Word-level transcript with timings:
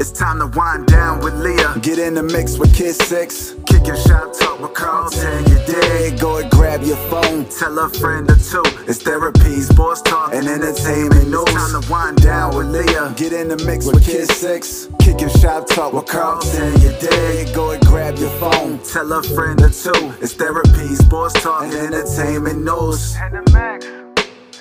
It's 0.00 0.10
time 0.10 0.38
to 0.38 0.46
wind 0.58 0.86
down 0.86 1.20
with 1.20 1.34
Leah. 1.34 1.76
Get 1.82 1.98
in 1.98 2.14
the 2.14 2.22
mix 2.22 2.56
with 2.56 2.74
Kid 2.74 2.94
Six. 2.94 3.54
Kicking 3.66 3.96
shop 3.96 4.32
talk 4.32 4.58
with 4.58 4.72
Carlton, 4.72 5.44
you 5.44 5.58
dig? 5.66 6.18
Go 6.18 6.38
and 6.38 6.50
grab 6.50 6.82
your 6.82 6.96
phone. 7.12 7.44
Tell 7.44 7.78
a 7.78 7.86
friend 7.90 8.24
or 8.30 8.36
two. 8.36 8.62
It's 8.88 9.02
therapy, 9.02 9.60
sports 9.60 10.00
talk, 10.00 10.32
And 10.32 10.48
entertainment 10.48 11.28
news. 11.28 11.42
It's 11.42 11.52
time 11.52 11.82
to 11.82 11.92
wind 11.92 12.22
down 12.22 12.56
with 12.56 12.68
Leah. 12.68 13.12
Get 13.14 13.34
in 13.34 13.48
the 13.48 13.58
mix 13.66 13.84
with 13.84 14.02
Kid 14.06 14.26
Six. 14.30 14.88
Kicking 15.00 15.28
shop 15.28 15.66
talk 15.66 15.92
with 15.92 16.06
Carlton. 16.06 16.80
You 16.80 16.96
dig? 16.98 17.54
Go 17.54 17.72
and 17.72 17.84
grab 17.84 18.16
your 18.16 18.30
phone. 18.40 18.78
Tell 18.78 19.12
a 19.12 19.22
friend 19.22 19.60
or 19.60 19.68
two. 19.68 20.14
It's 20.22 20.32
therapy, 20.32 20.94
sports 20.94 21.34
talk, 21.42 21.64
and 21.64 21.74
entertainment 21.74 22.64
news. 22.64 23.16
And 23.20 23.34
the 23.34 23.42
mix, 23.52 23.84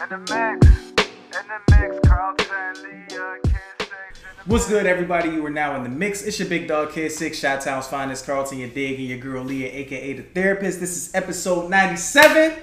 and 0.02 0.12
the 0.12 0.18
mix, 0.18 0.68
and 0.68 1.48
the 1.48 1.60
mix, 1.60 1.69
What's 4.50 4.68
good, 4.68 4.88
everybody? 4.88 5.30
You 5.30 5.46
are 5.46 5.52
now 5.52 5.76
in 5.76 5.84
the 5.84 5.90
mix. 5.90 6.24
It's 6.24 6.40
your 6.40 6.50
big 6.50 6.68
dog 6.68 6.92
kid 6.92 7.12
six, 7.12 7.38
Shot 7.38 7.62
Town's 7.62 7.86
finest, 7.86 8.26
Carlton, 8.26 8.58
your 8.58 8.70
dig, 8.70 8.98
and 8.98 9.08
your 9.08 9.20
girl 9.20 9.44
Leah, 9.44 9.72
aka 9.72 10.14
the 10.14 10.24
therapist. 10.24 10.80
This 10.80 10.98
is 10.98 11.14
episode 11.14 11.70
97. 11.70 12.58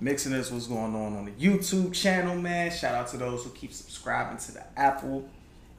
Mixing 0.00 0.32
this, 0.32 0.50
what's 0.50 0.66
going 0.66 0.96
on 0.96 1.16
on 1.16 1.24
the 1.26 1.30
YouTube 1.30 1.92
channel, 1.92 2.34
man. 2.34 2.72
Shout 2.72 2.96
out 2.96 3.06
to 3.10 3.16
those 3.16 3.44
who 3.44 3.50
keep 3.50 3.72
subscribing 3.72 4.38
to 4.38 4.54
the 4.54 4.64
Apple 4.76 5.28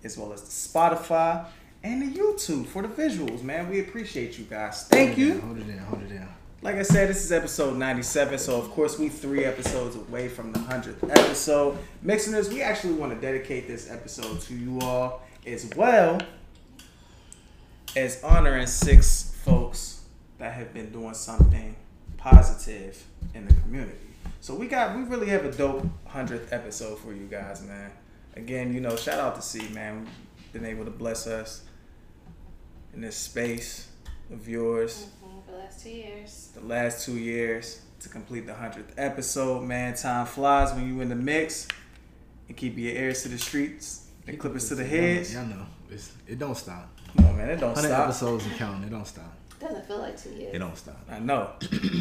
as 0.06 0.18
well 0.18 0.32
as 0.32 0.42
the 0.42 0.48
Spotify 0.48 1.48
and 1.84 2.02
the 2.02 2.18
YouTube 2.18 2.68
for 2.68 2.82
the 2.82 2.88
visuals, 2.88 3.44
man. 3.44 3.70
We 3.70 3.82
appreciate 3.82 4.40
you 4.40 4.46
guys. 4.46 4.88
Thank 4.88 5.18
you. 5.18 5.42
Hold 5.42 5.58
it 5.58 5.68
down. 5.68 5.80
Hold 5.80 6.04
it 6.04 6.14
down. 6.18 6.30
Like 6.64 6.78
I 6.78 6.84
said, 6.84 7.10
this 7.10 7.26
is 7.26 7.34
episode 7.34 7.76
97, 7.76 8.40
so 8.40 8.58
of 8.58 8.72
course 8.72 8.98
we 8.98 9.10
three 9.10 9.44
episodes 9.44 9.98
away 9.98 10.30
from 10.30 10.54
the 10.54 10.60
100th 10.60 11.10
episode. 11.10 11.78
This, 12.02 12.48
we 12.48 12.62
actually 12.62 12.94
want 12.94 13.14
to 13.14 13.20
dedicate 13.20 13.68
this 13.68 13.92
episode 13.92 14.40
to 14.44 14.56
you 14.56 14.80
all 14.80 15.24
as 15.46 15.70
well 15.76 16.22
as 17.98 18.24
honoring 18.24 18.66
six 18.66 19.36
folks 19.44 20.06
that 20.38 20.54
have 20.54 20.74
been 20.74 20.90
doing 20.90 21.14
something 21.14 21.76
positive 22.16 23.04
in 23.34 23.46
the 23.46 23.54
community. 23.56 24.16
So 24.40 24.56
we 24.56 24.68
got, 24.68 24.96
we 24.96 25.04
really 25.04 25.28
have 25.28 25.44
a 25.44 25.52
dope 25.52 25.86
100th 26.08 26.54
episode 26.54 26.98
for 26.98 27.12
you 27.12 27.28
guys, 27.30 27.62
man. 27.62 27.92
Again, 28.38 28.74
you 28.74 28.80
know, 28.80 28.96
shout 28.96 29.20
out 29.20 29.36
to 29.36 29.42
C, 29.42 29.68
man. 29.74 30.08
Been 30.54 30.64
able 30.64 30.86
to 30.86 30.92
bless 30.92 31.28
us 31.28 31.64
in 32.94 33.02
this 33.02 33.18
space 33.18 33.90
of 34.32 34.48
yours 34.48 35.08
last 35.74 35.84
two 35.84 35.90
years. 35.90 36.50
the 36.54 36.62
last 36.62 37.06
two 37.06 37.18
years 37.18 37.82
to 38.00 38.10
complete 38.10 38.46
the 38.46 38.54
hundredth 38.54 38.94
episode. 38.98 39.64
Man, 39.64 39.96
time 39.96 40.26
flies 40.26 40.74
when 40.74 40.88
you 40.88 41.02
in 41.02 41.10
the 41.10 41.16
mix 41.16 41.68
and 42.48 42.56
keep 42.56 42.78
your 42.78 42.94
ears 42.94 43.24
to 43.24 43.30
the 43.30 43.38
streets 43.38 44.08
and 44.28 44.40
clippers 44.40 44.68
to 44.70 44.76
the 44.76 44.84
heads. 44.86 45.34
Y'all 45.34 45.46
know. 45.46 45.66
It's, 45.90 46.12
it 46.28 46.40
don't 46.40 46.56
stop. 46.56 46.90
Come 47.16 47.26
on, 47.26 47.38
man, 47.38 47.50
it 47.50 47.56
don't 47.60 47.74
100 47.74 47.88
stop. 47.88 48.04
episodes 48.06 48.46
and 48.46 48.56
counting. 48.56 48.84
It 48.84 48.92
don't 48.92 49.06
stop. 49.08 49.32
Doesn't 49.60 49.86
feel 49.88 50.00
like 50.00 50.22
two 50.22 50.32
years. 50.32 50.54
It 50.56 50.60
don't 50.60 50.78
stop. 50.78 51.00
I 51.10 51.20
know, 51.20 51.52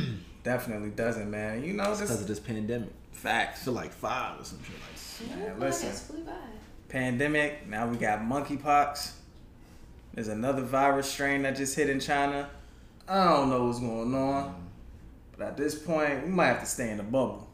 definitely 0.43 0.91
doesn't, 0.91 1.31
man. 1.31 1.63
You 1.63 1.75
know 1.75 1.91
Because 1.93 2.21
of 2.21 2.27
this 2.27 2.41
pandemic. 2.41 2.91
Facts. 3.13 3.65
feel 3.65 3.75
like 3.75 3.93
five 3.93 4.41
or 4.41 4.45
some 4.45 4.59
shit 4.65 4.75
like 4.75 5.29
Yeah, 5.31 5.37
Man, 5.47 5.59
well, 5.61 5.69
listen. 5.69 5.91
it's 5.91 6.01
flew 6.07 6.25
by. 6.25 6.33
Pandemic. 6.89 7.69
Now 7.69 7.87
we 7.87 7.97
got 7.97 8.21
monkeypox. 8.21 9.13
There's 10.15 10.29
another 10.29 10.63
virus 10.63 11.11
strain 11.11 11.43
that 11.43 11.57
just 11.57 11.77
hit 11.77 11.89
in 11.89 12.01
China. 12.01 12.49
I 13.09 13.25
don't 13.29 13.51
know 13.51 13.65
what's 13.67 13.81
going 13.81 14.15
on, 14.15 14.55
but 15.37 15.47
at 15.49 15.57
this 15.57 15.75
point, 15.75 16.25
we 16.25 16.31
might 16.31 16.47
have 16.47 16.61
to 16.61 16.67
stay 16.67 16.91
in 16.91 16.97
the 16.99 17.03
bubble 17.03 17.49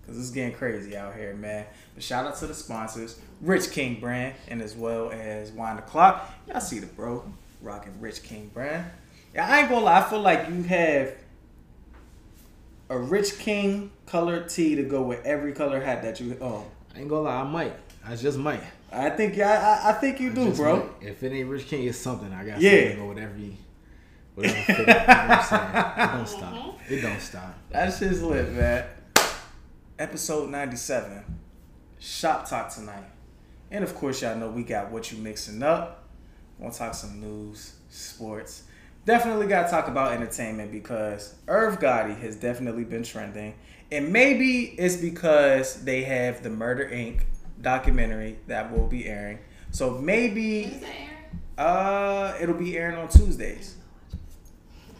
because 0.00 0.18
it's 0.18 0.30
getting 0.30 0.54
crazy 0.54 0.96
out 0.96 1.14
here, 1.14 1.34
man. 1.34 1.66
But 1.94 2.02
shout 2.02 2.24
out 2.26 2.36
to 2.38 2.46
the 2.46 2.54
sponsors, 2.54 3.20
Rich 3.40 3.70
King 3.72 4.00
Brand, 4.00 4.34
and 4.48 4.62
as 4.62 4.74
well 4.74 5.10
as 5.10 5.50
Wind 5.52 5.78
the 5.78 5.82
Clock. 5.82 6.30
Y'all 6.48 6.60
see 6.60 6.78
the 6.78 6.86
bro 6.86 7.24
rocking 7.60 8.00
Rich 8.00 8.22
King 8.22 8.50
Brand. 8.54 8.86
Yeah, 9.34 9.46
I 9.50 9.60
ain't 9.60 9.68
gonna 9.68 9.84
lie. 9.84 10.00
I 10.00 10.02
feel 10.08 10.20
like 10.20 10.48
you 10.48 10.62
have 10.64 11.14
a 12.88 12.98
Rich 12.98 13.38
King 13.38 13.90
colored 14.06 14.48
tee 14.48 14.74
to 14.76 14.82
go 14.82 15.02
with 15.02 15.24
every 15.24 15.52
color 15.52 15.80
hat 15.80 16.02
that 16.02 16.20
you 16.20 16.36
own. 16.40 16.66
I 16.94 17.00
ain't 17.00 17.08
gonna 17.08 17.22
lie, 17.22 17.40
I 17.40 17.44
might. 17.44 17.72
I 18.04 18.16
just 18.16 18.38
might. 18.38 18.62
I 18.90 19.10
think 19.10 19.36
yeah, 19.36 19.80
I, 19.84 19.90
I 19.90 19.92
think 19.94 20.20
you 20.20 20.30
I 20.30 20.34
do, 20.34 20.52
bro. 20.52 20.76
might. 20.78 21.08
If 21.08 21.22
it 21.22 21.32
ain't 21.32 21.48
Rich 21.48 21.66
King, 21.66 21.86
it's 21.86 21.98
something. 21.98 22.32
I 22.32 22.44
got 22.44 22.60
Yeah. 22.60 22.70
something 22.70 22.90
to 22.90 22.96
go 22.96 23.08
with 23.08 23.18
every 23.18 23.56
whatever 24.34 24.54
fit. 24.54 24.78
you 24.78 24.86
know 24.86 24.94
what 24.94 25.08
I'm 25.08 25.44
saying? 25.44 25.98
It 25.98 26.16
don't 26.16 26.28
stop. 26.28 26.80
It 26.88 27.00
don't 27.00 27.20
stop. 27.20 27.54
That 27.70 27.92
shit's 27.94 28.22
lit, 28.22 28.52
man. 28.52 28.84
Episode 29.98 30.50
97. 30.50 31.24
Shop 31.98 32.48
talk 32.48 32.68
tonight. 32.74 33.04
And 33.70 33.84
of 33.84 33.94
course, 33.94 34.20
y'all 34.22 34.36
know 34.36 34.50
we 34.50 34.64
got 34.64 34.90
what 34.90 35.12
you 35.12 35.18
mixing 35.18 35.62
up. 35.62 36.04
Gonna 36.60 36.72
talk 36.72 36.94
some 36.94 37.20
news, 37.20 37.74
sports. 37.88 38.64
Definitely 39.04 39.46
gotta 39.46 39.70
talk 39.70 39.88
about 39.88 40.12
entertainment 40.12 40.70
because 40.70 41.34
Irv 41.48 41.80
Gotti 41.80 42.18
has 42.20 42.36
definitely 42.36 42.84
been 42.84 43.02
trending. 43.02 43.54
And 43.90 44.12
maybe 44.12 44.74
it's 44.78 44.96
because 44.96 45.84
they 45.84 46.02
have 46.02 46.42
the 46.42 46.50
Murder 46.50 46.88
Inc. 46.88 47.22
documentary 47.60 48.38
that 48.46 48.72
will 48.72 48.86
be 48.86 49.06
airing. 49.06 49.38
So 49.70 49.90
maybe 49.90 50.64
is 50.64 50.80
that 50.80 50.88
airing? 50.88 51.40
uh 51.58 52.36
it'll 52.40 52.54
be 52.54 52.76
airing 52.76 52.96
on 52.96 53.08
Tuesdays. 53.08 53.76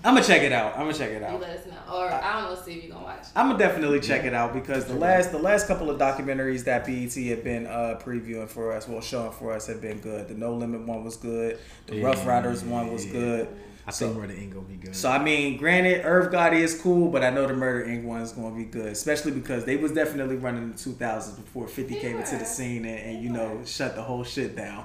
I'm 0.04 0.14
gonna 0.14 0.26
check 0.26 0.42
it 0.42 0.52
out. 0.52 0.72
I'm 0.74 0.80
gonna 0.86 0.94
check 0.94 1.10
it 1.10 1.22
out. 1.22 1.32
You 1.32 1.38
let 1.38 1.58
us 1.58 1.66
know. 1.66 1.94
Or 1.94 2.08
I 2.10 2.40
don't 2.40 2.50
know, 2.54 2.60
see 2.60 2.72
if 2.72 2.84
you're 2.84 2.92
going 2.92 3.04
to 3.04 3.10
watch. 3.12 3.24
I'm 3.36 3.46
gonna 3.48 3.58
definitely 3.58 4.00
check 4.00 4.24
it 4.24 4.34
out 4.34 4.52
because 4.52 4.86
the 4.86 4.94
last 4.94 5.30
the 5.30 5.38
last 5.38 5.66
couple 5.68 5.90
of 5.90 5.98
documentaries 5.98 6.64
that 6.64 6.84
BET 6.84 7.14
have 7.28 7.44
been 7.44 7.66
uh, 7.66 8.00
previewing 8.02 8.48
for 8.48 8.72
us, 8.72 8.88
well 8.88 9.00
showing 9.00 9.30
for 9.32 9.52
us, 9.52 9.66
have 9.68 9.80
been 9.80 9.98
good. 10.00 10.28
The 10.28 10.34
No 10.34 10.54
Limit 10.54 10.82
one 10.86 11.04
was 11.04 11.16
good. 11.16 11.58
The 11.86 12.02
Rough 12.02 12.18
Yeah, 12.24 12.28
Riders 12.28 12.64
one 12.64 12.92
was 12.92 13.06
yeah. 13.06 13.12
good. 13.12 13.48
I 13.86 13.90
So- 13.90 14.06
think 14.08 14.20
Murder 14.20 14.32
ain't 14.34 14.54
gonna 14.54 14.66
be 14.66 14.74
good. 14.76 14.94
So 14.96 15.08
I 15.10 15.22
mean, 15.22 15.56
granted, 15.56 16.04
Irv 16.04 16.32
Gotti 16.32 16.60
is 16.60 16.80
cool, 16.80 17.08
but 17.10 17.22
I 17.24 17.30
know 17.30 17.46
the 17.46 17.54
Murder 17.54 17.88
Inc. 17.88 18.04
one 18.04 18.20
is 18.22 18.32
going 18.32 18.52
to 18.52 18.56
be 18.58 18.64
good, 18.64 18.86
especially 18.86 19.32
because 19.32 19.64
they 19.64 19.76
was 19.76 19.92
definitely 19.92 20.36
running 20.36 20.62
in 20.64 20.72
the 20.72 20.78
2000s 20.78 21.36
before 21.36 21.66
50 21.68 21.94
They 21.94 22.00
came 22.00 22.16
into 22.16 22.36
the 22.36 22.44
scene 22.44 22.84
and, 22.84 22.98
and 22.98 23.22
you 23.24 23.30
know 23.30 23.60
shut 23.64 23.94
the 23.96 24.02
whole 24.02 24.22
shit 24.24 24.54
down. 24.56 24.84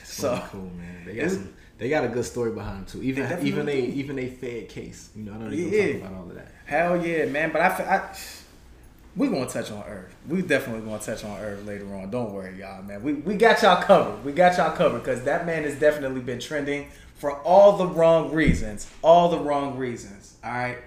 It's 0.00 0.12
so- 0.14 0.42
cool, 0.50 0.62
man. 0.76 1.04
They 1.06 1.14
got 1.14 1.30
some. 1.30 1.52
They 1.78 1.88
got 1.90 2.04
a 2.04 2.08
good 2.08 2.24
story 2.24 2.52
behind 2.52 2.78
them 2.78 2.86
too. 2.86 3.02
Even 3.02 3.24
definitely 3.24 3.48
even 3.48 3.66
they 3.66 3.80
do. 3.86 3.92
even 3.92 4.16
they 4.16 4.28
Fed 4.28 4.68
case. 4.68 5.10
You 5.14 5.24
know, 5.24 5.34
I 5.34 5.38
don't 5.38 5.52
even 5.52 5.72
Yeah. 5.72 5.92
talk 5.92 6.00
about 6.08 6.14
all 6.14 6.28
of 6.30 6.34
that. 6.34 6.48
Hell 6.64 7.06
yeah, 7.06 7.26
man! 7.26 7.52
But 7.52 7.60
I, 7.62 7.66
I 7.68 8.16
we 9.14 9.28
gonna 9.28 9.46
touch 9.48 9.70
on 9.70 9.82
Irv. 9.84 10.14
We 10.28 10.42
definitely 10.42 10.82
gonna 10.88 11.02
touch 11.02 11.24
on 11.24 11.38
Irv 11.38 11.66
later 11.66 11.86
on. 11.94 12.10
Don't 12.10 12.32
worry, 12.32 12.58
y'all, 12.58 12.82
man. 12.82 13.02
We 13.02 13.14
we 13.14 13.34
got 13.34 13.62
y'all 13.62 13.82
covered. 13.82 14.24
We 14.24 14.32
got 14.32 14.56
y'all 14.56 14.74
covered 14.76 15.00
because 15.00 15.22
that 15.24 15.46
man 15.46 15.64
has 15.64 15.78
definitely 15.78 16.20
been 16.20 16.38
trending 16.40 16.88
for 17.16 17.32
all 17.42 17.76
the 17.76 17.86
wrong 17.86 18.32
reasons. 18.32 18.90
All 19.02 19.28
the 19.30 19.38
wrong 19.38 19.76
reasons. 19.76 20.36
All 20.44 20.50
right, 20.52 20.78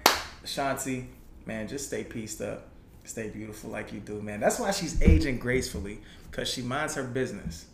Shanti, 0.44 1.06
man, 1.46 1.66
just 1.68 1.86
stay 1.86 2.04
pieced 2.04 2.40
up, 2.40 2.68
stay 3.04 3.28
beautiful 3.28 3.70
like 3.70 3.92
you 3.92 4.00
do, 4.00 4.20
man. 4.22 4.40
That's 4.40 4.58
why 4.60 4.70
she's 4.70 5.00
aging 5.02 5.38
gracefully 5.38 6.00
because 6.30 6.48
she 6.48 6.62
minds 6.62 6.94
her 6.94 7.04
business. 7.04 7.66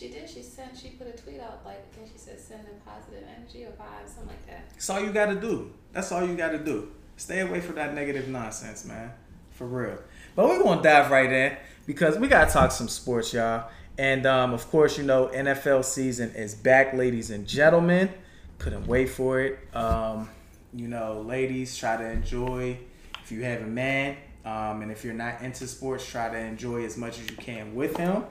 She 0.00 0.08
did. 0.08 0.30
She 0.30 0.40
sent. 0.40 0.74
She 0.74 0.88
put 0.88 1.08
a 1.08 1.12
tweet 1.12 1.40
out 1.40 1.60
like 1.62 1.92
think 1.92 2.08
she 2.10 2.16
said 2.16 2.40
sending 2.40 2.72
positive 2.86 3.22
energy 3.36 3.64
or 3.64 3.72
vibes, 3.72 4.14
something 4.14 4.28
like 4.28 4.46
that. 4.46 4.70
That's 4.70 4.88
all 4.88 4.98
you 4.98 5.12
got 5.12 5.26
to 5.26 5.34
do. 5.34 5.72
That's 5.92 6.10
all 6.10 6.26
you 6.26 6.34
got 6.36 6.52
to 6.52 6.58
do. 6.58 6.90
Stay 7.18 7.40
away 7.40 7.60
from 7.60 7.74
that 7.74 7.92
negative 7.92 8.26
nonsense, 8.26 8.86
man. 8.86 9.12
For 9.50 9.66
real. 9.66 9.98
But 10.34 10.48
we're 10.48 10.62
to 10.62 10.82
dive 10.82 11.10
right 11.10 11.30
in 11.30 11.54
because 11.86 12.18
we 12.18 12.28
got 12.28 12.48
to 12.48 12.52
talk 12.54 12.72
some 12.72 12.88
sports, 12.88 13.34
y'all. 13.34 13.68
And 13.98 14.24
um, 14.24 14.54
of 14.54 14.70
course, 14.70 14.96
you 14.96 15.04
know, 15.04 15.26
NFL 15.34 15.84
season 15.84 16.30
is 16.30 16.54
back, 16.54 16.94
ladies 16.94 17.30
and 17.30 17.46
gentlemen. 17.46 18.08
Couldn't 18.56 18.86
wait 18.86 19.10
for 19.10 19.40
it. 19.40 19.58
Um, 19.74 20.30
you 20.72 20.88
know, 20.88 21.20
ladies, 21.20 21.76
try 21.76 21.98
to 21.98 22.10
enjoy 22.10 22.78
if 23.22 23.30
you 23.30 23.42
have 23.44 23.60
a 23.60 23.66
man. 23.66 24.16
Um, 24.46 24.80
and 24.80 24.90
if 24.90 25.04
you're 25.04 25.12
not 25.12 25.42
into 25.42 25.66
sports, 25.66 26.06
try 26.06 26.30
to 26.30 26.38
enjoy 26.38 26.86
as 26.86 26.96
much 26.96 27.18
as 27.18 27.30
you 27.30 27.36
can 27.36 27.74
with 27.74 27.98
him. 27.98 28.24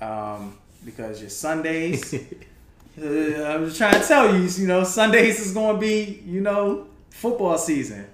Um, 0.00 0.58
because 0.84 1.20
your 1.20 1.30
Sundays. 1.30 2.14
Uh, 2.94 3.06
I'm 3.06 3.64
just 3.64 3.78
trying 3.78 3.98
to 3.98 4.06
tell 4.06 4.36
you, 4.36 4.42
you 4.42 4.66
know, 4.66 4.84
Sundays 4.84 5.40
is 5.40 5.54
going 5.54 5.76
to 5.76 5.80
be, 5.80 6.22
you 6.26 6.42
know, 6.42 6.88
football 7.08 7.56
season. 7.56 8.06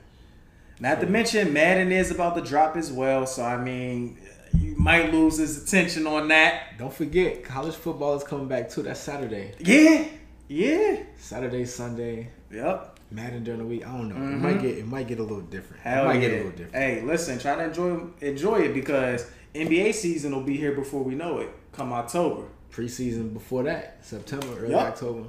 Not 0.79 1.01
to 1.01 1.07
mention, 1.09 1.53
Madden 1.53 1.91
is 1.91 2.13
about 2.13 2.37
to 2.37 2.43
drop 2.43 2.77
as 2.77 2.93
well. 2.93 3.27
So, 3.27 3.43
I 3.43 3.57
mean, 3.57 4.17
you 4.55 4.77
might 4.77 5.13
lose 5.13 5.39
his 5.39 5.65
attention 5.65 6.07
on 6.07 6.29
that. 6.29 6.79
Don't 6.79 6.95
forget, 6.95 7.43
college 7.43 7.75
football 7.75 8.15
is 8.15 8.23
coming 8.23 8.47
back 8.47 8.71
too. 8.71 8.83
That's 8.83 9.01
Saturday. 9.01 9.55
Yeah. 9.59 10.07
Yeah. 10.47 11.03
Saturday, 11.19 11.65
Sunday, 11.65 12.31
Yep. 12.51 12.99
Madden 13.11 13.43
during 13.43 13.61
the 13.61 13.67
week. 13.67 13.87
I 13.87 13.91
don't 13.91 14.09
know. 14.09 14.17
It 14.17 14.41
might 14.41 14.61
get 14.61 14.77
it 14.77 14.87
might 14.87 15.09
get 15.09 15.19
a 15.19 15.23
little 15.23 15.41
different. 15.41 15.83
Hell 15.83 16.05
it 16.05 16.07
might 16.09 16.15
yeah. 16.15 16.21
get 16.21 16.33
a 16.33 16.37
little 16.37 16.51
different. 16.51 16.75
Hey, 16.75 17.03
listen, 17.03 17.39
try 17.39 17.57
to 17.57 17.65
enjoy 17.65 18.01
enjoy 18.21 18.61
it 18.61 18.75
because 18.75 19.31
NBA 19.55 19.95
season 19.95 20.35
will 20.35 20.43
be 20.43 20.57
here 20.57 20.73
before 20.73 21.03
we 21.03 21.15
know 21.15 21.39
it. 21.39 21.51
Come 21.73 21.93
October. 21.93 22.45
Preseason 22.79 23.33
before 23.35 23.65
that, 23.65 23.99
September, 24.03 24.47
early 24.61 24.71
Yup. 24.71 24.93
October. 24.93 25.25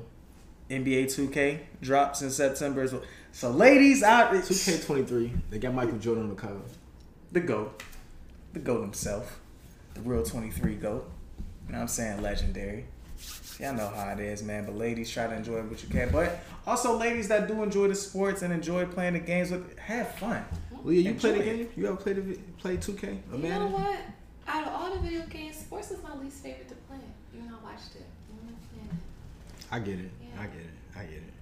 NBA 0.70 1.06
2K 1.06 1.60
drops 1.82 2.22
in 2.22 2.30
September. 2.30 2.82
as 2.82 2.94
well. 2.94 3.02
So, 3.32 3.50
ladies 3.50 4.04
out, 4.04 4.32
2K23. 4.32 5.32
They 5.50 5.58
got 5.58 5.74
Michael 5.74 5.98
Jordan 5.98 6.26
on 6.26 6.30
the 6.30 6.36
cover. 6.36 6.62
the 7.32 7.40
GOAT, 7.40 7.82
the 8.54 8.60
GOAT 8.60 8.82
himself, 8.82 9.40
the 9.96 10.02
real 10.02 10.22
23 10.22 10.76
GOAT. 10.76 11.10
You 11.66 11.74
know 11.74 11.78
what 11.78 11.82
I'm 11.82 11.88
saying? 11.88 12.22
Legendary. 12.22 12.86
Y'all 13.60 13.74
know 13.74 13.88
how 13.88 14.12
it 14.12 14.20
is, 14.20 14.44
man. 14.44 14.66
But 14.66 14.76
ladies, 14.76 15.10
try 15.10 15.26
to 15.26 15.36
enjoy 15.36 15.62
what 15.64 15.82
you 15.82 15.90
can. 15.90 16.12
But 16.12 16.40
also, 16.68 16.98
ladies 16.98 17.30
that 17.30 17.48
do 17.48 17.64
enjoy 17.64 17.88
the 17.88 17.96
sports 17.96 18.44
and 18.44 18.54
enjoy 18.54 18.86
playing 18.86 19.14
the 19.14 19.20
games 19.20 19.50
with, 19.50 19.76
have 19.80 20.14
fun. 20.16 20.46
Leah, 20.84 21.02
you 21.02 21.16
play 21.16 21.32
the 21.32 21.44
game? 21.44 21.70
You 21.76 21.88
ever 21.88 21.96
played 21.98 22.18
the 22.18 22.38
play 22.60 22.78
2K? 22.78 23.18
Or 23.34 23.38
You 23.38 23.50
know 23.50 23.68
what? 23.68 24.00
Out 24.48 24.68
of 24.68 24.74
all 24.74 24.94
the 24.94 25.00
video 25.00 25.26
games, 25.26 25.58
sports 25.58 25.90
is 25.90 26.02
my 26.04 26.16
least 26.16 26.44
favorite 26.44 26.70
to 26.70 26.76
play. 26.76 26.98
You 27.70 27.76
know, 27.76 27.76
I 27.76 27.76
watched 27.76 27.96
it. 27.96 28.06
I'm 28.32 28.48
not 28.48 28.60
playing 28.70 28.90
it. 28.90 29.72
I 29.72 29.80
get 29.80 30.00
it. 30.00 30.12
Yeah. 30.22 30.42
I 30.42 30.46
get 30.48 30.62
it. 30.62 30.74
I 30.96 31.04
get 31.04 31.18
it. 31.18 31.34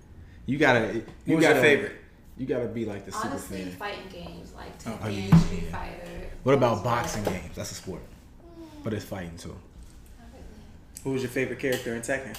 You 0.46 0.58
gotta. 0.58 0.94
You 0.94 1.04
Who 1.26 1.36
was 1.36 1.46
gotta, 1.46 1.56
your 1.56 1.64
favorite? 1.64 1.92
You 2.38 2.46
gotta 2.46 2.68
be 2.68 2.86
like 2.86 3.06
the 3.06 3.12
super 3.12 3.28
Honestly, 3.30 3.64
fan. 3.64 3.72
fighting 3.74 4.10
games 4.12 4.54
like 4.54 4.72
Oh, 4.86 4.92
Tekken, 4.92 5.00
oh, 5.04 5.08
yeah, 5.08 5.20
yeah, 5.20 5.38
Street 5.38 5.64
yeah. 5.64 5.72
Fighter. 5.72 6.30
What 6.44 6.56
about 6.56 6.84
boxing 6.84 7.26
ones. 7.26 7.38
games? 7.38 7.56
That's 7.56 7.72
a 7.72 7.76
sport, 7.76 8.02
mm. 8.02 8.66
but 8.84 8.94
it's 8.94 9.06
fighting 9.06 9.36
too. 9.38 9.50
Not 9.50 9.58
really. 10.32 10.44
Who 11.04 11.12
was 11.12 11.24
your 11.24 11.32
favorite 11.32 11.60
character 11.60 11.96
in 11.96 12.02
Tekken? 12.02 12.38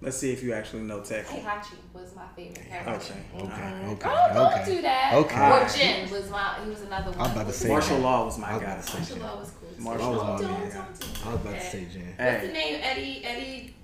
Let's 0.00 0.16
see 0.16 0.30
if 0.32 0.42
you 0.42 0.52
actually 0.54 0.82
know 0.82 1.00
Tekken. 1.00 1.24
Heihachi 1.26 1.74
was 1.92 2.14
my 2.16 2.26
favorite 2.34 2.68
character. 2.68 3.14
Okay. 3.34 3.44
Okay. 3.44 3.86
Okay. 3.92 4.08
Oh, 4.10 4.34
don't 4.34 4.52
okay. 4.54 4.74
do 4.76 4.82
that. 4.82 5.12
Okay. 5.14 5.50
Or 5.50 5.68
Jin 5.68 6.10
was 6.10 6.30
my. 6.30 6.58
He 6.64 6.70
was 6.70 6.80
another 6.82 7.10
one. 7.10 7.20
I 7.20 7.22
was 7.24 7.32
about 7.32 7.46
to 7.46 7.52
say 7.52 7.68
Martial 7.68 7.94
name? 7.96 8.02
Law 8.04 8.24
was 8.24 8.38
my 8.38 8.48
I 8.48 8.50
guy. 8.58 8.64
about 8.64 8.82
to 8.82 8.88
say 8.90 8.98
Marshall 8.98 9.18
Law 9.18 9.38
was 9.40 9.50
cool. 9.50 9.65
Too. 9.76 9.82
Martial 9.82 10.06
don't, 10.12 10.16
law, 10.16 10.38
don't, 10.38 10.50
yeah. 10.50 10.58
don't 10.58 10.70
do 10.70 10.74
I 10.74 10.78
was 10.80 10.96
that. 11.22 11.34
about 11.34 11.50
to 11.50 11.56
eh. 11.56 11.60
say 11.60 11.86
Jen. 11.92 12.14
What's 12.16 12.46
the 12.46 12.52
name? 12.52 12.80
Eddie. 12.82 13.24
Eddie. 13.24 13.74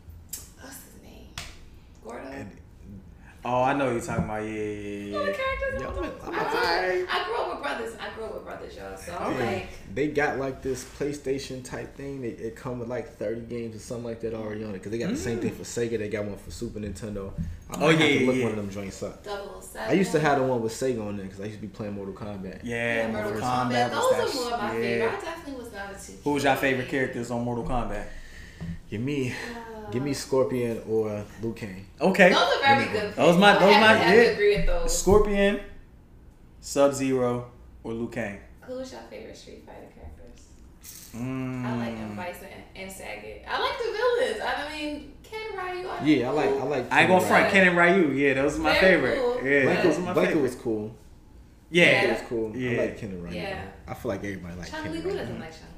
What's 0.61 0.77
his 0.85 1.03
name? 1.03 1.27
Gordo. 2.05 2.29
And 2.29 2.51
Oh, 3.45 3.61
I 3.65 3.75
know 3.75 3.91
you're 3.91 4.01
talking 4.01 4.23
about. 4.25 4.43
Yeah, 4.45 4.51
yeah, 4.51 4.57
You 4.61 5.07
yeah, 5.07 5.13
know 5.19 5.25
the 5.25 5.31
yeah. 5.33 5.37
characters 5.37 5.81
Yeah, 5.83 5.89
I'm 5.89 5.95
I'm- 5.95 5.95
talking 5.95 6.21
I'm 6.23 6.29
about? 6.35 6.53
about 6.53 6.65
I, 6.65 7.07
I 7.11 7.25
grew 7.27 7.35
up 7.35 7.51
with 7.55 7.63
brothers. 7.63 7.97
I 8.01 8.15
grew 8.15 8.25
up 8.25 8.35
with 8.35 8.45
brothers, 8.45 8.77
y'all. 8.77 8.97
So 8.97 9.17
I'm 9.19 9.37
Yeah. 9.37 9.45
like, 9.51 9.69
They 9.95 10.09
got 10.09 10.39
like 10.39 10.63
this 10.63 10.85
PlayStation 10.85 11.65
type 11.65 11.97
thing. 11.97 12.23
They, 12.23 12.29
it 12.29 12.55
come 12.55 12.79
with 12.79 12.89
like 12.89 13.17
30 13.17 13.41
games 13.43 13.75
or 13.75 13.81
something 13.81 14.05
like 14.05 14.21
that 14.21 14.33
already 14.35 14.63
on 14.63 14.71
it. 14.71 14.75
Because 14.75 14.93
they 14.93 14.99
got 14.99 15.11
the 15.11 15.17
same 15.17 15.41
thing 15.41 15.51
mm. 15.51 15.57
for 15.57 15.65
Sega. 15.65 15.99
They 15.99 16.09
got 16.09 16.25
one 16.25 16.37
for 16.37 16.53
Super 16.53 16.79
Nintendo. 16.79 17.33
I 17.69 17.75
Oh, 17.75 17.81
might 17.81 17.99
have 17.99 18.09
to 18.21 18.27
look 18.27 18.37
yeah, 18.37 18.43
one 18.45 18.51
of 18.53 18.57
them 18.59 18.71
joints 18.71 19.03
up. 19.03 19.25
007. 19.25 19.89
I 19.91 19.93
used 19.95 20.13
to 20.13 20.21
have 20.21 20.39
the 20.39 20.45
one 20.45 20.63
with 20.63 20.73
Sega 20.73 21.05
on 21.05 21.17
there 21.17 21.27
because 21.27 21.41
I 21.41 21.45
used 21.47 21.57
to 21.57 21.63
be 21.63 21.69
playing 21.69 21.95
Mortal 21.95 22.15
Kombat. 22.15 22.61
Yeah, 22.63 23.09
Yeah, 23.09 23.11
Mortal 23.11 23.41
Kombat 23.41 23.91
Those 23.91 24.13
are 24.13 24.27
that. 24.27 24.35
more 24.35 24.51
my 24.51 24.71
shit. 24.71 24.83
favorite. 24.83 24.99
Yeah. 24.99 25.07
I 25.07 25.21
definitely 25.25 25.65
was 25.65 25.73
not 25.73 25.91
a 25.91 26.07
two. 26.07 26.13
Who 26.23 26.31
was 26.35 26.45
your 26.45 26.55
favorite 26.57 26.89
characters 26.89 27.31
on 27.33 27.43
Mortal 27.45 27.65
Kombat? 27.65 28.05
Give 28.89 29.01
me, 29.01 29.33
uh, 29.33 29.72
give 29.93 30.03
me 30.03 30.15
Scorpion 30.15 30.83
or 30.89 31.25
Liu 31.43 31.53
Kang. 31.53 31.87
Okay. 32.01 32.31
Those 32.31 32.39
are 32.57 32.61
very 32.61 32.87
good. 32.93 33.15
Those 33.15 33.37
my- 33.37 33.53
those 33.59 33.75
I 33.77 33.81
my- 33.81 33.87
have 33.95 34.07
to- 34.07 34.17
to 34.17 34.25
yeah. 34.25 34.31
agree 34.31 34.57
with 34.57 34.67
those. 34.67 34.99
Scorpion, 34.99 35.61
Sub 36.61 36.93
Zero, 36.95 37.51
or 37.85 37.93
Liu 37.93 38.09
Kang. 38.09 38.39
Who 38.63 38.75
was 38.75 38.93
your 38.93 39.01
favorite 39.11 39.37
Street 39.37 39.65
Fighter 39.67 39.89
characters? 39.95 40.47
Mm. 41.17 41.65
I 41.67 41.77
like 41.77 41.99
M. 41.99 42.17
Bison 42.17 42.47
and 42.77 42.91
Sagat. 42.91 43.43
I 43.49 43.61
like 43.61 43.79
the 43.79 43.93
villains. 43.93 44.43
I 44.43 44.73
mean, 44.79 45.13
Ken 45.23 45.41
Ryu. 45.57 45.89
I 45.89 46.05
Yeah, 46.05 46.29
I 46.29 46.33
like, 46.33 46.49
I 46.51 46.63
like. 46.65 46.93
I 46.93 47.01
ain't 47.01 47.09
gonna 47.11 47.27
front 47.27 47.51
Ken 47.51 47.69
and 47.69 47.77
Ryu. 47.77 48.13
Yeah, 48.13 48.35
those 48.35 48.57
are 48.59 48.63
my 48.63 48.73
Very 48.81 48.95
favorite. 48.97 49.19
cool. 49.19 49.35
Yeah, 49.45 49.63
Blanka- 49.65 49.83
those 49.83 49.99
are 49.99 50.01
my 50.01 50.13
Blanka 50.15 50.27
favorite. 50.27 50.43
was 50.43 50.55
cool. 50.57 50.95
yeah. 51.71 51.85
It 52.03 52.11
was 52.13 52.29
cool. 52.29 52.57
Yeah. 52.57 52.71
I 52.81 52.85
like 52.87 52.99
Ken 52.99 53.11
and 53.11 53.23
Ryu. 53.25 53.35
Yeah. 53.35 53.65
I 53.89 53.95
feel 53.95 54.09
like 54.11 54.21
everybody 54.25 54.55
like 54.57 54.71
Chun 54.71 54.83
Ken 54.85 54.93
Li. 54.93 55.01
Who 55.01 55.11
doesn't 55.11 55.41
like 55.41 55.51
Chun 55.53 55.61
Li? 55.63 55.72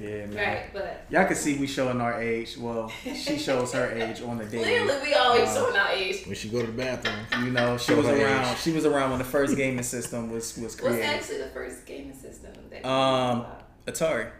Yeah, 0.00 0.26
man. 0.26 0.34
Right, 0.36 0.72
but 0.72 1.04
Y'all 1.10 1.26
can 1.26 1.36
see 1.36 1.58
we 1.58 1.66
showing 1.66 2.00
our 2.00 2.22
age. 2.22 2.56
Well, 2.56 2.88
she 2.88 3.36
shows 3.46 3.72
her 3.74 3.90
age 3.92 4.22
on 4.22 4.38
the 4.38 4.44
daily. 4.46 4.64
clearly 4.64 5.02
we 5.02 5.14
always 5.14 5.48
Um, 5.50 5.54
showing 5.56 5.76
our 5.76 5.88
age. 5.90 6.24
When 6.26 6.34
she 6.36 6.48
go 6.48 6.60
to 6.60 6.66
the 6.66 6.72
bathroom. 6.72 7.44
You 7.44 7.50
know, 7.50 7.76
she 7.76 7.92
was 7.94 8.06
around. 8.06 8.52
age. 8.52 8.58
She 8.58 8.72
was 8.72 8.86
around 8.86 9.10
when 9.10 9.18
the 9.18 9.24
first 9.24 9.56
gaming 9.62 9.82
system 9.82 10.30
was 10.30 10.56
was 10.56 10.74
created. 10.74 11.00
What's 11.00 11.06
created. 11.06 11.14
actually 11.20 11.38
the 11.38 11.50
first 11.50 11.86
gaming 11.86 12.14
system 12.14 12.52
that 12.70 12.86
Um, 12.86 13.40
about? 13.40 13.86
Atari. 13.86 14.30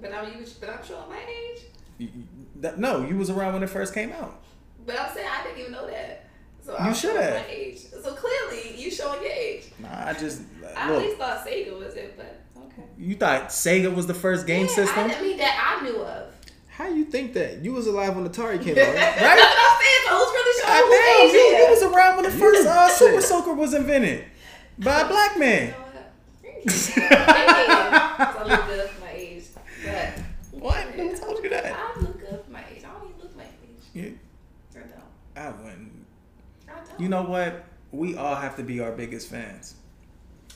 But 0.00 0.12
I'm 0.12 0.26
you, 0.38 0.46
but 0.60 0.70
I'm 0.70 0.84
showing 0.86 1.08
my 1.08 1.18
age. 1.20 1.62
You- 1.98 2.08
you- 2.14 2.24
that- 2.60 2.78
No, 2.78 3.04
you 3.04 3.16
was 3.16 3.30
around 3.30 3.54
when 3.54 3.62
it 3.62 3.70
first 3.70 3.94
came 3.94 4.12
out. 4.12 4.42
But 4.86 4.98
I'm 5.00 5.12
saying 5.14 5.28
I 5.28 5.42
didn't 5.44 5.58
even 5.60 5.72
know 5.72 5.86
that. 5.86 6.24
So 6.64 6.72
You 6.72 6.78
I'm 6.78 6.94
should 6.94 7.10
showing 7.12 7.22
have. 7.22 7.34
my 7.34 7.46
age. 7.50 7.78
So 7.90 8.14
clearly 8.14 8.76
you 8.76 8.90
showing 8.90 9.22
your 9.22 9.32
age. 9.32 9.64
Nah, 9.78 10.08
I 10.08 10.12
just 10.14 10.42
I 10.76 10.80
at 10.82 10.90
look. 10.92 11.02
least 11.02 11.16
thought 11.18 11.46
Sega 11.46 11.78
was 11.78 11.94
it, 11.94 12.14
but 12.16 12.24
okay. 12.26 12.36
You 12.98 13.14
thought 13.16 13.48
Sega 13.50 13.94
was 13.94 14.06
the 14.06 14.14
first 14.14 14.46
game 14.46 14.66
yeah, 14.66 14.74
system, 14.74 15.10
I, 15.10 15.14
I 15.14 15.20
mean 15.22 15.36
that 15.38 15.78
I 15.80 15.84
knew 15.84 15.96
of. 16.02 16.32
How 16.68 16.88
you 16.88 17.04
think 17.06 17.32
that? 17.34 17.64
You 17.64 17.72
was 17.72 17.86
alive 17.86 18.14
when 18.16 18.28
Atari 18.28 18.62
came 18.62 18.74
That's 18.76 18.88
out. 18.88 18.94
what 18.94 19.22
right? 19.22 19.38
I'm 19.40 19.80
saying. 19.80 20.02
So 20.06 20.12
who's 20.18 20.32
really 20.32 20.62
God 20.62 20.78
showing 20.78 20.90
damn, 20.92 21.20
whose 21.26 21.32
you, 21.32 21.40
age 21.40 21.58
you 21.58 21.66
was 21.70 21.82
around 21.94 22.16
when 22.16 22.24
the 22.24 22.30
first 22.38 22.66
uh, 22.66 22.88
Super. 22.88 23.20
Soaker 23.22 23.54
was 23.54 23.72
invented 23.74 24.24
by 24.78 25.00
a 25.00 25.08
black 25.08 25.38
man. 25.38 25.72
what? 25.72 25.86
I 26.68 28.44
look 28.46 28.66
good 28.66 28.90
for 28.90 29.00
my 29.00 29.10
age. 29.12 29.44
But 29.84 30.18
What? 30.60 30.76
Who 30.76 31.16
told 31.16 31.42
you 31.44 31.50
that? 31.50 31.64
I 31.74 32.00
look 32.00 32.18
good 32.20 32.40
for 32.44 32.50
my 32.50 32.62
age. 32.74 32.82
I 32.84 32.92
don't 32.98 33.08
even 33.08 33.20
look 33.22 33.36
my 33.36 33.44
age. 33.44 33.84
Yeah, 33.94 34.10
I 34.74 34.78
don't. 34.80 35.46
I 35.46 35.62
wouldn't. 35.62 36.06
I 36.68 36.74
don't. 36.84 37.00
You 37.00 37.08
know 37.08 37.22
what? 37.22 37.64
We 37.92 38.16
all 38.16 38.34
have 38.34 38.56
to 38.56 38.62
be 38.62 38.80
our 38.80 38.92
biggest 38.92 39.28
fans. 39.30 39.76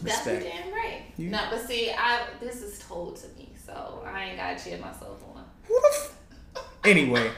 That's 0.02 0.17
Respect. 0.26 0.43
for 0.43 0.49
damn 0.49 0.73
right. 0.73 1.02
You- 1.17 1.31
No, 1.31 1.41
but 1.50 1.67
see, 1.67 1.91
I 1.91 2.23
this 2.41 2.62
is 2.62 2.79
told 2.79 3.17
to 3.17 3.29
me, 3.37 3.52
so 3.64 4.02
I 4.06 4.25
ain't 4.25 4.37
gotta 4.37 4.62
cheer 4.62 4.79
myself 4.79 5.23
on. 5.35 5.44
Who 5.67 5.81
the 5.81 5.88
f- 5.93 6.17
Anyway, 6.85 7.31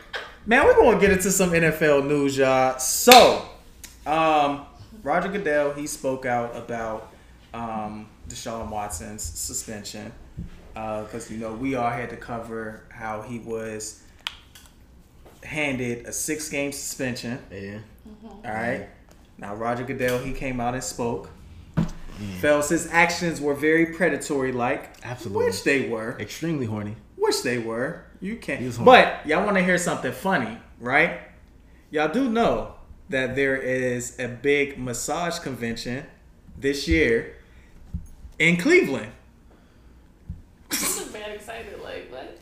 man, 0.47 0.65
we're 0.65 0.75
gonna 0.77 1.01
get 1.01 1.11
into 1.11 1.31
some 1.33 1.51
NFL 1.51 2.03
news, 2.07 2.37
y'all. 2.37 2.79
So, 2.79 3.49
um, 4.07 4.67
Roger 5.03 5.29
Goodell 5.29 5.73
he 5.73 5.87
spoke 5.89 6.25
out 6.27 6.57
about 6.57 7.13
um, 7.53 8.09
Deshaun 8.29 8.71
Watson's 8.71 9.23
suspension 9.23 10.13
because 10.75 11.31
you 11.31 11.39
know 11.39 11.53
we 11.53 11.75
all 11.75 11.91
had 11.91 12.09
to 12.11 12.17
cover 12.17 12.85
how 12.91 13.23
he 13.23 13.39
was 13.41 14.03
handed 15.43 16.07
a 16.07 16.13
six-game 16.13 16.73
suspension. 16.73 17.39
Yeah. 17.51 17.79
All 18.25 18.41
right. 18.45 18.89
Now 19.39 19.55
Roger 19.55 19.85
Goodell 19.85 20.19
he 20.21 20.33
came 20.33 20.61
out 20.61 20.75
and 20.75 20.85
spoke. 20.85 21.29
Mm. 22.23 22.35
Felt 22.41 22.69
his 22.69 22.89
actions 22.93 23.41
were 23.41 23.55
very 23.55 23.87
predatory-like, 23.87 25.05
Absolutely. 25.05 25.45
which 25.47 25.65
they 25.65 25.89
were. 25.89 26.17
Extremely 26.21 26.67
horny. 26.67 26.97
Which 27.17 27.43
they 27.43 27.59
were. 27.59 28.05
You 28.21 28.37
can't. 28.37 28.63
was 28.63 28.77
horny. 28.77 28.87
But 28.91 29.27
y'all 29.27 29.45
want 29.45 29.57
to 29.57 29.63
hear 29.65 29.79
something 29.79 30.13
funny, 30.13 30.59
right? 30.81 31.21
Y'all 31.91 32.13
do 32.13 32.31
know 32.31 32.75
that 33.09 33.35
there 33.37 33.57
is 33.57 34.19
a 34.19 34.29
big 34.29 34.79
massage 34.79 35.39
convention 35.39 36.07
this 36.57 36.87
year 36.89 37.37
in 38.39 38.57
Cleveland. 38.57 39.13
I'm 40.71 40.79
very 41.09 41.35
excited. 41.35 41.81
Like 41.83 42.11
what? 42.11 42.39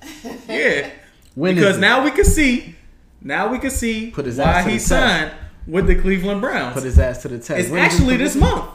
Yeah. 0.49 0.91
When 1.35 1.57
is 1.57 1.63
because 1.63 1.79
now 1.79 2.05
we 2.05 2.11
can 2.11 2.25
see, 2.25 2.77
now 3.21 3.49
we 3.49 3.59
can 3.59 3.71
see 3.71 4.11
Put 4.11 4.27
his 4.27 4.39
why 4.39 4.45
ass 4.45 4.65
to 4.65 4.71
he 4.71 4.79
signed 4.79 5.33
with 5.67 5.87
the 5.87 5.95
Cleveland 5.95 6.41
Browns. 6.41 6.75
Put 6.75 6.85
his 6.85 6.99
ass 6.99 7.23
to 7.23 7.29
the 7.29 7.39
test. 7.39 7.51
it's 7.61 7.71
When 7.71 7.85
is 7.85 7.93
actually 7.93 8.17
this 8.17 8.35
month. 8.37 8.71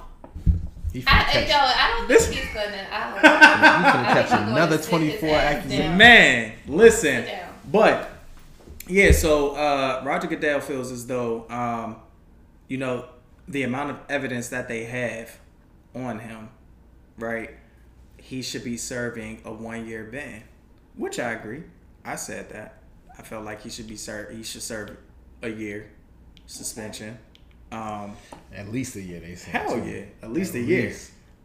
He 0.96 1.04
I, 1.08 1.24
catch, 1.24 1.50
yo, 1.50 1.56
I 1.58 1.96
don't 1.98 2.08
This- 2.08 2.28
think 2.28 2.42
he's 2.42 2.54
gonna. 2.54 2.88
I 2.92 3.10
don't. 3.10 3.22
he 3.22 3.28
finna 3.28 4.06
I 4.06 4.14
catch 4.14 4.30
think 4.30 4.42
he's 4.42 4.50
another 4.50 4.78
gonna 4.78 4.84
sit 4.84 5.02
his 5.02 5.20
24 5.20 5.30
ass 5.30 5.56
accusations. 5.56 5.98
Man, 5.98 6.54
listen. 6.68 7.26
But 7.72 8.12
yeah, 8.88 9.12
so 9.12 9.56
uh, 9.56 10.02
Roger 10.06 10.28
Goodell 10.28 10.62
feels 10.62 10.92
as 10.92 11.06
though 11.08 11.46
um, 11.50 11.98
you 12.68 12.78
know 12.78 13.06
the 13.48 13.64
amount 13.64 13.92
of 13.92 13.98
evidence 14.10 14.50
that 14.50 14.68
they 14.68 14.86
have 14.86 15.38
on 15.94 16.20
him, 16.20 16.50
right? 17.18 17.52
He 18.18 18.42
should 18.42 18.64
be 18.64 18.78
serving 18.78 19.42
a 19.46 19.52
one-year 19.52 20.06
ban, 20.06 20.44
which 20.96 21.20
I 21.20 21.32
agree. 21.34 21.64
I 22.04 22.16
said 22.16 22.50
that. 22.52 22.80
I 23.18 23.22
felt 23.22 23.46
like 23.46 23.62
he 23.62 23.70
should 23.70 23.88
be 23.88 23.96
served. 23.98 24.36
He 24.36 24.44
should 24.44 24.62
serve 24.64 24.98
a 25.42 25.50
year 25.50 25.92
suspension. 26.48 27.18
Um, 27.76 28.16
At 28.54 28.72
least 28.72 28.96
a 28.96 29.02
year, 29.02 29.20
they 29.20 29.36
say. 29.36 29.52
hell 29.52 29.74
too. 29.74 29.84
yeah, 29.86 30.04
at 30.26 30.32
least 30.32 30.56
At 30.56 30.62
a 30.62 30.64
year. 30.64 30.94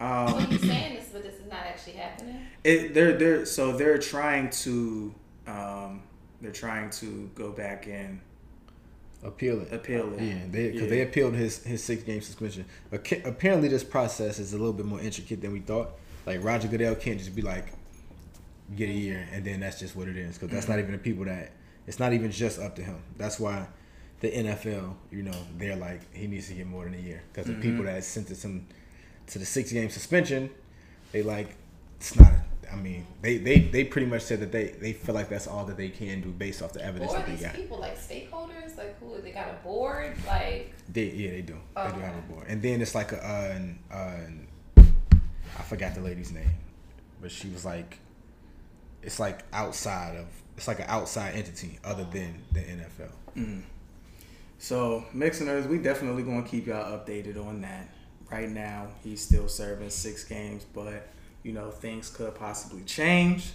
Um, 0.01 0.29
So 0.29 0.39
you 0.51 0.59
saying 0.59 0.95
this, 0.97 1.09
but 1.13 1.23
this 1.23 1.35
is 1.35 1.47
not 1.51 1.61
actually 1.67 1.95
happening. 1.95 2.37
it, 2.65 2.95
they're 2.95 3.17
they're 3.19 3.45
so 3.47 3.73
they're 3.77 3.99
trying 3.99 4.51
to 4.51 5.15
um, 5.47 6.03
they're 6.41 6.53
trying 6.53 6.91
to 6.91 7.31
go 7.35 7.51
back 7.51 7.87
and 7.87 8.21
Appeal 9.23 9.61
it. 9.61 9.71
appeal 9.73 10.15
it. 10.15 10.23
Yeah, 10.23 10.35
they 10.51 10.67
because 10.69 10.83
Yeah. 10.85 10.89
they 10.89 11.03
appealed 11.03 11.35
his 11.35 11.63
his 11.65 11.85
six 11.85 12.03
game 12.05 12.23
suspension. 12.23 12.65
Acca- 12.91 13.27
Apparently, 13.27 13.69
this 13.69 13.85
process 13.85 14.39
is 14.39 14.55
a 14.55 14.57
little 14.57 14.73
bit 14.73 14.87
more 14.87 15.01
intricate 15.01 15.43
than 15.43 15.53
we 15.53 15.61
thought. 15.61 15.91
Like 16.25 16.43
Roger 16.43 16.69
Goodell 16.69 16.95
can't 16.95 17.19
just 17.19 17.35
be 17.35 17.43
like, 17.43 17.67
get 18.77 18.89
a 18.89 18.93
year, 18.93 19.29
and 19.33 19.45
then 19.45 19.61
that's 19.61 19.79
just 19.79 19.95
what 19.95 20.09
it 20.09 20.17
is. 20.17 20.39
Because 20.39 20.49
that's 20.55 20.69
not 20.69 20.79
even 20.79 20.93
the 20.93 20.99
people 20.99 21.25
that. 21.27 21.51
It's 21.87 21.99
not 21.99 22.13
even 22.15 22.31
just 22.31 22.59
up 22.59 22.77
to 22.77 22.83
him. 22.83 23.03
That's 23.19 23.39
why 23.39 23.67
the 24.21 24.31
NFL, 24.31 24.95
you 25.11 25.23
know, 25.23 25.37
they're 25.57 25.77
like 25.77 26.01
he 26.15 26.27
needs 26.27 26.49
to 26.49 26.55
get 26.55 26.67
more 26.67 26.85
than 26.85 26.95
a 26.95 26.99
year. 26.99 27.23
Because 27.33 27.47
the 27.47 27.55
people 27.55 27.85
that 27.85 28.05
sentenced 28.05 28.45
him 28.45 28.67
to 29.29 29.39
the 29.39 29.47
six 29.47 29.73
game 29.73 29.91
suspension, 29.91 30.51
they 31.13 31.23
like 31.23 31.57
it's 31.97 32.17
not. 32.17 32.33
I 32.73 32.77
mean, 32.77 33.05
they, 33.21 33.37
they, 33.39 33.59
they 33.59 33.83
pretty 33.83 34.07
much 34.07 34.23
said 34.23 34.39
that 34.43 34.53
they, 34.53 34.67
they 34.81 34.93
feel 34.93 35.13
like 35.13 35.29
that's 35.29 35.49
all 35.49 35.65
that 35.65 35.77
they 35.77 35.89
can 35.89 36.21
do 36.21 36.29
based 36.31 36.63
off 36.63 36.73
the 36.73 36.85
evidence 36.85 37.11
Or 37.11 37.17
are 37.17 37.19
that 37.19 37.27
they 37.27 37.33
these 37.33 37.43
got. 37.43 37.55
people 37.57 37.81
like 37.81 37.99
stakeholders? 37.99 38.79
Like 38.79 38.97
who? 39.01 39.21
They 39.21 39.33
got 39.33 39.49
a 39.49 39.55
board? 39.65 40.15
Like 40.25 40.73
They 40.89 41.07
yeah 41.11 41.31
they 41.33 41.43
do. 41.43 41.57
They 41.75 41.89
do 41.93 41.99
have 42.01 42.15
a 42.17 42.21
board, 42.33 42.45
and 42.49 42.63
then 42.63 42.81
it's 42.81 42.95
like 42.95 43.11
a 43.11 43.17
uh, 43.27 43.57
an, 43.57 43.79
uh, 43.93 43.97
an- 43.97 44.47
I 45.59 45.63
forgot 45.63 45.97
the 45.97 46.01
lady's 46.01 46.31
name, 46.31 46.49
but 47.21 47.33
she 47.33 47.49
was 47.49 47.65
like 47.65 47.99
it's 49.03 49.19
like 49.19 49.41
outside 49.53 50.17
of 50.17 50.27
it's 50.57 50.69
like 50.69 50.79
an 50.79 50.87
outside 50.89 51.35
entity 51.35 51.79
other 51.83 52.05
than 52.05 52.41
the 52.53 52.61
NFL. 52.61 53.63
So, 54.63 55.07
Mixoners, 55.17 55.67
we 55.67 55.79
definitely 55.79 56.23
going 56.23 56.45
to 56.45 56.49
keep 56.49 56.67
y'all 56.67 56.99
updated 56.99 57.43
on 57.43 57.63
that. 57.63 57.89
Right 58.31 58.51
now, 58.51 58.89
he's 59.03 59.23
still 59.23 59.49
serving 59.49 59.89
six 59.89 60.23
games, 60.23 60.67
but 60.75 61.09
you 61.43 61.53
know 61.53 61.71
things 61.71 62.11
could 62.11 62.35
possibly 62.35 62.83
change. 62.83 63.53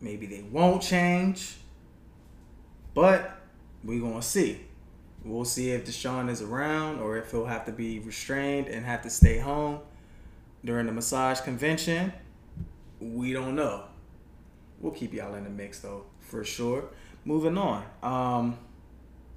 Maybe 0.00 0.26
they 0.26 0.42
won't 0.50 0.82
change, 0.82 1.56
but 2.92 3.38
we 3.84 4.00
gonna 4.00 4.20
see. 4.20 4.62
We'll 5.24 5.44
see 5.44 5.70
if 5.70 5.86
Deshaun 5.86 6.28
is 6.28 6.42
around 6.42 6.98
or 6.98 7.16
if 7.16 7.30
he'll 7.30 7.46
have 7.46 7.64
to 7.66 7.72
be 7.72 8.00
restrained 8.00 8.66
and 8.66 8.84
have 8.84 9.00
to 9.02 9.10
stay 9.10 9.38
home 9.38 9.78
during 10.64 10.86
the 10.86 10.92
massage 10.92 11.40
convention. 11.40 12.12
We 13.00 13.32
don't 13.32 13.54
know. 13.54 13.84
We'll 14.80 14.92
keep 14.92 15.14
y'all 15.14 15.34
in 15.36 15.44
the 15.44 15.50
mix 15.50 15.78
though, 15.78 16.04
for 16.18 16.44
sure. 16.44 16.90
Moving 17.24 17.56
on. 17.56 17.84
Um, 18.02 18.58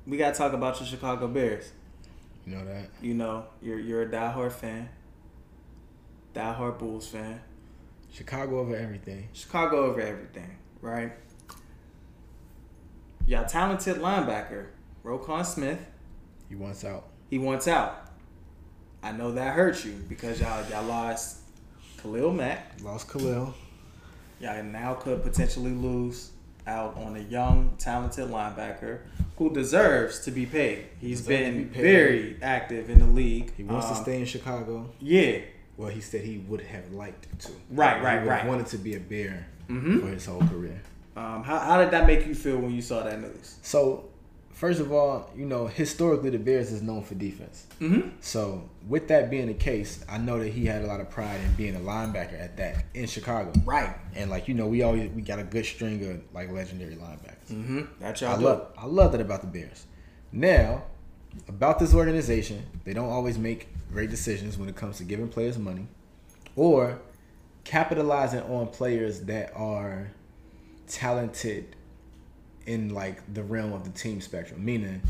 we 0.07 0.17
gotta 0.17 0.35
talk 0.35 0.53
about 0.53 0.79
your 0.79 0.87
Chicago 0.87 1.27
Bears. 1.27 1.71
You 2.45 2.55
know 2.55 2.65
that? 2.65 2.89
You 3.01 3.13
know, 3.13 3.45
you're 3.61 3.79
you're 3.79 4.03
a 4.03 4.09
diehard 4.09 4.53
fan. 4.53 4.89
Diehard 6.33 6.79
Bulls 6.79 7.07
fan. 7.07 7.41
Chicago 8.11 8.59
over 8.59 8.75
everything. 8.75 9.27
Chicago 9.33 9.85
over 9.85 9.99
everything, 9.99 10.57
right? 10.81 11.11
Y'all 13.25 13.45
talented 13.45 13.97
linebacker, 13.97 14.67
Roquan 15.03 15.45
Smith. 15.45 15.79
He 16.47 16.55
wants 16.55 16.85
out. 16.85 17.09
He 17.29 17.37
wants 17.37 17.67
out. 17.67 18.09
I 19.03 19.11
know 19.11 19.33
that 19.33 19.53
hurt 19.53 19.83
you 19.83 19.93
because 20.07 20.39
y'all 20.39 20.63
y'all 20.69 20.85
lost 20.85 21.39
Khalil 22.01 22.31
Mack. 22.31 22.77
Lost 22.81 23.11
Khalil. 23.11 23.53
Y'all 24.39 24.63
now 24.63 24.93
could 24.93 25.21
potentially 25.23 25.71
lose 25.71 26.31
out 26.67 26.97
on 26.97 27.15
a 27.15 27.19
young, 27.21 27.71
talented 27.77 28.29
linebacker 28.29 28.99
who 29.37 29.53
deserves 29.53 30.19
to 30.25 30.31
be 30.31 30.45
paid. 30.45 30.85
He's 30.99 31.21
Deserves 31.21 31.27
been 31.27 31.57
be 31.63 31.69
paid. 31.75 31.81
very 31.81 32.37
active 32.41 32.89
in 32.89 32.99
the 32.99 33.05
league. 33.05 33.53
He 33.55 33.63
wants 33.63 33.87
to 33.87 33.95
Um, 33.95 34.03
stay 34.03 34.19
in 34.19 34.25
Chicago. 34.25 34.89
Yeah, 34.99 35.39
Well, 35.77 35.89
he 35.89 36.01
said 36.01 36.21
he 36.21 36.39
would 36.39 36.61
have 36.61 36.91
liked 36.91 37.27
to. 37.41 37.51
Right, 37.69 38.01
right, 38.01 38.23
he 38.23 38.27
right. 38.27 38.47
Wanted 38.47 38.65
to 38.67 38.77
be 38.79 38.95
a 38.95 38.99
Bear 38.99 39.45
Mhm. 39.69 40.01
for 40.01 40.07
his 40.07 40.25
whole 40.25 40.41
career. 40.41 40.81
Um, 41.15 41.43
how, 41.43 41.59
how 41.59 41.77
did 41.79 41.91
that 41.91 42.07
make 42.07 42.25
you 42.25 42.33
feel 42.33 42.57
when 42.57 42.71
you 42.73 42.81
saw 42.81 43.03
that 43.03 43.21
news? 43.21 43.57
So, 43.61 44.05
first 44.57 44.79
of 44.79 44.91
all, 44.91 45.29
you 45.35 45.45
know, 45.45 45.67
historically 45.67 46.31
the 46.31 46.39
Bears 46.39 46.71
is 46.71 46.81
known 46.81 47.03
for 47.03 47.13
defense. 47.13 47.67
Mm-hmm. 47.79 48.09
So, 48.21 48.67
with 48.87 49.07
that 49.09 49.29
being 49.29 49.47
the 49.47 49.53
case, 49.53 50.03
I 50.09 50.17
know 50.17 50.39
that 50.39 50.49
he 50.49 50.65
had 50.65 50.81
a 50.81 50.87
lot 50.87 50.99
of 50.99 51.09
pride 51.11 51.39
in 51.41 51.53
being 51.53 51.75
a 51.75 51.79
linebacker 51.79 52.41
at 52.41 52.57
that 52.57 52.85
in 52.95 53.05
Chicago. 53.05 53.53
Right. 53.63 53.95
And 54.15 54.31
like 54.31 54.47
you 54.47 54.55
know, 54.55 54.67
we 54.67 54.81
always 54.81 55.11
we 55.11 55.21
got 55.21 55.39
a 55.39 55.43
good 55.43 55.65
string 55.65 56.03
of 56.09 56.21
like 56.33 56.51
legendary 56.51 56.95
linebackers. 56.95 57.51
Mm-hmm. 57.51 57.81
That's 57.99 58.21
y'all 58.21 58.31
I 58.31 58.37
love 58.37 58.67
I 58.77 58.85
love 58.87 59.11
that 59.11 59.21
about 59.21 59.41
the 59.41 59.47
Bears. 59.47 59.85
Now, 60.31 60.83
about 61.47 61.77
this 61.79 61.93
organization, 61.93 62.65
they 62.83 62.93
don't 62.93 63.09
always 63.09 63.37
make 63.37 63.69
great 63.91 64.09
decisions 64.09 64.57
when 64.57 64.67
it 64.67 64.75
comes 64.75 64.97
to 64.97 65.03
giving 65.03 65.29
players 65.29 65.57
money 65.57 65.87
or 66.55 66.99
capitalizing 67.63 68.41
on 68.41 68.67
players 68.67 69.21
that 69.21 69.51
are 69.55 70.11
talented 70.87 71.75
in 72.67 72.93
like 72.93 73.21
the 73.33 73.41
realm 73.43 73.73
of 73.73 73.83
the 73.83 73.89
team 73.89 74.21
spectrum. 74.21 74.63
Meaning, 74.63 75.01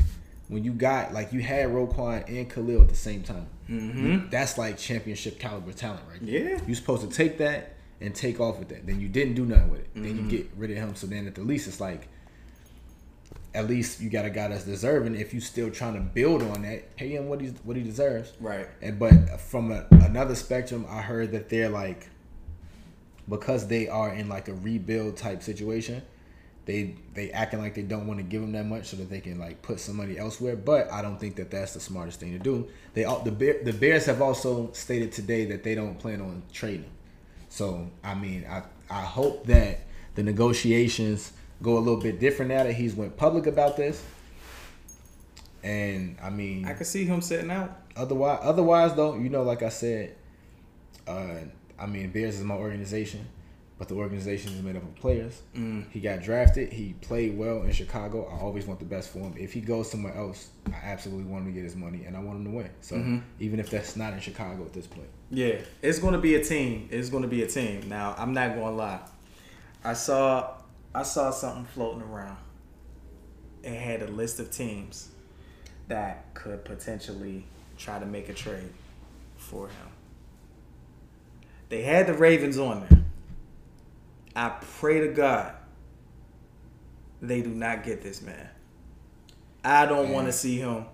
when 0.48 0.64
you 0.64 0.72
got 0.72 1.12
like 1.12 1.32
you 1.32 1.40
had 1.40 1.68
Roquan 1.68 2.26
and 2.28 2.48
Khalil 2.50 2.82
at 2.82 2.88
the 2.88 2.96
same 2.96 3.22
time, 3.22 3.46
Mm-hmm. 3.68 4.30
that's 4.30 4.56
like 4.56 4.78
championship 4.78 5.38
caliber 5.38 5.72
talent 5.72 6.00
right 6.10 6.24
there. 6.24 6.52
Yeah. 6.52 6.60
You're 6.66 6.74
supposed 6.74 7.02
to 7.02 7.14
take 7.14 7.36
that 7.36 7.74
and 8.00 8.14
take 8.14 8.40
off 8.40 8.58
with 8.58 8.68
that. 8.70 8.86
Then 8.86 8.98
you 8.98 9.08
didn't 9.08 9.34
do 9.34 9.44
nothing 9.44 9.68
with 9.68 9.80
it. 9.80 9.90
Then 9.94 10.04
Mm-hmm. 10.04 10.30
you 10.30 10.38
get 10.38 10.50
rid 10.56 10.70
of 10.70 10.76
him. 10.78 10.94
So 10.94 11.06
then 11.06 11.26
at 11.26 11.34
the 11.34 11.42
least 11.42 11.68
it's 11.68 11.78
like 11.80 12.08
at 13.54 13.66
least 13.66 14.00
you 14.00 14.08
got 14.08 14.24
a 14.24 14.30
guy 14.30 14.48
that's 14.48 14.64
deserving. 14.64 15.16
If 15.16 15.34
you 15.34 15.40
still 15.40 15.70
trying 15.70 15.94
to 15.94 16.00
build 16.00 16.42
on 16.42 16.62
that, 16.62 16.96
pay 16.96 17.10
him 17.10 17.28
what 17.28 17.40
he's 17.42 17.52
what 17.64 17.76
he 17.76 17.82
deserves. 17.82 18.32
Right. 18.40 18.66
And 18.80 18.98
but 18.98 19.38
from 19.40 19.70
a, 19.70 19.84
another 19.90 20.34
spectrum, 20.34 20.86
I 20.88 21.02
heard 21.02 21.32
that 21.32 21.48
they're 21.50 21.68
like 21.68 22.08
because 23.28 23.66
they 23.66 23.88
are 23.88 24.12
in 24.14 24.28
like 24.28 24.48
a 24.48 24.54
rebuild 24.54 25.16
type 25.18 25.42
situation, 25.42 26.00
they 26.68 26.94
they 27.14 27.30
acting 27.30 27.60
like 27.60 27.74
they 27.74 27.80
don't 27.80 28.06
want 28.06 28.18
to 28.20 28.22
give 28.22 28.42
him 28.42 28.52
that 28.52 28.66
much 28.66 28.88
so 28.88 28.96
that 28.98 29.08
they 29.08 29.20
can 29.20 29.38
like 29.38 29.62
put 29.62 29.80
some 29.80 29.96
money 29.96 30.18
elsewhere. 30.18 30.54
But 30.54 30.92
I 30.92 31.00
don't 31.00 31.18
think 31.18 31.36
that 31.36 31.50
that's 31.50 31.72
the 31.72 31.80
smartest 31.80 32.20
thing 32.20 32.32
to 32.32 32.38
do. 32.38 32.68
They 32.92 33.04
all 33.04 33.20
the 33.20 33.32
Bear, 33.32 33.62
the 33.64 33.72
Bears 33.72 34.04
have 34.04 34.20
also 34.20 34.70
stated 34.74 35.10
today 35.10 35.46
that 35.46 35.64
they 35.64 35.74
don't 35.74 35.98
plan 35.98 36.20
on 36.20 36.42
trading. 36.52 36.82
him. 36.84 36.90
So 37.48 37.88
I 38.04 38.14
mean, 38.14 38.44
I 38.46 38.64
I 38.90 39.00
hope 39.00 39.46
that 39.46 39.80
the 40.14 40.22
negotiations 40.22 41.32
go 41.62 41.78
a 41.78 41.80
little 41.80 42.00
bit 42.02 42.20
different 42.20 42.50
now 42.50 42.64
that 42.64 42.74
he's 42.74 42.94
went 42.94 43.16
public 43.16 43.46
about 43.46 43.78
this. 43.78 44.04
And 45.62 46.18
I 46.22 46.28
mean, 46.28 46.66
I 46.66 46.74
could 46.74 46.86
see 46.86 47.06
him 47.06 47.22
sitting 47.22 47.50
out. 47.50 47.80
Otherwise, 47.96 48.40
otherwise 48.42 48.94
though, 48.94 49.14
you 49.14 49.30
know, 49.30 49.42
like 49.42 49.62
I 49.62 49.70
said, 49.70 50.16
uh, 51.06 51.36
I 51.78 51.86
mean, 51.86 52.10
Bears 52.10 52.36
is 52.36 52.44
my 52.44 52.56
organization, 52.56 53.26
but 53.78 53.86
the 53.88 53.94
organization 53.94 54.52
is 54.52 54.60
made 54.62 54.74
up 54.76 54.82
of 54.82 54.94
players. 54.96 55.40
Mm. 55.56 55.88
He 55.90 56.00
got 56.00 56.20
drafted. 56.22 56.72
He 56.72 56.94
played 57.00 57.38
well 57.38 57.62
in 57.62 57.70
Chicago. 57.72 58.26
I 58.26 58.40
always 58.40 58.66
want 58.66 58.80
the 58.80 58.84
best 58.86 59.10
for 59.10 59.20
him. 59.20 59.34
If 59.38 59.52
he 59.52 59.60
goes 59.60 59.88
somewhere 59.90 60.14
else, 60.16 60.48
I 60.66 60.76
absolutely 60.84 61.24
want 61.30 61.44
him 61.46 61.52
to 61.52 61.54
get 61.54 61.64
his 61.64 61.76
money, 61.76 62.04
and 62.04 62.16
I 62.16 62.20
want 62.20 62.38
him 62.38 62.44
to 62.46 62.50
win. 62.50 62.70
So 62.80 62.96
Mm-hmm. 62.96 63.18
even 63.38 63.60
if 63.60 63.70
that's 63.70 63.94
not 63.96 64.12
in 64.14 64.20
Chicago 64.20 64.64
at 64.64 64.72
this 64.72 64.86
point, 64.86 65.08
Yeah, 65.30 65.56
it's 65.82 65.98
gonna 66.00 66.18
be 66.18 66.34
a 66.34 66.42
team. 66.44 66.88
It's 66.90 67.08
gonna 67.08 67.28
be 67.28 67.42
a 67.42 67.46
team. 67.46 67.88
Now, 67.88 68.14
I'm 68.18 68.32
not 68.34 68.54
gonna 68.56 68.74
lie. 68.76 69.00
I 69.84 69.92
saw 69.92 70.54
I 70.94 71.02
saw 71.04 71.30
something 71.30 71.66
floating 71.66 72.02
around. 72.02 72.38
It 73.62 73.74
had 73.74 74.02
a 74.02 74.08
list 74.08 74.40
of 74.40 74.50
teams 74.50 75.08
that 75.86 76.34
could 76.34 76.64
potentially 76.64 77.44
try 77.76 77.98
to 77.98 78.06
make 78.06 78.28
a 78.28 78.34
trade 78.34 78.72
for 79.36 79.68
him. 79.68 79.86
They 81.68 81.82
had 81.82 82.06
the 82.06 82.14
Ravens 82.14 82.58
on 82.58 82.80
there. 82.88 82.97
I 84.38 84.50
pray 84.78 85.00
to 85.00 85.08
God 85.08 85.52
they 87.20 87.42
do 87.42 87.50
not 87.50 87.82
get 87.82 88.02
this 88.02 88.22
man. 88.22 88.48
I 89.64 89.84
don't 89.84 90.12
want 90.12 90.28
to 90.28 90.32
see 90.32 90.58
him 90.58 90.84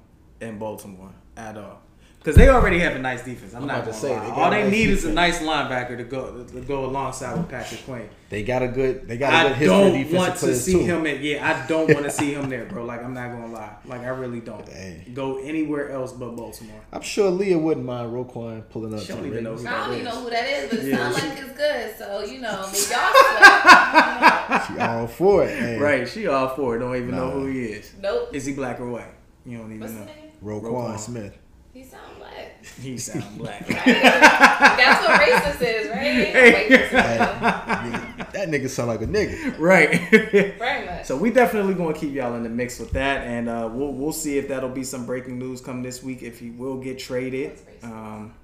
in 0.40 0.58
Baltimore 0.58 1.12
at 1.36 1.58
all. 1.58 1.82
Because 2.24 2.36
they 2.38 2.48
already 2.48 2.78
have 2.78 2.96
a 2.96 2.98
nice 3.00 3.22
defense. 3.22 3.52
I'm, 3.52 3.60
I'm 3.62 3.68
not 3.68 3.82
about 3.82 3.84
to 3.84 3.90
gonna 3.90 4.00
say, 4.00 4.16
lie. 4.16 4.24
they 4.24 4.30
All 4.30 4.50
they 4.50 4.62
nice 4.62 4.72
need 4.72 4.88
is 4.88 5.04
a 5.04 5.12
nice 5.12 5.38
linebacker 5.40 5.98
to 5.98 6.04
go 6.04 6.42
to 6.42 6.60
go 6.62 6.86
alongside 6.86 7.36
with 7.36 7.50
Patrick 7.50 7.84
Queen. 7.84 8.08
they 8.30 8.42
got 8.42 8.62
a 8.62 8.68
good 8.68 9.06
they 9.06 9.18
got 9.18 9.44
a 9.44 9.48
good 9.50 9.52
I 9.52 9.54
history 9.56 9.66
of 9.76 9.82
don't 9.82 9.92
defensive 9.92 10.16
want 10.16 10.36
to 10.38 10.54
see 10.56 10.72
too. 10.72 10.78
him 10.78 11.04
in. 11.06 11.22
Yeah, 11.22 11.46
I 11.46 11.66
don't 11.66 11.92
want 11.92 12.04
to 12.06 12.10
see 12.20 12.32
him 12.32 12.48
there, 12.48 12.64
bro. 12.64 12.86
Like 12.86 13.04
I'm 13.04 13.12
not 13.12 13.30
gonna 13.30 13.52
lie. 13.52 13.76
Like 13.84 14.00
I 14.00 14.08
really 14.08 14.40
don't. 14.40 14.66
Hey. 14.66 15.04
Go 15.12 15.36
anywhere 15.44 15.90
else 15.90 16.12
but 16.12 16.30
Baltimore. 16.34 16.80
I'm 16.94 17.02
sure 17.02 17.30
Leah 17.30 17.58
wouldn't 17.58 17.84
mind 17.84 18.10
Roquan 18.10 18.70
pulling 18.70 18.94
up. 18.94 19.00
She 19.00 19.08
to 19.08 19.12
don't 19.16 19.26
even 19.26 19.44
know 19.44 19.56
who 19.56 19.68
I 19.68 19.84
don't 19.86 19.92
even 19.92 20.04
know 20.06 20.20
who 20.22 20.30
that 20.30 20.48
is, 20.48 20.70
but 20.70 20.78
it 20.78 20.84
Yeah, 20.86 20.96
sounds 20.96 21.22
like 21.22 21.38
it's 21.38 21.58
good. 21.58 21.96
So 21.98 22.24
you 22.24 22.40
know, 22.40 22.64
I 22.66 22.72
mean, 22.72 22.84
y'all. 22.90 24.66
She 24.66 24.78
all 24.80 25.06
for 25.06 25.44
it. 25.44 25.58
Hey. 25.58 25.78
Right, 25.78 26.08
she 26.08 26.26
all 26.26 26.48
for 26.48 26.76
it. 26.76 26.78
Don't 26.78 26.96
even 26.96 27.10
know 27.10 27.30
who 27.32 27.46
he 27.48 27.64
is. 27.64 27.92
nope. 28.00 28.30
Is 28.32 28.46
he 28.46 28.54
black 28.54 28.80
or 28.80 28.88
white? 28.90 29.12
You 29.44 29.58
don't 29.58 29.66
even 29.66 29.80
What's 29.80 29.92
know. 29.92 29.98
his 30.00 30.06
name? 30.06 30.30
Roquan, 30.42 30.62
Roquan. 30.62 30.98
Smith. 30.98 31.38
He 31.72 31.82
sound 31.82 32.02
black. 32.02 32.03
He 32.80 32.98
sound 32.98 33.38
black. 33.38 33.66
That's 33.68 35.06
what 35.06 35.20
racist 35.20 35.62
is, 35.62 35.88
right? 35.90 36.02
Hey, 36.02 36.66
nigga, 36.70 38.32
that 38.32 38.48
nigga 38.48 38.68
sound 38.68 38.88
like 38.88 39.02
a 39.02 39.06
nigga. 39.06 39.58
right. 39.58 40.00
Very 40.58 40.86
much. 40.86 41.04
So 41.06 41.16
we 41.16 41.30
definitely 41.30 41.74
gonna 41.74 41.94
keep 41.94 42.12
y'all 42.12 42.34
in 42.34 42.42
the 42.42 42.48
mix 42.48 42.78
with 42.80 42.90
that, 42.92 43.26
and 43.26 43.48
uh, 43.48 43.68
we'll 43.72 43.92
we'll 43.92 44.12
see 44.12 44.38
if 44.38 44.48
that'll 44.48 44.68
be 44.70 44.84
some 44.84 45.06
breaking 45.06 45.38
news 45.38 45.60
come 45.60 45.82
this 45.82 46.02
week. 46.02 46.22
If 46.22 46.38
he 46.40 46.50
will 46.50 46.78
get 46.78 46.98
traded, 46.98 47.56
That's 47.58 47.84
racist. 47.84 47.90
um, 47.90 48.34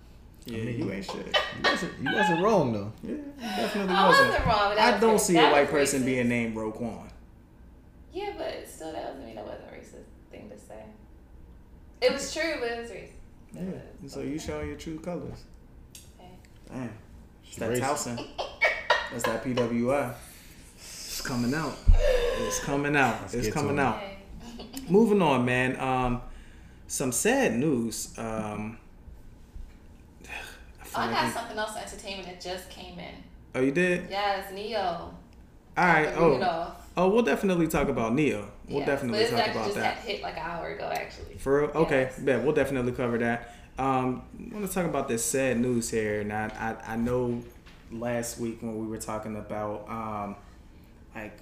yeah, 0.46 0.58
you 0.62 0.90
ain't 0.92 1.04
shit. 1.04 1.26
You 1.26 1.70
wasn't, 1.70 1.92
you 2.00 2.12
wasn't 2.12 2.42
wrong 2.42 2.72
though. 2.72 2.92
Yeah, 3.02 3.10
you 3.10 3.24
definitely 3.56 3.94
I 3.94 4.08
wasn't. 4.08 4.28
wasn't 4.28 4.46
wrong. 4.46 4.74
That 4.76 4.88
I 4.88 4.92
was 4.92 5.00
don't 5.00 5.20
see 5.20 5.36
a 5.38 5.50
white 5.50 5.70
person 5.70 6.02
racist. 6.02 6.06
being 6.06 6.28
named 6.28 6.56
Roquan. 6.56 7.08
Yeah, 8.12 8.32
but 8.38 8.68
still, 8.68 8.92
that 8.92 9.04
doesn't 9.06 9.24
mean 9.26 9.34
that 9.36 9.44
wasn't 9.46 9.64
a 9.70 9.74
racist 9.74 10.04
thing 10.30 10.48
to 10.50 10.58
say. 10.58 10.82
It 12.00 12.12
was 12.12 12.32
true, 12.32 12.54
but 12.60 12.70
it 12.70 12.78
was 12.80 12.90
racist. 12.90 13.10
Yeah. 13.52 13.62
So 14.08 14.20
you 14.20 14.38
showing 14.38 14.68
your 14.68 14.76
true 14.76 14.98
colors. 15.00 15.44
Okay. 16.18 16.28
Damn. 16.68 16.90
It's 17.46 17.56
that 17.56 17.70
racist. 17.70 17.80
Towson. 18.16 18.26
That's 19.12 19.24
that 19.24 19.44
PWI. 19.44 20.14
It's 20.76 21.20
coming 21.20 21.52
out. 21.54 21.74
It's 21.98 22.60
coming 22.60 22.96
out. 22.96 23.20
Let's 23.22 23.34
it's 23.34 23.52
coming 23.52 23.78
out. 23.78 23.96
Okay. 23.96 24.16
Moving 24.88 25.20
on, 25.22 25.44
man. 25.44 25.78
Um, 25.80 26.22
some 26.86 27.12
sad 27.12 27.54
news. 27.56 28.16
Um, 28.18 28.78
I 30.24 30.28
Oh, 30.96 31.00
I 31.02 31.06
like 31.06 31.14
got 31.14 31.24
we- 31.26 31.32
something 31.32 31.58
else 31.58 31.76
entertainment 31.76 32.26
that 32.28 32.40
just 32.40 32.68
came 32.70 32.98
in. 32.98 33.14
oh, 33.54 33.60
you 33.60 33.70
did? 33.70 34.08
Yes, 34.10 34.52
Ne-Yo. 34.52 34.78
All 34.78 35.14
right. 35.76 36.08
Oh, 36.16 36.42
off. 36.42 36.79
Oh, 37.00 37.08
we'll 37.08 37.22
definitely 37.22 37.66
talk 37.66 37.88
about 37.88 38.12
Ne-Yo. 38.12 38.44
We'll 38.68 38.84
definitely 38.84 39.24
talk 39.24 39.48
about 39.48 39.64
just 39.64 39.76
that. 39.76 39.96
hit 40.00 40.20
like 40.20 40.36
an 40.36 40.42
hour 40.42 40.68
ago, 40.68 40.92
actually. 40.94 41.38
For 41.38 41.62
real? 41.62 41.70
Okay, 41.70 42.02
Yes. 42.02 42.18
bet 42.18 42.44
we'll 42.44 42.52
definitely 42.52 42.92
cover 42.92 43.16
that. 43.16 43.54
Um, 43.78 44.22
I 44.38 44.54
want 44.54 44.68
to 44.68 44.72
talk 44.72 44.84
about 44.84 45.08
this 45.08 45.24
sad 45.24 45.58
news 45.58 45.88
here, 45.88 46.20
and 46.20 46.30
I, 46.30 46.76
I, 46.86 46.92
I 46.92 46.96
know 46.96 47.42
last 47.90 48.38
week 48.38 48.60
when 48.60 48.78
we 48.78 48.86
were 48.86 48.98
talking 48.98 49.36
about 49.36 49.88
um, 49.88 50.36
like 51.14 51.38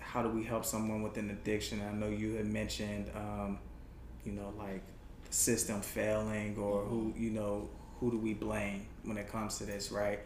how 0.00 0.24
do 0.24 0.28
we 0.28 0.42
help 0.42 0.64
someone 0.64 1.02
with 1.02 1.16
an 1.18 1.30
addiction. 1.30 1.80
I 1.88 1.92
know 1.92 2.08
you 2.08 2.34
had 2.34 2.46
mentioned, 2.46 3.08
um, 3.14 3.60
you 4.24 4.32
know, 4.32 4.52
like 4.58 4.82
the 5.24 5.32
system 5.32 5.82
failing 5.82 6.56
or 6.58 6.82
who, 6.82 7.14
you 7.16 7.30
know, 7.30 7.68
who 8.00 8.10
do 8.10 8.18
we 8.18 8.34
blame 8.34 8.88
when 9.04 9.18
it 9.18 9.30
comes 9.30 9.58
to 9.58 9.66
this, 9.66 9.92
right? 9.92 10.18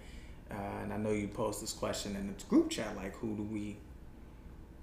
Uh, 0.50 0.54
and 0.82 0.90
I 0.90 0.96
know 0.96 1.10
you 1.10 1.28
posed 1.28 1.62
this 1.62 1.74
question 1.74 2.16
in 2.16 2.28
the 2.28 2.44
group 2.44 2.70
chat, 2.70 2.96
like 2.96 3.14
who 3.16 3.36
do 3.36 3.42
we 3.42 3.76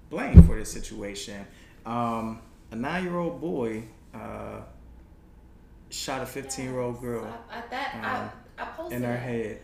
blame 0.10 0.42
for 0.44 0.58
this 0.58 0.72
situation? 0.72 1.46
Um, 1.86 2.42
a 2.72 2.76
nine-year-old 2.76 3.40
boy 3.40 3.84
uh, 4.14 4.62
shot 5.90 6.22
a 6.22 6.26
15-year-old 6.26 7.02
girl 7.02 7.26
I, 7.50 7.58
I, 7.60 7.64
that 7.70 7.96
um, 7.96 8.30
I, 8.58 8.64
I 8.64 8.66
posted 8.66 8.98
in 8.98 9.04
her 9.04 9.14
it. 9.16 9.20
head 9.20 9.60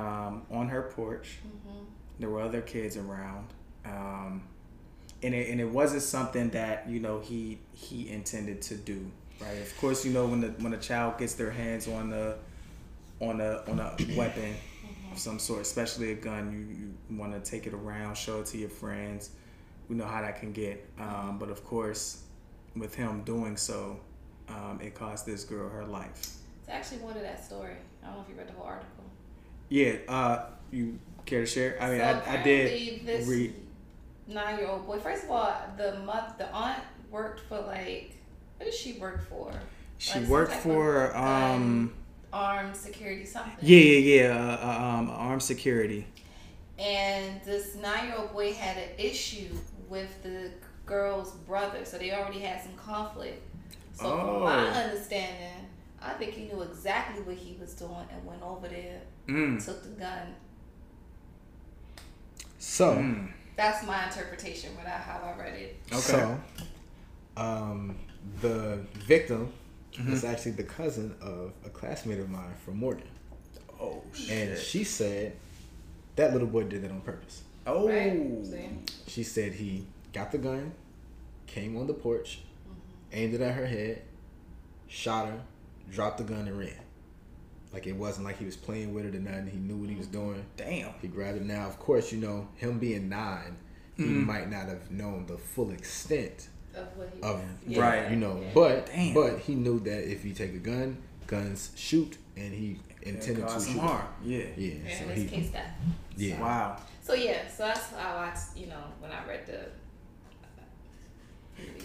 um, 0.00 0.42
on 0.50 0.68
her 0.68 0.82
porch. 0.94 1.38
Mhm. 1.46 1.84
There 2.18 2.28
were 2.28 2.42
other 2.42 2.60
kids 2.60 2.96
around, 2.98 3.46
um, 3.86 4.42
and 5.22 5.34
it, 5.34 5.48
and 5.48 5.58
it 5.60 5.68
wasn't 5.68 6.02
something 6.02 6.50
that 6.50 6.86
you 6.88 7.00
know 7.00 7.20
he 7.20 7.58
he 7.72 8.10
intended 8.10 8.60
to 8.62 8.74
do. 8.76 9.10
Right. 9.40 9.56
Of 9.56 9.74
course, 9.78 10.04
you 10.04 10.12
know 10.12 10.26
when 10.26 10.42
the 10.42 10.48
when 10.58 10.74
a 10.74 10.78
child 10.78 11.16
gets 11.18 11.34
their 11.34 11.50
hands 11.50 11.88
on 11.88 12.10
the 12.10 12.36
on 13.20 13.40
a 13.40 13.62
on 13.68 13.80
a 13.80 13.96
weapon 14.16 14.54
of 15.10 15.18
some 15.18 15.38
sort, 15.38 15.62
especially 15.62 16.12
a 16.12 16.14
gun, 16.14 16.52
you, 16.52 16.76
you 17.10 17.18
want 17.18 17.32
to 17.42 17.50
take 17.50 17.66
it 17.66 17.72
around, 17.72 18.16
show 18.16 18.40
it 18.40 18.46
to 18.46 18.58
your 18.58 18.68
friends. 18.68 19.30
We 19.90 19.96
know 19.96 20.06
how 20.06 20.22
that 20.22 20.38
can 20.38 20.52
get. 20.52 20.88
Um, 21.00 21.36
but 21.40 21.50
of 21.50 21.64
course, 21.64 22.22
with 22.76 22.94
him 22.94 23.22
doing 23.24 23.56
so, 23.56 23.98
um, 24.48 24.78
it 24.80 24.94
cost 24.94 25.26
this 25.26 25.42
girl 25.42 25.68
her 25.68 25.84
life. 25.84 26.12
It's 26.60 26.68
actually 26.68 26.98
one 26.98 27.16
of 27.16 27.22
that 27.22 27.44
story. 27.44 27.74
I 28.02 28.06
don't 28.06 28.14
know 28.18 28.22
if 28.22 28.28
you 28.28 28.36
read 28.36 28.46
the 28.48 28.52
whole 28.52 28.66
article. 28.66 29.04
Yeah. 29.68 29.94
Uh, 30.08 30.44
you 30.70 30.96
care 31.26 31.40
to 31.40 31.46
share? 31.46 31.76
I 31.82 31.88
mean, 31.90 31.98
So 31.98 32.04
I, 32.04 32.38
I 32.38 32.42
did 32.44 33.04
this 33.04 33.26
read. 33.26 33.52
nine-year-old 34.28 34.86
boy. 34.86 35.00
First 35.00 35.24
of 35.24 35.32
all, 35.32 35.52
the 35.76 35.98
month 36.00 36.38
the 36.38 36.48
aunt 36.52 36.78
worked 37.10 37.40
for 37.48 37.58
like 37.60 38.12
what 38.58 38.66
did 38.66 38.74
she 38.74 38.92
work 38.92 39.28
for? 39.28 39.52
She 39.98 40.20
Like 40.20 40.28
worked 40.28 40.52
for 40.52 41.16
um. 41.16 41.94
Armed 42.32 42.76
security 42.76 43.24
something. 43.26 43.54
Yeah, 43.60 43.76
yeah, 43.80 44.22
yeah. 44.22 44.36
Uh, 44.62 44.66
uh, 44.68 44.84
um, 44.98 45.10
armed 45.10 45.42
security. 45.42 46.06
And 46.78 47.40
this 47.44 47.74
nine-year-old 47.74 48.32
boy 48.32 48.52
had 48.52 48.76
an 48.76 48.90
issue 48.98 49.48
with 49.90 50.22
the 50.22 50.50
girl's 50.86 51.32
brother, 51.32 51.84
so 51.84 51.98
they 51.98 52.12
already 52.12 52.38
had 52.40 52.62
some 52.62 52.72
conflict. 52.74 53.42
So 53.94 54.04
from 54.18 54.42
my 54.44 54.66
Oh. 54.68 54.70
understanding, 54.70 55.66
I 56.00 56.14
think 56.14 56.32
he 56.32 56.44
knew 56.46 56.62
exactly 56.62 57.22
what 57.24 57.36
he 57.36 57.56
was 57.60 57.74
doing 57.74 58.06
and 58.10 58.24
went 58.24 58.40
over 58.42 58.66
there, 58.68 59.02
Mm. 59.26 59.62
took 59.62 59.82
the 59.82 59.90
gun. 59.90 60.34
So, 62.58 62.96
Mm. 62.96 63.32
That's 63.56 63.84
my 63.86 64.06
interpretation 64.06 64.74
without 64.76 65.00
how 65.00 65.18
I 65.22 65.38
read 65.38 65.54
it. 65.54 65.76
Okay. 65.92 66.00
so, 66.00 66.40
um, 67.36 67.98
the 68.40 68.78
victim 68.94 69.52
Mm-hmm. 69.92 70.12
is 70.12 70.24
actually 70.24 70.52
the 70.52 70.62
cousin 70.62 71.14
of 71.20 71.52
a 71.66 71.68
classmate 71.68 72.20
of 72.20 72.30
mine 72.30 72.54
from 72.64 72.78
Morgan, 72.78 73.08
Oh 73.80 74.02
shit! 74.14 74.30
and 74.30 74.58
she 74.58 74.84
said 74.84 75.36
that 76.16 76.32
little 76.32 76.46
boy 76.46 76.62
did 76.64 76.82
that 76.84 76.90
on 76.92 77.00
purpose. 77.00 77.42
Oh. 77.66 77.88
Right? 77.88 78.90
She 79.06 79.22
said 79.22 79.52
he 79.54 79.86
got 80.12 80.30
the 80.32 80.38
gun, 80.38 80.72
came 81.46 81.76
on 81.76 81.86
the 81.86 81.94
porch, 81.94 82.40
aimed 83.12 83.34
it 83.34 83.40
at 83.40 83.54
her 83.54 83.66
head, 83.66 84.02
shot 84.88 85.26
her, 85.26 85.40
dropped 85.90 86.18
the 86.18 86.24
gun, 86.24 86.46
and 86.48 86.58
ran. 86.58 86.70
Like 87.72 87.86
it 87.86 87.92
wasn't 87.94 88.26
like 88.26 88.38
he 88.38 88.44
was 88.44 88.56
playing 88.56 88.92
with 88.94 89.04
it 89.06 89.14
or 89.14 89.20
nothing. 89.20 89.46
He 89.46 89.58
knew 89.58 89.76
what 89.76 89.88
he 89.90 89.94
was 89.96 90.08
doing. 90.08 90.44
Damn. 90.56 90.90
He 91.00 91.06
grabbed 91.08 91.36
it. 91.38 91.44
Now, 91.44 91.66
of 91.68 91.78
course, 91.78 92.10
you 92.12 92.18
know 92.18 92.48
him 92.56 92.78
being 92.78 93.08
nine, 93.08 93.56
he 93.96 94.02
Mm-hmm. 94.04 94.26
might 94.26 94.50
not 94.50 94.66
have 94.66 94.90
known 94.90 95.26
the 95.26 95.36
full 95.36 95.70
extent 95.70 96.48
Of 96.74 96.86
what 96.96 97.10
he 97.14 97.20
of 97.22 97.40
Yeah. 97.66 97.80
Right. 97.80 98.10
You 98.10 98.16
know, 98.16 98.40
Yeah. 98.42 98.50
but 98.54 98.86
Damn. 98.86 99.14
but 99.14 99.38
he 99.40 99.54
knew 99.54 99.78
that 99.80 100.10
if 100.10 100.24
you 100.24 100.32
take 100.32 100.54
a 100.54 100.58
gun, 100.58 100.96
guns 101.26 101.70
shoot, 101.76 102.16
and 102.36 102.52
he 102.54 102.78
intended 103.02 103.46
to 103.46 103.60
shoot. 103.60 103.78
harm. 103.78 104.06
Yeah. 104.24 104.44
Yeah. 104.56 104.72
And 104.72 104.98
So 104.98 105.04
in 105.12 105.16
he. 105.16 105.26
case, 105.28 105.50
that. 105.50 105.76
Yeah. 106.16 106.40
Wow. 106.40 106.76
So 107.10 107.16
yeah, 107.16 107.48
so 107.48 107.64
that's 107.64 107.90
how 107.90 108.18
I, 108.18 108.32
you 108.54 108.68
know, 108.68 108.84
when 109.00 109.10
I 109.10 109.26
read 109.26 109.44
the. 109.44 109.66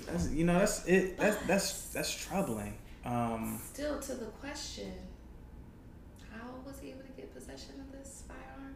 That's 0.06 0.30
you 0.30 0.44
know 0.44 0.60
that's 0.60 0.86
it. 0.86 1.18
That's 1.18 1.38
that's 1.48 1.88
that's 1.88 2.14
troubling. 2.16 2.78
Um. 3.04 3.60
Still 3.74 4.00
to 4.02 4.14
the 4.14 4.26
question, 4.26 4.94
how 6.32 6.46
was 6.64 6.80
he 6.80 6.90
able 6.90 7.02
to 7.02 7.12
get 7.18 7.34
possession 7.34 7.72
of 7.80 7.92
this 7.92 8.22
firearm? 8.28 8.76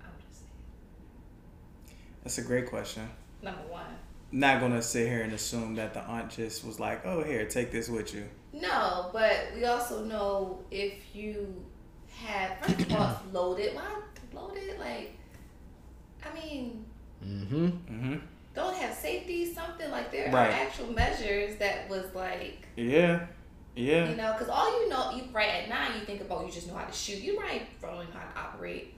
I 0.00 0.04
would 0.04 0.20
just 0.28 0.42
say 0.42 1.96
That's 2.22 2.38
a 2.38 2.42
great 2.42 2.70
question. 2.70 3.10
number 3.42 3.62
one. 3.62 3.96
Not 4.30 4.60
gonna 4.60 4.82
sit 4.82 5.08
here 5.08 5.22
and 5.22 5.32
assume 5.32 5.74
that 5.74 5.92
the 5.92 6.02
aunt 6.02 6.30
just 6.30 6.64
was 6.64 6.78
like, 6.78 7.04
"Oh, 7.04 7.24
here, 7.24 7.46
take 7.46 7.72
this 7.72 7.88
with 7.88 8.14
you." 8.14 8.28
No, 8.52 9.10
but 9.12 9.48
we 9.56 9.64
also 9.64 10.04
know 10.04 10.60
if 10.70 10.92
you 11.12 11.64
had 12.14 12.64
first 12.64 12.80
of 12.82 12.92
all 12.92 13.22
loaded, 13.32 13.74
why 13.74 14.02
loaded? 14.32 14.78
Like, 14.78 15.16
I 16.24 16.34
mean, 16.34 16.84
Mm-hmm. 17.24 17.66
Mm-hmm. 17.66 18.14
don't 18.54 18.74
have 18.76 18.94
safety, 18.94 19.52
something 19.52 19.90
like 19.90 20.10
there 20.10 20.32
Right. 20.32 20.48
are 20.48 20.52
actual 20.52 20.90
measures 20.92 21.56
that 21.58 21.88
was 21.90 22.06
like, 22.14 22.66
Yeah. 22.76 23.26
Yeah. 23.76 24.08
you 24.10 24.16
know, 24.16 24.32
because 24.32 24.48
all 24.48 24.80
you 24.80 24.88
know, 24.88 25.10
you 25.14 25.24
right 25.32 25.48
at 25.48 25.68
nine, 25.68 25.98
you 26.00 26.06
think 26.06 26.20
about 26.22 26.46
you 26.46 26.50
just 26.52 26.66
know 26.68 26.74
how 26.74 26.86
to 26.86 26.92
shoot. 26.92 27.18
You 27.22 27.38
right, 27.38 27.62
probably 27.80 28.06
know 28.06 28.12
how 28.14 28.32
to 28.32 28.48
operate 28.48 28.94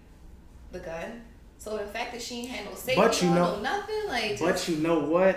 the 0.71 0.79
gun. 0.79 1.23
So 1.59 1.77
the 1.77 1.85
fact 1.85 2.13
that 2.13 2.23
she 2.23 2.41
ain't 2.41 2.51
had 2.51 2.65
no 2.65 2.75
safety, 2.75 3.01
But 3.01 3.21
you 3.23 3.29
on, 3.31 3.35
know- 3.35 3.57
no 3.57 3.63
nothing, 3.63 4.09
like, 4.09 4.39
But 4.41 4.53
just, 4.53 4.69
you 4.69 4.77
know 4.77 5.01
what? 5.01 5.37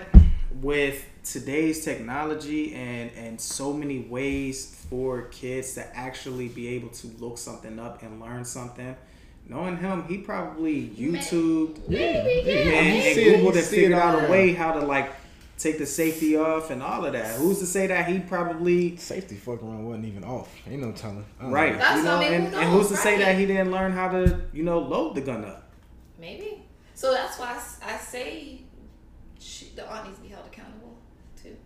With 0.61 1.03
today's 1.23 1.83
technology 1.83 2.73
and 2.75 3.11
and 3.17 3.41
so 3.41 3.73
many 3.73 3.99
ways 3.99 4.85
for 4.89 5.23
kids 5.23 5.73
to 5.73 5.97
actually 5.97 6.47
be 6.49 6.67
able 6.69 6.89
to 6.89 7.07
look 7.19 7.37
something 7.39 7.77
up 7.79 8.03
and 8.03 8.21
learn 8.21 8.45
something, 8.45 8.95
knowing 9.47 9.77
him, 9.77 10.03
he 10.07 10.17
probably 10.17 10.89
YouTube 10.89 11.87
maybe, 11.87 12.49
yeah, 12.49 12.53
and, 12.53 12.67
and 12.67 13.15
see 13.15 13.23
it- 13.25 13.39
Googled 13.41 13.55
and 13.57 13.65
figured 13.65 13.91
out 13.93 14.23
a 14.27 14.31
way 14.31 14.53
how 14.53 14.73
to 14.73 14.81
like 14.85 15.11
take 15.57 15.77
the 15.77 15.85
safety 15.85 16.35
off 16.35 16.69
and 16.69 16.83
all 16.83 17.05
of 17.05 17.13
that. 17.13 17.35
Who's 17.39 17.59
to 17.59 17.65
say 17.65 17.87
that 17.87 18.07
he 18.07 18.19
probably 18.19 18.97
Safety 18.97 19.35
fucking 19.35 19.67
around 19.67 19.85
wasn't 19.85 20.05
even 20.05 20.23
off. 20.23 20.53
Ain't 20.69 20.81
no 20.81 20.91
telling. 20.91 21.25
Right? 21.41 21.73
know. 21.73 21.77
That's 21.79 21.97
you 21.97 22.03
know, 22.03 22.21
and, 22.21 22.47
who 22.53 22.59
and 22.59 22.69
who's 22.71 22.87
to 22.87 22.93
knows, 22.95 23.03
say 23.03 23.17
that 23.19 23.37
he 23.37 23.45
didn't 23.45 23.71
learn 23.71 23.91
how 23.91 24.09
to 24.09 24.41
you 24.51 24.63
know 24.63 24.79
load 24.79 25.15
the 25.15 25.21
gun 25.21 25.45
up? 25.45 25.69
maybe. 26.19 26.61
So 26.93 27.11
that's 27.13 27.37
why 27.37 27.61
I 27.85 27.97
say 27.97 28.61
she, 29.37 29.71
the 29.75 29.85
aunt 29.89 30.05
needs 30.05 30.17
to 30.17 30.23
be 30.23 30.29
held 30.29 30.45
accountable 30.45 30.97
too. 31.41 31.57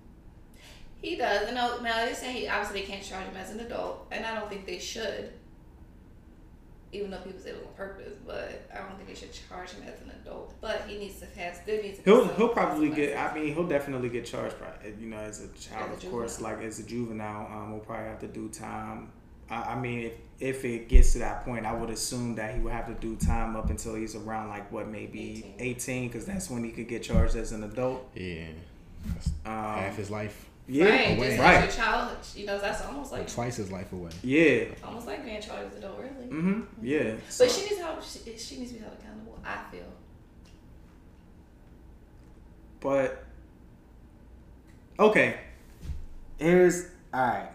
He 1.01 1.15
does. 1.15 1.47
And 1.47 1.55
know, 1.55 1.79
now 1.81 2.03
they're 2.05 2.15
saying 2.15 2.35
he, 2.35 2.47
obviously 2.47 2.81
they 2.81 2.87
can't 2.87 3.03
charge 3.03 3.25
him 3.25 3.37
as 3.37 3.51
an 3.51 3.59
adult, 3.59 4.07
and 4.11 4.25
I 4.25 4.33
don't 4.39 4.49
think 4.49 4.65
they 4.65 4.79
should. 4.79 5.31
Even 6.91 7.11
though 7.11 7.17
people 7.19 7.39
say 7.39 7.51
it 7.51 7.57
was 7.57 7.67
on 7.67 7.73
purpose, 7.73 8.17
but 8.25 8.67
I 8.73 8.79
don't 8.79 8.95
think 8.97 9.07
they 9.09 9.15
should 9.15 9.31
charge 9.31 9.69
him 9.71 9.83
as 9.87 10.01
an 10.01 10.11
adult. 10.21 10.55
But 10.59 10.85
he 10.87 10.97
needs 10.97 11.19
to 11.19 11.25
have 11.39 11.63
there 11.65 11.81
needs 11.81 11.99
to 11.99 12.03
He'll 12.03 12.25
some 12.27 12.35
he'll 12.35 12.49
probably 12.49 12.89
get. 12.89 13.17
I 13.17 13.33
mean, 13.35 13.53
he'll 13.53 13.67
definitely 13.67 14.09
get 14.09 14.25
charged. 14.25 14.55
By, 14.59 14.67
you 14.99 15.07
know, 15.07 15.17
as 15.17 15.41
a 15.43 15.47
child, 15.49 15.91
As 15.95 16.03
a 16.03 16.07
of 16.07 16.11
course. 16.11 16.41
Like 16.41 16.61
as 16.63 16.79
a 16.79 16.83
juvenile, 16.83 17.45
um, 17.51 17.71
we'll 17.71 17.81
probably 17.81 18.07
have 18.07 18.19
to 18.21 18.27
do 18.27 18.49
time. 18.49 19.11
I, 19.51 19.73
I 19.73 19.79
mean, 19.79 19.99
if 20.05 20.13
if 20.39 20.65
it 20.65 20.87
gets 20.89 21.13
to 21.13 21.19
that 21.19 21.43
point, 21.45 21.65
I 21.65 21.73
would 21.73 21.89
assume 21.89 22.35
that 22.35 22.55
he 22.55 22.61
would 22.61 22.73
have 22.73 22.87
to 22.87 22.93
do 22.95 23.15
time 23.17 23.55
up 23.55 23.69
until 23.69 23.93
he's 23.95 24.15
around 24.15 24.49
like 24.49 24.71
what 24.71 24.87
maybe 24.87 25.37
18. 25.37 25.55
eighteen, 25.59 26.07
because 26.07 26.25
that's 26.25 26.49
when 26.49 26.63
he 26.63 26.71
could 26.71 26.87
get 26.87 27.03
charged 27.03 27.35
as 27.35 27.51
an 27.51 27.63
adult. 27.63 28.09
Yeah. 28.15 28.47
That's 29.05 29.27
Um, 29.45 29.53
half 29.53 29.95
his 29.95 30.09
life. 30.09 30.48
Yeah, 30.71 30.85
right, 30.85 31.17
away. 31.17 31.27
just 31.29 31.39
right. 31.39 31.63
your 31.63 31.71
child, 31.71 32.17
you 32.35 32.45
know, 32.45 32.59
that's 32.59 32.85
almost 32.85 33.11
like 33.11 33.27
Twice 33.27 33.55
his 33.55 33.71
life 33.71 33.91
away. 33.91 34.11
Yeah. 34.21 34.65
almost 34.83 35.07
like 35.07 35.25
being 35.25 35.41
charged 35.41 35.71
as 35.71 35.77
an 35.77 35.83
adult, 35.83 35.99
really. 35.99 36.31
Mm-hmm. 36.31 36.85
Yeah. 36.85 37.15
So, 37.27 37.45
But 37.45 37.51
she 37.51 37.61
needs 37.61 37.81
help. 37.81 38.03
She, 38.03 38.19
she 38.37 38.59
needs 38.59 38.71
to 38.71 38.77
be 38.77 38.83
held 38.83 38.93
accountable. 38.93 39.39
I 39.43 39.63
feel. 39.71 39.85
But 42.79 43.25
okay, 44.99 45.39
here's 46.37 46.85
all 47.13 47.21
right. 47.21 47.49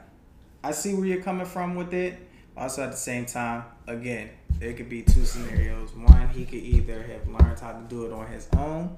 I 0.62 0.72
see 0.72 0.94
where 0.94 1.07
you're 1.07 1.22
coming 1.22 1.46
from 1.46 1.77
with 1.77 1.94
it. 1.94 2.18
Also, 2.57 2.83
at 2.83 2.90
the 2.90 2.96
same 2.96 3.27
time, 3.27 3.64
again, 3.87 4.31
there 4.59 4.72
could 4.72 4.88
be 4.88 5.03
two 5.03 5.24
scenarios. 5.24 5.94
One, 5.94 6.29
he 6.31 6.44
could 6.44 6.62
either 6.62 7.03
have 7.03 7.29
learned 7.29 7.61
how 7.61 7.72
to 7.72 7.85
do 7.88 8.07
it 8.07 8.12
on 8.12 8.27
his 8.27 8.48
own, 8.57 8.96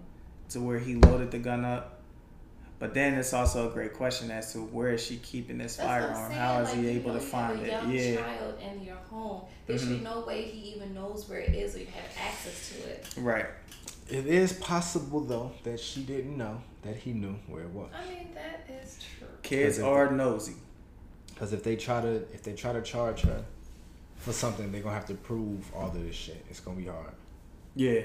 to 0.50 0.60
where 0.60 0.78
he 0.78 0.94
loaded 0.94 1.30
the 1.30 1.38
gun 1.38 1.64
up. 1.64 1.95
But 2.78 2.92
then 2.92 3.14
it's 3.14 3.32
also 3.32 3.70
a 3.70 3.72
great 3.72 3.94
question 3.94 4.30
as 4.30 4.52
to 4.52 4.58
where 4.58 4.90
is 4.90 5.02
she 5.04 5.16
keeping 5.16 5.58
this 5.58 5.76
That's 5.76 5.88
firearm? 5.88 6.30
How 6.32 6.60
is 6.60 6.70
like, 6.70 6.78
he 6.78 6.88
able 6.88 7.12
know, 7.12 7.18
to 7.18 7.24
you 7.24 7.30
find 7.30 7.58
have 7.58 7.66
it? 7.66 7.68
a 7.68 7.72
young 7.72 7.90
Yeah, 7.90 8.16
child 8.16 8.54
in 8.60 8.84
your 8.84 8.96
home. 8.96 9.42
There 9.66 9.78
should 9.78 9.88
mm-hmm. 9.88 9.98
be 9.98 10.04
no 10.04 10.20
way 10.20 10.42
he 10.42 10.74
even 10.74 10.94
knows 10.94 11.28
where 11.28 11.38
it 11.38 11.54
is 11.54 11.74
or 11.74 11.78
you 11.80 11.86
have 11.86 12.04
access 12.20 12.70
to 12.70 12.88
it. 12.90 13.14
right. 13.16 13.46
It 14.08 14.26
is 14.26 14.52
possible 14.52 15.20
though 15.20 15.52
that 15.64 15.80
she 15.80 16.02
didn't 16.02 16.36
know 16.36 16.60
that 16.82 16.96
he 16.96 17.12
knew 17.12 17.36
where 17.48 17.62
it 17.62 17.70
was. 17.70 17.90
I 17.92 18.08
mean, 18.08 18.28
that 18.34 18.68
is 18.82 18.98
true. 19.18 19.26
Kids 19.42 19.76
Because 19.76 19.78
if 19.78 19.84
are 19.84 20.10
nosy. 20.12 20.54
Because 21.28 21.52
if 21.52 21.64
they 21.64 21.76
try 21.76 22.00
to 22.02 22.14
if 22.32 22.42
they 22.42 22.52
try 22.52 22.72
to 22.72 22.82
charge 22.82 23.22
her 23.22 23.44
for 24.16 24.32
something, 24.32 24.70
they're 24.70 24.82
gonna 24.82 24.94
have 24.94 25.06
to 25.06 25.14
prove 25.14 25.72
all 25.74 25.88
of 25.88 25.94
this 25.94 26.14
shit. 26.14 26.44
It's 26.50 26.60
gonna 26.60 26.76
be 26.76 26.86
hard. 26.86 27.12
Yeah. 27.74 28.02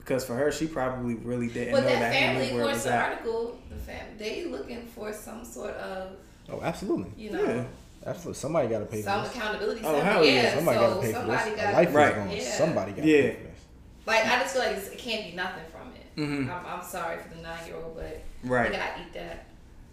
Because 0.00 0.24
for 0.24 0.34
her, 0.34 0.50
she 0.50 0.66
probably 0.66 1.14
really 1.14 1.48
didn't 1.48 1.72
But 1.72 1.82
know 1.84 1.88
that 1.90 1.98
that 2.00 2.12
he 2.14 2.18
family, 2.20 2.48
knew 2.48 2.54
where 2.56 2.64
it 2.64 2.66
was 2.72 2.84
the 2.84 2.92
at. 2.92 3.10
article, 3.12 3.58
the 3.70 3.76
fam, 3.76 4.06
they 4.18 4.44
looking 4.46 4.86
for 4.86 5.12
some 5.12 5.44
sort 5.44 5.74
of, 5.74 6.16
Oh, 6.48 6.60
absolutely, 6.62 7.12
you 7.16 7.30
know, 7.30 7.44
Yeah. 7.44 7.64
absolutely. 8.06 8.34
Somebody 8.40 8.68
got 8.68 8.78
to 8.80 8.86
pay 8.86 9.02
for 9.02 9.08
some 9.10 9.22
this. 9.22 9.36
accountability. 9.36 9.80
Oh, 9.84 9.92
stuff. 9.94 10.02
hell 10.04 10.24
yeah. 10.24 10.32
yeah. 10.42 10.54
Somebody 10.56 10.78
so 10.78 10.82
got 10.88 10.94
to 10.94 11.00
pay 11.00 11.12
for 11.12 11.20
this. 11.26 11.56
got 11.56 11.72
A 11.72 11.76
life 11.76 11.94
Right. 11.94 12.08
is 12.08 12.14
going. 12.16 12.30
Yeah. 12.36 12.42
Somebody 12.50 12.92
got 12.92 13.02
to 13.02 13.08
Yeah. 13.08 13.22
pay 13.22 13.34
for 13.36 13.42
this. 13.44 13.58
Like 14.06 14.26
I 14.26 14.38
just 14.40 14.54
feel 14.54 14.62
like 14.64 14.76
it 14.76 14.98
can't 14.98 15.30
be 15.30 15.36
nothing 15.36 15.64
from 15.70 15.92
it. 15.94 16.20
Mhm. 16.20 16.50
I'm, 16.50 16.66
I'm 16.66 16.82
sorry 16.84 17.18
for 17.22 17.28
the 17.36 17.42
nine 17.42 17.64
year 17.66 17.76
old, 17.76 17.94
but 17.94 18.20
Right. 18.42 18.66
you 18.72 18.76
gotta 18.76 19.00
eat 19.02 19.12
that. 19.12 19.44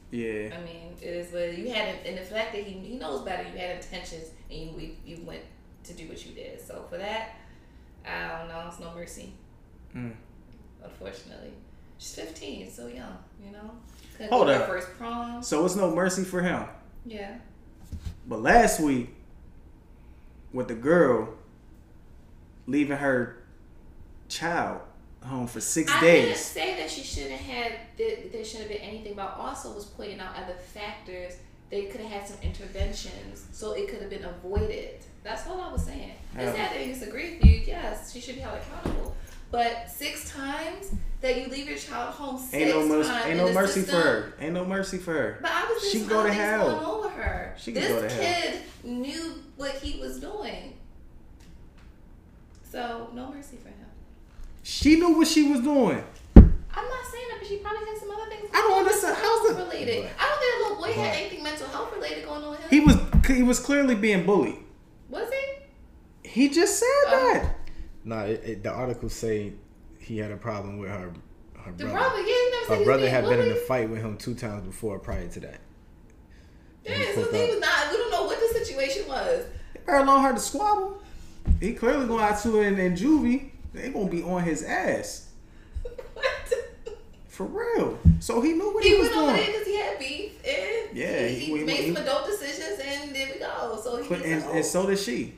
Yeah. 0.09 0.55
I 0.57 0.63
mean, 0.65 0.95
it 1.01 1.05
is 1.07 1.31
what 1.33 1.55
you 1.57 1.69
had, 1.71 1.95
and 2.05 2.17
the 2.17 2.21
fact 2.21 2.53
that 2.53 2.63
he 2.63 2.79
he 2.79 2.97
knows 2.97 3.21
better. 3.23 3.43
You 3.43 3.57
had 3.57 3.75
intentions, 3.75 4.31
and 4.49 4.59
you 4.81 4.95
you 5.05 5.21
went 5.25 5.41
to 5.83 5.93
do 5.93 6.07
what 6.07 6.25
you 6.25 6.33
did. 6.33 6.59
So 6.65 6.85
for 6.89 6.97
that, 6.97 7.35
I 8.05 8.39
don't 8.39 8.47
know. 8.47 8.63
It's 8.67 8.79
no 8.79 8.91
mercy. 8.95 9.33
Mm. 9.97 10.13
Unfortunately, 10.83 11.51
she's 11.97 12.13
15, 12.15 12.69
so 12.71 12.87
young. 12.87 13.17
You 13.43 13.51
know, 13.51 13.71
couldn't 14.15 14.31
Hold 14.31 14.49
up. 14.49 14.67
first 14.67 14.87
prom. 14.97 15.41
So 15.43 15.65
it's 15.65 15.75
no 15.75 15.93
mercy 15.93 16.23
for 16.23 16.41
him. 16.41 16.63
Yeah. 17.05 17.37
But 18.27 18.41
last 18.41 18.79
week, 18.79 19.09
with 20.53 20.67
the 20.67 20.75
girl 20.75 21.29
leaving 22.67 22.97
her 22.97 23.43
child 24.27 24.81
home 25.23 25.47
for 25.47 25.59
six 25.61 25.91
I 25.91 25.99
didn't 26.01 26.25
days. 26.29 26.39
say 26.45 26.75
that 26.77 26.89
she 26.91 27.01
shouldn't 27.03 27.41
have. 27.41 27.71
That 27.97 28.31
there 28.31 28.43
shouldn't 28.45 28.69
have 28.69 28.79
been 28.79 28.87
anything, 28.89 29.13
but 29.15 29.23
I 29.37 29.47
also 29.49 29.73
was 29.73 29.85
pointing 29.85 30.19
out 30.19 30.35
other 30.35 30.53
factors. 30.73 31.37
They 31.69 31.85
could 31.85 31.99
have 32.01 32.11
had 32.11 32.27
some 32.27 32.37
interventions, 32.43 33.45
so 33.51 33.73
it 33.73 33.89
could 33.89 33.99
have 34.01 34.09
been 34.09 34.23
avoided. 34.23 34.99
That's 35.23 35.45
all 35.47 35.59
I 35.59 35.71
was 35.71 35.83
saying. 35.85 36.13
Yeah. 36.33 36.41
It's 36.49 36.57
not 36.57 36.69
that 36.71 36.79
I 36.79 36.85
disagree 36.87 37.33
with 37.35 37.45
you. 37.45 37.61
Yes, 37.67 38.13
she 38.13 38.21
should 38.21 38.35
be 38.35 38.41
held 38.41 38.57
accountable. 38.59 39.15
But 39.51 39.89
six 39.89 40.29
times 40.31 40.91
that 41.21 41.39
you 41.41 41.47
leave 41.47 41.67
your 41.69 41.77
child 41.77 42.13
home 42.15 42.37
six 42.37 42.53
Ain't 42.53 42.69
no 42.69 42.85
mercy. 42.87 43.09
times 43.09 43.25
Ain't 43.25 43.39
in 43.39 43.45
no 43.45 43.53
mercy 43.53 43.81
system, 43.81 43.95
for 44.01 44.07
her. 44.07 44.33
Ain't 44.39 44.53
no 44.53 44.65
mercy 44.65 44.97
for 44.97 45.13
her. 45.13 45.39
But 45.41 45.51
I 45.51 45.65
was 45.71 45.89
She 45.91 45.99
she 45.99 46.05
go 46.05 46.23
to 46.23 46.33
hell. 46.33 46.65
going 46.71 46.85
on 46.85 47.01
with 47.03 47.11
her. 47.13 47.55
She 47.57 47.71
this 47.71 47.87
go 47.87 48.01
to 48.01 48.09
hell. 48.09 48.19
This 48.21 48.61
kid 48.83 48.89
knew 48.91 49.35
what 49.55 49.71
he 49.71 49.99
was 49.99 50.19
doing. 50.19 50.73
So 52.71 53.09
no 53.13 53.31
mercy 53.31 53.57
for 53.57 53.69
him. 53.69 53.75
She 54.63 54.95
knew 54.97 55.17
what 55.17 55.27
she 55.27 55.49
was 55.49 55.61
doing. 55.61 56.03
I'm 56.35 56.43
not 56.85 57.05
saying 57.11 57.25
that, 57.31 57.37
but 57.39 57.47
she 57.47 57.57
probably 57.57 57.85
had 57.87 57.97
some 57.97 58.11
other 58.11 58.29
things. 58.29 58.49
I 58.53 58.57
don't 58.57 58.79
understand. 58.79 59.15
How's 59.17 59.47
the- 59.47 59.55
related? 59.63 60.09
I 60.19 60.25
don't 60.27 60.39
think 60.39 60.53
the 60.57 60.63
little 60.63 60.77
boy 60.77 60.91
had 61.01 61.15
anything 61.15 61.43
mental 61.43 61.67
health 61.69 61.93
related 61.95 62.25
going 62.25 62.43
on 62.43 62.51
with 62.51 62.59
him. 62.59 62.69
He 62.69 62.79
was 62.81 62.97
he 63.27 63.43
was 63.43 63.59
clearly 63.59 63.95
being 63.95 64.25
bullied. 64.25 64.57
was 65.09 65.29
he? 65.31 66.29
He 66.29 66.49
just 66.49 66.77
said 66.79 66.85
Oh. 67.07 67.31
that. 67.33 67.55
Nah, 68.07 68.21
it, 68.23 68.41
it, 68.45 68.63
the 68.63 68.71
article 68.71 69.09
say 69.09 69.51
he 69.99 70.17
had 70.17 70.31
a 70.31 70.37
problem 70.37 70.77
with 70.77 70.89
her. 70.89 71.11
Her 71.57 71.71
The 71.73 71.83
brother. 71.83 71.91
brother, 71.91 72.19
yeah, 72.21 72.25
he 72.25 72.49
never 72.51 72.65
said 72.67 72.77
Her 72.79 72.83
brother 72.85 73.09
had 73.09 73.25
been 73.25 73.39
in 73.41 73.51
a 73.51 73.55
fight 73.55 73.89
with 73.89 73.99
him 73.99 74.17
two 74.17 74.33
times 74.33 74.65
before 74.65 74.97
prior 74.97 75.27
to 75.27 75.39
that. 75.41 75.59
Yeah, 76.85 76.95
so 77.15 77.29
he 77.33 77.49
was 77.51 77.59
not. 77.59 77.91
We 77.91 77.97
don't 77.97 78.11
know 78.11 78.23
what 78.23 78.39
the 78.39 78.59
situation 78.59 79.07
was. 79.09 79.45
Earl 79.87 80.09
on 80.09 80.23
her 80.23 80.33
to 80.33 80.39
squabble. 80.39 81.01
He 81.59 81.73
clearly 81.73 82.07
going 82.07 82.23
out 82.23 82.39
to 82.43 82.61
in, 82.61 82.79
in 82.79 82.95
juvie. 82.95 83.51
They 83.73 83.89
gonna 83.89 84.09
be 84.09 84.23
on 84.23 84.41
his 84.43 84.63
ass 84.63 85.27
what? 86.13 86.53
for 87.27 87.45
real. 87.45 87.99
So 88.21 88.41
he 88.41 88.53
knew 88.53 88.73
what 88.73 88.83
he, 88.85 88.95
was 88.95 89.09
doing. 89.09 89.19
He 89.19 89.31
was 89.31 89.35
doing. 89.35 89.45
because 89.47 89.67
he 89.67 89.77
had 89.77 89.99
beef, 89.99 90.31
and 90.47 90.97
Yeah, 90.97 91.27
he, 91.27 91.39
he 91.39 91.57
he- 91.57 91.63
made 91.65 91.93
some 91.93 92.03
adult 92.03 92.25
decisions, 92.25 92.79
and 92.79 93.13
there 93.13 93.27
we 93.33 93.39
go. 93.39 93.79
So 93.83 94.01
he 94.01 94.07
gets 94.07 94.23
and, 94.23 94.43
and 94.43 94.59
oh. 94.59 94.61
so 94.61 94.87
did 94.87 94.97
she. 94.97 95.33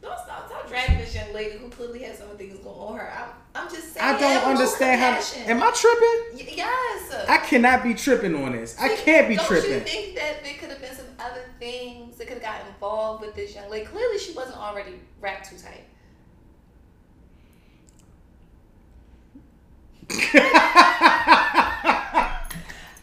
Don't 0.00 0.16
stop, 0.20 0.46
stop 0.48 0.68
dragging 0.68 0.98
this 0.98 1.14
young 1.14 1.25
lady 1.36 1.58
who 1.58 1.68
clearly 1.68 2.02
has 2.02 2.18
some 2.18 2.28
things 2.36 2.58
going 2.58 2.76
on 2.78 2.96
her. 2.98 3.12
I'm, 3.12 3.30
I'm 3.54 3.70
just 3.70 3.92
saying. 3.94 4.16
I 4.16 4.18
don't 4.18 4.44
understand 4.44 5.00
how. 5.00 5.50
Am 5.50 5.62
I 5.62 5.70
tripping? 5.70 6.46
Y- 6.46 6.54
yes. 6.56 7.26
I 7.28 7.38
cannot 7.38 7.82
be 7.84 7.94
tripping 7.94 8.34
on 8.34 8.52
this. 8.52 8.76
I 8.80 8.96
can't 8.96 9.28
be 9.28 9.36
Don't 9.36 9.46
tripping. 9.46 9.70
you 9.72 9.80
think 9.80 10.16
that 10.16 10.42
there 10.42 10.54
could 10.54 10.70
have 10.70 10.80
been 10.80 10.94
some 10.94 11.06
other 11.20 11.42
things 11.60 12.16
that 12.16 12.26
could 12.26 12.38
have 12.38 12.42
got 12.42 12.66
involved 12.66 13.20
with 13.24 13.34
this 13.34 13.54
young 13.54 13.70
lady? 13.70 13.86
Clearly, 13.86 14.18
she 14.18 14.32
wasn't 14.32 14.56
already 14.56 14.94
wrapped 15.20 15.50
too 15.50 15.56
tight. 15.58 15.84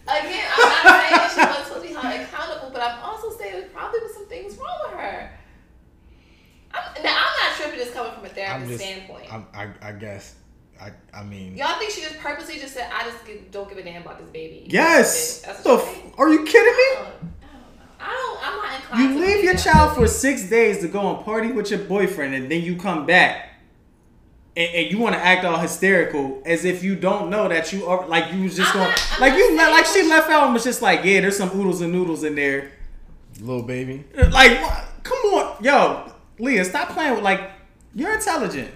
Again, 0.05 0.45
I'm 0.57 0.83
not 0.83 1.01
saying 1.01 1.29
she 1.33 1.39
wasn't 1.39 1.65
supposed 1.67 1.73
to 1.73 1.87
be 1.87 1.93
held 1.93 2.21
accountable, 2.21 2.69
but 2.71 2.81
I'm 2.81 2.99
also 3.03 3.31
saying 3.37 3.53
there 3.53 3.69
probably 3.69 3.99
was 4.01 4.13
some 4.13 4.27
things 4.27 4.55
wrong 4.57 4.77
with 4.89 4.99
her. 4.99 5.31
I'm, 6.73 7.03
now, 7.03 7.15
I'm 7.15 7.32
tripping 7.63 7.79
this 7.79 7.93
coming 7.93 8.11
from 8.13 8.23
a 8.25 8.27
I'm 8.27 8.33
therapist 8.35 8.71
just. 8.71 8.83
standpoint. 8.83 9.33
I'm, 9.33 9.45
I, 9.53 9.69
I 9.81 9.91
guess. 9.93 10.35
I. 10.81 10.91
I 11.13 11.23
mean. 11.23 11.55
Y'all 11.57 11.77
think 11.79 11.91
she 11.91 12.01
just 12.01 12.17
purposely 12.19 12.59
just 12.59 12.73
said, 12.73 12.89
"I 12.93 13.03
just 13.03 13.25
give- 13.25 13.49
don't 13.51 13.67
give 13.69 13.77
a 13.77 13.83
damn 13.83 14.01
about 14.01 14.19
this 14.19 14.29
baby"? 14.29 14.65
Yes. 14.69 15.41
That's 15.41 15.61
The 15.63 15.75
what 15.75 15.85
you 15.85 15.91
f- 16.11 16.19
are 16.19 16.29
you 16.29 16.43
kidding 16.45 16.73
me? 16.73 16.83
I 16.91 16.95
don't, 16.95 17.07
I 17.09 17.53
don't 17.53 17.75
know. 17.75 17.83
I 17.99 18.11
don't. 18.11 18.47
I'm 18.47 18.57
not 18.57 18.75
inclined. 18.79 19.15
You 19.15 19.25
leave 19.25 19.43
your 19.43 19.55
child 19.55 19.95
for 19.95 20.07
six 20.07 20.49
days 20.49 20.79
to 20.79 20.87
go 20.87 21.15
and 21.15 21.23
party 21.25 21.51
with 21.51 21.69
your 21.69 21.79
boyfriend, 21.79 22.33
and 22.35 22.51
then 22.51 22.61
you 22.61 22.75
come 22.75 23.05
back, 23.05 23.49
and, 24.57 24.69
and 24.75 24.91
you 24.91 24.97
want 24.99 25.15
to 25.15 25.21
act 25.21 25.45
all 25.45 25.57
hysterical 25.59 26.41
as 26.45 26.65
if 26.65 26.83
you 26.83 26.95
don't 26.95 27.29
know 27.29 27.47
that 27.47 27.71
you 27.71 27.85
are 27.87 28.07
like 28.07 28.33
you 28.33 28.43
was 28.43 28.55
just 28.57 28.69
I'm 28.75 28.81
going 28.81 28.89
not- 28.89 29.19
like 29.19 29.33
you 29.37 29.51
le- 29.51 29.71
like 29.71 29.85
she 29.85 30.03
left 30.07 30.29
out 30.29 30.45
and 30.45 30.53
was 30.53 30.63
just 30.63 30.81
like 30.81 31.03
yeah, 31.05 31.21
there's 31.21 31.37
some 31.37 31.49
oodles 31.59 31.81
and 31.81 31.91
noodles 31.93 32.23
in 32.23 32.35
there. 32.35 32.71
Little 33.39 33.63
baby. 33.63 34.03
Like 34.15 34.59
what? 34.61 34.85
come 35.03 35.17
on, 35.33 35.63
yo, 35.63 36.12
Leah, 36.39 36.65
stop 36.65 36.89
playing 36.89 37.13
with 37.15 37.23
like 37.23 37.51
you're 37.95 38.13
intelligent. 38.13 38.71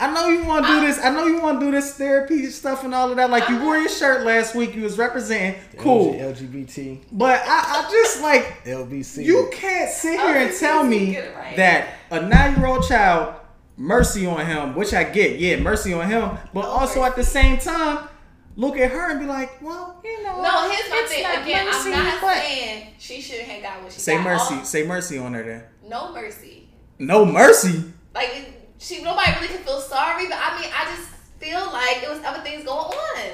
I 0.00 0.12
know 0.12 0.26
you 0.28 0.44
want 0.44 0.64
to 0.66 0.72
do 0.72 0.78
I'm- 0.78 0.84
this. 0.86 0.98
I 1.04 1.10
know 1.10 1.26
you 1.26 1.40
want 1.40 1.60
to 1.60 1.66
do 1.66 1.72
this 1.72 1.94
therapy 1.96 2.46
stuff 2.46 2.84
and 2.84 2.92
all 2.94 3.10
of 3.10 3.16
that. 3.16 3.30
Like 3.30 3.48
you 3.48 3.60
wore 3.62 3.76
your 3.76 3.88
shirt 3.88 4.24
last 4.26 4.54
week. 4.54 4.74
You 4.74 4.82
was 4.82 4.98
representing 4.98 5.60
cool, 5.78 6.14
LGBT. 6.14 7.00
but 7.12 7.40
I, 7.44 7.84
I 7.86 7.88
just 7.90 8.20
like 8.20 8.64
LBC. 8.64 9.24
you 9.24 9.48
can't 9.52 9.88
sit 9.90 10.18
here 10.18 10.36
and 10.36 10.56
tell 10.58 10.82
me 10.84 11.18
right. 11.18 11.56
that 11.56 11.94
a 12.10 12.20
nine-year-old 12.26 12.82
child, 12.86 13.34
mercy 13.76 14.26
on 14.26 14.44
him, 14.44 14.74
which 14.74 14.92
I 14.92 15.04
get, 15.04 15.38
yeah, 15.38 15.56
mercy 15.60 15.92
on 15.92 16.08
him, 16.10 16.38
but 16.52 16.64
also 16.64 17.04
at 17.04 17.14
the 17.14 17.24
same 17.24 17.58
time, 17.58 18.08
look 18.56 18.76
at 18.76 18.90
her 18.90 19.10
and 19.12 19.20
be 19.20 19.26
like, 19.26 19.62
well, 19.62 20.00
you 20.04 20.22
know, 20.24 20.42
No, 20.42 20.70
here's 20.70 20.90
my 20.90 21.00
it's 21.02 21.12
thing. 21.12 21.22
not 21.22 21.42
Again, 21.44 21.66
mercy, 21.66 21.92
I'm 21.92 22.04
not 22.04 22.20
saying 22.34 22.86
she 22.98 23.20
shouldn't 23.20 23.48
have 23.48 23.62
got 23.62 23.82
what 23.82 23.92
she 23.92 24.00
Say 24.00 24.14
got. 24.16 24.24
mercy, 24.24 24.54
All- 24.56 24.64
say 24.64 24.86
mercy 24.86 25.18
on 25.18 25.34
her 25.34 25.42
then. 25.44 25.62
No 25.88 26.12
mercy. 26.12 26.68
No 26.98 27.24
mercy. 27.24 27.84
Like 28.14 28.28
it- 28.34 28.50
she, 28.78 29.02
nobody 29.02 29.32
really 29.36 29.48
can 29.48 29.58
feel 29.58 29.80
sorry, 29.80 30.26
but 30.28 30.36
I 30.38 30.60
mean, 30.60 30.70
I 30.74 30.84
just 30.94 31.08
feel 31.40 31.64
like 31.72 32.02
it 32.02 32.10
was 32.10 32.22
other 32.24 32.40
things 32.42 32.64
going 32.64 32.78
on. 32.92 33.30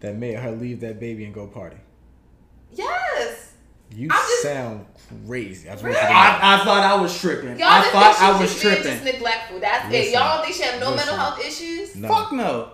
that 0.00 0.16
made 0.16 0.34
her 0.36 0.50
leave 0.52 0.80
that 0.80 1.00
baby 1.00 1.24
and 1.24 1.34
go 1.34 1.46
party. 1.46 1.76
Yes. 2.72 3.54
You 3.92 4.08
I'm 4.10 4.16
just- 4.18 4.42
sound 4.42 4.86
crazy. 5.26 5.68
I 5.68 5.72
just 5.72 5.82
want 5.82 5.94
you 5.94 6.00
to 6.00 6.06
Really? 6.06 6.16
I, 6.16 6.60
I 6.60 6.64
thought 6.64 6.84
I 6.84 7.00
was 7.00 7.18
tripping. 7.18 7.58
Y'all 7.58 7.68
I 7.68 7.82
thought 7.90 8.14
think 8.14 8.16
she 8.16 8.24
I 8.24 8.40
was 8.40 8.52
should 8.52 8.60
tripping. 8.60 8.84
Just 8.92 9.04
neglectful. 9.04 9.60
That's 9.60 9.92
it. 9.94 10.12
Y'all 10.12 10.36
don't 10.36 10.44
think 10.44 10.56
she 10.56 10.62
have 10.62 10.80
no 10.80 10.94
mental 10.94 11.16
health 11.16 11.40
issues? 11.44 11.96
No, 11.96 12.08
Fuck 12.08 12.32
no. 12.32 12.72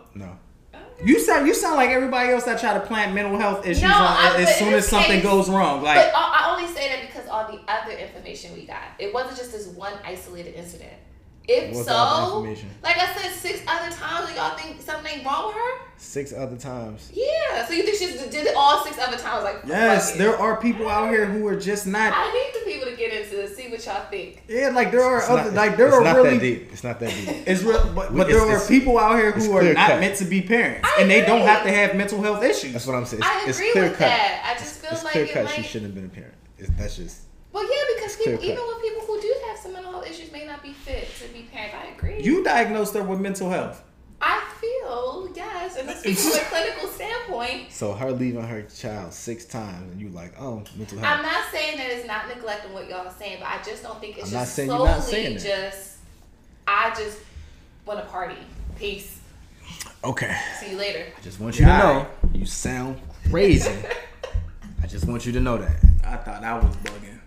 You 1.05 1.19
sound 1.21 1.47
you 1.47 1.55
sound 1.55 1.77
like 1.77 1.91
everybody 1.91 2.31
else 2.31 2.45
that 2.45 2.59
try 2.59 2.75
to 2.75 2.81
plant 2.81 3.15
mental 3.15 3.39
health 3.39 3.67
issues 3.67 3.83
No, 3.83 3.89
on 3.89 3.95
I- 4.17 4.37
as 4.43 4.57
soon 4.59 4.73
as 4.75 4.89
something 4.89 5.21
case- 5.21 5.23
goes 5.23 5.49
wrong. 5.51 5.83
Like 5.83 5.97
But 5.97 6.13
I 6.15 6.45
I 6.47 6.57
only 6.57 6.73
say 6.75 6.89
that 6.89 7.07
because 7.07 7.29
all 7.29 7.51
the 7.53 7.61
other 7.71 7.93
information 7.93 8.55
we 8.55 8.67
got, 8.67 8.83
it 8.99 9.13
wasn't 9.13 9.37
just 9.37 9.53
this 9.53 9.67
one 9.69 9.93
isolated 10.05 10.55
incident. 10.55 10.93
If 11.49 11.75
What's 11.77 11.87
so, 11.87 12.41
like 12.83 12.97
I 12.99 13.15
said, 13.15 13.31
six 13.31 13.61
other 13.69 13.95
times, 13.95 14.35
y'all 14.35 14.57
think 14.57 14.83
something 14.83 15.13
ain't 15.13 15.25
wrong 15.25 15.47
with 15.47 15.55
her? 15.55 15.87
Six 15.97 16.33
other 16.33 16.57
times. 16.57 17.09
Yeah. 17.15 17.65
So 17.67 17.73
you 17.73 17.85
think 17.85 17.97
she 17.99 18.07
did 18.31 18.47
it 18.49 18.55
all 18.57 18.85
six 18.85 18.99
other 18.99 19.17
times? 19.17 19.45
Like 19.45 19.59
yes, 19.65 20.07
fuck 20.11 20.15
it. 20.17 20.19
there 20.19 20.37
are 20.37 20.61
people 20.61 20.89
out 20.89 21.09
here 21.11 21.25
who 21.27 21.47
are 21.47 21.55
just 21.55 21.87
not. 21.87 22.13
I 22.17 22.33
need 22.33 22.61
the 22.61 22.71
people 22.71 22.91
to 22.91 22.97
get 22.97 23.13
into 23.13 23.37
this, 23.37 23.57
see 23.57 23.69
what 23.69 23.85
y'all 23.87 24.05
think. 24.11 24.43
Yeah, 24.49 24.71
like 24.71 24.91
there 24.91 25.05
are 25.05 25.19
It's 25.19 25.29
other 25.31 25.45
not, 25.45 25.55
like 25.55 25.77
there 25.77 25.87
it's 25.87 25.97
are 25.97 26.03
not 26.03 26.17
really 26.17 26.31
that 26.35 26.41
deep. 26.41 26.73
It's 26.73 26.83
not 26.85 26.99
that 26.99 27.11
deep. 27.11 27.29
It's 27.47 27.63
real, 27.63 27.93
but, 27.95 28.11
We- 28.13 28.19
but 28.19 28.27
there 28.29 28.41
are 28.41 28.67
people 28.67 28.99
out 28.99 29.17
here 29.17 29.31
who 29.31 29.57
are 29.57 29.63
not 29.73 29.91
cut. 29.91 30.01
meant 30.01 30.17
to 30.19 30.25
be 30.25 30.43
parents, 30.43 30.89
I 30.89 31.03
and 31.03 31.11
they 31.11 31.21
don't 31.25 31.43
have 31.47 31.63
to 31.63 31.71
have 31.71 31.95
mental 31.95 32.21
health 32.21 32.43
issues. 32.43 32.73
That's 32.73 32.87
what 32.89 32.97
I'm 32.97 33.07
saying. 33.07 33.23
It's, 33.23 33.31
I 33.31 33.49
it's 33.49 33.59
agree 33.59 33.71
clear 33.73 33.85
with 33.85 33.93
cut. 33.99 34.07
that. 34.09 34.53
I 34.55 34.59
just 34.59 34.81
feel 34.81 34.91
It's 34.91 35.05
like 35.05 35.13
clear 35.13 35.25
it 35.27 35.31
cut. 35.33 35.45
might. 35.45 35.55
She 35.55 35.63
shouldn't 35.63 35.95
have 35.95 35.95
been 35.95 36.07
a 36.07 36.09
parent. 36.09 36.35
It's, 36.59 36.71
that's 36.71 36.97
just. 36.97 37.21
Well, 37.53 37.65
yeah, 37.65 37.95
because 37.97 38.17
people, 38.17 38.45
even 38.45 38.57
with 38.69 38.83
people 38.83 39.01
who 39.07 39.19
do 39.19 39.35
have 39.49 39.57
some 39.57 39.73
mental 39.73 39.91
health 39.91 40.07
issues, 40.11 40.31
may 40.31 40.45
not 40.45 40.63
be 40.63 40.75
fit 40.87 41.09
to 41.21 41.29
be 41.35 41.43
parents. 41.53 41.75
I 41.79 41.93
agree. 41.97 42.23
you 42.23 42.43
diagnosed 42.45 42.95
her 42.95 43.03
with 43.03 43.21
mental 43.21 43.51
health. 43.51 43.83
I 44.21 44.43
feel 44.61 45.31
yes, 45.35 45.77
and 45.77 45.91
speaking 45.99 46.17
from 46.17 46.41
a 46.41 46.45
clinical 46.45 46.89
standpoint, 46.89 47.71
So 47.73 47.93
her 47.93 48.11
leaving 48.13 48.43
her 48.43 48.63
child 48.63 49.13
six 49.13 49.45
times, 49.45 49.93
and 49.93 50.01
you 50.01 50.09
like, 50.09 50.33
oh, 50.41 50.63
mental 50.77 50.99
health. 50.99 51.19
I'm 51.19 51.23
not 51.23 51.45
saying 51.53 51.77
that 51.77 51.91
it's 51.91 52.07
not 52.07 52.29
neglecting 52.29 52.73
what 52.73 52.89
y'all 52.89 53.07
are 53.07 53.13
saying, 53.19 53.39
but 53.41 53.49
I 53.49 53.63
just 53.63 53.83
don't 53.83 54.01
think 54.01 54.17
it's 54.17 54.29
I'm 54.29 54.35
not 54.35 54.41
just 54.41 54.55
saying 54.55 54.69
you're 54.69 54.79
solely 54.79 54.91
not 54.91 55.03
saying 55.03 55.35
that. 55.37 55.43
just. 55.45 55.93
I 56.69 56.91
just 56.97 57.19
want 57.85 58.01
to 58.01 58.07
party. 58.07 58.37
Peace. 58.77 59.21
Okay. 60.03 60.37
See 60.61 60.71
you 60.73 60.77
later. 60.79 61.07
I 61.17 61.21
just 61.21 61.39
want 61.41 61.59
you 61.59 61.65
to 61.65 61.71
Yeah, 61.71 61.79
know 61.79 62.07
you 62.33 62.47
sound 62.47 62.99
crazy. 63.31 63.71
I 64.83 64.87
just 64.87 65.07
want 65.07 65.27
you 65.27 65.33
to 65.33 65.41
know 65.41 65.59
that. 65.59 65.77
I 66.05 66.17
thought 66.17 66.43
I 66.43 66.55
was 66.59 66.75
bugging. 66.77 67.19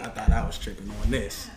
I 0.00 0.08
thought 0.08 0.30
I 0.30 0.44
was 0.44 0.58
tripping 0.58 0.90
on 1.02 1.10
this. 1.10 1.48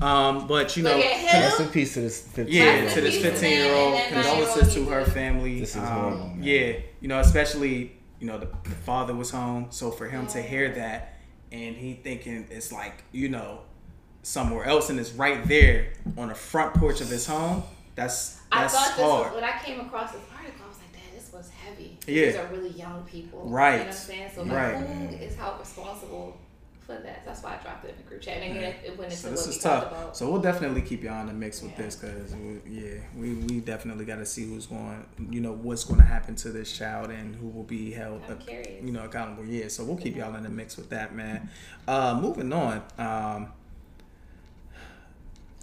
Um, 0.00 0.46
but 0.48 0.76
you 0.76 0.82
know, 0.82 0.96
Look 0.96 1.04
at. 1.04 1.42
Rest 1.42 1.60
in 1.60 1.68
peace 1.68 1.94
to 1.94 2.00
this 2.00 2.22
15 2.22 2.52
yeah, 2.54 2.62
year 2.82 2.90
to 2.90 3.00
this 3.00 3.22
15 3.22 3.50
year 3.50 3.74
old. 3.74 3.94
them 3.94 4.00
and 4.02 4.16
that 4.16 4.24
Condolences 4.26 4.74
to 4.74 4.84
her 4.86 5.04
family. 5.04 5.60
This 5.60 5.70
is 5.70 5.76
Um, 5.76 5.86
horrible, 5.86 6.26
man. 6.28 6.42
Yeah, 6.42 6.72
you 7.00 7.08
know, 7.08 7.20
especially 7.20 7.92
you 8.18 8.26
know 8.26 8.38
the, 8.38 8.46
the 8.64 8.70
father 8.70 9.14
was 9.14 9.30
home, 9.30 9.66
so 9.70 9.90
for 9.90 10.08
him 10.08 10.26
to 10.28 10.40
hear 10.42 10.72
that 10.74 11.14
and 11.52 11.76
he 11.76 11.94
thinking 11.94 12.46
it's 12.50 12.72
like 12.72 13.04
you 13.12 13.28
know 13.28 13.60
somewhere 14.22 14.64
else 14.64 14.88
and 14.90 14.98
it's 14.98 15.12
right 15.12 15.46
there 15.46 15.92
on 16.16 16.28
the 16.28 16.34
front 16.34 16.74
porch 16.74 17.00
of 17.00 17.08
his 17.08 17.26
home. 17.26 17.62
That's 17.94 18.40
I 18.50 18.62
that's 18.62 18.74
thought 18.74 18.96
this 18.96 19.06
hard. 19.06 19.26
was, 19.32 19.34
when 19.42 19.44
I 19.44 19.58
came 19.58 19.80
across 19.80 20.12
this 20.12 20.22
article, 20.34 20.64
I 20.64 20.68
was 20.68 20.78
like, 20.78 20.92
"Dad, 20.92 21.02
this 21.14 21.30
was 21.32 21.50
heavy. 21.50 21.98
Yeah. 22.06 22.26
These 22.26 22.36
are 22.36 22.46
really 22.46 22.70
young 22.70 23.02
people, 23.04 23.42
Right. 23.48 23.72
You 23.72 23.78
know 23.78 23.84
what 23.84 23.88
I'm 23.88 23.92
saying? 24.00 24.30
So, 24.34 24.42
like, 24.44 24.52
Right. 24.52 24.76
who 24.76 25.16
is 25.16 25.36
how 25.36 25.56
responsible 25.58 26.38
for 26.86 26.94
that? 26.94 27.24
That's 27.24 27.42
why 27.42 27.56
I 27.58 27.62
dropped 27.62 27.84
it 27.84 27.90
in 27.90 27.96
the 27.96 28.02
group 28.02 28.20
chat. 28.22 28.38
And 28.38 28.56
again, 28.56 28.74
it 28.84 28.98
went 28.98 29.10
into 29.10 29.16
So 29.22 29.30
this 29.30 29.46
is 29.46 29.58
tough. 29.58 29.86
about. 29.92 30.16
So 30.16 30.30
we'll 30.30 30.40
definitely 30.42 30.82
keep 30.82 31.02
y'all 31.02 31.20
in 31.20 31.26
the 31.28 31.32
mix 31.32 31.62
with 31.62 31.72
Yeah. 31.72 31.82
this 31.84 31.96
because 31.96 32.34
we, 32.34 32.60
yeah, 32.70 32.98
we, 33.16 33.34
we 33.34 33.60
definitely 33.60 34.04
got 34.04 34.16
to 34.16 34.26
see 34.26 34.44
who's 34.46 34.66
going, 34.66 35.04
you 35.30 35.40
know, 35.40 35.52
what's 35.52 35.84
going 35.84 36.00
to 36.00 36.06
happen 36.06 36.34
to 36.36 36.50
this 36.50 36.76
child 36.76 37.10
and 37.10 37.34
who 37.36 37.48
will 37.48 37.62
be 37.64 37.90
held, 37.92 38.22
uh, 38.28 38.34
you 38.82 38.92
know, 38.92 39.04
accountable. 39.04 39.44
Yeah. 39.44 39.68
So 39.68 39.84
we'll 39.84 39.96
keep 39.96 40.16
y'all 40.16 40.34
in 40.34 40.42
the 40.42 40.50
mix 40.50 40.76
with 40.76 40.90
that, 40.90 41.14
man. 41.14 41.48
Uh, 41.88 42.18
moving 42.20 42.52
on. 42.52 42.82
Um, 42.98 43.52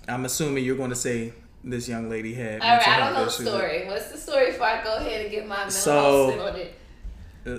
I'm 0.07 0.25
assuming 0.25 0.63
you're 0.63 0.77
going 0.77 0.89
to 0.89 0.95
say 0.95 1.33
this 1.63 1.87
young 1.87 2.09
lady 2.09 2.33
had. 2.33 2.61
All 2.61 2.69
right, 2.77 2.87
I 2.87 2.99
don't 2.99 3.13
know 3.13 3.25
the 3.25 3.31
story. 3.31 3.85
What's 3.87 4.11
the 4.11 4.17
story 4.17 4.47
before 4.51 4.67
I 4.67 4.83
go 4.83 4.95
ahead 4.97 5.21
and 5.23 5.31
get 5.31 5.47
my 5.47 5.57
mental 5.57 5.71
So- 5.71 6.47
on 6.47 6.55
it? 6.55 6.75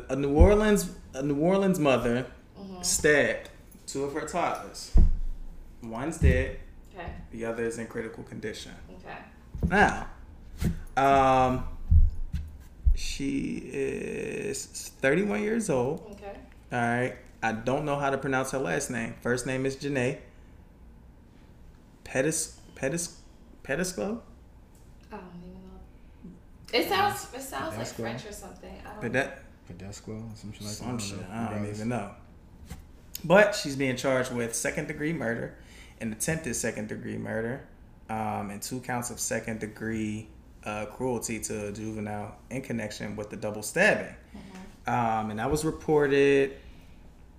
A 0.09 0.15
New 0.15 0.31
Orleans, 0.35 0.91
a 1.15 1.23
New 1.23 1.37
Orleans 1.39 1.79
mother. 1.79 2.27
Stabbed 2.83 3.51
two 3.87 4.05
of 4.05 4.15
her 4.15 4.27
toddlers. 4.27 4.93
One's 5.83 6.19
dead. 6.19 6.59
Okay, 6.95 7.07
The 7.33 7.45
other 7.47 7.65
is 7.65 7.79
in 7.79 7.87
critical 7.87 8.23
condition. 8.25 8.73
okay. 9.05 9.19
Now, 9.69 10.09
um, 10.97 11.65
she 12.95 13.71
is 13.73 14.67
31 15.01 15.43
years 15.43 15.71
old. 15.71 16.01
Okay. 16.13 16.37
All 16.73 16.79
right. 16.79 17.17
I 17.43 17.53
don't 17.53 17.85
know 17.85 17.97
how 17.97 18.11
to 18.11 18.19
pronounce 18.19 18.51
her 18.51 18.59
last 18.59 18.91
name. 18.91 19.15
First 19.23 19.47
name 19.47 19.65
is 19.65 19.77
Janae. 19.77 20.19
Pettis, 22.05 22.59
Pettis, 22.75 23.21
Pettisclo? 23.63 24.21
I 25.13 25.17
don't 25.17 25.25
even 25.39 25.53
know. 25.53 26.31
It 26.73 26.89
sounds 26.89 27.27
it 27.35 27.41
sounds 27.43 27.77
like 27.79 27.87
French 27.87 28.27
or 28.27 28.33
something. 28.33 28.75
I 28.85 28.91
don't 28.91 29.01
But 29.01 29.13
know. 29.13 29.21
that 29.21 29.43
Pedesco, 29.69 30.37
some 30.37 30.53
shit 30.53 30.63
like 30.63 30.71
some 30.73 30.97
that. 30.97 31.03
shit. 31.03 31.21
know. 31.21 31.27
I 31.35 31.51
don't 31.55 31.67
even 31.69 31.89
know. 31.89 32.11
But 33.25 33.55
she's 33.55 33.77
being 33.77 33.97
charged 33.97 34.33
with 34.33 34.55
second 34.55 34.89
degree 34.89 35.13
murder 35.13 35.55
and 36.01 36.13
attempted 36.13 36.55
second 36.57 36.89
degree 36.89 37.19
murder, 37.19 37.67
um, 38.09 38.51
and 38.51 38.63
two 38.63 38.81
counts 38.81 39.11
of 39.11 39.21
second 39.21 39.61
degree 39.61 40.29
uh, 40.65 40.87
cruelty 40.87 41.39
to 41.41 41.69
a 41.69 41.73
juvenile 41.73 42.37
in 42.51 42.63
connection 42.63 43.17
with 43.17 43.31
the 43.31 43.37
double 43.37 43.63
stabbing. 43.63 44.15
Um, 44.87 45.31
and 45.31 45.39
that 45.39 45.51
was 45.51 45.65
reported 45.65 46.57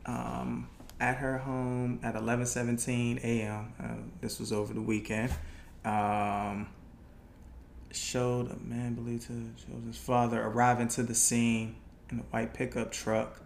um, 0.06 0.70
at 1.00 1.18
her 1.18 1.40
home 1.40 2.00
at 2.04 2.16
11:17 2.16 3.24
a.m. 3.24 3.74
Uh, 3.82 3.88
this 4.22 4.40
was 4.40 4.54
over 4.54 4.74
the 4.74 4.82
weekend. 4.82 5.32
Um, 5.84 6.68
showed 7.92 8.52
a 8.52 8.58
man 8.60 8.94
believed 8.94 9.28
to 9.28 9.50
show 9.58 9.80
his 9.86 9.98
father 9.98 10.42
arriving 10.42 10.88
to 10.90 11.04
the 11.04 11.16
scene 11.16 11.76
in 12.10 12.20
a 12.20 12.24
white 12.24 12.54
pickup 12.54 12.92
truck. 12.92 13.42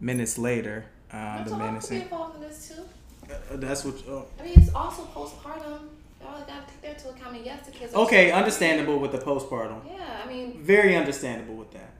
Minutes 0.00 0.38
later, 0.38 0.86
um, 1.12 1.18
the 1.20 1.50
Mental 1.50 1.56
man 1.58 1.70
health 1.72 1.82
is 1.84 1.88
could 1.88 1.94
be 1.94 1.96
in. 1.96 2.02
involved 2.02 2.34
in 2.36 2.42
this 2.42 2.68
too. 2.74 2.82
Uh, 3.32 3.56
that's 3.56 3.84
what. 3.84 3.94
Uh, 4.08 4.22
I 4.40 4.44
mean, 4.44 4.54
it's 4.60 4.74
also 4.74 5.02
postpartum. 5.04 5.80
Y'all 6.20 6.40
gotta 6.46 6.66
take 6.68 6.80
that 6.82 6.96
into 6.96 7.08
account. 7.10 7.26
I 7.28 7.32
mean, 7.32 7.44
yes, 7.44 7.66
the 7.66 7.72
kids. 7.72 7.94
are 7.94 8.02
okay, 8.04 8.26
still- 8.28 8.38
understandable 8.38 8.98
with 8.98 9.12
the 9.12 9.18
postpartum. 9.18 9.80
Yeah, 9.86 10.20
I 10.24 10.28
mean, 10.28 10.62
Very 10.62 10.94
understandable 10.96 11.54
with 11.56 11.72
that. 11.72 11.90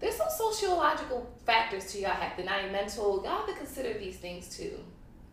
there's 0.00 0.16
some 0.16 0.28
sociological 0.36 1.30
factors 1.46 1.90
to 1.92 2.00
y'all 2.00 2.10
have 2.10 2.36
to 2.36 2.44
not 2.44 2.70
mental. 2.70 3.22
Y'all 3.24 3.38
have 3.38 3.46
to 3.46 3.54
consider 3.54 3.98
these 3.98 4.16
things 4.18 4.54
too. 4.56 4.78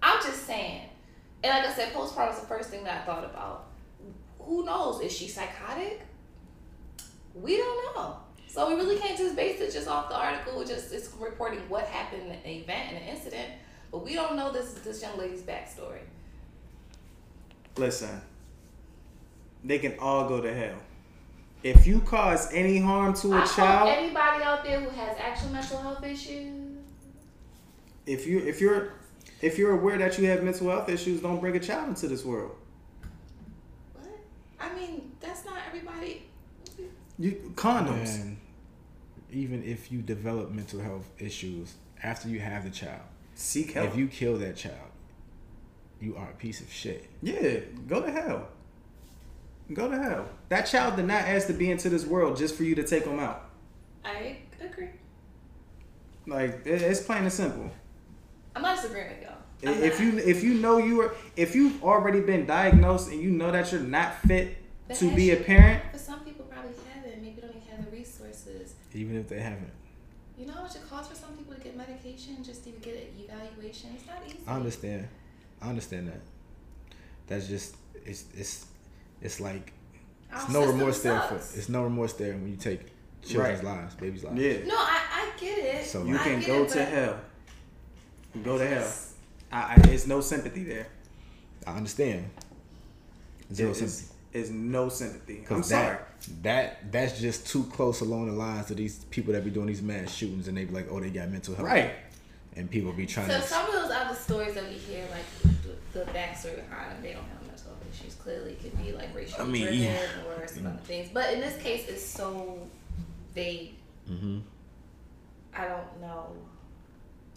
I'm 0.01 0.21
just 0.23 0.45
saying. 0.45 0.89
And 1.43 1.51
like 1.63 1.69
I 1.71 1.73
said, 1.75 1.91
postpartum 1.93 2.33
is 2.33 2.39
the 2.39 2.47
first 2.47 2.69
thing 2.69 2.83
that 2.85 3.01
I 3.01 3.05
thought 3.05 3.23
about. 3.25 3.65
Who 4.39 4.63
knows? 4.65 5.01
Is 5.01 5.11
she 5.11 5.27
psychotic? 5.27 6.01
We 7.35 7.57
don't 7.57 7.95
know. 7.95 8.17
So 8.51 8.67
we 8.67 8.75
really 8.75 8.97
can't 8.97 9.17
just 9.17 9.37
base 9.37 9.61
it 9.61 9.71
just 9.71 9.87
off 9.87 10.09
the 10.09 10.15
article. 10.15 10.61
Just 10.65 10.91
it's 10.91 11.09
reporting 11.17 11.61
what 11.69 11.85
happened, 11.85 12.23
in 12.23 12.31
an 12.31 12.45
event, 12.45 12.91
an 12.91 13.01
incident. 13.03 13.47
But 13.91 14.03
we 14.03 14.13
don't 14.13 14.35
know 14.35 14.51
this 14.51 14.73
this 14.73 15.01
young 15.01 15.17
lady's 15.17 15.41
backstory. 15.41 16.01
Listen, 17.77 18.21
they 19.63 19.79
can 19.79 19.97
all 19.99 20.27
go 20.27 20.41
to 20.41 20.53
hell. 20.53 20.75
If 21.63 21.87
you 21.87 22.01
cause 22.01 22.51
any 22.51 22.79
harm 22.79 23.13
to 23.15 23.33
a 23.35 23.41
I 23.41 23.45
child, 23.45 23.87
anybody 23.87 24.43
out 24.43 24.65
there 24.65 24.81
who 24.81 24.89
has 24.89 25.17
actual 25.17 25.49
mental 25.51 25.77
health 25.77 26.03
issues. 26.03 26.77
if 28.05 28.27
you 28.27 28.39
if 28.39 28.59
you're 28.59 28.95
if 29.41 29.57
you're 29.57 29.71
aware 29.71 29.97
that 29.97 30.17
you 30.17 30.25
have 30.25 30.43
mental 30.43 30.69
health 30.69 30.89
issues, 30.89 31.21
don't 31.21 31.39
bring 31.39 31.55
a 31.55 31.59
child 31.59 31.87
into 31.87 32.09
this 32.09 32.25
world. 32.25 32.53
What? 33.93 34.09
I 34.59 34.75
mean, 34.75 35.13
that's 35.21 35.45
not 35.45 35.59
everybody. 35.69 36.23
You 37.17 37.53
condoms. 37.55 38.21
And 38.21 38.37
even 39.31 39.63
if 39.63 39.91
you 39.91 40.01
develop 40.01 40.51
mental 40.51 40.79
health 40.79 41.09
issues 41.19 41.73
after 42.03 42.27
you 42.29 42.39
have 42.39 42.63
the 42.63 42.69
child, 42.69 43.01
Seek 43.35 43.71
help. 43.73 43.89
if 43.89 43.95
you 43.95 44.07
kill 44.07 44.37
that 44.39 44.55
child, 44.55 44.75
you 45.99 46.15
are 46.15 46.29
a 46.29 46.33
piece 46.33 46.61
of 46.61 46.71
shit. 46.71 47.07
yeah, 47.21 47.59
go 47.87 48.01
to 48.01 48.11
hell. 48.11 48.47
Go 49.73 49.89
to 49.89 49.97
hell. 49.97 50.27
That 50.49 50.63
child 50.63 50.97
did 50.97 51.05
not 51.05 51.21
ask 51.23 51.47
to 51.47 51.53
be 51.53 51.71
into 51.71 51.87
this 51.89 52.05
world 52.05 52.35
just 52.37 52.55
for 52.55 52.63
you 52.63 52.75
to 52.75 52.83
take 52.83 53.05
them 53.05 53.19
out. 53.19 53.49
I 54.03 54.37
agree. 54.59 54.89
Like 56.27 56.61
it's 56.65 57.01
plain 57.01 57.23
and 57.23 57.31
simple. 57.31 57.71
I'm 58.55 58.61
not 58.63 58.75
disagreeing 58.75 59.09
with 59.09 59.21
y'all. 59.23 59.37
I'm 59.65 59.81
If 59.83 59.99
not. 59.99 60.05
you 60.13 60.17
if 60.19 60.43
you 60.43 60.55
know 60.55 60.77
you 60.77 61.01
are 61.01 61.15
if 61.37 61.55
you've 61.55 61.81
already 61.83 62.19
been 62.19 62.45
diagnosed 62.45 63.11
and 63.11 63.21
you 63.21 63.29
know 63.29 63.51
that 63.51 63.71
you're 63.71 63.79
not 63.81 64.19
fit 64.21 64.57
But 64.87 64.97
to 64.97 65.15
be 65.15 65.31
a 65.31 65.37
parent, 65.37 65.83
But 65.91 66.01
some 66.01 66.19
people 66.21 66.45
probably 66.45 66.71
haven't. 66.93 67.21
Maybe 67.21 67.39
don't 67.41 67.51
even 67.51 67.61
have 67.69 67.85
the 67.85 67.91
resources. 67.95 68.73
Even 68.93 69.17
if 69.17 69.29
they 69.29 69.39
haven't. 69.39 69.71
You 70.37 70.47
know 70.47 70.53
how 70.53 70.63
much 70.63 70.75
it 70.75 70.89
costs 70.89 71.09
for 71.09 71.15
some 71.15 71.35
people 71.37 71.53
to 71.53 71.59
get 71.61 71.77
medication 71.77 72.43
just 72.43 72.63
to 72.63 72.71
get 72.71 72.95
an 72.95 73.23
evaluation? 73.23 73.91
It's 73.95 74.07
not 74.07 74.17
easy. 74.25 74.39
I 74.47 74.55
understand. 74.55 75.07
I 75.61 75.69
understand 75.69 76.07
that. 76.07 76.21
That's 77.27 77.47
just 77.47 77.75
it's 78.05 78.25
it's 78.35 78.65
it's 79.21 79.39
like 79.39 79.71
Our 80.33 80.39
it's 80.43 80.49
no 80.49 80.61
system 80.61 80.77
remorse 80.79 81.01
there 81.03 81.21
for 81.21 81.35
it's 81.35 81.69
no 81.69 81.83
remorse 81.83 82.13
there 82.13 82.33
when 82.33 82.47
you 82.49 82.55
take 82.57 82.81
children's 83.23 83.63
Right. 83.63 83.77
lives, 83.77 83.95
babies' 83.95 84.23
lives. 84.23 84.41
yeah, 84.41 84.57
No, 84.65 84.75
I, 84.75 84.99
I 85.35 85.39
get 85.39 85.57
it. 85.59 85.85
So- 85.85 86.03
you 86.05 86.17
can 86.17 86.41
go 86.41 86.63
it, 86.63 86.69
to 86.69 86.83
hell. 86.83 87.19
Go 88.43 88.57
to 88.57 88.65
hell. 88.65 88.77
it's- 88.79 89.13
I, 89.51 89.73
I, 89.73 89.75
there's 89.85 90.07
no 90.07 90.21
sympathy 90.21 90.63
there. 90.63 90.87
I 91.67 91.75
understand. 91.75 92.25
Zero 93.53 93.73
sympathy. 93.73 94.10
It's, 94.33 94.49
it's 94.49 94.49
no 94.49 94.89
sympathy. 94.89 95.37
I'm 95.37 95.41
Because 95.41 95.67
sorry. 95.69 95.97
that 95.97 96.07
that 96.43 96.91
that's 96.91 97.19
just 97.19 97.47
too 97.47 97.63
close 97.65 98.01
along 98.01 98.27
the 98.27 98.33
lines 98.33 98.67
to 98.67 98.75
these 98.75 99.03
people 99.05 99.33
that 99.33 99.43
be 99.43 99.49
doing 99.49 99.67
these 99.67 99.81
mass 99.81 100.13
shootings 100.13 100.47
and 100.47 100.57
they 100.57 100.65
be 100.65 100.73
like, 100.73 100.87
oh, 100.91 100.99
they 100.99 101.09
got 101.09 101.29
mental 101.29 101.55
health. 101.55 101.67
Right. 101.67 101.91
And 102.55 102.69
people 102.69 102.91
be 102.91 103.05
trying 103.05 103.29
So 103.29 103.37
to 103.39 103.43
some 103.43 103.65
of 103.67 103.73
those 103.73 103.91
other 103.91 104.15
stories 104.15 104.55
that 104.55 104.65
we 104.67 104.73
hear, 104.73 105.05
like 105.11 105.23
the, 105.93 105.99
the 105.99 106.05
backstory 106.11 106.55
behind 106.55 106.91
them, 106.91 107.01
they 107.01 107.13
don't 107.13 107.23
have 107.23 107.41
mental 107.47 107.67
health 107.71 107.85
issues. 107.93 108.15
Clearly, 108.15 108.51
it 108.51 108.61
could 108.61 108.77
be 108.83 108.91
like 108.91 109.15
racial 109.15 109.41
I 109.41 109.45
mean, 109.45 109.61
driven 109.63 109.81
yeah. 109.83 109.99
or 110.37 110.47
some 110.47 110.67
other 110.67 110.77
things. 110.83 111.09
But 111.13 111.33
in 111.33 111.39
this 111.39 111.61
case, 111.61 111.87
it's 111.87 112.05
so 112.05 112.67
vague. 113.33 113.75
hmm 114.07 114.39
I 115.55 115.65
don't 115.67 115.99
know 116.01 116.27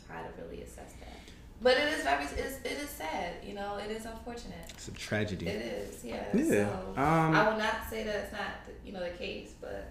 how 0.08 0.22
to 0.22 0.28
really 0.42 0.62
assess 0.62 0.92
that. 1.00 1.03
But 1.62 1.78
it 1.78 1.92
is 1.94 2.02
very, 2.02 2.24
it's, 2.24 2.58
it 2.64 2.78
is 2.82 2.90
sad. 2.90 3.36
You 3.44 3.54
know, 3.54 3.76
it 3.76 3.90
is 3.90 4.04
unfortunate. 4.04 4.58
It's 4.70 4.88
a 4.88 4.92
tragedy. 4.92 5.46
It 5.46 5.62
is, 5.62 6.04
yeah. 6.04 6.24
Yeah, 6.34 6.66
So 6.66 6.92
um, 6.96 7.34
I 7.34 7.48
will 7.48 7.58
not 7.58 7.88
say 7.88 8.04
that 8.04 8.14
it's 8.16 8.32
not, 8.32 8.50
you 8.84 8.92
know, 8.92 9.00
the 9.02 9.16
case, 9.16 9.54
but 9.60 9.88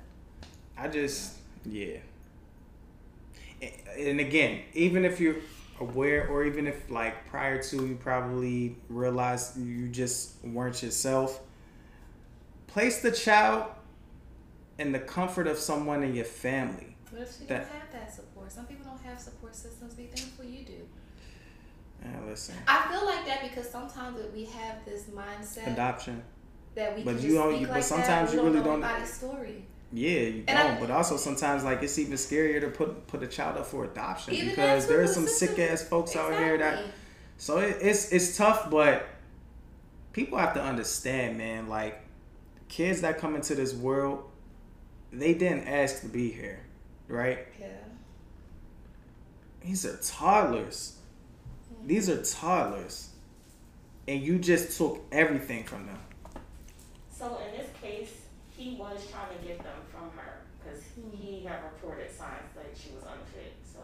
I 0.77 0.87
just 0.87 1.37
yeah. 1.65 1.97
And 3.97 4.19
again, 4.19 4.61
even 4.73 5.05
if 5.05 5.19
you're 5.19 5.37
aware, 5.79 6.27
or 6.27 6.43
even 6.43 6.67
if 6.67 6.89
like 6.89 7.27
prior 7.27 7.61
to 7.63 7.87
you 7.87 7.95
probably 7.95 8.75
realized 8.89 9.57
you 9.57 9.87
just 9.87 10.43
weren't 10.43 10.83
yourself, 10.83 11.39
place 12.67 13.01
the 13.01 13.11
child 13.11 13.71
in 14.79 14.91
the 14.91 14.99
comfort 14.99 15.47
of 15.47 15.57
someone 15.57 16.03
in 16.03 16.13
your 16.15 16.25
family. 16.25 16.95
what 17.11 17.21
if 17.21 17.37
you 17.41 17.47
That- 17.47 17.69
don't 17.69 17.79
have 17.79 17.91
that 17.91 18.13
support? 18.13 18.51
Some 18.51 18.65
people 18.65 18.85
don't 18.85 19.01
have 19.01 19.19
support 19.19 19.55
systems. 19.55 19.93
Be 19.93 20.07
thankful 20.07 20.45
you 20.45 20.65
do. 20.65 20.87
Listen, 22.27 22.55
I 22.67 22.91
feel 22.91 23.05
like 23.05 23.25
that 23.27 23.41
because 23.43 23.69
sometimes 23.69 24.17
we 24.33 24.45
have 24.45 24.83
this 24.85 25.03
mindset 25.03 25.73
adoption. 25.73 26.23
that 26.75 26.95
we 26.95 27.03
But 27.03 27.15
you 27.21 27.21
just 27.21 27.35
don't- 27.35 27.61
but 27.63 27.69
like 27.69 27.83
sometimes 27.83 28.31
that. 28.31 28.37
you 28.37 28.43
really 28.43 28.59
know 28.59 28.79
don't- 28.81 29.05
story. 29.07 29.65
Yeah, 29.91 30.19
you 30.21 30.43
And 30.47 30.79
don't. 30.79 30.79
but 30.87 30.89
also 30.89 31.17
sometimes 31.17 31.63
like 31.63 31.83
it's 31.83 31.99
even 31.99 32.13
scarier 32.13 32.59
to 32.61 32.69
put 32.69 33.05
put 33.05 33.21
a 33.21 33.27
child 33.27 33.57
up 33.57 33.67
for 33.67 33.85
adoption 33.85 34.33
because 34.33 34.87
there 34.87 35.01
are 35.01 35.07
some 35.07 35.27
sick 35.27 35.59
ass 35.59 35.83
folks 35.83 36.15
out 36.15 36.35
here 36.39 36.57
that 36.57 36.83
So 37.37 37.57
it, 37.59 37.77
it's 37.81 38.11
it's 38.11 38.35
tough, 38.37 38.71
but 38.71 39.05
people 40.13 40.37
have 40.39 40.53
to 40.55 40.61
understand, 40.63 41.37
man. 41.37 41.67
Like 41.69 42.01
kids 42.69 43.01
that 43.01 43.19
come 43.19 43.35
into 43.35 43.53
this 43.53 43.73
world, 43.75 44.23
they 45.11 45.35
didn't 45.35 45.67
ask 45.67 46.01
to 46.01 46.07
be 46.07 46.31
here, 46.31 46.65
right? 47.07 47.45
Yeah. 47.59 47.67
These 49.61 49.85
are 49.85 49.97
toddlers. 49.97 50.97
These 51.85 52.09
are 52.09 52.21
toddlers, 52.23 53.09
and 54.07 54.21
you 54.21 54.39
just 54.39 54.77
took 54.77 55.03
everything 55.11 55.63
from 55.63 55.85
them. 55.85 55.97
So 57.11 57.39
in 57.45 57.57
this 57.57 57.69
case, 57.81 58.09
he 58.55 58.75
was 58.79 59.05
trying 59.11 59.37
to 59.37 59.45
get 59.45 59.57
them 59.59 59.75
from 59.91 60.09
her 60.17 60.41
because 60.63 60.81
he 60.95 61.43
had 61.43 61.59
reported 61.63 62.09
signs 62.09 62.49
that 62.55 62.65
she 62.75 62.91
was 62.95 63.03
unfit. 63.03 63.53
So 63.71 63.79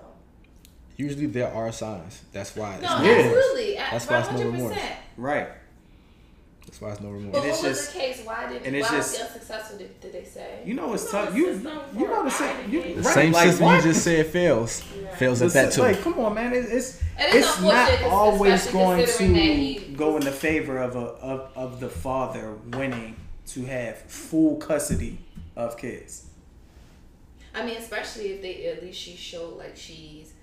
Usually 0.97 1.27
there 1.27 1.53
are 1.53 1.71
signs. 1.71 2.21
That's 2.33 2.55
why. 2.55 2.75
It's 2.75 2.83
No, 2.83 2.97
no 2.97 3.03
Yeah. 3.03 3.17
remorse. 3.17 3.38
absolutely. 3.38 3.75
That's 3.75 4.05
One 4.09 4.13
why 4.13 4.19
it's 4.29 4.39
no 4.39 4.45
remorse. 4.51 4.73
percent. 4.73 4.95
Right. 5.17 5.49
That's 6.69 6.82
why 6.82 6.91
it's 6.91 7.01
no 7.01 7.10
remorse. 7.10 7.32
But 7.34 7.38
And 7.43 7.49
what 7.51 7.53
it's 7.55 7.63
was 7.63 7.88
the 7.93 7.99
case? 7.99 8.21
Why 8.23 8.47
did 8.47 8.62
and 8.62 8.73
why 8.75 8.79
it's 8.79 8.91
was 8.91 8.99
just- 8.99 9.17
he 9.17 9.23
unsuccessful? 9.23 9.77
Did, 9.79 9.99
did 10.01 10.13
they 10.13 10.23
say? 10.23 10.60
You 10.63 10.75
know 10.75 10.93
it's 10.93 11.03
You 11.05 11.12
know 11.19 11.25
tough. 11.25 11.34
the 11.34 11.38
You 11.39 11.47
you 11.47 12.08
know 12.08 12.23
the 12.25 12.29
for 12.29 12.38
system. 12.43 12.71
You, 12.71 12.82
The 12.95 13.01
right, 13.01 13.13
same 13.15 13.32
like, 13.32 13.47
system 13.49 13.65
what? 13.65 13.75
you 13.77 13.82
just 13.91 14.03
said 14.03 14.27
fails. 14.27 14.84
Yeah. 15.01 15.15
Fails 15.15 15.41
at 15.41 15.51
that 15.53 15.73
too. 15.73 15.82
Like, 15.82 16.01
come 16.03 16.19
on, 16.19 16.36
man. 16.36 16.53
It, 16.53 16.65
it's 16.69 17.01
And 17.17 17.36
it's 17.36 17.47
it's 17.47 17.62
not 17.62 18.03
always 18.03 18.67
going 18.67 19.03
to 19.08 19.23
he- 19.23 19.93
go 19.97 20.15
in 20.17 20.23
the 20.23 20.32
favor 20.32 20.77
of 20.77 20.95
a 20.95 20.99
of, 20.99 21.51
of 21.55 21.79
the 21.79 21.89
father 21.89 22.53
winning 22.67 23.15
to 23.47 23.65
have 23.65 23.97
full 23.97 24.58
custody 24.58 25.17
of 25.55 25.75
kids. 25.75 26.27
I 27.55 27.65
mean, 27.65 27.77
especially 27.77 28.34
if 28.34 28.43
they 28.43 28.67
at 28.67 28.84
least 28.84 28.99
she 28.99 29.15
showed 29.15 29.58
like 29.58 29.75
she's 29.75 30.34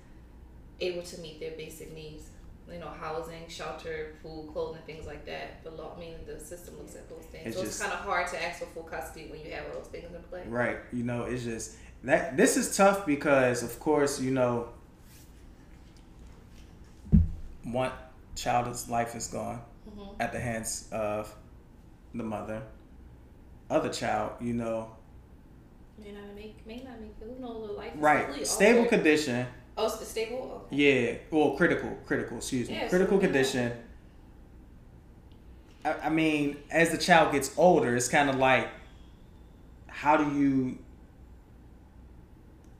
able 0.81 1.03
to 1.03 1.21
meet 1.21 1.39
their 1.39 1.51
basic 1.51 1.93
needs. 1.95 2.23
You 2.71 2.79
know, 2.79 2.89
housing, 2.89 3.47
shelter, 3.47 4.13
food, 4.21 4.49
clothing, 4.51 4.81
things 4.85 5.07
like 5.07 5.25
that. 5.25 5.63
But 5.63 5.77
law, 5.77 5.93
I 5.95 5.99
mean, 5.99 6.15
the 6.25 6.37
system 6.39 6.77
looks 6.77 6.95
at 6.95 7.07
those 7.09 7.23
things. 7.31 7.47
It's 7.47 7.55
so 7.55 7.63
just- 7.63 7.79
it's 7.79 7.81
kind 7.81 7.93
of 7.93 8.05
hard 8.05 8.27
to 8.27 8.43
ask 8.43 8.59
for 8.59 8.65
full 8.65 8.83
custody 8.83 9.27
when 9.31 9.39
you 9.39 9.51
have 9.51 9.65
all 9.67 9.79
those 9.81 9.87
things 9.87 10.13
in 10.13 10.21
play. 10.23 10.43
Right. 10.47 10.77
You 10.91 11.03
know, 11.03 11.23
it's 11.23 11.43
just 11.43 11.77
that 12.03 12.35
this 12.35 12.57
is 12.57 12.75
tough 12.75 13.05
because 13.05 13.63
of 13.63 13.79
course, 13.79 14.19
you 14.19 14.31
know, 14.31 14.69
one 17.63 17.91
child's 18.35 18.89
life 18.89 19.15
is 19.15 19.27
gone 19.27 19.61
Mhm. 19.89 20.15
at 20.19 20.31
the 20.31 20.39
hands 20.39 20.87
of 20.91 21.33
the 22.13 22.23
mother. 22.23 22.61
Other 23.69 23.89
child, 23.89 24.33
you 24.41 24.53
know, 24.53 24.91
May 25.97 26.11
not 26.11 26.35
make, 26.35 26.65
may 26.67 26.77
not 26.83 26.99
make. 27.01 27.39
Knows? 27.39 27.75
Life 27.77 27.93
right, 27.95 28.45
stable 28.47 28.79
altered. 28.81 28.89
condition. 28.89 29.47
Oh, 29.77 29.85
it's 29.85 29.97
the 29.97 30.05
stable. 30.05 30.63
Okay. 30.67 30.75
Yeah, 30.75 31.17
well, 31.29 31.51
critical, 31.55 31.97
critical. 32.05 32.37
Excuse 32.37 32.69
me, 32.69 32.75
Yeah, 32.75 32.87
critical 32.87 33.19
condition. 33.19 33.71
I, 35.85 35.93
I 36.05 36.09
mean, 36.09 36.57
as 36.71 36.89
the 36.89 36.97
child 36.97 37.31
gets 37.31 37.51
older, 37.57 37.95
it's 37.95 38.07
kind 38.07 38.29
of 38.29 38.37
like, 38.37 38.67
how 39.87 40.17
do 40.17 40.35
you 40.35 40.79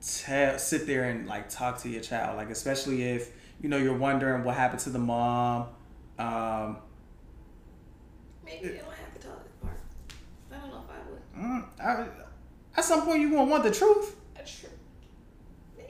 tell, 0.00 0.58
sit 0.58 0.86
there 0.86 1.04
and 1.04 1.26
like 1.26 1.48
talk 1.48 1.78
to 1.82 1.88
your 1.88 2.00
child, 2.02 2.36
like 2.36 2.50
especially 2.50 3.02
if 3.02 3.30
you 3.60 3.68
know 3.68 3.76
you're 3.76 3.96
wondering 3.96 4.44
what 4.44 4.56
happened 4.56 4.80
to 4.80 4.90
the 4.90 4.98
mom. 4.98 5.68
Um, 6.18 6.78
Maybe 8.44 8.66
you 8.68 8.72
don't 8.74 8.92
have 8.92 9.14
to 9.14 9.20
tell 9.20 9.36
this 9.44 9.52
part. 9.62 9.78
I 10.52 10.56
don't 10.58 10.70
know 10.70 10.82
if 10.84 10.90
I 10.90 11.44
would. 11.44 11.62
mm, 11.62 11.64
I, 11.80 12.78
at 12.78 12.84
some 12.84 13.02
point, 13.02 13.20
you're 13.20 13.30
gonna 13.30 13.44
want 13.50 13.62
the 13.62 13.70
truth. 13.70 14.16
That's 14.34 14.58
true. 14.58 14.68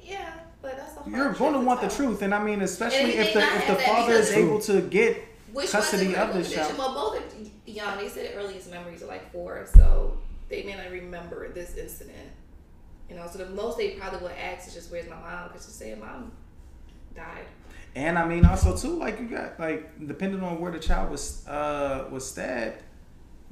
Yeah, 0.03 0.33
but 0.63 0.77
that's 0.77 0.95
hard 0.95 1.11
You're 1.11 1.33
gonna 1.33 1.61
want 1.61 1.81
the 1.81 1.89
truth, 1.89 2.23
and 2.23 2.35
I 2.35 2.43
mean, 2.43 2.63
especially 2.63 3.13
if 3.17 3.33
the 3.33 3.41
if 3.41 3.67
the 3.67 3.77
father 3.77 4.15
is 4.15 4.31
able 4.31 4.61
to 4.63 4.81
get 4.83 5.23
Which 5.53 5.71
custody 5.71 6.15
of 6.17 6.35
the 6.35 6.43
child. 6.45 6.77
Well, 6.77 6.95
both 6.95 7.21
are 7.21 7.71
young. 7.71 7.99
They 7.99 8.09
said 8.09 8.33
the 8.33 8.35
earliest 8.35 8.71
memories 8.71 9.03
are 9.03 9.07
like 9.07 9.31
four, 9.33 9.67
so 9.73 10.19
they 10.49 10.63
may 10.65 10.75
not 10.75 10.91
remember 10.91 11.49
this 11.53 11.77
incident. 11.77 12.31
You 13.09 13.17
know, 13.17 13.27
so 13.31 13.39
the 13.39 13.51
most 13.51 13.79
they 13.79 13.91
probably 13.93 14.21
would 14.21 14.33
ask 14.33 14.69
is 14.69 14.75
just, 14.75 14.93
"Where's 14.93 15.09
my 15.09 15.17
mom?" 15.17 15.49
Because 15.49 15.67
to 15.67 15.73
say 15.73 15.95
mom 15.95 16.33
died. 17.15 17.47
And 17.95 18.19
I 18.19 18.27
mean, 18.27 18.45
also 18.45 18.77
too, 18.77 18.99
like 18.99 19.19
you 19.19 19.27
got 19.27 19.59
like 19.59 20.07
depending 20.07 20.43
on 20.43 20.61
where 20.61 20.71
the 20.71 20.79
child 20.79 21.11
was 21.11 21.47
uh 21.49 22.07
was 22.11 22.29
stabbed, 22.29 22.83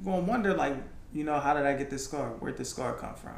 you're 0.03 0.13
gonna 0.13 0.25
wonder 0.25 0.53
like 0.53 0.75
you 1.13 1.23
know 1.23 1.39
how 1.39 1.53
did 1.53 1.65
I 1.65 1.73
get 1.75 1.89
this 1.89 2.03
scar? 2.05 2.29
Where'd 2.39 2.57
this 2.57 2.69
scar 2.69 2.93
come 2.93 3.15
from? 3.15 3.37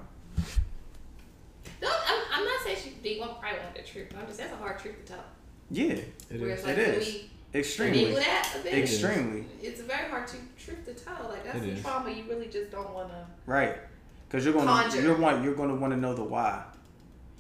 No, 1.82 1.90
I'm, 2.08 2.22
I'm 2.34 2.46
not 2.46 2.62
saying 2.64 2.78
she. 2.84 2.90
They 3.04 3.20
won't 3.20 3.40
probably 3.40 3.60
want 3.60 3.76
the 3.76 3.82
truth. 3.84 4.08
I'm 4.20 4.26
just 4.28 4.38
that's 4.40 4.54
a 4.54 4.56
hard 4.58 4.80
truth 4.80 5.06
to 5.06 5.14
tell. 5.14 5.24
Yeah, 5.72 5.94
It 5.94 6.42
Whereas 6.42 6.60
is. 6.60 6.66
like 6.66 6.78
It 6.78 6.88
when 6.88 7.00
is. 7.02 7.06
we 7.54 7.60
extremely, 7.60 8.16
that 8.16 8.56
a 8.60 8.64
bit, 8.64 8.74
extremely 8.76 9.46
it's 9.62 9.80
a 9.80 9.84
very 9.84 10.10
hard 10.10 10.28
to, 10.28 10.36
truth 10.64 10.84
to 10.86 10.94
tell. 10.94 11.28
Like 11.30 11.44
that's 11.46 11.58
It 11.58 11.62
the 11.62 11.70
is. 11.72 11.82
trauma 11.82 12.10
you 12.12 12.24
really 12.30 12.48
just 12.48 12.72
don't 12.72 12.94
want 12.94 13.10
to. 13.10 13.26
right. 13.46 13.78
Because 14.28 14.46
you're 14.46 14.54
gonna 14.54 14.66
Conjure. 14.70 15.02
you're 15.02 15.18
want 15.18 15.44
you're 15.44 15.56
gonna 15.56 15.76
want 15.76 15.92
to 15.94 15.98
know 15.98 16.14
the 16.14 16.24
why. 16.24 16.64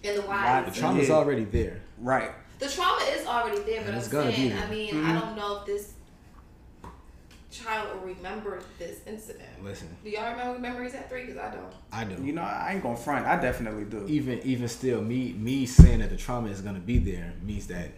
And 0.04 0.18
the 0.18 0.22
Why 0.22 0.62
why. 0.62 0.62
the 0.64 0.72
The 0.72 0.80
trauma's 0.80 1.10
Yeah. 1.10 1.16
already 1.16 1.44
there. 1.44 1.82
Right. 2.00 2.32
The 2.60 2.68
trauma 2.70 3.02
is 3.12 3.26
already 3.28 3.60
there, 3.64 3.82
but 3.82 3.88
And 3.88 3.96
I'm 3.96 4.00
it's 4.00 4.08
gonna 4.08 4.30
be 4.30 4.36
saying. 4.36 4.54
I 4.58 4.68
mean, 4.70 4.94
Mhm. 4.96 5.06
I 5.06 5.20
don't 5.20 5.36
know 5.36 5.58
if 5.60 5.66
this 5.66 5.94
child 7.52 7.90
will 7.94 8.14
remember 8.14 8.62
this 8.78 9.00
incident. 9.06 9.64
Listen, 9.64 9.96
Do 10.04 10.10
y'all 10.10 10.32
remember 10.32 10.60
memories 10.60 10.94
at 10.94 11.10
three? 11.10 11.26
Because 11.26 11.38
I 11.38 11.54
don't. 11.54 11.74
I 11.92 12.04
do. 12.04 12.24
You 12.24 12.34
know, 12.34 12.42
I 12.42 12.74
ain't 12.74 12.84
gonna 12.84 12.96
front. 12.96 13.26
I 13.26 13.40
definitely 13.42 13.86
do. 13.86 14.06
even 14.08 14.40
even 14.44 14.68
still, 14.68 15.02
me 15.02 15.34
me 15.34 15.66
saying 15.66 16.00
that 16.00 16.10
the 16.10 16.18
trauma 16.18 16.50
is 16.50 16.62
gonna 16.62 16.80
be 16.80 16.98
there 17.00 17.34
means 17.44 17.68
that 17.68 17.90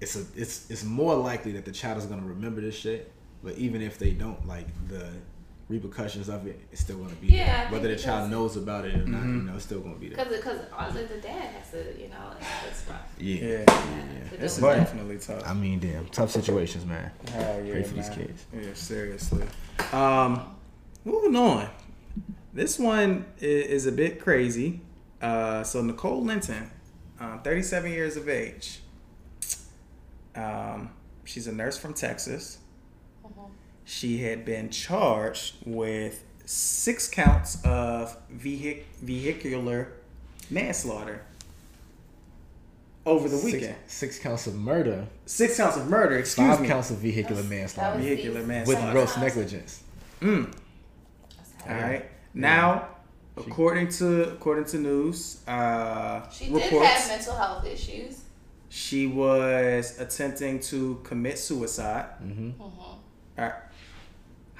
it's 0.00 0.16
a 0.16 0.24
it's 0.36 0.70
it's 0.70 0.84
more 0.84 1.14
likely 1.14 1.52
that 1.52 1.64
the 1.64 1.72
child 1.72 1.98
is 1.98 2.06
gonna 2.06 2.26
remember 2.26 2.60
this 2.60 2.76
shit. 2.76 3.12
But 3.42 3.56
even 3.56 3.80
if 3.80 3.98
they 3.98 4.10
don't, 4.10 4.46
like 4.46 4.66
the 4.88 5.08
repercussions 5.70 6.28
of 6.28 6.46
it's 6.46 6.80
still 6.80 6.96
gonna 6.98 7.14
be 7.14 7.28
Yeah, 7.28 7.62
there. 7.62 7.72
Whether 7.72 7.88
the 7.94 7.96
child 7.96 8.30
knows 8.30 8.56
about 8.56 8.84
it 8.84 8.94
or 8.96 9.06
not, 9.06 9.22
Mhm. 9.22 9.36
you 9.36 9.42
know, 9.42 9.54
it's 9.54 9.64
still 9.64 9.80
gonna 9.80 9.94
be 9.94 10.08
there. 10.08 10.24
Because 10.24 10.58
because 10.58 11.08
the 11.08 11.20
dad 11.22 11.54
has 11.54 11.70
to, 11.70 11.78
you 12.00 12.08
know, 12.08 12.32
it's, 12.38 12.48
it's 12.68 12.88
rough. 12.90 13.00
Yeah. 13.18 13.40
Yeah, 13.40 13.58
yeah. 13.68 14.36
this 14.38 14.56
is 14.56 14.60
But- 14.60 14.76
definitely 14.76 15.18
tough. 15.18 15.42
I 15.46 15.54
mean, 15.54 15.78
damn, 15.78 16.06
tough 16.08 16.32
situations, 16.32 16.84
man. 16.84 17.12
Hell 17.32 17.64
yeah, 17.64 17.72
Pray 17.72 17.82
for 17.84 17.94
these 17.94 18.08
kids. 18.08 18.44
Yeah, 18.52 18.74
seriously. 18.74 19.44
Um, 19.92 20.54
moving 21.04 21.36
on. 21.36 21.70
This 22.52 22.76
one 22.78 23.26
is 23.40 23.86
a 23.86 23.92
bit 23.92 24.20
crazy. 24.20 24.80
Uh, 25.22 25.62
so 25.62 25.82
Nicole 25.82 26.22
Linton, 26.24 26.68
um, 27.20 27.40
37 27.44 27.92
years 27.92 28.16
of 28.16 28.28
age. 28.28 28.80
Um, 30.34 30.90
she's 31.24 31.46
a 31.46 31.52
nurse 31.52 31.78
from 31.78 31.94
Texas. 31.94 32.58
She 33.90 34.18
had 34.18 34.44
been 34.44 34.70
charged 34.70 35.54
with 35.66 36.22
six 36.44 37.08
counts 37.08 37.58
of 37.64 38.16
vehic- 38.32 38.84
vehicular 39.02 39.88
manslaughter 40.48 41.22
over 43.04 43.28
the 43.28 43.36
Six- 43.36 43.52
weekend. 43.52 43.74
Six, 43.88 44.18
counts 44.20 44.46
of 44.46 44.54
murder, 44.54 45.06
Six 45.26 45.56
counts 45.56 45.76
of 45.76 45.88
murder. 45.88 46.18
Excuse 46.18 46.46
five 46.48 46.60
me. 46.60 46.68
counts 46.68 46.90
of 46.90 46.98
vehicular 46.98 47.42
That's- 47.42 47.50
manslaughter 47.50 47.90
that 47.90 47.96
was 47.98 48.06
Vehicular 48.06 48.40
the- 48.42 48.46
manslaughter. 48.46 48.82
with 48.84 48.92
gross 48.92 49.16
negligence. 49.16 49.82
Mm. 50.20 50.54
All 51.68 51.74
right. 51.74 52.08
Now, 52.32 52.88
according 53.36 53.88
to 53.88 54.30
according 54.34 54.66
to 54.66 54.78
news 54.78 55.38
uh, 55.48 56.30
She 56.30 56.44
did 56.44 56.54
reports, 56.54 56.86
have 56.90 57.08
mental 57.08 57.34
health 57.34 57.66
issues. 57.66 58.20
she 58.68 59.08
was 59.08 59.98
attempting 59.98 60.60
to 60.60 61.00
commit 61.02 61.40
suicide. 61.40 62.06
Mm-hmm. 62.22 62.60
All 62.62 62.98
right. 63.36 63.52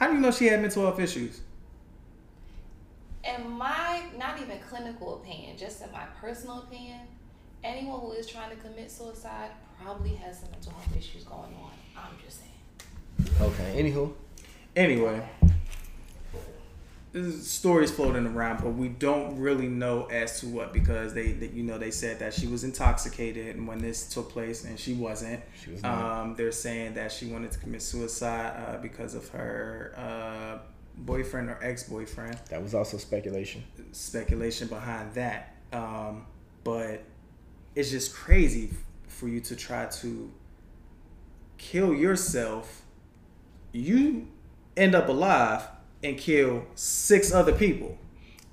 How 0.00 0.08
do 0.08 0.14
you 0.14 0.20
know 0.20 0.30
she 0.30 0.46
had 0.46 0.62
mental 0.62 0.82
health 0.82 0.98
issues? 0.98 1.42
In 3.22 3.50
my 3.50 4.02
not 4.18 4.40
even 4.40 4.58
clinical 4.60 5.16
opinion, 5.16 5.58
just 5.58 5.82
in 5.82 5.92
my 5.92 6.04
personal 6.20 6.60
opinion, 6.62 7.00
anyone 7.62 8.00
who 8.00 8.12
is 8.12 8.26
trying 8.26 8.50
to 8.50 8.56
commit 8.56 8.90
suicide 8.90 9.50
probably 9.80 10.14
has 10.14 10.40
some 10.40 10.50
mental 10.50 10.72
health 10.72 10.96
issues 10.96 11.24
going 11.24 11.54
on. 11.62 11.70
I'm 11.94 12.16
just 12.24 12.40
saying. 12.40 13.30
Okay. 13.42 13.82
Anywho, 13.82 14.10
Anyway, 14.76 15.20
this 15.39 15.39
stories 17.12 17.90
floating 17.90 18.26
around, 18.26 18.62
but 18.62 18.70
we 18.70 18.88
don't 18.88 19.38
really 19.38 19.66
know 19.66 20.04
as 20.04 20.40
to 20.40 20.46
what 20.46 20.72
because 20.72 21.12
they, 21.12 21.32
they, 21.32 21.48
you 21.48 21.64
know, 21.64 21.76
they 21.76 21.90
said 21.90 22.20
that 22.20 22.32
she 22.32 22.46
was 22.46 22.62
intoxicated 22.62 23.56
and 23.56 23.66
when 23.66 23.78
this 23.78 24.08
took 24.08 24.30
place, 24.30 24.64
and 24.64 24.78
she 24.78 24.94
wasn't. 24.94 25.42
She 25.60 25.72
was 25.72 25.82
not. 25.82 26.20
Um, 26.20 26.34
they're 26.36 26.52
saying 26.52 26.94
that 26.94 27.10
she 27.10 27.26
wanted 27.26 27.50
to 27.50 27.58
commit 27.58 27.82
suicide 27.82 28.54
uh, 28.56 28.78
because 28.78 29.14
of 29.14 29.28
her 29.30 29.92
uh, 29.96 30.58
boyfriend 30.98 31.50
or 31.50 31.58
ex-boyfriend. 31.62 32.38
that 32.48 32.62
was 32.62 32.74
also 32.74 32.96
speculation. 32.96 33.64
Speculation 33.90 34.68
behind 34.68 35.12
that, 35.14 35.56
um, 35.72 36.26
but 36.62 37.02
it's 37.74 37.90
just 37.90 38.14
crazy 38.14 38.70
for 39.08 39.26
you 39.26 39.40
to 39.40 39.56
try 39.56 39.86
to 39.86 40.30
kill 41.58 41.92
yourself. 41.92 42.82
You 43.72 44.28
end 44.76 44.94
up 44.94 45.08
alive 45.08 45.66
and 46.02 46.16
kill 46.18 46.64
six 46.74 47.32
other 47.32 47.52
people. 47.52 47.96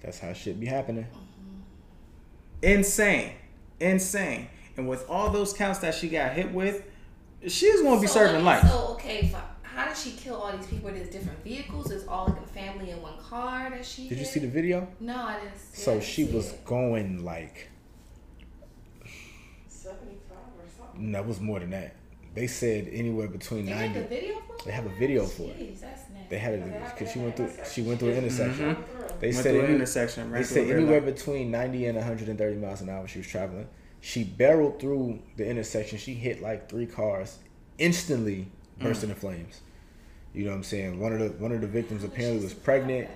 That's 0.02 0.20
how 0.20 0.34
shit 0.34 0.60
be 0.60 0.66
happening. 0.68 1.08
Insane. 2.62 3.34
Insane. 3.80 4.48
And 4.76 4.88
with 4.88 5.08
all 5.10 5.30
those 5.30 5.54
counts 5.54 5.80
that 5.80 5.96
she 5.96 6.10
got 6.10 6.34
hit 6.34 6.52
with, 6.52 6.84
She's 7.46 7.82
gonna 7.84 8.02
be 8.02 8.08
So, 8.08 8.14
serving 8.16 8.44
like, 8.44 8.64
life. 8.64 8.72
So 8.72 8.88
okay, 8.94 9.32
how 9.62 9.88
did 9.88 9.96
she 9.96 10.12
kill 10.14 10.36
all 10.38 10.52
these 10.58 10.66
people? 10.66 10.90
There's 10.90 11.08
different 11.10 11.42
vehicles. 11.44 11.92
It's 11.92 12.08
all 12.08 12.26
like 12.26 12.40
a 12.44 12.48
family 12.48 12.90
in 12.90 13.00
one 13.00 13.18
car 13.20 13.70
that 13.70 13.86
she. 13.86 14.10
Did 14.10 14.18
you 14.18 14.26
see 14.26 14.40
the 14.40 14.48
video? 14.48 14.88
No, 15.00 15.16
I 15.16 15.40
didn't. 15.40 15.56
See, 15.60 15.82
So 15.84 15.92
didn't 15.94 16.04
she 16.06 16.26
see 16.26 16.32
was 16.36 16.54
it. 16.54 16.66
going 16.66 17.24
like 17.24 17.70
Seventy-five 19.68 20.38
or 20.58 20.66
something. 20.78 21.12
no, 21.12 21.20
it 21.20 21.26
was 21.28 21.40
more 21.40 21.60
than 21.60 21.70
that. 21.72 21.96
They 22.34 22.48
said 22.48 22.90
anywhere 22.92 23.28
between 23.28 23.66
They 23.68 23.72
had 23.72 23.92
ninety. 23.94 24.00
the 24.02 24.08
video 24.08 24.40
for 24.40 24.66
They 24.66 24.72
have 24.72 24.86
a 24.88 24.96
video 24.98 25.26
for 25.26 25.44
it. 25.44 25.60
Jeez, 25.60 25.80
that's 25.82 26.07
nasty. 26.07 26.07
They 26.30 26.38
had 26.38 26.56
it 26.56 26.84
because 26.94 27.12
she 27.12 27.20
went 27.20 27.36
through. 27.38 27.52
She 27.72 27.82
went 27.82 28.00
through 28.00 28.12
an 28.12 28.18
intersection. 28.18 28.76
Mm-hmm. 28.76 29.20
They 29.20 29.28
Went 29.28 29.44
said 29.44 29.56
an 29.56 29.66
any- 29.66 29.76
intersection. 29.76 30.32
They 30.32 30.44
said 30.44 30.54
through 30.54 30.64
a 30.64 30.68
red 30.68 30.78
anywhere 30.78 31.02
light. 31.02 31.16
between 31.16 31.52
90 31.52 31.86
and 31.88 31.98
130 31.98 32.58
miles 32.58 32.82
an 32.82 32.90
hour 32.90 33.08
she 33.08 33.20
was 33.20 33.28
traveling. 33.28 33.68
She 34.02 34.24
barreled 34.24 34.80
through 34.80 35.20
the 35.38 35.48
intersection. 35.48 35.98
She 35.98 36.14
hit 36.14 36.42
like 36.42 36.70
three 36.70 36.86
cars, 36.86 37.40
instantly 37.78 38.48
burst 38.80 39.02
mm. 39.02 39.06
into 39.06 39.16
flames. 39.16 39.62
You 40.34 40.46
know 40.46 40.52
what 40.52 40.58
I'm 40.58 40.64
saying? 40.64 41.00
One 41.00 41.14
of 41.14 41.20
the 41.20 41.30
one 41.42 41.52
of 41.52 41.62
the 41.62 41.68
victims 41.68 42.04
apparently 42.04 42.44
was 42.44 42.54
pregnant. 42.54 43.10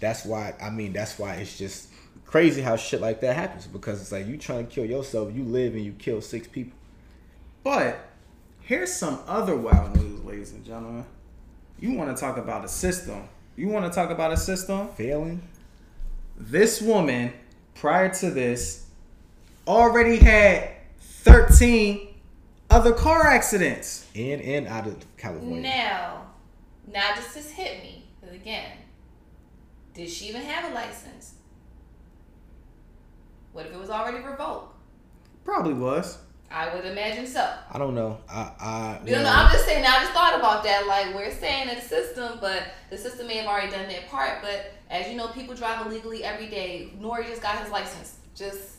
That's 0.00 0.24
why 0.24 0.54
I 0.62 0.70
mean 0.70 0.92
that's 0.92 1.18
why 1.18 1.34
it's 1.34 1.58
just 1.58 1.88
crazy 2.24 2.60
how 2.60 2.76
shit 2.76 3.00
like 3.00 3.20
that 3.22 3.34
happens 3.34 3.66
because 3.66 4.00
it's 4.00 4.12
like 4.12 4.26
you 4.26 4.36
trying 4.36 4.66
to 4.66 4.72
kill 4.72 4.84
yourself, 4.84 5.34
you 5.34 5.42
live 5.44 5.74
and 5.74 5.84
you 5.84 5.92
kill 5.92 6.20
six 6.20 6.46
people. 6.46 6.78
But 7.64 7.98
here's 8.60 8.92
some 8.92 9.20
other 9.26 9.56
wild 9.56 9.96
news, 9.96 10.22
ladies 10.24 10.52
and 10.52 10.64
gentlemen. 10.64 11.04
You 11.80 11.92
want 11.92 12.14
to 12.14 12.20
talk 12.20 12.36
about 12.36 12.64
a 12.64 12.68
system? 12.68 13.28
You 13.56 13.68
want 13.68 13.84
to 13.84 13.90
talk 13.90 14.10
about 14.10 14.32
a 14.32 14.36
system? 14.36 14.88
Failing? 14.88 15.42
This 16.36 16.80
woman, 16.80 17.32
prior 17.74 18.08
to 18.14 18.30
this, 18.30 18.86
already 19.66 20.16
had 20.16 20.70
13 21.00 22.14
other 22.70 22.92
car 22.92 23.26
accidents. 23.26 24.06
In 24.14 24.40
and 24.40 24.66
out 24.66 24.86
of 24.86 24.96
California. 25.16 25.62
Now, 25.62 26.26
now 26.92 27.14
this 27.14 27.34
just 27.34 27.50
hit 27.50 27.82
me. 27.82 28.08
'Cause 28.20 28.32
again, 28.32 28.72
did 29.94 30.08
she 30.08 30.26
even 30.26 30.42
have 30.42 30.70
a 30.70 30.74
license? 30.74 31.34
What 33.52 33.66
if 33.66 33.72
it 33.72 33.78
was 33.78 33.90
already 33.90 34.18
revoked? 34.18 34.76
Probably 35.44 35.74
was. 35.74 36.18
I 36.50 36.74
would 36.74 36.84
imagine 36.86 37.26
so. 37.26 37.46
I 37.70 37.78
don't 37.78 37.94
know. 37.94 38.18
I 38.28 38.52
I 38.58 39.00
You 39.04 39.12
know, 39.16 39.24
I'm 39.26 39.52
just 39.52 39.66
saying. 39.66 39.84
I 39.84 40.00
just 40.00 40.12
thought 40.12 40.34
about 40.38 40.64
that. 40.64 40.86
Like 40.86 41.14
we're 41.14 41.30
saying 41.30 41.68
in 41.68 41.74
the 41.76 41.80
system, 41.82 42.38
but 42.40 42.62
the 42.90 42.96
system 42.96 43.26
may 43.26 43.36
have 43.36 43.46
already 43.46 43.70
done 43.70 43.86
their 43.88 44.02
part. 44.08 44.40
But 44.40 44.72
as 44.90 45.08
you 45.10 45.16
know, 45.16 45.28
people 45.28 45.54
drive 45.54 45.86
illegally 45.86 46.24
every 46.24 46.46
day. 46.46 46.92
Nori 46.98 47.26
just 47.26 47.42
got 47.42 47.58
his 47.58 47.70
license 47.70 48.16
just 48.34 48.76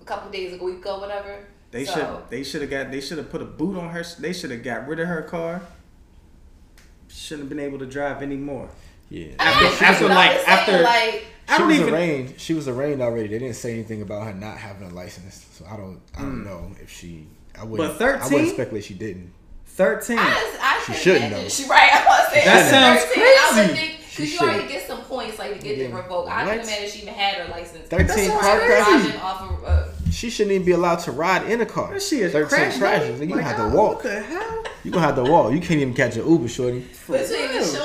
a 0.00 0.04
couple 0.04 0.30
days 0.30 0.54
ago, 0.54 0.64
week 0.64 0.78
ago, 0.78 0.98
whatever. 0.98 1.44
They 1.70 1.84
So- 1.84 1.92
should 1.94 2.30
they 2.30 2.42
should 2.44 2.60
have 2.62 2.70
got 2.70 2.90
they 2.90 3.00
should 3.02 3.18
have 3.18 3.30
put 3.30 3.42
a 3.42 3.46
boot 3.46 3.76
on 3.78 3.90
her. 3.90 4.02
They 4.18 4.32
should 4.32 4.50
have 4.50 4.62
got 4.62 4.88
rid 4.88 4.98
of 5.00 5.08
her 5.08 5.22
car. 5.22 5.60
Shouldn't 7.08 7.42
have 7.42 7.48
been 7.56 7.64
able 7.64 7.78
to 7.80 7.86
drive 7.86 8.22
anymore. 8.22 8.68
yeah. 9.10 9.28
After- 9.38 9.84
I 9.84 9.88
after, 9.90 10.08
know, 10.08 10.14
like, 10.14 10.48
after- 10.48 10.82
like 10.82 11.26
I 11.48 11.52
she 11.54 11.58
don't 11.58 11.68
was 11.68 11.80
even 11.80 11.94
arraigned. 11.94 12.34
She 12.38 12.54
was 12.54 12.68
arraigned 12.68 13.02
already. 13.02 13.28
They 13.28 13.38
didn't 13.38 13.56
say 13.56 13.72
anything 13.74 14.02
about 14.02 14.24
her 14.26 14.32
not 14.32 14.56
having 14.56 14.88
a 14.90 14.94
license, 14.94 15.46
so 15.52 15.64
I 15.70 15.76
don't. 15.76 16.00
I 16.16 16.22
don't 16.22 16.44
know 16.44 16.70
if 16.82 16.90
she. 16.90 17.26
I 17.58 17.64
wouldn't. 17.64 17.98
But 17.98 18.20
I 18.22 18.28
wouldn't 18.28 18.50
speculate 18.50 18.84
she 18.84 18.94
didn't. 18.94 19.32
13. 19.66 20.18
I, 20.18 20.24
just, 20.24 20.62
I 20.62 20.82
She 20.86 20.92
shouldn't, 20.94 21.24
imagine. 21.26 21.42
though. 21.44 21.48
She 21.48 21.68
right. 21.68 21.90
I 21.92 22.04
was 22.06 22.32
saying 22.32 22.44
That 22.46 22.70
sounds 22.70 23.00
13, 23.06 23.22
I 23.24 23.50
would 23.56 23.66
crazy. 23.70 23.74
think 23.88 24.00
because 24.10 24.32
you 24.32 24.38
already 24.38 24.68
get 24.68 24.86
some 24.86 25.00
points, 25.02 25.38
like 25.40 25.54
to 25.54 25.58
get 25.58 25.78
it 25.78 25.90
Yeah. 25.90 25.96
revoked. 25.96 26.30
I 26.30 26.44
can 26.44 26.46
What? 26.58 26.64
imagine 26.68 26.88
she 26.90 27.02
even 27.02 27.14
had 27.14 27.34
her 27.34 27.50
license. 27.50 27.88
Thirteen 27.88 28.08
sounds 28.30 28.40
car 28.40 28.58
crazy. 28.60 28.84
crashes. 28.84 29.14
Of. 29.16 29.64
Uh, 29.64 29.84
She 30.12 30.30
shouldn't 30.30 30.52
even 30.54 30.64
be 30.64 30.70
allowed 30.72 31.00
to 31.00 31.10
ride 31.12 31.50
in 31.50 31.60
a 31.60 31.66
car. 31.66 31.98
She 31.98 32.20
is 32.20 32.30
Thirteen 32.32 32.48
crash 32.48 32.78
crashes. 32.78 33.08
dummy? 33.18 33.20
You 33.26 33.26
gonna 33.34 33.42
Like, 33.42 33.56
have 33.56 33.66
oh, 33.66 33.70
to 33.70 33.76
walk. 33.76 33.94
What 33.94 34.02
the 34.04 34.20
hell? 34.20 34.64
You 34.84 34.90
gonna 34.92 35.06
have 35.06 35.16
to 35.16 35.24
walk. 35.24 35.52
You 35.52 35.58
can't 35.60 35.80
even 35.80 35.94
catch 35.94 36.16
an 36.16 36.28
Uber, 36.28 36.46
shorty. 36.48 36.80
between 36.80 37.18
real. 37.18 37.20
insurance 37.20 37.74
and 37.74 37.76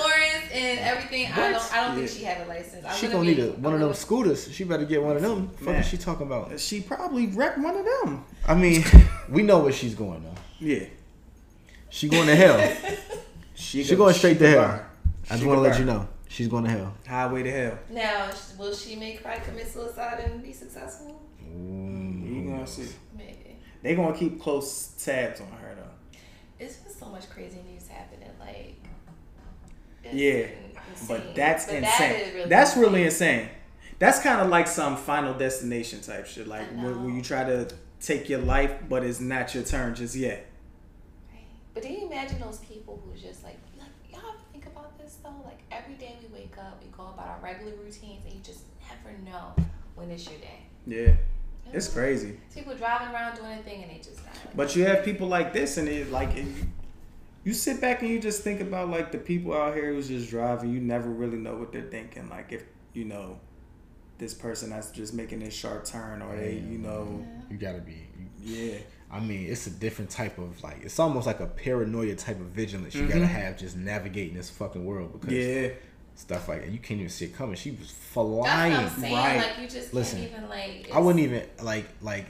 everything, 1.05 1.31
I 1.31 1.51
don't. 1.51 1.73
I 1.73 1.87
don't 1.87 1.95
think 1.97 2.09
she 2.09 2.23
had 2.23 2.45
a 2.45 2.49
license. 2.49 2.85
I 2.85 2.95
She 2.95 3.07
gonna 3.07 3.21
be- 3.21 3.27
need 3.35 3.39
a, 3.39 3.51
one 3.53 3.73
of 3.73 3.79
them 3.79 3.93
scooters. 3.93 4.51
She 4.53 4.63
better 4.63 4.85
get 4.85 5.01
one 5.01 5.15
of 5.15 5.21
them. 5.21 5.49
Fuck 5.49 5.75
is 5.75 5.87
she 5.87 5.97
talking 5.97 6.27
about? 6.27 6.59
She 6.59 6.81
probably 6.81 7.27
wrecked 7.27 7.57
one 7.57 7.75
of 7.77 7.85
them. 7.85 8.25
I 8.47 8.55
mean, 8.55 8.83
we 9.29 9.43
know 9.43 9.59
where 9.59 9.71
she's 9.73 9.95
going 9.95 10.23
though. 10.23 10.35
Yeah. 10.59 10.85
She 11.89 12.07
going 12.09 12.27
to 12.27 12.35
hell. 12.35 12.59
She, 13.55 13.83
She 13.83 13.89
could- 13.89 13.97
going 13.97 14.13
straight 14.13 14.35
she 14.37 14.39
to 14.39 14.47
hell. 14.49 14.67
burn. 14.67 14.85
I 15.29 15.33
just 15.33 15.45
want 15.45 15.57
to 15.57 15.61
let 15.61 15.77
you 15.79 15.83
know. 15.85 16.07
She's 16.29 16.47
going 16.47 16.63
to 16.63 16.69
hell. 16.69 16.93
Highway 17.05 17.43
to 17.43 17.51
hell. 17.51 17.79
Now, 17.89 18.29
will 18.57 18.73
she 18.73 18.95
make 18.95 19.21
probably 19.21 19.43
commit 19.43 19.67
suicide 19.67 20.21
and 20.25 20.41
be 20.41 20.53
successful? 20.53 21.21
You 21.43 22.45
gonna 22.47 22.65
see. 22.65 22.87
Maybe. 23.17 23.57
They 23.81 23.95
gonna 23.95 24.15
keep 24.15 24.39
close 24.39 24.89
tabs 25.03 25.41
on 25.41 25.47
her 25.47 25.75
though. 25.75 26.19
It's 26.63 26.77
been 26.77 26.93
so 26.93 27.07
much 27.07 27.29
crazy 27.29 27.57
news 27.69 27.87
happening. 27.87 28.29
Like, 28.39 28.75
it's 30.03 30.13
Yeah, 30.13 30.45
insane. 30.89 31.07
But 31.07 31.35
that's 31.35 31.65
But 31.65 31.75
insane. 31.75 32.13
That 32.13 32.33
really 32.33 32.49
that's 32.49 32.77
really 32.77 33.03
insane. 33.03 33.49
That's 33.99 34.19
kind 34.21 34.39
of 34.39 34.47
like 34.47 34.67
some 34.67 34.95
Final 34.95 35.33
Destination 35.33 35.99
type 36.01 36.25
shit, 36.25 36.47
like 36.47 36.67
where, 36.71 36.93
where 36.93 37.13
you 37.13 37.21
try 37.21 37.43
to 37.43 37.67
take 37.99 38.29
your 38.29 38.39
life, 38.39 38.73
but 38.87 39.03
it's 39.03 39.19
not 39.19 39.53
your 39.53 39.63
turn 39.63 39.93
just 39.93 40.15
yet. 40.15 40.49
Right. 41.29 41.41
But 41.73 41.83
do 41.83 41.89
you 41.89 42.07
imagine 42.07 42.39
those 42.39 42.59
people 42.59 43.01
who 43.03 43.19
just 43.19 43.43
like, 43.43 43.57
like 43.77 43.89
y'all 44.09 44.35
think 44.53 44.65
about 44.67 44.97
this 44.97 45.17
though? 45.21 45.35
Like 45.43 45.59
every 45.69 45.95
day 45.95 46.15
we 46.21 46.33
wake 46.33 46.57
up, 46.57 46.81
we 46.81 46.89
go 46.95 47.07
about 47.07 47.27
our 47.27 47.39
regular 47.43 47.73
routines, 47.73 48.23
and 48.23 48.33
you 48.33 48.39
just 48.41 48.61
never 48.87 49.17
know 49.29 49.53
when 49.95 50.09
it's 50.11 50.29
your 50.29 50.39
day. 50.39 50.61
Yeah, 50.87 51.15
it's 51.73 51.87
mm-hmm. 51.87 51.99
crazy. 51.99 52.39
People 52.53 52.75
driving 52.75 53.13
around 53.13 53.35
doing 53.35 53.59
a 53.59 53.63
thing 53.63 53.83
and 53.83 53.91
they 53.91 53.97
just 53.97 54.23
die. 54.23 54.31
But 54.55 54.77
you 54.77 54.85
have 54.85 55.03
people 55.03 55.27
like 55.27 55.51
this, 55.51 55.75
and 55.77 55.89
it 55.89 56.09
like 56.09 56.37
it, 56.37 56.47
you 57.43 57.53
sit 57.53 57.79
back 57.81 58.01
and 58.01 58.09
you 58.11 58.19
just 58.19 58.43
think 58.43 58.61
about 58.61 58.89
like 58.89 59.11
the 59.11 59.17
people 59.17 59.53
out 59.53 59.73
here 59.73 59.93
who's 59.93 60.07
just 60.07 60.29
driving. 60.29 60.71
You 60.73 60.79
never 60.79 61.09
really 61.09 61.37
know 61.37 61.55
what 61.55 61.71
they're 61.71 61.81
thinking. 61.83 62.29
Like 62.29 62.51
if 62.51 62.63
you 62.93 63.05
know 63.05 63.39
this 64.17 64.33
person 64.33 64.69
that's 64.71 64.91
just 64.91 65.13
making 65.13 65.39
this 65.39 65.53
sharp 65.53 65.85
turn, 65.85 66.21
or 66.21 66.35
they, 66.35 66.55
you 66.55 66.77
know, 66.77 67.25
You 67.49 67.57
gotta 67.57 67.79
be. 67.79 68.07
You, 68.41 68.55
yeah, 68.71 68.77
I 69.11 69.19
mean, 69.21 69.47
it's 69.49 69.65
a 69.67 69.69
different 69.71 70.09
type 70.11 70.37
of 70.37 70.61
like. 70.63 70.79
It's 70.83 70.99
almost 70.99 71.25
like 71.27 71.39
a 71.39 71.47
paranoia 71.47 72.15
type 72.15 72.39
of 72.39 72.47
vigilance 72.47 72.93
you 72.95 73.07
gotta 73.07 73.25
have 73.27 73.57
just 73.57 73.77
navigating 73.77 74.35
this 74.35 74.49
fucking 74.49 74.83
world 74.85 75.13
because 75.13 75.33
Mm-hmm. 75.33 75.63
yeah. 75.65 75.69
stuff 76.15 76.49
like 76.49 76.63
that 76.63 76.71
you 76.71 76.79
can't 76.79 76.99
even 76.99 77.09
see 77.09 77.25
it 77.25 77.35
coming. 77.35 77.55
She 77.55 77.71
was 77.71 77.79
That's 77.79 77.93
flying. 78.13 78.73
what 78.73 78.81
I'm 78.81 78.89
saying. 78.89 79.13
right. 79.15 79.37
Like 79.37 79.59
you 79.61 79.67
just 79.69 79.93
Listen, 79.93 80.19
can't 80.19 80.31
even 80.33 80.49
like. 80.49 80.89
I 80.93 80.99
wouldn't 80.99 81.23
even 81.23 81.43
like 81.63 81.85
like. 82.01 82.25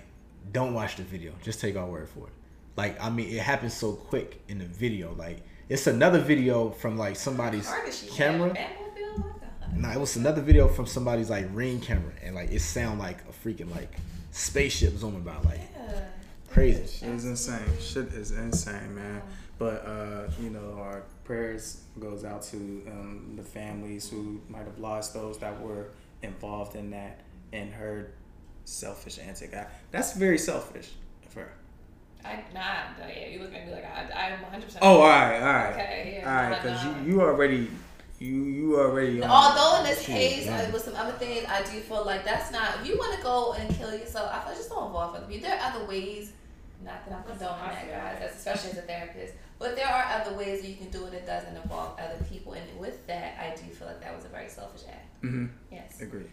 Don't 0.51 0.74
watch 0.74 0.95
the 0.95 1.03
video. 1.03 1.34
Just 1.43 1.60
take 1.60 1.76
our 1.76 1.86
word 1.86 2.07
for 2.10 2.28
it. 2.28 2.34
Like 2.80 3.04
I 3.04 3.10
mean, 3.10 3.28
it 3.30 3.42
happens 3.42 3.74
so 3.74 3.92
quick 3.92 4.40
in 4.48 4.60
the 4.60 4.64
video. 4.66 5.14
Like 5.14 5.42
it's 5.68 5.86
another 5.88 6.22
video 6.22 6.70
from 6.70 6.98
like 6.98 7.18
somebody's 7.18 7.68
Car 7.68 7.82
that 7.86 7.94
she 7.94 8.06
had, 8.08 8.16
camera. 8.16 8.50
Batmobile, 8.52 9.18
what 9.18 9.42
the 9.42 9.66
hell? 9.66 9.74
Nah, 9.76 9.92
it 9.92 10.00
was 10.00 10.16
another 10.16 10.42
video 10.42 10.70
from 10.70 10.86
somebody's 10.86 11.30
like 11.30 11.48
ring 11.52 11.82
camera, 11.82 12.14
and 12.24 12.36
like 12.36 12.52
it 12.52 12.62
sound 12.62 12.98
like 13.00 13.18
a 13.28 13.34
freaking 13.34 13.70
like 13.70 13.92
spaceship 14.32 14.96
zooming 14.96 15.24
by, 15.24 15.36
like 15.40 15.60
Yeah. 15.76 16.06
crazy. 16.50 16.88
Shit 16.88 17.10
is 17.10 17.26
insane. 17.26 17.60
Shit 17.82 18.08
is 18.14 18.32
insane, 18.32 18.96
man. 18.96 19.24
But 19.58 19.86
uh, 19.86 20.32
you 20.42 20.50
know, 20.50 20.80
our 20.80 21.04
prayers 21.26 21.82
goes 22.00 22.24
out 22.24 22.44
to 22.44 22.56
um, 22.90 23.34
the 23.36 23.44
families 23.44 24.10
who 24.10 24.40
might 24.48 24.64
have 24.64 24.80
lost 24.80 25.14
those 25.14 25.38
that 25.40 25.60
were 25.60 25.90
involved 26.22 26.78
in 26.78 26.92
that 26.92 27.20
and 27.52 27.74
her 27.74 28.14
selfish 28.64 29.20
antic. 29.20 29.54
I, 29.54 29.68
that's 29.92 30.14
very 30.14 30.38
selfish 30.38 30.92
of 31.28 31.34
her. 31.34 31.52
I 32.26 32.43
nah, 32.53 32.91
no, 32.99 33.07
yeah, 33.07 33.28
you 33.28 33.39
look 33.39 33.53
at 33.53 33.65
me 33.65 33.72
like 33.74 33.86
I, 33.86 34.32
I'm 34.34 34.41
100. 34.41 34.65
percent 34.65 34.84
Oh, 34.84 34.99
all 35.01 35.07
right, 35.07 35.39
all 35.39 35.45
right, 35.53 35.74
Okay, 35.74 36.20
yeah, 36.22 36.30
all 36.43 36.49
right. 36.49 36.61
Because 36.61 36.84
you, 36.86 37.13
you 37.13 37.22
already, 37.22 37.72
you, 38.20 38.43
you 38.43 38.80
already. 38.80 39.22
on- 39.24 39.30
Although 39.30 39.80
in 39.80 39.86
this 39.86 40.05
case, 40.05 40.45
was 40.47 40.53
uh, 40.67 40.70
with 40.74 40.82
some 40.84 40.95
other 40.95 41.13
things, 41.13 41.45
I 41.47 41.61
do 41.63 41.80
feel 41.80 42.05
like 42.05 42.26
that's 42.26 42.51
not. 42.51 42.80
If 42.82 42.88
you 42.88 42.97
want 42.97 43.15
to 43.17 43.24
go 43.24 43.53
and 43.53 43.74
kill 43.74 43.93
yourself, 43.95 44.30
I 44.34 44.41
feel 44.45 44.55
just 44.55 44.70
don't 44.70 44.88
involve 44.88 45.15
other 45.15 45.26
people. 45.28 45.49
There 45.49 45.57
are 45.57 45.72
other 45.74 45.86
ways. 45.86 46.34
Not 46.84 47.05
that 47.07 47.15
I'm 47.17 47.24
condoning 47.24 47.59
that, 47.76 47.89
guys, 47.89 48.17
that's 48.22 48.38
especially 48.38 48.72
as 48.72 48.78
a 48.78 48.82
therapist. 48.84 49.34
But 49.59 49.76
there 49.76 49.88
are 49.88 50.03
other 50.22 50.34
ways 50.38 50.61
that 50.61 50.67
you 50.70 50.78
can 50.78 50.89
do 50.89 51.05
it 51.07 51.11
that 51.11 51.26
doesn't 51.28 51.55
involve 51.61 51.99
other 51.99 52.24
people. 52.32 52.53
And 52.53 52.63
with 52.80 53.05
that, 53.07 53.36
I 53.38 53.53
do 53.53 53.63
feel 53.74 53.88
like 53.88 53.99
that 54.01 54.15
was 54.15 54.24
a 54.24 54.30
very 54.30 54.47
selfish 54.47 54.84
act. 54.88 55.22
Mhm. 55.22 55.49
Yes. 55.72 55.99
Agree. 55.99 56.24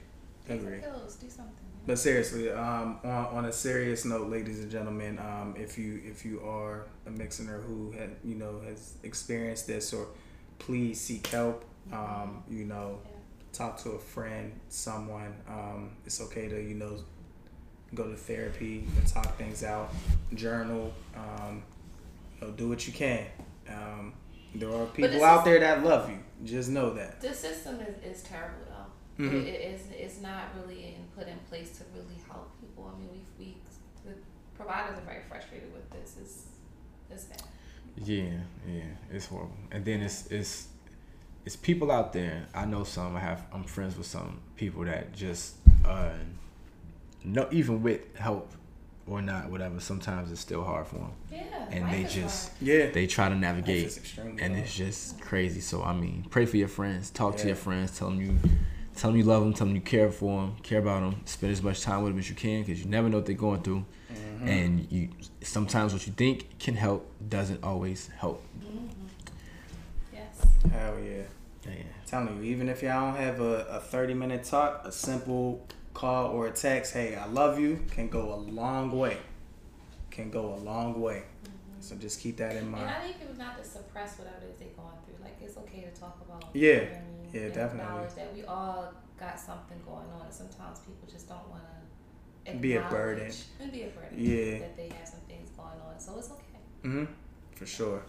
Agree. 0.49 0.79
pills, 0.79 1.17
do 1.17 1.29
something. 1.29 1.66
But 1.87 1.99
seriously, 2.01 2.51
um, 2.51 2.99
on, 3.05 3.27
on 3.27 3.45
a 3.45 3.53
serious 3.53 4.05
note, 4.05 4.29
ladies 4.29 4.59
and 4.61 4.71
gentlemen, 4.71 5.19
um, 5.21 5.55
if 5.57 5.79
you 5.79 6.01
if 6.05 6.25
you 6.25 6.41
are 6.41 6.87
a 7.07 7.11
mixer 7.11 7.45
who 7.45 7.93
had 7.93 8.17
you 8.25 8.35
know 8.35 8.61
has 8.67 8.95
experienced 9.05 9.69
this, 9.69 9.93
or 9.93 10.09
please 10.59 11.01
seek 11.01 11.27
help. 11.29 11.65
Um, 11.93 12.43
you 12.51 12.65
know, 12.65 12.99
Yeah. 13.05 13.11
talk 13.53 13.79
to 13.85 13.91
a 13.91 13.99
friend, 14.01 14.59
someone. 14.69 15.33
Um, 15.49 15.93
it's 16.05 16.21
okay 16.23 16.49
to 16.49 16.61
you 16.61 16.75
know 16.75 16.97
go 17.95 18.11
to 18.11 18.17
therapy 18.17 18.85
and 18.99 19.07
talk 19.07 19.37
things 19.39 19.63
out, 19.63 19.95
journal. 20.35 20.93
Um, 21.15 21.63
you 22.41 22.49
know, 22.49 22.53
do 22.55 22.69
what 22.69 22.85
you 22.89 22.93
can. 22.93 23.27
Um, 23.69 24.13
there 24.57 24.71
are 24.75 24.87
people 24.87 25.23
out 25.23 25.39
is- 25.41 25.45
there 25.45 25.61
that 25.61 25.85
love 25.85 26.11
you. 26.11 26.19
Just 26.45 26.69
know 26.69 26.93
that. 26.95 27.21
The 27.21 27.33
system 27.33 27.81
is, 27.81 28.19
is 28.19 28.23
terrible 28.25 28.67
though. 29.19 29.25
Mhm. 29.25 29.43
It, 29.43 29.49
it 29.49 29.75
is 29.75 29.81
it's 29.91 30.21
not 30.21 30.45
really 30.59 30.95
in, 30.95 31.05
put 31.17 31.27
in 31.29 31.39
place 31.49 31.77
to 31.79 31.85
really 31.95 32.19
help 32.29 32.51
people. 32.61 32.91
I 32.95 32.99
mean, 32.99 33.09
we 33.13 33.45
we 33.45 33.57
the 34.05 34.13
providers 34.57 34.99
are 34.99 35.03
very 35.07 35.23
frustrated 35.29 35.73
with 35.73 35.89
this. 35.91 36.17
It's 36.21 36.45
it's 37.11 37.25
bad. 37.25 37.43
Yeah, 38.05 38.41
yeah, 38.69 38.83
it's 39.11 39.27
horrible. 39.27 39.57
And 39.71 39.85
then 39.85 40.03
it's 40.03 40.27
it's 40.27 40.69
it's 41.45 41.57
people 41.57 41.91
out 41.91 42.13
there. 42.13 42.47
I 42.55 42.65
know 42.67 42.85
some. 42.85 43.17
I 43.17 43.21
have. 43.21 43.47
I'm 43.53 43.65
friends 43.65 43.97
with 43.97 44.07
some 44.07 44.41
people 44.57 44.85
that 44.85 45.15
just 45.15 45.55
uh, 45.85 46.11
no, 47.25 47.49
even 47.51 47.83
with 47.83 48.15
help 48.17 48.53
or 49.07 49.23
not, 49.23 49.49
whatever. 49.51 49.79
Sometimes 49.81 50.31
it's 50.33 50.41
still 50.41 50.65
hard 50.65 50.87
for 50.89 50.97
them, 50.97 51.13
Yeah. 51.33 51.43
and 51.71 51.91
they 51.93 52.03
just 52.05 52.49
hard. 52.51 52.63
Yeah. 52.63 52.91
they 52.91 53.07
try 53.07 53.29
to 53.29 53.35
navigate, 53.37 53.99
and 54.19 54.41
hard. 54.41 54.53
it's 54.53 54.75
just 54.77 55.21
crazy. 55.21 55.61
So 55.61 55.83
I 55.83 55.95
mean, 55.95 56.27
pray 56.29 56.45
for 56.47 56.57
your 56.57 56.69
friends. 56.69 57.11
Talk 57.11 57.37
to 57.39 57.47
your 57.47 57.57
friends. 57.57 57.97
Tell 57.99 58.11
them 58.11 58.21
you. 58.21 58.39
Tell 58.97 59.11
them 59.11 59.19
you 59.19 59.25
love 59.25 59.43
them. 59.43 59.53
Tell 59.53 59.67
them 59.67 59.77
you 59.77 59.83
care 59.83 60.11
for 60.11 60.41
them. 60.41 60.57
Care 60.63 60.79
about 60.79 61.01
them. 61.01 61.21
Spend 61.27 61.53
as 61.53 61.63
much 61.63 61.83
time 61.83 62.03
with 62.03 62.13
them 62.13 62.19
as 62.19 62.29
you 62.31 62.35
can, 62.35 62.63
because 62.63 62.83
you 62.83 62.89
never 62.89 63.09
know 63.09 63.19
what 63.19 63.27
they're 63.27 63.35
going 63.35 63.63
through. 63.63 63.85
Mm-hmm. 64.13 64.49
And 64.49 64.93
you 64.93 65.11
sometimes 65.43 65.93
what 65.93 66.07
you 66.07 66.13
think 66.13 66.59
can 66.59 66.75
help 66.75 67.11
doesn't 67.29 67.63
always 67.63 68.09
help. 68.09 68.43
Yes. 70.13 70.47
Hell 70.73 70.99
yeah. 70.99 71.23
Yeah. 71.65 71.83
telling 72.07 72.37
you, 72.39 72.43
even 72.45 72.69
if 72.69 72.83
y'all 72.83 73.13
don't 73.13 73.21
have 73.21 73.41
a, 73.41 73.67
a 73.67 73.81
30 73.81 74.15
minute 74.15 74.45
talk, 74.45 74.83
a 74.85 74.93
simple 74.93 75.67
call 75.95 76.31
or 76.31 76.47
a 76.47 76.53
text, 76.53 76.95
hey, 76.95 77.17
I 77.17 77.27
love 77.27 77.59
you, 77.59 77.85
can 77.91 78.09
go 78.09 78.33
a 78.33 78.37
long 78.37 78.97
way. 78.97 79.19
Can 80.11 80.31
go 80.31 80.55
a 80.55 80.57
long 80.57 81.01
way. 81.01 81.25
So 81.81 81.97
just 81.97 82.21
keep 82.21 82.37
that 82.39 82.53
in 82.53 82.59
And 82.59 82.71
mind. 82.71 82.91
I 82.91 83.07
need 83.07 83.19
people 83.19 83.37
not 83.37 83.59
to 83.59 83.65
suppress 83.69 84.19
whatever 84.19 84.47
it 84.47 84.51
is 84.53 84.59
they're 84.59 84.69
going 84.77 84.89
through. 85.05 85.23
Like 85.23 85.37
it's 85.43 85.57
okay 85.59 85.83
to 85.83 86.01
talk 86.01 86.19
about. 86.27 86.45
Yeah. 86.55 86.85
You 87.37 87.43
know 87.43 87.49
what 87.49 87.59
I 87.59 87.63
mean? 87.63 87.63
Yeah, 87.63 87.63
And 87.63 87.71
definitely. 87.71 87.85
Acknowledge 87.85 88.15
that 88.15 88.35
we 88.35 88.45
all 88.45 88.93
got 89.19 89.39
something 89.41 89.79
going 89.85 90.09
on, 90.11 90.23
and 90.27 90.35
sometimes 90.35 90.79
people 90.81 91.09
just 91.11 91.29
don't 91.29 91.49
want 91.51 91.63
to 92.47 92.55
Be 92.57 92.77
a 92.77 92.83
burden. 92.83 93.33
and 93.61 93.73
be 93.73 93.83
a 93.83 93.89
burden. 93.89 94.17
Yeah. 94.19 94.59
That 94.61 94.77
they 94.77 94.89
have 94.89 95.09
some 95.09 95.21
things 95.29 95.51
going 95.51 95.79
on, 95.89 95.99
so 95.99 96.17
it's 96.19 96.31
okay. 96.31 96.61
hmm 96.83 97.05
For 97.55 97.67
sure. 97.67 98.03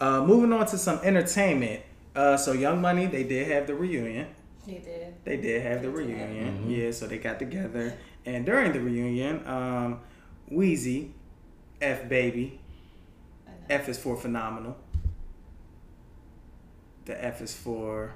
Uh, 0.00 0.24
moving 0.24 0.52
on 0.52 0.66
to 0.66 0.78
some 0.78 0.98
entertainment. 1.02 1.82
Uh, 2.14 2.36
so 2.36 2.52
Young 2.52 2.80
Money, 2.80 3.06
they 3.06 3.24
did 3.24 3.48
have 3.48 3.66
the 3.66 3.74
reunion. 3.74 4.26
They 4.66 4.78
did. 4.78 5.14
They 5.24 5.36
did 5.36 5.62
have 5.62 5.82
the 5.82 5.88
did. 5.88 5.96
reunion. 5.96 6.64
Mhm. 6.66 6.76
Yeah, 6.76 6.90
so 6.90 7.06
they 7.06 7.18
got 7.18 7.38
together. 7.38 7.94
And 8.24 8.44
during 8.44 8.72
the 8.72 8.80
reunion, 8.80 9.46
um, 9.46 10.00
Weezy, 10.50 11.12
F 11.80 12.08
Baby, 12.08 12.58
F 13.70 13.88
is 13.88 13.98
for 13.98 14.16
phenomenal. 14.16 14.76
The 17.04 17.24
F 17.24 17.40
is 17.40 17.54
for 17.54 18.14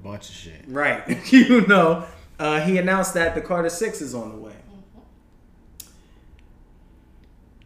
A 0.00 0.06
bunch 0.06 0.28
of 0.28 0.34
shit. 0.34 0.62
right. 0.68 1.02
you 1.32 1.66
know, 1.66 2.04
uh, 2.38 2.60
he 2.60 2.78
announced 2.78 3.14
that 3.14 3.34
the 3.34 3.40
Carter 3.40 3.68
Six 3.70 4.00
is 4.00 4.14
on 4.14 4.30
the 4.30 4.36
way. 4.36 4.52
Mhm. 5.80 5.86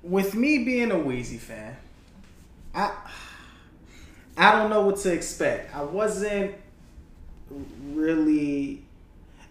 With 0.03 0.35
me 0.35 0.65
being 0.65 0.91
a 0.91 0.97
Weezy 0.97 1.39
fan, 1.39 1.77
I 2.75 2.93
I 4.37 4.53
don't 4.53 4.71
know 4.71 4.83
what 4.83 4.97
to 4.99 5.13
expect. 5.13 5.75
I 5.75 5.83
wasn't 5.83 6.55
really. 7.93 8.85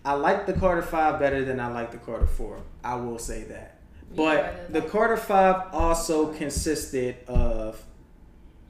I 0.06 0.14
like 0.14 0.46
the 0.46 0.54
Carter 0.54 0.82
Five 0.82 1.20
better 1.20 1.44
than 1.44 1.60
I 1.60 1.68
like 1.68 1.92
the 1.92 1.98
Carter 1.98 2.28
Four. 2.28 2.62
I 2.84 2.96
will 2.96 3.20
say 3.20 3.44
that. 3.44 3.80
But 4.16 4.38
rather 4.38 4.58
the 4.70 4.82
Carter 4.84 5.18
Five 5.18 5.64
also 5.74 6.32
consisted 6.34 7.18
of 7.28 7.84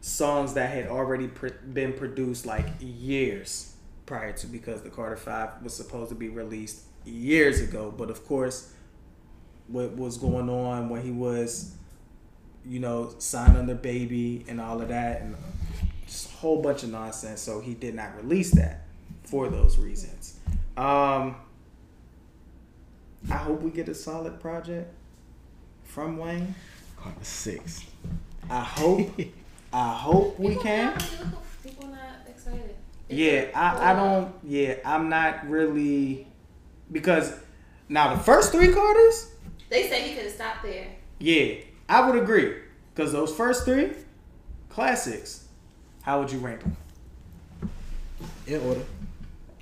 songs 0.02 0.54
that 0.56 0.72
had 0.72 0.88
already 0.88 1.28
pr- 1.28 1.50
been 1.74 1.94
produced 1.94 2.46
like 2.48 2.66
years 2.80 3.74
prior 4.08 4.32
to 4.32 4.48
because 4.48 4.82
the 4.82 4.90
Carter 4.90 5.18
Five 5.18 5.62
was 5.62 5.76
supposed 5.76 6.10
to 6.10 6.16
be 6.16 6.30
released 6.30 6.82
years 7.06 7.62
ago. 7.62 7.94
But 7.96 8.10
of 8.10 8.26
course, 8.26 8.74
what 9.68 9.96
was 9.96 10.18
going 10.18 10.50
on 10.50 10.90
when 10.90 11.04
he 11.04 11.12
was, 11.12 11.76
you 12.66 12.80
know, 12.80 13.14
signed 13.20 13.56
under 13.56 13.76
baby 13.76 14.44
and 14.48 14.60
all 14.60 14.82
of 14.82 14.88
that 14.88 15.22
and 15.22 15.36
just 16.08 16.32
a 16.32 16.36
whole 16.38 16.62
bunch 16.62 16.82
of 16.84 16.90
nonsense. 16.90 17.42
So 17.42 17.60
he 17.60 17.76
did 17.76 17.94
not 17.94 18.16
release 18.16 18.52
that 18.56 18.86
for 19.24 19.50
those 19.50 19.78
reasons. 19.78 20.40
Um, 20.78 21.36
I 23.30 23.38
hope 23.38 23.62
we 23.62 23.72
get 23.72 23.90
a 23.90 23.96
solid 23.96 24.40
project 24.40 24.92
from 25.84 26.18
Wayne. 26.18 26.56
Carter 26.96 27.18
six. 27.24 27.84
I 28.50 28.62
hope. 28.62 29.12
I 29.74 29.94
hope 29.94 30.40
we 30.40 30.50
People 30.50 30.64
can. 30.64 30.86
Not, 30.86 31.00
people, 31.00 31.44
people 31.64 31.88
not 31.90 32.00
excited. 32.28 32.77
They 33.10 33.16
Yeah, 33.16 33.52
I, 33.56 33.92
I 33.92 33.96
don't. 33.96 34.34
Yeah, 34.44 34.76
I'm 34.86 35.10
not 35.10 35.50
really 35.50 36.28
because 36.92 37.34
now 37.90 38.14
the 38.16 38.22
first 38.24 38.52
three 38.52 38.72
Carters. 38.74 39.32
They 39.70 39.88
say 39.90 40.08
he 40.10 40.16
could 40.16 40.24
have 40.26 40.34
stopped 40.34 40.64
there. 40.64 40.88
Yeah, 41.20 41.56
I 41.90 42.10
would 42.10 42.22
agree 42.22 42.56
because 42.94 43.12
those 43.12 43.34
first 43.36 43.66
three 43.66 43.92
classics. 44.70 45.46
How 46.04 46.20
would 46.20 46.32
you 46.32 46.40
rank 46.40 46.62
them? 46.62 46.78
In 48.46 48.62
order. 48.62 48.82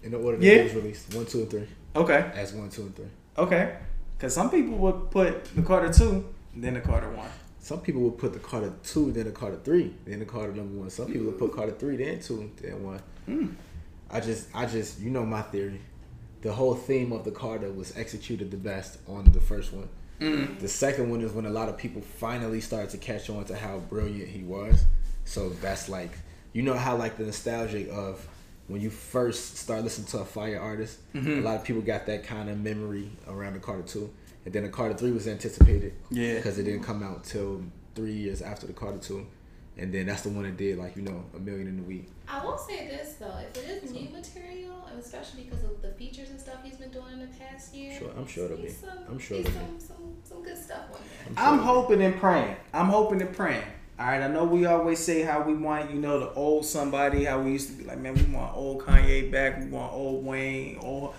In 0.04 0.12
the 0.12 0.18
order 0.18 0.38
that 0.38 0.46
Yeah. 0.46 0.54
it 0.54 0.64
was 0.66 0.76
released. 0.76 1.14
One, 1.16 1.26
two, 1.26 1.40
and 1.40 1.50
three. 1.50 1.68
Okay, 1.96 2.30
As 2.36 2.54
one, 2.54 2.70
two, 2.70 2.84
and 2.84 2.96
three. 2.96 3.06
okay. 3.38 3.78
Because 4.18 4.34
some 4.34 4.50
people 4.52 4.78
would 4.78 5.10
put 5.12 5.44
the 5.56 5.62
Carter 5.64 5.92
two, 5.92 6.24
then 6.56 6.76
the 6.76 6.82
Carter 6.82 7.10
one. 7.10 7.30
Some 7.66 7.82
people 7.82 8.02
would 8.02 8.20
put 8.20 8.32
the 8.32 8.38
Carter 8.38 8.72
two, 8.84 9.12
then 9.12 9.26
the 9.26 9.32
Carter 9.32 9.58
three, 9.64 9.92
then 10.06 10.20
the 10.20 10.26
Carter 10.26 10.54
number 10.54 10.78
one. 10.78 10.92
Some 10.92 11.08
people 11.08 11.26
would 11.26 11.40
put 11.40 11.52
Carter 11.52 11.72
three, 11.72 11.98
then 11.98 12.20
two, 12.20 12.52
then 12.62 12.84
one. 12.84 13.02
Hmm. 13.26 13.48
I 14.08 14.20
just, 14.20 14.50
I 14.54 14.68
just, 14.68 15.00
you 15.00 15.10
know 15.10 15.26
my 15.26 15.42
theory. 15.42 15.82
The 16.42 16.54
whole 16.54 16.76
theme 16.76 17.12
of 17.12 17.24
the 17.24 17.32
Carter 17.32 17.72
was 17.72 17.98
executed 17.98 18.52
the 18.52 18.58
best 18.58 19.00
on 19.08 19.24
the 19.32 19.40
first 19.40 19.74
one. 19.74 19.90
Mm. 20.22 20.60
The 20.60 20.68
second 20.68 21.10
one 21.10 21.22
is 21.22 21.32
when 21.32 21.48
a 21.48 21.50
lot 21.50 21.68
of 21.68 21.76
people 21.76 22.04
finally 22.04 22.62
started 22.62 22.92
to 22.92 23.00
catch 23.00 23.32
on 23.32 23.46
to 23.46 23.56
how 23.56 23.80
brilliant 23.80 24.30
he 24.30 24.44
was. 24.44 24.86
So 25.24 25.50
that's 25.50 25.90
like, 25.90 26.12
you 26.54 26.62
know 26.62 26.76
how 26.76 26.96
like 26.96 27.18
the 27.18 27.24
nostalgia 27.24 27.92
of 27.92 28.28
when 28.68 28.80
you 28.80 28.92
first 28.92 29.58
start 29.58 29.84
listening 29.84 30.06
to 30.10 30.20
a 30.20 30.26
fire 30.26 30.60
artist. 30.60 31.00
Mm-hmm. 31.16 31.40
A 31.40 31.42
lot 31.42 31.56
of 31.56 31.64
people 31.64 31.82
got 31.82 32.06
that 32.06 32.26
kind 32.26 32.48
of 32.48 32.60
memory 32.60 33.10
around 33.28 33.54
the 33.54 33.60
Carter 33.60 33.82
two, 33.82 34.14
and 34.46 34.54
then 34.54 34.64
the 34.64 34.70
Carter 34.70 34.96
three 34.96 35.12
was 35.12 35.28
anticipated. 35.28 35.94
Yeah. 36.10 36.36
because 36.36 36.58
it 36.60 36.64
didn't 36.64 36.84
come 36.84 37.04
out 37.04 37.24
till 37.24 37.64
three 37.96 38.14
years 38.14 38.42
after 38.42 38.68
the 38.68 38.74
Carter 38.74 39.00
two, 39.00 39.26
and 39.78 39.94
then 39.94 40.06
that's 40.06 40.22
the 40.22 40.30
one 40.30 40.44
that 40.44 40.58
did 40.58 40.78
like 40.78 40.96
you 40.96 41.02
know 41.02 41.24
a 41.36 41.40
million 41.40 41.68
in 41.68 41.80
a 41.80 41.84
week. 41.84 42.08
I 42.28 42.44
will 42.44 42.58
say 42.58 42.88
this 42.88 43.14
though, 43.16 43.38
if 43.40 43.58
it 43.58 43.84
is 43.84 43.92
new 43.92 44.10
material, 44.10 44.88
and 44.90 45.00
especially 45.00 45.44
because 45.44 45.64
of 45.64 45.82
the 45.82 45.90
features 45.92 46.30
and 46.30 46.40
stuff 46.40 46.58
he's 46.64 46.78
been 46.78 46.90
doing 46.92 47.14
in 47.14 47.20
the 47.20 47.38
past 47.38 47.74
year, 47.76 47.98
Sure, 48.00 48.12
I'm 48.18 48.28
sure 48.28 48.46
it'll 48.46 48.58
be. 48.58 48.70
Some, 48.70 48.90
I'm 49.10 49.20
sure 49.20 49.38
he's 49.38 49.48
it'll 49.48 49.60
some, 49.60 49.80
some, 49.80 50.16
some 50.24 50.44
good 50.44 50.58
stuff 50.58 50.84
on 50.94 51.00
there. 51.36 51.44
I'm 51.46 51.60
hoping 51.60 52.02
and 52.02 52.16
praying. 52.20 52.56
I'm 52.74 52.88
hoping 52.88 53.22
and 53.22 53.36
praying. 53.36 53.64
All 53.98 54.06
right, 54.08 54.22
I 54.22 54.28
know 54.28 54.44
we 54.44 54.66
always 54.66 55.00
say 55.00 55.22
how 55.22 55.42
we 55.44 55.54
want, 55.54 55.90
you 55.90 56.02
know, 56.02 56.20
the 56.20 56.30
old 56.34 56.66
somebody, 56.66 57.24
how 57.24 57.40
we 57.42 57.52
used 57.54 57.70
to 57.70 57.76
be 57.78 57.86
like, 57.86 57.98
man, 57.98 58.14
we 58.14 58.24
want 58.24 58.54
old 58.54 58.82
Kanye 58.82 59.32
back, 59.32 59.58
we 59.60 59.68
want 59.68 59.94
old 59.94 60.26
Wayne, 60.26 60.78
old. 60.82 61.14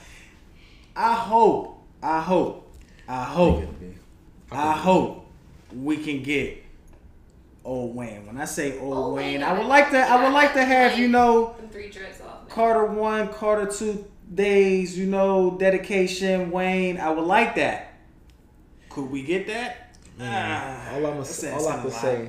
I 0.94 1.14
hope, 1.14 1.82
I 2.02 2.20
hope, 2.20 2.65
I 3.09 3.24
hope, 3.24 3.62
It'll 3.62 3.72
I 4.50 4.72
hope 4.72 5.26
we 5.74 5.96
can 5.98 6.22
get 6.22 6.62
old 7.64 7.94
Wayne. 7.94 8.26
When 8.26 8.38
I 8.38 8.44
say 8.44 8.78
old, 8.78 8.96
Old 8.96 9.14
Wayne, 9.16 9.40
Wayne, 9.40 9.42
I 9.42 9.52
would 9.59 9.66
like 9.66 9.90
to, 9.90 9.98
I 9.98 10.24
would 10.24 10.32
like 10.32 10.52
to 10.54 10.64
have, 10.64 10.98
you 10.98 11.09
know, 11.09 11.54
three 11.72 11.90
dreads 11.90 12.20
off. 12.20 12.42
man. 12.42 12.50
Carter 12.50 12.86
one, 12.86 13.28
Carter 13.32 13.70
two 13.70 14.04
days, 14.34 14.98
you 14.98 15.07
know, 15.07 15.57
dedication, 15.59 16.50
Wayne. 16.50 16.98
I 16.98 17.11
would 17.11 17.24
like 17.26 17.54
that. 17.57 17.92
Could 18.90 19.11
we 19.11 19.22
get 19.22 19.46
that? 19.48 19.96
Ah, 20.20 20.90
all 20.92 20.96
I'm 20.98 21.02
gonna, 21.02 21.16
that's 21.18 21.44
all 21.44 21.68
I 21.68 21.74
a 21.74 21.80
can 21.82 21.90
lot. 21.90 22.00
say, 22.00 22.28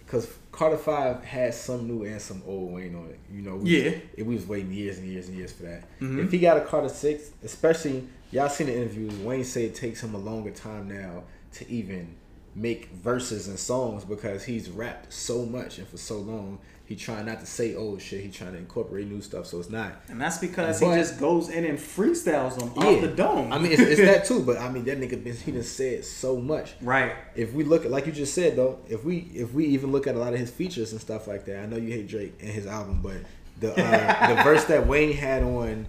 because 0.00 0.28
Carter 0.50 0.76
Five 0.76 1.24
has 1.24 1.58
some 1.58 1.88
new 1.88 2.04
and 2.04 2.20
some 2.20 2.42
old 2.46 2.72
Wayne 2.74 2.94
on 2.94 3.06
it. 3.06 3.18
You 3.32 3.40
know, 3.42 3.56
we, 3.56 3.82
Yeah. 3.84 3.92
it, 4.16 4.26
we 4.26 4.34
was 4.34 4.46
waiting 4.46 4.72
years 4.72 4.98
and 4.98 5.08
years 5.08 5.28
and 5.28 5.36
years 5.38 5.52
for 5.52 5.62
that. 5.62 5.84
Mhm. 6.00 6.22
If 6.24 6.30
he 6.32 6.38
got 6.38 6.58
a 6.58 6.60
Carter 6.60 6.90
Six, 6.90 7.30
especially 7.42 8.04
y'all 8.32 8.48
seen 8.48 8.66
the 8.66 8.74
interviews, 8.76 9.14
Wayne 9.18 9.44
said 9.44 9.62
it 9.62 9.74
takes 9.76 10.02
him 10.02 10.14
a 10.14 10.18
longer 10.18 10.50
time 10.50 10.88
now 10.88 11.22
to 11.54 11.70
even 11.70 12.16
make 12.54 12.90
verses 12.90 13.48
and 13.48 13.58
songs 13.58 14.04
because 14.04 14.44
he's 14.44 14.68
rapped 14.68 15.10
so 15.12 15.44
much 15.46 15.78
and 15.78 15.86
for 15.88 15.96
so 15.96 16.18
long. 16.18 16.58
He 16.84 16.96
trying 16.96 17.24
not 17.24 17.40
to 17.40 17.46
say 17.46 17.74
old 17.74 18.02
shit. 18.02 18.22
He 18.22 18.28
trying 18.30 18.52
to 18.52 18.58
incorporate 18.58 19.06
new 19.06 19.22
stuff, 19.22 19.46
so 19.46 19.58
it's 19.60 19.70
not. 19.70 20.02
And 20.08 20.20
that's 20.20 20.36
because 20.36 20.78
But- 20.80 20.90
he 20.90 20.96
just 21.00 21.18
goes 21.18 21.48
in 21.48 21.64
and 21.64 21.78
freestyles 21.78 22.58
them 22.58 22.70
Yeah. 22.76 22.84
off 22.84 23.00
the 23.00 23.08
dome. 23.08 23.50
I 23.50 23.58
mean, 23.58 23.72
it's, 23.72 23.80
it's 23.80 24.00
that 24.02 24.24
too, 24.26 24.40
but 24.42 24.58
I 24.58 24.70
mean, 24.70 24.84
that 24.84 25.00
nigga 25.00 25.22
been 25.24 25.34
he 25.34 25.52
done 25.52 25.62
said 25.62 26.04
so 26.04 26.36
much. 26.38 26.74
right. 26.82 27.12
if 27.34 27.54
we 27.54 27.64
look 27.64 27.86
at 27.86 27.90
like 27.90 28.04
you 28.06 28.12
just 28.12 28.34
said 28.34 28.56
though, 28.56 28.80
if 28.90 29.04
we 29.04 29.30
if 29.34 29.54
we 29.54 29.64
even 29.66 29.90
look 29.92 30.06
at 30.06 30.14
a 30.14 30.18
lot 30.18 30.34
of 30.34 30.38
his 30.40 30.50
features 30.50 30.92
and 30.92 31.00
stuff 31.00 31.26
like 31.26 31.46
that, 31.46 31.62
I 31.62 31.66
know 31.66 31.76
you 31.78 31.92
hate 31.92 32.08
Drake 32.08 32.34
and 32.40 32.50
his 32.50 32.66
album, 32.66 33.00
but 33.02 33.16
the 33.60 33.70
uh, 33.72 34.34
the 34.36 34.42
verse 34.42 34.64
that 34.66 34.86
Wayne 34.86 35.14
had 35.14 35.42
on 35.44 35.86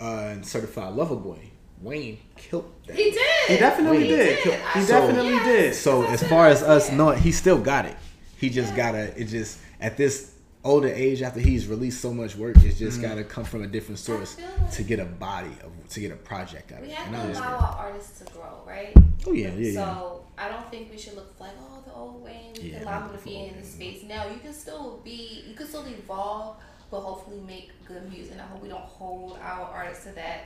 uh, 0.00 0.42
Certified 0.42 0.94
Lover 0.94 1.16
Boy, 1.16 1.38
Wayne 1.80 2.18
killed 2.36 2.72
that. 2.86 2.96
He 2.96 3.10
did. 3.10 3.48
He 3.48 3.56
definitely 3.56 3.98
Wayne 3.98 4.08
did. 4.08 4.42
did. 4.44 4.54
He 4.54 4.80
I- 4.80 4.86
definitely 4.86 5.30
Yes. 5.30 5.46
did. 5.46 5.74
So 5.74 6.04
as 6.04 6.22
far 6.22 6.48
as 6.48 6.62
us 6.62 6.86
said. 6.86 6.96
knowing, 6.96 7.18
he 7.20 7.32
still 7.32 7.58
got 7.58 7.86
it. 7.86 7.96
He 8.36 8.50
just 8.50 8.70
Yeah. 8.70 8.76
gotta. 8.92 9.20
It 9.20 9.24
just 9.26 9.58
at 9.80 9.96
this 9.96 10.32
older 10.62 10.88
age 10.88 11.22
after 11.22 11.40
he's 11.40 11.66
released 11.66 12.00
so 12.02 12.12
much 12.12 12.36
work, 12.36 12.56
it's 12.58 12.78
just 12.78 13.00
gotta 13.00 13.24
come 13.24 13.44
from 13.44 13.62
a 13.62 13.66
different 13.66 13.98
source 13.98 14.36
like- 14.38 14.70
to 14.72 14.82
get 14.82 14.98
a 15.00 15.04
body 15.06 15.48
of 15.64 15.88
to 15.90 16.00
get 16.00 16.12
a 16.12 16.16
project 16.16 16.70
out 16.72 16.80
of 16.80 16.86
We 16.86 16.92
it. 16.92 16.96
have 16.96 17.06
And 17.08 17.16
I 17.16 17.18
to 17.18 17.24
understand. 17.26 17.54
allow 17.54 17.58
our 17.66 17.76
artists 17.86 18.18
to 18.20 18.24
grow, 18.32 18.62
right? 18.66 18.92
Oh 19.26 19.32
yeah, 19.32 19.48
yeah, 19.48 19.70
yeah. 19.70 19.84
So 19.84 20.24
I 20.38 20.48
don't 20.48 20.70
think 20.70 20.90
we 20.90 20.98
should 20.98 21.14
look 21.16 21.34
like, 21.40 21.50
oh, 21.60 21.82
the 21.86 21.92
old 21.94 22.22
Wayne. 22.22 22.52
We 22.62 22.70
Yeah, 22.70 22.78
can 22.80 22.88
allow 22.88 23.08
him 23.08 23.18
to 23.18 23.24
be 23.24 23.36
in 23.36 23.58
the 23.60 23.66
space. 23.66 24.02
Now 24.06 24.26
you 24.26 24.38
can 24.38 24.52
still 24.52 25.00
be, 25.02 25.44
you 25.48 25.54
can 25.54 25.66
still 25.66 25.84
evolve, 25.86 26.56
but 26.90 27.00
hopefully 27.00 27.40
make 27.46 27.70
good 27.86 28.10
music. 28.10 28.32
And 28.32 28.40
I 28.42 28.46
hope 28.46 28.62
we 28.62 28.68
don't 28.68 28.80
hold 28.80 29.38
our 29.42 29.62
artists 29.66 30.04
to 30.04 30.12
that 30.12 30.44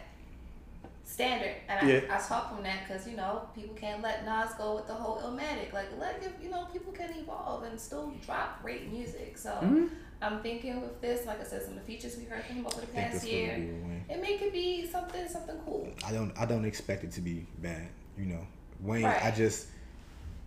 standard. 1.04 1.54
And 1.68 1.88
Yeah. 1.88 2.00
I, 2.10 2.16
I 2.16 2.20
talk 2.20 2.54
from 2.54 2.62
that 2.64 2.86
because 2.86 3.06
you 3.08 3.16
know 3.16 3.48
people 3.54 3.74
can't 3.74 4.02
let 4.02 4.24
Nas 4.24 4.52
go 4.56 4.74
with 4.76 4.86
the 4.86 4.94
whole 4.94 5.18
Illmatic. 5.18 5.72
Like 5.72 5.88
let 5.98 6.22
if 6.22 6.32
you 6.42 6.50
know 6.50 6.66
people 6.72 6.92
can 6.92 7.10
evolve 7.16 7.64
and 7.64 7.78
still 7.78 8.12
drop 8.24 8.62
great 8.62 8.90
music. 8.90 9.36
So 9.38 9.50
Mm-hmm. 9.50 9.86
I'm 10.22 10.40
thinking 10.40 10.80
with 10.80 11.02
this, 11.02 11.26
like 11.26 11.38
I 11.40 11.44
said, 11.44 11.62
some 11.62 11.72
of 11.76 11.80
the 11.80 11.84
features 11.84 12.16
we 12.16 12.24
heard 12.24 12.42
from 12.44 12.56
him 12.56 12.66
over 12.66 12.80
the 12.80 12.98
I 12.98 13.02
past 13.02 13.26
year, 13.26 13.56
be 13.56 13.62
a 13.62 13.66
win. 13.66 14.04
it 14.08 14.22
may 14.22 14.38
could 14.38 14.52
be 14.52 14.86
something 14.86 15.28
something 15.28 15.56
cool. 15.66 15.88
I 16.06 16.12
don't 16.12 16.32
I 16.38 16.46
don't 16.46 16.64
expect 16.64 17.04
it 17.04 17.12
to 17.12 17.20
be 17.20 17.46
bad. 17.58 17.88
You 18.16 18.26
know, 18.26 18.46
Wayne. 18.80 19.04
Right. 19.04 19.22
I 19.22 19.30
just 19.32 19.66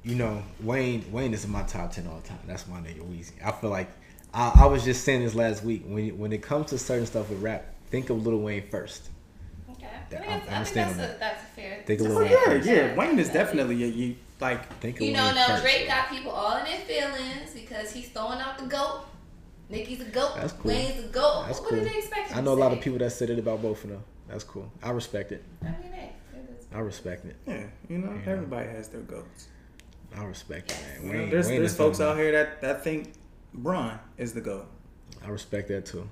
you 0.04 0.16
know 0.16 0.42
Wayne 0.64 1.06
Wayne 1.12 1.34
is 1.34 1.46
in 1.46 1.52
my 1.52 1.64
top 1.64 1.92
ten 1.92 2.08
all 2.08 2.20
the 2.20 2.28
time. 2.28 2.40
That's 2.48 2.66
my 2.68 2.80
nigga 2.80 3.02
Weezy. 3.02 3.34
I 3.46 3.52
feel 3.52 3.70
like 3.70 3.90
I, 4.34 4.52
I 4.64 4.66
was 4.66 4.84
just 4.84 5.04
saying 5.04 5.24
this 5.24 5.36
last 5.36 5.64
week 5.64 5.84
when 5.86 6.18
when 6.18 6.32
it 6.34 6.42
comes 6.42 6.70
to 6.72 6.78
certain 6.78 7.06
stuff 7.06 7.30
with 7.30 7.42
rap, 7.42 7.66
think 7.90 8.10
of 8.10 8.26
Lil 8.26 8.38
Wayne 8.40 8.68
first. 8.70 9.10
Okay, 9.72 9.88
That- 10.10 10.22
I, 10.22 10.26
I 10.36 10.40
think 10.40 10.46
that's, 10.46 10.46
I 10.46 10.46
think 10.46 10.52
understand 10.58 10.90
that's 10.90 11.00
on 11.00 11.04
a, 11.06 11.08
that. 11.08 11.20
that's 11.20 11.44
a 11.44 11.46
fair. 11.56 11.84
Think 11.86 12.00
a 12.00 12.04
to 12.04 12.10
little 12.10 12.28
say. 12.28 12.36
Oh 12.38 12.50
bit. 12.52 12.66
yeah, 12.66 12.74
yeah. 12.74 12.96
Wayne 12.96 13.20
is 13.20 13.30
definitely 13.30 13.84
a, 13.84 13.88
you 13.88 14.16
like. 14.40 14.80
Think 14.80 14.98
of 14.98 15.02
You 15.04 15.14
know, 15.14 15.26
Wayne 15.28 15.36
now 15.36 15.48
first. 15.48 15.64
Drake 15.64 15.88
got 15.88 16.10
people 16.10 16.32
all 16.32 16.58
in 16.58 16.66
their 16.66 16.78
feelings 16.80 17.52
because 17.54 17.92
he's 17.92 18.10
throwing 18.10 18.40
out 18.40 18.58
the 18.58 18.66
goat. 18.66 19.06
Nicki's 19.70 20.00
a 20.02 20.06
goat. 20.06 20.34
That's 20.36 20.54
cool. 20.54 20.72
Wayne's 20.72 21.04
a 21.04 21.08
goat. 21.08 21.44
That's 21.48 21.60
what 21.60 21.70
cool. 21.70 21.80
do 21.80 21.84
they 21.90 21.98
expect? 21.98 22.30
him 22.30 22.38
I 22.38 22.40
to 22.40 22.46
know 22.46 22.54
a 22.54 22.56
lot 22.56 22.72
of 22.74 22.80
people 22.80 23.00
that 23.00 23.12
said 23.12 23.30
it 23.30 23.40
about 23.40 23.62
both 23.62 23.84
of 23.84 23.90
them. 23.90 24.04
That's 24.30 24.44
cool. 24.44 24.72
I 24.84 24.92
respect 24.92 25.32
it. 25.34 25.44
I 25.62 25.66
mean, 25.66 25.76
hey, 25.94 26.12
it 26.34 26.50
is. 26.58 26.66
I 26.74 26.80
respect 26.80 27.26
it. 27.26 27.36
Yeah, 27.46 27.64
you 27.90 27.98
know, 27.98 28.14
Yeah. 28.26 28.32
everybody 28.34 28.70
has 28.70 28.88
their 28.90 29.02
goats. 29.02 29.48
I 30.18 30.24
respect 30.24 30.72
it, 30.72 30.78
You 31.04 31.12
man. 31.12 31.18
know, 31.26 31.30
there's 31.32 31.48
Wayne 31.48 31.60
there's 31.60 31.76
folks 31.76 32.00
out 32.00 32.16
here 32.18 32.32
that 32.32 32.62
that 32.62 32.84
think 32.84 33.12
Brown 33.58 34.00
is 34.18 34.34
the 34.34 34.42
goat. 34.42 34.68
I 35.26 35.30
respect 35.30 35.68
that 35.70 35.86
too. 35.86 36.08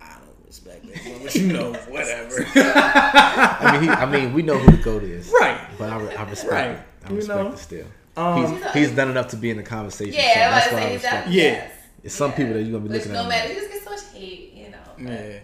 I 0.00 0.08
don't 0.14 0.46
respect 0.46 0.84
that, 0.86 1.20
but 1.22 1.34
you 1.36 1.52
know, 1.52 1.72
whatever. 1.88 2.44
I 2.54 3.70
mean, 3.72 3.82
he, 3.82 3.88
I 3.88 4.06
mean, 4.06 4.32
we 4.32 4.42
know 4.42 4.58
who 4.58 4.76
the 4.76 4.82
goat 4.82 5.02
is, 5.02 5.32
right. 5.40 5.60
But 5.78 5.90
I, 5.90 5.96
I 6.14 6.28
respect 6.28 6.52
Right. 6.52 6.70
it. 6.70 6.80
I 7.04 7.10
You 7.10 7.16
respect 7.16 7.40
know, 7.44 7.52
it 7.52 7.58
still. 7.58 7.86
Um, 8.16 8.56
he's, 8.56 8.72
he's 8.72 8.90
done 8.96 9.10
enough 9.10 9.28
to 9.28 9.36
be 9.36 9.50
in 9.50 9.56
the 9.58 9.62
conversation. 9.62 10.12
so 10.14 10.18
Yeah, 10.20 10.50
that's 10.50 10.72
why 10.72 10.80
I 10.80 10.92
respect 10.94 11.02
that. 11.26 11.28
it. 11.28 11.32
Yeah. 11.34 11.70
It's 12.02 12.14
some 12.14 12.32
people 12.32 12.54
that 12.54 12.62
you're 12.62 12.72
gonna 12.78 12.84
be 12.84 12.88
Which 12.90 13.06
looking 13.06 13.12
no 13.12 13.22
at. 13.24 13.28
matter, 13.28 13.48
like, 13.48 13.54
he 13.54 13.60
just 13.60 13.72
gets 13.72 13.84
so 13.84 13.90
much 13.90 14.04
hate, 14.20 14.52
you 14.54 14.70
know. 14.70 14.78
but- 14.98 15.02
Yeah. 15.12 15.38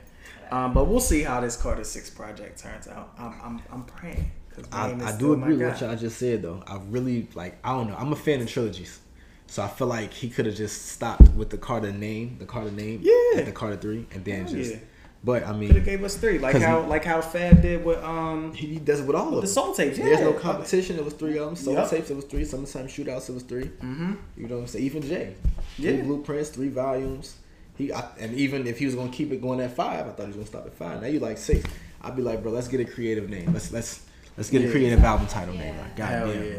Um, 0.51 0.75
but 0.75 0.85
we'll 0.87 1.01
see 1.01 1.22
how 1.22 1.41
this 1.41 1.57
Carter 1.57 1.85
Six 1.85 2.11
project 2.11 2.59
turns 2.61 2.87
out. 2.87 3.12
I'm 3.18 3.35
I'm, 3.43 3.62
I'm 3.72 3.85
praying. 3.85 4.31
'cause 4.55 4.66
I, 4.70 4.93
I 5.03 5.16
do 5.16 5.33
agree 5.33 5.57
with 5.57 5.66
what 5.66 5.81
guy. 5.81 5.87
y'all 5.89 5.97
just 5.97 6.16
said 6.18 6.43
though. 6.43 6.62
I 6.66 6.79
really 6.91 7.27
like. 7.35 7.59
I 7.64 7.72
don't 7.72 7.89
know. 7.89 7.97
I'm 7.97 8.12
a 8.12 8.16
fan 8.16 8.41
of 8.41 8.49
trilogies, 8.49 9.01
so 9.47 9.63
I 9.63 9.69
feel 9.69 9.87
like 9.87 10.13
he 10.13 10.29
could 10.31 10.47
have 10.47 10.55
just 10.57 10.87
stopped 10.89 11.29
with 11.35 11.51
the 11.51 11.59
Carter 11.59 11.93
name, 11.93 12.37
the 12.39 12.47
Carter 12.47 12.71
name, 12.71 13.01
Yeah. 13.03 13.41
at 13.41 13.47
the 13.47 13.53
Carter 13.53 13.77
three, 13.77 14.07
and 14.13 14.25
then 14.25 14.45
Hell 14.47 14.55
just. 14.55 14.73
yeah. 14.73 14.79
But 15.23 15.37
I 15.45 15.47
Could 15.47 15.47
have 15.47 15.57
mean, 15.59 15.85
gave 15.85 16.05
us 16.05 16.17
three, 16.19 16.39
like 16.39 16.57
how 16.61 16.83
like 16.83 17.03
how 17.05 17.23
Fab 17.23 17.63
did 17.63 17.83
with 17.83 17.97
um 18.05 18.53
he 18.53 18.77
does 18.79 19.01
it 19.01 19.07
with 19.07 19.17
all 19.17 19.23
of 19.29 19.31
them. 19.31 19.35
the 19.37 19.41
them. 19.47 19.55
soul 19.55 19.73
tapes. 19.75 19.97
Yeah, 19.97 20.05
There's 20.05 20.21
no 20.21 20.35
competition. 20.35 20.97
It 20.99 21.05
was 21.05 21.15
three 21.15 21.39
of 21.39 21.47
them. 21.47 21.57
Soul 21.57 21.73
Yep. 21.75 21.89
tapes. 21.91 22.11
It 22.11 22.17
was 22.17 22.27
three. 22.27 22.45
Summertime 22.45 22.89
shootouts. 22.89 23.31
It 23.31 23.33
was 23.33 23.43
3 23.45 23.65
Mm-hmm. 23.65 24.13
You 24.37 24.49
know 24.49 24.57
what 24.57 24.61
I'm 24.63 24.67
saying? 24.67 24.85
Even 24.85 25.01
Jay. 25.03 25.35
Three 25.77 25.97
Yeah. 25.97 26.03
blueprints, 26.03 26.51
three 26.51 26.69
volumes. 26.69 27.37
He 27.79 27.91
I, 27.91 28.05
and 28.21 28.35
even 28.35 28.67
if 28.67 28.79
he 28.79 28.85
was 28.85 28.95
gonna 28.97 29.11
keep 29.11 29.33
it 29.33 29.41
going 29.41 29.61
at 29.61 29.75
five, 29.75 30.07
I 30.07 30.11
thought 30.11 30.25
he 30.25 30.27
was 30.27 30.37
gonna 30.37 30.47
stop 30.47 30.67
at 30.67 30.75
five. 30.75 31.01
Now 31.01 31.09
you 31.09 31.21
like 31.21 31.39
six. 31.39 31.65
I'd 32.03 32.15
be 32.17 32.21
like, 32.21 32.43
bro, 32.43 32.53
let's 32.53 32.69
get 32.69 32.81
a 32.81 32.85
creative 32.85 33.31
name. 33.31 33.51
Let's 33.55 33.73
let's 33.73 34.03
let's 34.37 34.51
get 34.51 34.61
Yeah. 34.61 34.69
a 34.69 34.73
creative 34.73 35.03
album 35.03 35.27
title 35.27 35.55
name. 35.55 35.75
Yeah. 35.75 35.81
Like, 35.81 35.97
God 35.97 36.07
Hell 36.11 36.27
damn. 36.35 36.45
yeah. 36.45 36.59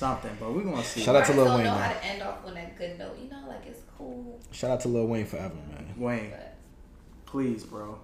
Bro. 0.00 0.08
Something, 0.08 0.36
but 0.40 0.52
we're 0.54 0.62
gonna 0.62 0.82
see. 0.82 1.00
Shout 1.02 1.16
out 1.16 1.26
to 1.26 1.32
Artists 1.32 1.36
Lil 1.36 1.44
don't 1.46 1.56
Wayne, 1.56 1.64
know 1.66 1.74
man. 1.74 1.82
how 1.94 2.00
to 2.00 2.04
end 2.06 2.22
off 2.22 2.38
on 2.46 2.56
a 2.56 2.70
good 2.78 2.98
note. 2.98 3.18
You 3.22 3.30
know, 3.30 3.44
like 3.48 3.66
it's 3.66 3.80
cool, 3.96 4.40
Shout 4.52 4.70
out 4.70 4.80
to 4.80 4.88
Lil 4.88 5.06
Wayne 5.06 5.26
forever, 5.26 5.54
man. 5.54 5.94
Wayne, 5.96 6.30
but 6.30 6.54
please, 7.26 7.64
bro. 7.64 7.98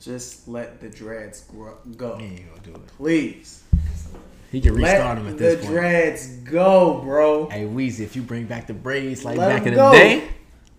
Just 0.00 0.48
let 0.48 0.80
the 0.80 0.88
dreads 0.88 1.42
grow, 1.42 1.76
go. 1.96 2.16
He 2.16 2.24
ain't 2.24 2.48
gonna 2.48 2.62
do 2.62 2.72
it. 2.74 2.86
Please. 2.96 3.62
He 4.50 4.60
can 4.60 4.74
Let 4.80 4.94
restart 4.94 5.18
him 5.18 5.28
at 5.28 5.38
the 5.38 5.44
this 5.44 5.60
point. 5.60 5.72
dreads 5.74 6.26
go, 6.38 7.00
bro. 7.04 7.48
Hey 7.50 7.66
Weezy, 7.66 8.00
if 8.00 8.16
you 8.16 8.22
bring 8.22 8.46
back 8.46 8.66
the 8.66 8.72
braids 8.74 9.24
like 9.24 9.36
Let 9.36 9.48
back 9.58 9.66
in 9.66 9.74
go. 9.74 9.90
the 9.92 9.96
day, 9.98 10.28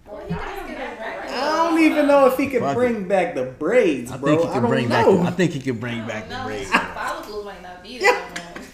well, 0.07 0.19
he 0.27 0.33
does 0.33 0.67
get 0.67 0.71
it 0.71 0.99
right. 0.99 1.29
I 1.29 1.69
don't 1.69 1.79
even 1.79 2.07
know 2.07 2.25
if 2.27 2.37
he 2.37 2.47
can 2.47 2.59
Fuck 2.61 2.75
bring 2.75 3.07
back 3.07 3.35
the 3.35 3.43
braids, 3.45 4.11
bro. 4.11 4.33
I 4.33 4.37
think 4.37 4.41
he 4.41 4.47
I 4.47 4.53
can 4.53 4.61
don't 4.63 4.71
bring 4.71 4.89
back. 4.89 5.05
know. 5.05 5.17
The, 5.17 5.23
I 5.23 5.31
think 5.31 5.51
he 5.53 5.59
can 5.61 5.77
bring 5.77 6.05
back 6.07 6.27
the 6.27 6.37
no, 6.39 6.45
braids. 6.45 6.69
his 6.71 6.81
follicles 6.81 7.45
might 7.45 7.61
not 7.61 7.81
be 7.83 7.99
there. 7.99 8.27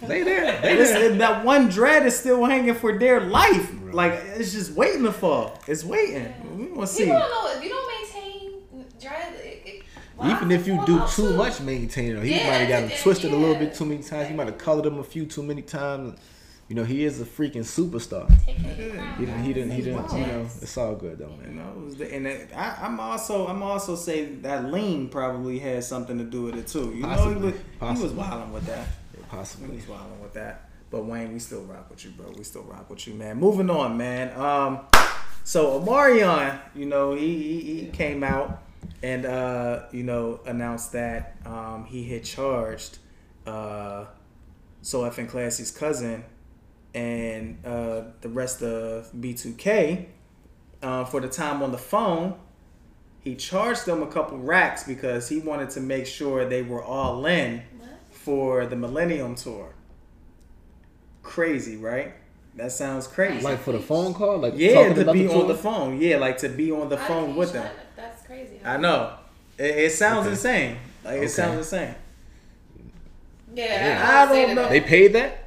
no 0.08 0.16
more. 0.16 0.24
They 0.24 0.24
there. 0.24 0.62
They 0.62 0.72
It's- 0.74 0.90
there. 0.92 1.10
that 1.16 1.46
one 1.46 1.70
dread 1.70 2.06
is 2.06 2.18
still 2.18 2.44
hanging 2.46 2.76
for 2.76 2.98
dear 2.98 3.22
life. 3.22 3.72
Right. 3.82 3.94
Like 3.94 4.14
it's 4.38 4.52
just 4.54 4.72
waiting 4.74 5.04
to 5.04 5.12
fall. 5.14 5.60
It's 5.68 5.84
waiting. 5.84 6.34
We 6.58 6.66
want 6.68 6.90
to 6.90 6.94
see. 6.96 7.06
People 7.06 7.20
don't 7.20 7.30
know 7.32 7.58
if 7.58 7.64
you 7.64 7.70
don't 7.70 7.88
maintain 8.02 8.86
dread. 9.00 9.34
It, 9.36 9.62
it, 9.66 9.84
Even 10.26 10.52
if 10.52 10.66
you 10.68 10.84
do 10.86 11.00
too 11.08 11.30
too? 11.30 11.34
much 11.38 11.62
maintaining, 11.62 12.22
he 12.24 12.32
Yeah, 12.32 12.48
might 12.48 12.54
have 12.58 12.70
got 12.70 12.84
him 12.84 12.90
yeah, 12.90 13.02
twisted 13.04 13.32
a 13.32 13.36
little 13.36 13.56
bit 13.56 13.74
too 13.76 13.86
many 13.86 14.02
times. 14.04 14.28
He 14.30 14.34
might 14.36 14.48
have 14.48 14.58
colored 14.58 14.86
him 14.86 14.98
a 15.00 15.04
few 15.04 15.26
too 15.26 15.44
many 15.44 15.62
times. 15.62 16.18
You 16.70 16.76
know, 16.76 16.84
he 16.84 17.06
is 17.06 17.22
a 17.22 17.24
freaking 17.24 17.64
superstar. 17.64 18.28
Take 18.46 18.58
care 18.62 18.72
of 18.74 18.78
your 18.80 18.92
crown, 18.92 19.16
He 19.20 19.26
didn't. 19.26 19.44
He 19.46 19.54
didn't. 19.54 19.72
He 19.72 19.82
didn't. 19.84 20.12
You 20.12 20.26
know, 20.26 20.42
it's 20.62 20.78
all 20.78 20.96
good 20.96 21.18
though, 21.20 21.30
You 21.42 21.54
man. 21.54 21.56
know, 21.56 21.72
it 21.82 21.86
was 21.86 21.96
the- 21.96 22.14
and 22.14 22.28
it, 22.28 22.50
I, 22.54 22.78
I'm 22.82 23.00
also 23.00 23.48
I'm 23.48 23.64
also 23.64 23.96
saying 23.96 24.42
that 24.42 24.70
lean 24.70 25.08
probably 25.08 25.60
had 25.60 25.84
something 25.86 26.18
to 26.18 26.26
do 26.26 26.42
with 26.42 26.56
it 26.56 26.68
too. 26.68 26.94
You 26.94 27.04
know, 27.04 27.30
he 27.30 27.36
was 27.36 27.54
he 27.98 28.04
was 28.04 28.12
wilding 28.12 28.52
with 28.52 28.66
that. 28.66 28.86
Possibly. 29.30 29.82
wilding 29.90 30.22
with 30.22 30.34
that. 30.34 30.70
But 30.90 31.06
Wayne, 31.06 31.34
we 31.34 31.40
still 31.40 31.64
rock 31.64 31.90
with 31.90 32.06
you, 32.06 32.12
bro. 32.12 32.32
We 32.38 32.44
still 32.44 32.64
rock 32.64 32.90
with 32.90 33.08
you, 33.08 33.14
man. 33.14 33.38
Moving 33.38 33.70
on, 33.70 33.98
man. 33.98 34.38
Um, 34.40 34.80
so 35.44 35.80
Omarion, 35.80 36.60
you 36.74 36.86
know, 36.86 37.14
he 37.14 37.62
he, 37.62 37.82
he 37.82 37.86
came 37.88 38.24
out 38.24 38.64
and 39.04 39.26
uh, 39.26 39.84
you 39.92 40.04
know 40.04 40.40
announced 40.46 40.94
that 40.94 41.36
um, 41.46 41.86
he 41.86 42.04
had 42.06 42.24
charged 42.24 43.00
uh, 43.46 44.06
So 44.82 45.04
F 45.04 45.18
and 45.18 45.30
Classy's 45.30 45.72
cousin 45.72 46.24
and 46.94 47.64
uh, 47.66 48.04
the 48.22 48.30
rest 48.30 48.62
of 48.62 49.12
B2K 49.12 50.08
uh, 50.82 51.06
for 51.06 51.20
the 51.20 51.28
time 51.28 51.62
on 51.62 51.72
the 51.72 51.78
phone. 51.78 52.36
He 53.20 53.36
charged 53.36 53.86
them 53.86 54.02
a 54.02 54.08
couple 54.08 54.38
racks 54.38 54.84
because 54.84 55.28
he 55.28 55.40
wanted 55.40 55.70
to 55.72 55.82
make 55.82 56.08
sure 56.08 56.48
they 56.48 56.62
were 56.62 56.82
all 56.82 57.26
in? 57.26 57.62
For 58.28 58.66
the 58.66 58.76
Millennium 58.76 59.36
Tour. 59.36 59.74
Crazy, 61.24 61.78
right? 61.78 62.14
That 62.56 62.74
sounds 62.74 63.08
crazy. 63.08 63.42
Like 63.42 63.60
for 63.60 63.72
the 63.72 63.80
phone 63.80 64.14
call, 64.14 64.40
like 64.40 64.54
yeah, 64.58 64.74
talking 64.74 64.96
to 64.96 65.02
about 65.04 65.14
be 65.14 65.28
the 65.28 65.34
on 65.34 65.48
the 65.48 65.56
phone. 65.56 66.02
Yeah, 66.02 66.18
like 66.18 66.38
to 66.40 66.50
be 66.50 66.70
on 66.70 66.90
the 66.90 66.98
How 66.98 67.08
phone 67.08 67.38
with 67.38 67.54
them. 67.54 67.66
it? 67.66 67.72
That's 67.96 68.26
crazy. 68.28 68.60
I 68.66 68.76
know. 68.76 69.14
It, 69.58 69.64
it 69.78 69.92
sounds 69.94 70.26
Okay. 70.26 70.32
insane. 70.32 70.78
Like 71.06 71.16
Okay. 71.16 71.26
it 71.26 71.30
sounds 71.30 71.58
insane. 71.60 71.96
Yeah, 73.56 73.64
Yeah. 73.66 74.10
I, 74.12 74.24
I 74.24 74.46
don't 74.46 74.56
know. 74.56 74.68
They 74.68 74.82
paid 74.82 75.14
that? 75.14 75.47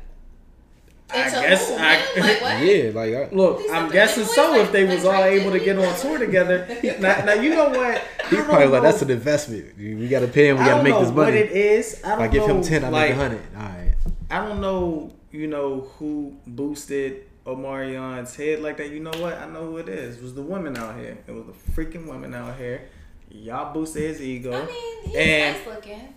I 1.13 1.27
It's 1.27 1.35
a 1.37 1.41
guess 1.41 1.71
move, 1.71 1.79
I- 1.81 2.41
Like. 2.43 2.65
Yeah, 2.65 2.91
like 2.95 3.15
I, 3.15 3.35
Look, 3.35 3.63
I'm 3.71 3.91
guessing 3.91 4.25
so 4.25 4.53
boys, 4.53 4.63
if 4.67 4.73
they 4.73 4.85
was 4.85 5.05
like 5.05 5.17
all 5.17 5.25
able 5.25 5.51
to 5.53 5.59
get 5.61 5.79
on 5.79 5.99
tour 5.99 6.19
together. 6.19 6.67
Now, 7.01 7.25
now 7.25 7.33
you 7.35 7.51
know 7.51 7.69
what? 7.71 7.99
he 8.31 8.37
I 8.37 8.41
don't 8.41 8.45
probably 8.47 8.67
like 8.69 8.83
that's 8.83 9.03
an 9.03 9.11
investment. 9.11 9.77
We 9.77 10.09
got 10.09 10.21
to 10.21 10.29
pay 10.29 10.49
him. 10.49 10.59
We 10.59 10.65
got 10.65 10.69
to 10.69 10.75
don't 10.77 10.85
make 10.85 10.93
know 10.95 11.01
this 11.01 11.09
what 11.11 11.27
money. 11.29 11.39
it 11.39 11.53
is. 11.53 11.95
I 12.05 12.13
If 12.13 12.19
don't 12.19 12.23
I 12.23 12.29
give 12.29 12.47
know, 12.49 12.57
him 12.57 12.63
ten, 12.63 12.85
I 12.85 12.89
like, 12.89 13.09
make 13.11 13.19
a 13.19 13.21
hundred. 13.23 13.43
All 13.57 13.63
right. 13.63 13.95
I 14.31 14.47
don't 14.47 14.61
know, 14.61 15.13
you 15.33 15.47
know, 15.47 15.81
who 15.99 16.37
boosted 16.47 17.25
Omarion's 17.47 18.37
head 18.37 18.61
like 18.61 18.77
that. 18.79 18.91
You 18.91 19.01
know 19.01 19.13
what? 19.19 19.39
I 19.39 19.47
know 19.47 19.67
who 19.67 19.79
it 19.79 19.89
is. 19.89 20.17
It 20.19 20.23
was 20.23 20.35
the 20.35 20.43
women 20.43 20.77
out 20.77 20.97
here. 20.97 21.19
It 21.27 21.33
was 21.33 21.45
the 21.47 21.73
freaking 21.73 22.07
women 22.07 22.35
out 22.35 22.57
here. 22.57 22.89
Y'all 23.31 23.73
boosted 23.73 24.03
his 24.03 24.21
ego. 24.23 24.53
I 24.53 24.67
mean, 24.67 25.05
he's 25.05 25.17
and 25.17 25.57
nice 25.57 25.67
looking. 25.67 26.15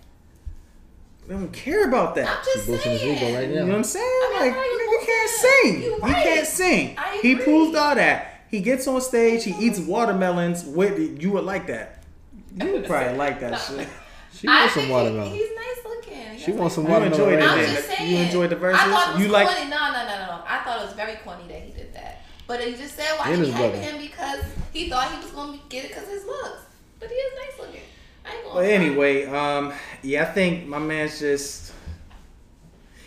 They 1.27 1.33
don't 1.35 1.51
care 1.53 1.87
about 1.87 2.15
that. 2.15 2.27
I'm 2.27 2.43
just 2.43 2.65
He 2.67 2.73
his 2.73 2.83
saying. 2.83 3.17
ego 3.17 3.33
right 3.37 3.49
You 3.49 3.55
know 3.55 3.65
what 3.67 3.75
I'm 3.75 3.83
saying? 3.83 4.05
I 4.05 4.29
mean, 4.29 4.39
Like, 4.41 4.53
how 4.53 4.63
you 4.63 4.99
nigga 5.01 5.05
can't 5.05 5.29
sing. 5.29 5.83
You 5.83 5.95
He 5.95 6.13
can't 6.13 6.47
sing. 6.47 6.97
He 7.21 7.35
proved 7.35 7.75
all 7.75 7.95
that. 7.95 8.41
He 8.49 8.59
gets 8.61 8.87
on 8.87 9.01
stage. 9.01 9.43
He 9.43 9.51
eats 9.51 9.79
watermelons. 9.79 10.63
With 10.65 11.21
you 11.21 11.31
would 11.31 11.43
like 11.45 11.67
that. 11.67 12.03
You 12.61 12.71
would 12.73 12.85
probably 12.85 13.17
like 13.25 13.39
that 13.39 13.51
No. 13.51 13.57
shit. 13.57 13.87
She 14.33 14.47
I 14.47 14.61
wants 14.61 14.73
some 14.73 14.81
think 14.81 14.87
he- 14.87 14.91
watermelon. 14.93 15.31
He's 15.33 15.49
nice 15.55 15.85
looking. 15.85 16.37
She 16.39 16.51
wants 16.51 16.75
some 16.75 16.83
nice- 16.83 16.93
You 16.93 16.99
watermelon. 16.99 17.33
enjoyed 17.33 17.43
it. 17.43 17.49
I'm 17.69 17.75
just 17.75 17.87
saying. 17.97 18.11
You 18.11 18.17
enjoyed 18.17 18.49
the 18.49 18.55
verses. 18.57 18.81
I 18.81 18.89
thought 18.91 19.09
it 19.09 19.13
was 19.15 19.25
You 19.25 19.31
like- 19.31 19.47
corny. 19.47 19.69
No, 19.69 19.77
no, 19.77 19.91
no, 19.93 20.05
no, 20.19 20.25
no. 20.27 20.43
I 20.47 20.59
thought 20.63 20.81
it 20.81 20.85
was 20.85 20.93
very 20.93 21.15
corny 21.23 21.43
that 21.47 21.61
he 21.61 21.71
did 21.71 21.93
that. 21.93 22.21
But 22.45 22.59
he 22.61 22.73
just 22.75 22.95
said 22.95 23.07
why 23.17 23.29
And 23.29 23.39
he 23.43 23.45
his 23.51 23.55
hyping 23.55 23.81
him 23.81 23.97
because 24.01 24.43
he 24.73 24.89
thought 24.89 25.09
he 25.11 25.17
was 25.23 25.31
gonna 25.31 25.57
get 25.69 25.85
it 25.85 25.87
because 25.89 26.07
his 26.09 26.25
looks. 26.25 26.59
But 26.99 27.07
he 27.09 27.15
is 27.15 27.33
nice 27.39 27.59
looking. 27.67 27.81
I 28.25 28.29
ain't 28.35 28.43
gonna. 28.43 28.53
But 28.55 28.65
front. 28.65 28.83
anyway, 28.83 29.25
um, 29.25 29.73
yeah, 30.01 30.23
I 30.23 30.25
think 30.25 30.67
my 30.67 30.79
man's 30.79 31.19
just 31.19 31.73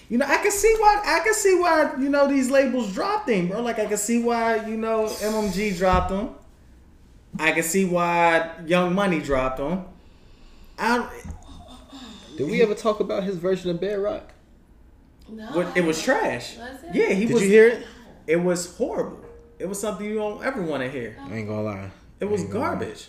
you 0.08 0.18
know, 0.18 0.26
I 0.26 0.36
can 0.36 0.52
see 0.52 0.74
why 0.78 1.02
I 1.04 1.20
can 1.20 1.34
see 1.34 1.54
why 1.58 1.94
you 1.98 2.08
know 2.08 2.28
these 2.28 2.50
labels 2.50 2.92
dropped 2.92 3.28
him, 3.28 3.48
bro. 3.48 3.60
Like 3.60 3.78
I 3.78 3.86
can 3.86 3.96
see 3.96 4.22
why 4.22 4.64
you 4.66 4.76
know 4.76 5.06
MMG 5.06 5.76
dropped 5.76 6.12
him. 6.12 6.30
I 7.38 7.52
can 7.52 7.64
see 7.64 7.84
why 7.84 8.50
Young 8.66 8.94
Money 8.94 9.20
dropped 9.20 9.58
him. 9.58 9.84
I 10.78 11.08
Did 12.36 12.48
we 12.50 12.62
ever 12.62 12.74
talk 12.74 13.00
about 13.00 13.24
his 13.24 13.36
version 13.36 13.70
of 13.70 13.80
Bedrock? 13.80 14.32
No, 15.28 15.72
it 15.74 15.84
was 15.84 16.00
trash. 16.00 16.56
Was 16.56 16.84
it? 16.84 16.94
Yeah, 16.94 17.12
he 17.12 17.26
Did 17.26 17.34
was. 17.34 17.42
you 17.42 17.48
hear 17.48 17.68
it? 17.68 17.86
It 18.28 18.36
was 18.36 18.76
horrible. 18.76 19.20
It 19.58 19.68
was 19.68 19.80
something 19.80 20.06
you 20.06 20.16
don't 20.16 20.44
ever 20.44 20.62
want 20.62 20.82
to 20.82 20.90
hear. 20.90 21.16
I 21.20 21.34
ain't 21.34 21.48
gonna 21.48 21.62
lie. 21.62 21.90
It 22.20 22.26
was 22.26 22.42
I 22.42 22.46
lie. 22.46 22.52
garbage. 22.52 23.08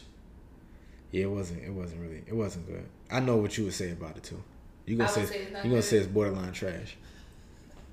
Yeah, 1.12 1.24
it 1.24 1.32
wasn't. 1.32 1.64
It 1.64 1.72
wasn't 1.72 2.02
really. 2.02 2.24
It 2.28 2.34
wasn't 2.36 2.68
good. 2.68 2.86
I 3.10 3.20
know 3.20 3.38
what 3.38 3.58
you 3.58 3.64
would 3.66 3.74
say 3.74 3.92
about 3.92 4.18
it 4.18 4.24
too. 4.24 4.42
You 4.86 4.98
gonna 4.98 5.10
I 5.10 5.14
say, 5.14 5.26
say 5.26 5.42
you 5.42 5.54
gonna 5.56 5.70
good. 5.70 5.84
say 5.84 5.98
it's 5.98 6.08
borderline 6.08 6.52
trash. 6.54 6.96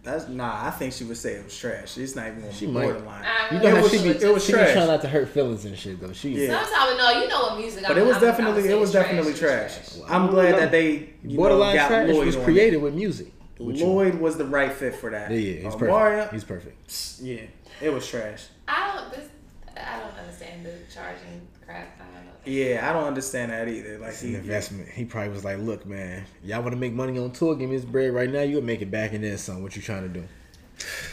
That's 0.02 0.28
nah. 0.28 0.66
I 0.66 0.70
think 0.70 0.92
she 0.92 1.04
would 1.04 1.16
say 1.16 1.34
it 1.34 1.44
was 1.44 1.56
trash. 1.58 1.96
It's 1.96 2.14
not 2.14 2.26
even 2.28 2.52
She 2.52 2.66
the 2.66 2.72
might. 2.72 2.82
borderline. 2.82 3.24
You 3.50 3.58
really 3.58 3.70
know 3.70 3.76
how 3.76 3.82
was- 3.82 3.90
she 3.92 3.98
be. 4.02 4.08
it 4.10 4.34
was 4.34 4.44
she 4.44 4.52
be 4.52 4.58
trash. 4.58 4.72
trying 4.74 4.86
not 4.86 5.00
to 5.00 5.08
hurt 5.08 5.28
feelings 5.30 5.64
and 5.64 5.78
shit 5.78 5.98
though. 6.00 6.12
She. 6.12 6.30
Yeah. 6.46 6.62
Sometimes 6.62 6.98
no, 6.98 7.10
you 7.22 7.28
know 7.28 7.40
what 7.42 7.58
music. 7.58 7.82
But 7.82 7.92
I'm, 7.92 7.98
it 7.98 8.06
was 8.06 8.16
I'm- 8.16 8.24
I 8.24 8.26
would 8.26 8.36
definitely 8.36 8.70
it 8.70 8.74
was 8.78 8.90
it's 8.90 8.92
definitely 9.02 9.30
it's 9.30 9.40
trash. 9.40 9.78
I 10.08 10.14
I'm 10.16 10.26
glad 10.28 10.50
know. 10.52 10.58
that 10.60 10.70
they 10.72 11.10
borderline 11.24 11.74
know, 11.76 11.82
got 11.82 11.88
trash 11.88 12.10
Lloyd 12.10 12.26
was 12.26 12.36
on 12.36 12.42
it. 12.42 12.44
created 12.44 12.76
with 12.78 12.94
music. 12.94 13.28
With 13.58 13.76
you. 13.76 13.86
Lloyd 13.86 14.16
was 14.16 14.36
the 14.36 14.44
right 14.44 14.72
fit 14.72 14.94
for 14.96 15.10
that. 15.10 15.30
Yeah, 15.30 15.36
yeah, 15.38 15.52
he's 15.62 15.64
Uh, 15.66 15.70
perfect. 15.70 15.90
Mario, 15.90 16.28
He's 16.32 16.44
perfect. 16.44 17.18
yeah, 17.22 17.40
it 17.80 17.88
was 17.90 18.06
trash. 18.06 18.46
I 18.68 18.94
don't. 18.96 19.10
This, 19.12 19.28
I 19.76 20.00
don't 20.00 20.18
understand 20.18 20.66
the 20.66 20.72
charging 20.92 21.40
crap. 21.64 22.00
I. 22.00 22.04
Yeah, 22.46 22.88
I 22.88 22.92
don't 22.92 23.04
understand 23.04 23.52
that 23.52 23.68
either. 23.68 23.98
Like 23.98 24.10
It's 24.10 24.22
an 24.22 24.28
he, 24.30 24.34
investment. 24.34 24.88
He 24.90 25.04
probably 25.06 25.30
was 25.30 25.44
like, 25.44 25.58
"Look, 25.58 25.86
man, 25.86 26.24
y'all 26.42 26.60
want 26.60 26.72
to 26.74 26.78
make 26.78 26.92
money 26.92 27.18
on 27.18 27.30
tour? 27.32 27.54
Give 27.54 27.70
me 27.70 27.76
this 27.76 27.86
bread 27.86 28.12
right 28.12 28.28
now. 28.30 28.42
You'll 28.42 28.60
make 28.62 28.82
it 28.82 28.90
back 28.90 29.12
in 29.14 29.22
then 29.22 29.38
some. 29.38 29.62
What 29.62 29.74
you 29.74 29.80
trying 29.82 30.02
to 30.02 30.08
do?" 30.20 30.24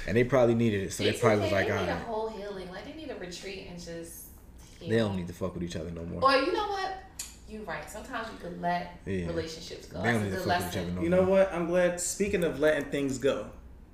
And 0.08 0.18
they 0.18 0.24
probably 0.26 0.56
needed 0.56 0.82
it, 0.84 0.92
so 0.94 1.04
they 1.04 1.10
It's 1.12 1.20
probably 1.20 1.40
was 1.46 1.54
okay, 1.54 1.56
like, 1.56 1.68
they 1.68 1.74
"All 1.74 1.84
need 1.86 1.90
a 1.92 1.96
whole 1.96 2.30
healing. 2.30 2.70
Like 2.70 2.84
they 2.86 2.94
need 3.00 3.12
a 3.12 3.16
retreat 3.16 3.68
and 3.70 3.80
just. 3.80 4.26
Heal. 4.80 4.90
they 4.90 4.98
don't 4.98 5.16
need 5.16 5.28
to 5.28 5.34
fuck 5.34 5.54
with 5.54 5.64
each 5.64 5.76
other 5.78 5.92
no 5.92 6.04
more." 6.04 6.22
Or 6.24 6.36
you 6.36 6.52
know 6.52 6.68
what? 6.68 6.96
You're 7.48 7.64
right. 7.64 7.90
Sometimes 7.90 8.28
you 8.34 8.38
could 8.50 8.62
let 8.62 8.98
Yeah. 9.06 9.28
relationships 9.28 9.86
go. 9.88 10.02
They 10.02 10.12
don't 10.12 10.14
That's 10.14 10.18
a 10.18 10.24
need 10.24 10.30
to 10.32 10.36
good 10.38 10.46
fuck 10.48 10.58
with 10.60 10.68
each 10.70 10.76
lesson. 10.76 10.82
other 10.82 10.92
no 10.96 11.02
you 11.04 11.10
more. 11.10 11.20
know 11.22 11.30
what? 11.30 11.54
I'm 11.54 11.68
glad. 11.68 12.02
Speaking 12.02 12.44
of 12.44 12.60
letting 12.60 12.86
things 12.92 13.18
go. 13.18 13.48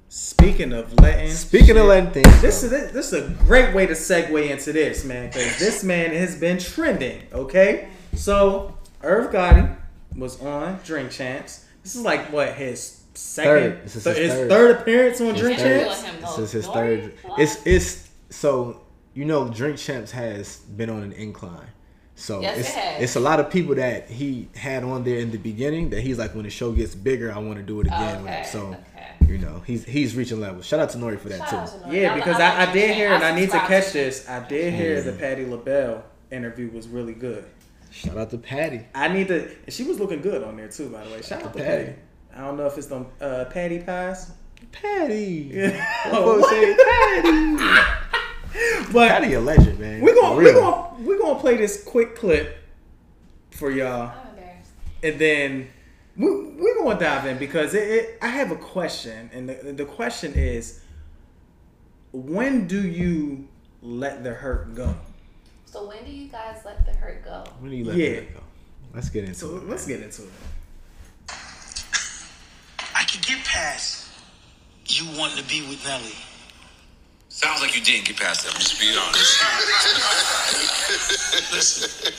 Speaking 0.10 0.72
of 0.74 0.94
letting. 1.02 1.32
Speaking 1.32 1.68
shit- 1.68 1.78
of 1.78 1.86
letting 1.86 2.12
things, 2.12 2.42
This 2.42 2.64
is 2.64 2.72
this 2.92 3.12
is 3.12 3.14
a 3.14 3.30
great 3.44 3.76
way 3.76 3.86
to 3.86 3.94
segue 3.94 4.50
into 4.50 4.72
this, 4.72 5.04
man, 5.04 5.28
because 5.28 5.60
this 5.60 5.84
man 5.84 6.12
has 6.12 6.36
been 6.38 6.58
trending. 6.60 7.24
Okay, 7.34 7.90
so 8.16 8.78
Irv 9.04 9.32
Gotti 9.32 9.76
was 10.16 10.42
on 10.42 10.80
Drink 10.86 11.12
Champs. 11.12 11.66
This 11.84 11.96
is 11.96 12.02
like 12.02 12.32
what 12.32 12.54
his 12.54 13.02
second, 13.14 13.52
Third. 13.52 13.84
This 13.84 13.96
is 13.98 14.04
th- 14.06 14.16
his 14.18 14.26
his 14.32 14.34
third. 14.40 14.50
third 14.50 14.72
appearance 14.82 15.22
on 15.22 15.28
His 15.34 15.42
Drink 15.42 15.60
third. 15.60 15.88
Champs. 15.88 16.36
This 16.38 16.40
is 16.40 16.52
his 16.54 16.68
third. 16.68 17.14
It's 17.38 17.66
it's 17.66 18.08
so 18.30 18.82
you 19.14 19.26
know, 19.26 19.50
Drink 19.50 19.78
Champs 19.78 20.12
has 20.12 20.58
been 20.58 20.90
on 20.90 21.02
an 21.04 21.12
incline. 21.12 21.68
So 22.18 22.42
Yes, 22.42 22.58
it's 22.58 22.76
it 22.76 23.04
it's 23.04 23.16
a 23.16 23.20
lot 23.20 23.40
of 23.40 23.52
people 23.52 23.76
that 23.76 24.10
he 24.10 24.50
had 24.56 24.84
on 24.84 25.04
there 25.04 25.20
in 25.20 25.30
the 25.30 25.38
beginning 25.38 25.92
that 25.92 26.02
he's 26.02 26.18
like, 26.18 26.34
when 26.34 26.46
the 26.46 26.50
show 26.50 26.72
gets 26.72 26.96
bigger, 26.96 27.32
I 27.32 27.38
want 27.38 27.58
to 27.58 27.64
do 27.64 27.80
it 27.80 27.88
again. 27.88 28.24
Okay. 28.24 28.44
So 28.44 28.76
okay. 28.96 29.32
you 29.32 29.38
know, 29.38 29.62
he's 29.68 29.86
he's 29.86 30.16
reaching 30.16 30.42
levels. 30.42 30.66
Shout 30.66 30.80
out 30.80 30.90
to 30.90 30.98
Nori 30.98 31.20
for 31.20 31.30
that 31.30 31.48
Shout 31.48 31.68
too. 31.68 31.92
to 31.92 31.96
Yeah, 31.96 32.16
because 32.16 32.38
I 32.38 32.56
I, 32.56 32.70
I, 32.70 32.74
did 32.74 32.96
hear, 32.96 33.14
and 33.14 33.24
I 33.24 33.36
need 33.40 33.52
to 33.52 33.60
catch 33.60 33.94
this. 33.94 34.28
I 34.28 34.46
did 34.48 34.74
hear 34.74 35.00
the 35.04 35.14
Patti 35.14 35.46
LaBelle 35.46 36.04
interview 36.32 36.72
was 36.72 36.88
really 36.88 37.14
good. 37.14 37.46
Shout 37.92 38.18
out 38.18 38.32
to 38.32 38.40
Patti. 38.40 38.82
I 38.96 39.10
need 39.10 39.28
to. 39.28 39.52
and 39.64 39.72
She 39.72 39.84
was 39.84 40.00
looking 40.00 40.22
good 40.22 40.44
on 40.44 40.58
there 40.58 40.70
too, 40.70 40.90
by 40.90 41.04
the 41.04 41.12
way. 41.12 41.22
Shout 41.22 41.44
out 41.44 41.54
to 41.54 41.60
Patti. 41.60 41.86
Patti. 41.86 42.00
I 42.36 42.42
don't 42.42 42.58
know 42.58 42.66
if 42.66 42.80
it's 42.80 42.88
them 42.88 43.06
uh, 43.22 43.46
Patti 43.46 43.80
pies. 43.80 44.32
Patti. 44.72 45.52
Oh, 46.08 46.42
Patti. 47.22 48.04
But 48.92 49.10
Patti 49.10 49.34
a 49.34 49.40
legend, 49.42 49.80
man. 49.80 50.02
We're 50.02 50.16
gonna 50.16 50.36
we're 50.36 50.54
gonna 50.54 50.96
we're 51.04 51.20
gonna 51.20 51.40
play 51.40 51.58
this 51.58 51.84
quick 51.84 52.16
clip 52.16 52.58
for 53.52 53.70
y'all, 53.72 54.12
I'm 54.12 54.30
embarrassed. 54.30 54.72
and 55.04 55.20
then 55.20 55.68
we 56.16 56.30
we're 56.30 56.76
gonna 56.84 57.00
dive 57.00 57.26
in 57.26 57.38
because 57.38 57.74
it, 57.74 57.88
it 57.88 58.18
I 58.22 58.28
have 58.30 58.52
a 58.52 58.56
question, 58.56 59.30
and 59.34 59.50
the 59.50 59.74
the 59.74 59.86
question 59.86 60.34
is, 60.34 60.82
when 62.12 62.68
do 62.68 62.88
you 62.88 63.48
let 63.82 64.24
the 64.24 64.34
hurt 64.34 64.74
go? 64.76 64.96
So 65.66 65.88
when 65.88 66.04
do 66.06 66.12
you 66.12 66.28
guys 66.30 66.62
let 66.66 66.86
the 66.86 66.94
hurt 66.94 67.24
go? 67.24 67.44
When 67.60 67.72
do 67.72 67.78
you 67.78 67.86
let 67.86 67.98
Yeah. 67.98 68.16
that 68.22 68.34
go? 68.34 68.40
Let's 68.94 69.10
get 69.10 69.26
into 69.26 69.36
So 69.36 69.58
it. 69.58 69.68
let's 69.68 69.88
man. 69.88 69.98
get 69.98 70.06
into 70.06 70.24
it. 70.24 70.30
I 72.96 73.04
can 73.04 73.22
get 73.22 73.46
past 73.46 74.08
you 74.86 75.06
wanting 75.20 75.38
to 75.44 75.50
be 75.50 75.62
with 75.68 75.84
Nelly. 75.86 76.14
Sounds 77.38 77.62
like 77.62 77.76
you 77.78 77.84
didn't 77.84 78.06
get 78.06 78.18
past 78.18 78.44
that. 78.46 78.54
Just 78.58 78.80
be 78.82 78.90
honest. 78.98 79.38
Listen, 81.54 82.14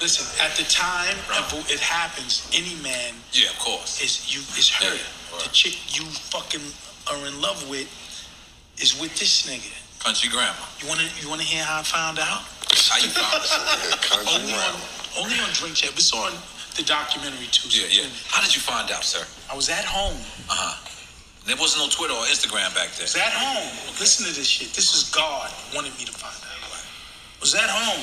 listen. 0.00 0.26
At 0.44 0.56
the 0.56 0.64
time 0.64 1.16
of 1.38 1.52
it 1.70 1.78
happens, 1.80 2.48
any 2.52 2.74
man 2.82 3.14
Yeah, 3.32 3.50
of 3.50 3.58
course. 3.58 4.00
is 4.02 4.34
you 4.34 4.40
is 4.58 4.68
hurt. 4.68 4.98
Yeah, 4.98 5.38
The 5.44 5.48
chick 5.50 5.76
you 5.96 6.04
fucking 6.34 6.60
are 7.10 7.26
in 7.26 7.40
love 7.40 7.68
with 7.70 7.88
is 8.82 8.98
with 9.00 9.16
this 9.18 9.46
nigga. 9.46 9.70
Country 10.02 10.28
Grammar. 10.28 10.54
You 10.80 10.88
wanna 10.88 11.08
you 11.20 11.28
wanna 11.30 11.44
hear 11.44 11.62
how 11.64 11.80
I 11.80 11.82
found 11.82 12.18
out? 12.18 12.42
How 12.90 12.98
you 12.98 13.08
found 13.08 13.42
this? 13.42 13.54
Only 14.34 14.52
on 14.54 14.74
only 15.22 15.38
on 15.40 15.50
Drink 15.54 15.76
Champ. 15.76 15.94
It's 15.96 16.12
on 16.12 16.32
the 16.76 16.82
documentary 16.82 17.46
too. 17.46 17.70
so 17.70 17.78
Yeah, 17.86 18.02
yeah. 18.02 18.08
How 18.28 18.42
did 18.42 18.54
you 18.54 18.60
find 18.60 18.90
out, 18.90 19.04
sir? 19.04 19.24
I 19.50 19.54
was 19.56 19.68
at 19.70 19.84
home. 19.84 20.16
Uh 20.50 20.56
huh. 20.56 20.85
There 21.46 21.54
wasn't 21.54 21.86
no 21.86 21.88
Twitter 21.88 22.12
or 22.12 22.26
Instagram 22.26 22.74
back 22.74 22.90
then. 22.98 23.06
was 23.06 23.14
at 23.14 23.30
home. 23.30 23.70
Listen 24.02 24.26
to 24.26 24.34
this 24.34 24.46
shit. 24.46 24.74
This 24.74 24.94
is 24.98 25.08
God 25.10 25.48
wanted 25.74 25.96
me 25.96 26.04
to 26.04 26.12
find 26.12 26.34
out. 26.34 26.52
Was 27.40 27.54
at 27.54 27.70
home. 27.70 28.02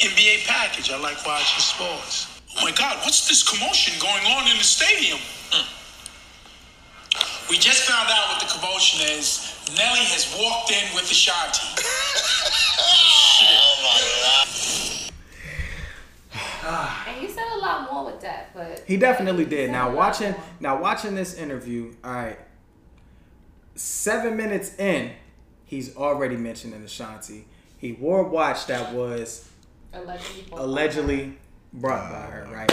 NBA 0.00 0.46
package. 0.46 0.90
I 0.90 0.98
like 0.98 1.20
watching 1.26 1.60
sports. 1.60 2.40
Oh 2.56 2.64
my 2.64 2.72
God, 2.72 2.96
what's 3.04 3.28
this 3.28 3.42
commotion 3.44 3.92
going 4.00 4.24
on 4.24 4.48
in 4.48 4.56
the 4.56 4.64
stadium? 4.64 5.18
Hmm. 5.52 5.68
We 7.50 7.58
just 7.58 7.82
found 7.84 8.08
out 8.08 8.32
what 8.32 8.40
the 8.40 8.48
commotion 8.48 9.04
is. 9.06 9.52
Nelly 9.76 10.00
has 10.16 10.24
walked 10.40 10.72
in 10.72 10.94
with 10.94 11.10
Ashanti. 11.10 11.60
Ah. 16.66 17.06
And 17.08 17.16
he 17.20 17.28
said 17.28 17.44
a 17.54 17.58
lot 17.58 17.92
more 17.92 18.06
with 18.06 18.20
that, 18.22 18.54
but 18.54 18.82
He 18.86 18.96
definitely 18.96 19.44
did. 19.44 19.66
said 19.68 19.72
Now 19.72 19.94
watching 19.94 20.32
more. 20.32 20.42
now 20.60 20.80
watching 20.80 21.14
this 21.14 21.34
interview, 21.34 21.94
all 22.02 22.12
right. 22.12 22.38
Seven 23.74 24.36
minutes 24.36 24.76
in, 24.78 25.12
he's 25.64 25.96
already 25.96 26.36
mentioning 26.36 26.82
Ashanti. 26.82 27.46
He 27.76 27.92
wore 27.92 28.20
a 28.20 28.28
watch 28.28 28.66
that 28.66 28.94
was 28.94 29.48
allegedly, 29.92 30.44
allegedly 30.52 31.38
brought 31.72 32.10
by 32.10 32.20
her, 32.30 32.42
uh-huh. 32.44 32.54
right? 32.54 32.72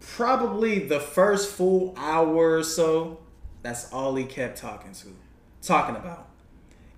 Probably 0.00 0.78
the 0.78 1.00
first 1.00 1.50
full 1.50 1.92
hour 1.96 2.56
or 2.58 2.62
so, 2.62 3.18
that's 3.62 3.92
all 3.92 4.14
he 4.14 4.24
kept 4.24 4.56
talking 4.58 4.92
to, 4.92 5.08
talking 5.60 5.96
about. 5.96 6.28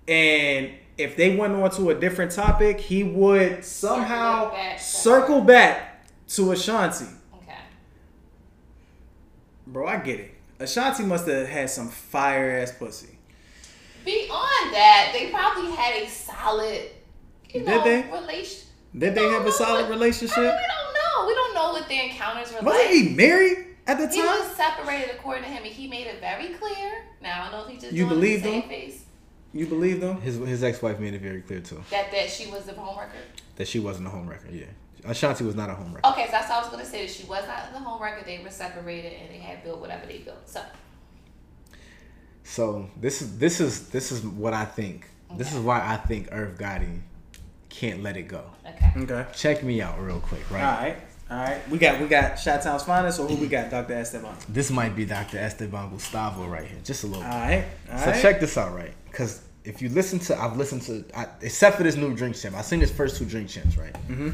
And 0.07 0.71
if 0.99 1.15
they 1.15 1.35
went 1.35 1.53
on 1.55 1.71
to 1.71 1.89
a 1.91 1.95
different 1.95 2.31
topic, 2.31 2.79
he 2.79 3.03
would 3.03 3.63
somehow 3.63 4.51
Circle 4.51 4.51
back 4.51 4.77
to 4.77 4.83
circle 4.83 5.41
back 5.41 6.05
to 6.27 6.51
Ashanti. 6.51 7.05
Okay. 7.41 7.57
Bro, 9.67 9.87
I 9.87 9.97
get 9.97 10.19
it. 10.19 10.35
Ashanti 10.59 11.03
must 11.03 11.27
have 11.27 11.47
had 11.47 11.69
some 11.69 11.87
fire 11.87 12.59
ass 12.59 12.73
pussy. 12.77 13.17
Beyond 14.03 14.73
that, 14.73 15.11
they 15.13 15.29
probably 15.29 15.71
had 15.71 16.03
a 16.03 16.07
solid, 16.09 16.89
you 17.49 17.63
Did 17.63 17.83
they? 17.83 18.01
relation. 18.11 18.67
Did 18.97 19.15
they 19.15 19.23
have 19.29 19.45
a 19.45 19.51
solid 19.51 19.83
what- 19.83 19.91
relationship? 19.91 20.37
I 20.37 20.41
mean, 20.41 20.51
we 20.51 20.57
don't 20.57 20.93
know. 20.93 21.27
We 21.27 21.33
don't 21.35 21.53
know 21.53 21.71
what 21.73 21.87
their 21.87 22.03
encounters 22.05 22.51
were 22.51 22.61
Wasn't 22.61 22.85
like. 22.85 22.89
he 22.93 23.09
married 23.15 23.67
at 23.87 23.97
the 23.99 24.05
time? 24.07 24.13
He 24.15 24.21
was 24.21 24.55
separated 24.55 25.11
according 25.15 25.43
to 25.43 25.49
him, 25.49 25.63
and 25.63 25.71
he 25.71 25.87
made 25.87 26.07
it 26.07 26.19
very 26.19 26.49
clear. 26.55 27.03
Now 27.21 27.47
I 27.47 27.51
don't 27.51 27.59
know 27.61 27.67
if 27.67 27.71
he 27.73 27.79
just 27.79 27.93
You 27.93 28.07
believe 28.07 28.41
to 28.43 28.49
him? 28.51 28.63
face 28.63 29.03
You 29.53 29.65
believe 29.65 29.99
them? 30.01 30.21
His 30.21 30.37
his 30.37 30.63
ex 30.63 30.81
wife 30.81 30.99
made 30.99 31.13
it 31.13 31.21
very 31.21 31.41
clear 31.41 31.59
too 31.59 31.81
that 31.89 32.11
that 32.11 32.29
she 32.29 32.47
was 32.51 32.65
the 32.65 32.73
homewrecker. 32.73 33.21
that 33.55 33.67
she 33.67 33.79
wasn't 33.79 34.07
a 34.07 34.11
homewrecker. 34.11 34.51
Yeah, 34.51 34.65
Ashanti 35.05 35.43
was 35.43 35.55
not 35.55 35.69
a 35.69 35.73
homewrecker. 35.73 36.11
Okay, 36.11 36.25
so 36.25 36.31
that's 36.33 36.49
what 36.49 36.57
I 36.57 36.61
was 36.61 36.69
gonna 36.69 36.85
say. 36.85 37.05
That 37.05 37.11
she 37.11 37.23
was 37.25 37.47
not 37.47 37.73
the 37.73 37.79
homewrecker. 37.79 38.25
They 38.25 38.39
were 38.43 38.49
separated, 38.51 39.13
and 39.13 39.29
they 39.31 39.39
had 39.39 39.63
built 39.63 39.79
whatever 39.79 40.05
they 40.05 40.19
built. 40.19 40.47
So 40.47 40.61
So 42.43 42.89
this 42.99 43.21
is 43.21 43.37
this 43.37 43.59
is 43.59 43.89
this 43.89 44.11
is 44.11 44.23
what 44.23 44.53
I 44.53 44.65
think. 44.65 45.07
This 45.37 45.53
is 45.53 45.59
why 45.59 45.79
I 45.85 45.97
think 45.97 46.29
Irv 46.31 46.57
Gotti 46.57 47.01
can't 47.69 48.01
let 48.01 48.17
it 48.17 48.23
go. 48.23 48.43
okay. 48.67 48.91
Okay. 48.97 49.25
Check 49.35 49.63
me 49.63 49.79
out 49.81 49.99
real 50.01 50.19
quick, 50.19 50.49
right? 50.49 50.63
All 50.63 50.71
right? 50.81 50.93
right. 50.93 50.97
All 51.31 51.37
right. 51.37 51.69
We 51.69 51.77
got 51.77 51.99
we 52.01 52.07
got 52.07 52.39
Shot 52.39 52.63
Town's 52.63 52.81
finest, 52.83 53.19
or 53.19 53.27
who 53.27 53.35
we 53.35 53.47
got? 53.47 53.69
Dr. 53.69 53.93
Esteban. 53.93 54.35
This 54.47 54.71
might 54.71 54.95
be 54.95 55.05
Dr. 55.05 55.37
Esteban 55.37 55.91
Gustavo 55.91 56.47
right 56.47 56.65
here, 56.65 56.79
just 56.83 57.03
a 57.03 57.07
little 57.07 57.21
All 57.23 57.29
bit. 57.29 57.37
right. 57.37 57.65
All 57.91 57.97
So 57.99 58.05
right. 58.11 58.21
check 58.21 58.39
this 58.39 58.57
out, 58.57 58.73
right? 58.75 58.93
Because 59.09 59.41
if 59.63 59.81
you 59.81 59.89
listen 59.89 60.19
to, 60.19 60.41
I've 60.41 60.57
listened 60.57 60.81
to, 60.83 61.05
I, 61.15 61.27
except 61.41 61.77
for 61.77 61.83
this 61.83 61.95
new 61.95 62.15
drink 62.15 62.35
champ, 62.35 62.55
I've 62.55 62.65
seen 62.65 62.79
his 62.79 62.91
first 62.91 63.17
two 63.17 63.25
drink 63.25 63.49
champs, 63.49 63.77
right? 63.77 63.93
Mm-hmm. 64.07 64.31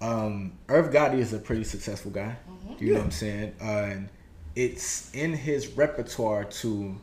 Um, 0.00 0.52
Irv 0.68 0.92
Gotti 0.92 1.18
is 1.18 1.32
a 1.32 1.38
pretty 1.38 1.64
successful 1.64 2.10
guy. 2.10 2.36
You 2.78 2.92
know 2.92 2.98
what 2.98 3.04
I'm 3.04 3.10
saying? 3.10 3.54
Uh, 3.60 3.64
and 3.64 4.08
it's 4.54 5.14
in 5.14 5.32
his 5.32 5.68
repertoire 5.68 6.44
to 6.44 6.96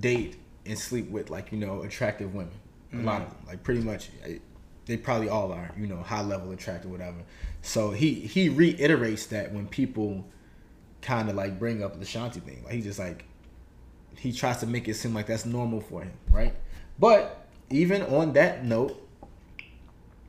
date 0.00 0.36
and 0.66 0.78
sleep 0.78 1.08
with 1.10 1.30
like 1.30 1.50
you 1.50 1.58
know 1.58 1.82
attractive 1.82 2.34
women. 2.34 2.52
A 2.92 2.96
lot 2.98 3.22
of 3.22 3.28
them, 3.28 3.38
like 3.46 3.62
pretty 3.62 3.80
much, 3.80 4.10
they 4.86 4.96
probably 4.96 5.28
all 5.28 5.52
are. 5.52 5.72
You 5.78 5.86
know, 5.86 5.96
high 5.96 6.22
level 6.22 6.52
attractive, 6.52 6.90
whatever. 6.90 7.18
So 7.62 7.90
he 7.90 8.14
he 8.14 8.48
reiterates 8.48 9.26
that 9.26 9.52
when 9.52 9.66
people 9.66 10.24
kind 11.00 11.28
of 11.28 11.36
like 11.36 11.58
bring 11.58 11.82
up 11.82 11.98
the 11.98 12.04
Shanti 12.04 12.42
thing, 12.42 12.62
like 12.64 12.74
he's 12.74 12.84
just 12.84 12.98
like 12.98 13.24
he 14.18 14.32
tries 14.32 14.58
to 14.58 14.66
make 14.66 14.88
it 14.88 14.94
seem 14.94 15.14
like 15.14 15.26
that's 15.26 15.46
normal 15.46 15.80
for 15.80 16.02
him, 16.02 16.12
right? 16.30 16.54
But 16.98 17.46
even 17.70 18.02
on 18.02 18.32
that 18.34 18.64
note, 18.64 19.00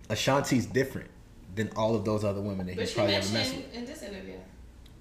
Ashanti's 0.10 0.66
different 0.66 1.10
than 1.56 1.70
all 1.76 1.96
of 1.96 2.06
those 2.06 2.24
other 2.24 2.42
women 2.42 2.66
that 2.68 2.74
he 2.74 2.78
But 2.80 2.90
she 2.90 2.96
probably 2.96 3.16
ever 3.16 3.24
messed 3.34 3.54
mentioned 3.54 3.64
with. 3.66 3.76
in 3.76 3.86
this 3.86 4.04
interview. 4.04 4.36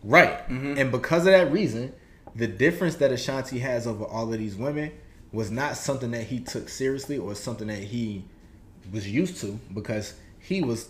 Right. 0.02 0.38
Mm-hmm. 0.48 0.78
And 0.78 0.90
because 0.92 1.26
of 1.26 1.32
that 1.32 1.50
reason, 1.52 1.92
the 2.34 2.46
difference 2.46 2.96
that 2.96 3.12
Ashanti 3.12 3.58
has 3.60 3.86
over 3.86 4.04
all 4.04 4.32
of 4.32 4.38
these 4.38 4.56
women 4.56 4.92
was 5.32 5.50
not 5.50 5.76
something 5.76 6.10
that 6.12 6.24
he 6.24 6.40
took 6.40 6.68
seriously 6.68 7.18
or 7.18 7.34
something 7.34 7.68
that 7.68 7.82
he 7.82 8.24
was 8.92 9.08
used 9.10 9.38
to 9.40 9.58
because 9.74 10.14
he 10.38 10.62
was 10.62 10.88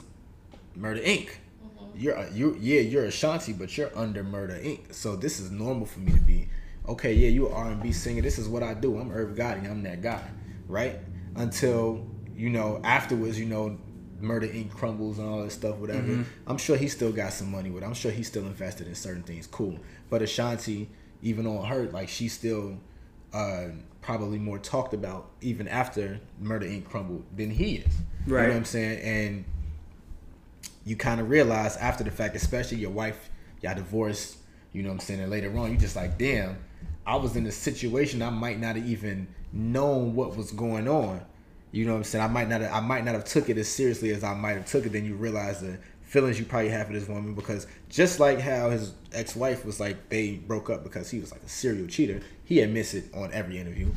Murder 0.77 1.01
Inc. 1.01 1.31
Mm-hmm. 1.31 1.85
You're 1.97 2.15
a- 2.15 2.31
you 2.33 2.57
yeah 2.61 2.81
you're 2.81 3.05
Ashanti, 3.05 3.53
but 3.53 3.77
you're 3.77 3.91
under 3.97 4.23
Murder 4.23 4.55
Inc. 4.55 4.95
So 4.95 5.17
this 5.17 5.41
is 5.41 5.51
normal 5.51 5.87
for 5.87 5.99
me 6.01 6.13
to 6.13 6.21
be 6.21 6.49
okay. 6.89 7.13
Yeah, 7.15 7.29
you 7.29 7.49
R 7.49 7.69
and 7.71 7.83
B 7.83 7.93
singer. 7.93 8.23
This 8.23 8.39
is 8.39 8.49
what 8.49 8.63
I 8.63 8.75
do. 8.75 8.99
I'm 8.99 9.11
Irv 9.13 9.37
Gotti. 9.37 9.71
I'm 9.71 9.83
that 9.85 10.03
guy, 10.03 10.23
right? 10.67 10.99
Until 11.37 12.07
you 12.35 12.51
know 12.51 12.81
afterwards, 12.85 13.39
you 13.39 13.47
know 13.47 13.79
Murder 14.21 14.49
Inc. 14.49 14.71
crumbles 14.71 15.19
and 15.19 15.29
all 15.29 15.43
that 15.43 15.53
stuff, 15.53 15.77
whatever. 15.77 16.25
I'm 16.47 16.59
sure 16.59 16.77
he 16.77 16.89
still 16.89 17.13
got 17.13 17.33
some 17.33 17.51
money 17.51 17.71
with. 17.71 17.83
it. 17.83 17.87
I'm 17.87 17.95
sure 17.95 18.11
he's 18.11 18.27
still 18.27 18.47
invested 18.47 18.89
in 18.89 18.95
certain 18.95 19.23
things. 19.23 19.47
Cool, 19.47 19.79
but 20.11 20.23
Ashanti, 20.23 20.89
even 21.23 21.47
on 21.47 21.65
her, 21.67 21.85
like 21.91 22.09
she's 22.09 22.33
still 22.33 22.79
uh, 23.33 23.67
probably 24.01 24.39
more 24.39 24.59
talked 24.59 24.95
about 24.95 25.31
even 25.41 25.69
after 25.69 26.19
Murder 26.41 26.67
Inc. 26.67 26.85
crumbled 26.87 27.25
than 27.37 27.51
he 27.51 27.77
is. 27.77 27.95
You 28.27 28.33
know 28.33 28.39
Right. 28.41 28.49
what 28.49 28.57
I'm 28.57 28.65
saying? 28.65 29.01
And 29.01 29.45
you 30.85 30.97
kind 30.97 31.21
of 31.21 31.29
realize 31.31 31.77
after 31.77 32.03
the 32.05 32.11
fact, 32.11 32.35
especially 32.37 32.79
your 32.79 32.91
wife, 32.91 33.31
y'all 33.63 33.75
divorced, 33.75 34.39
you 34.73 34.83
know 34.83 34.89
what 34.89 34.95
I'm 34.95 35.01
saying, 35.01 35.21
and 35.21 35.31
later 35.31 35.57
on, 35.59 35.71
you 35.71 35.77
just 35.77 35.97
like, 35.97 36.19
damn, 36.19 36.57
I 37.09 37.17
was 37.17 37.37
in 37.37 37.47
a 37.47 37.51
situation 37.51 38.21
I 38.21 38.29
might 38.29 38.61
not 38.61 38.77
have 38.77 38.87
even 38.87 39.29
known 39.51 40.15
what 40.15 40.37
was 40.37 40.51
going 40.51 40.87
on. 40.87 41.23
You 41.73 41.87
know 41.87 41.93
what 41.93 41.99
I'm 41.99 42.05
saying? 42.05 42.23
I 42.23 42.29
might 42.29 42.51
not 42.51 42.61
have, 42.61 42.71
I 42.71 42.81
might 42.81 43.03
not 43.03 43.15
have 43.15 43.25
took 43.25 43.49
it 43.49 43.57
as 43.57 43.67
seriously 43.67 44.11
as 44.11 44.23
I 44.23 44.35
might 44.35 44.59
have 44.59 44.67
took 44.67 44.85
it. 44.85 44.93
Then 44.93 45.07
you 45.07 45.15
realize 45.15 45.63
the 45.63 45.79
feelings 46.03 46.39
you 46.39 46.45
probably 46.45 46.69
have 46.69 46.87
for 46.87 46.93
this 46.93 47.09
woman 47.09 47.35
because 47.35 47.67
just 47.89 48.21
like 48.21 48.39
how 48.39 48.69
his 48.69 48.93
ex-wife 49.15 49.65
was 49.65 49.81
like 49.81 50.11
they 50.11 50.33
broke 50.33 50.69
up 50.69 50.85
because 50.85 51.11
he 51.11 51.19
was 51.19 51.33
like 51.33 51.43
a 51.43 51.49
serial 51.49 51.87
cheater. 51.87 52.21
He 52.45 52.61
admits 52.61 52.93
it 52.93 53.07
on 53.15 53.33
every 53.33 53.59
interview. 53.59 53.91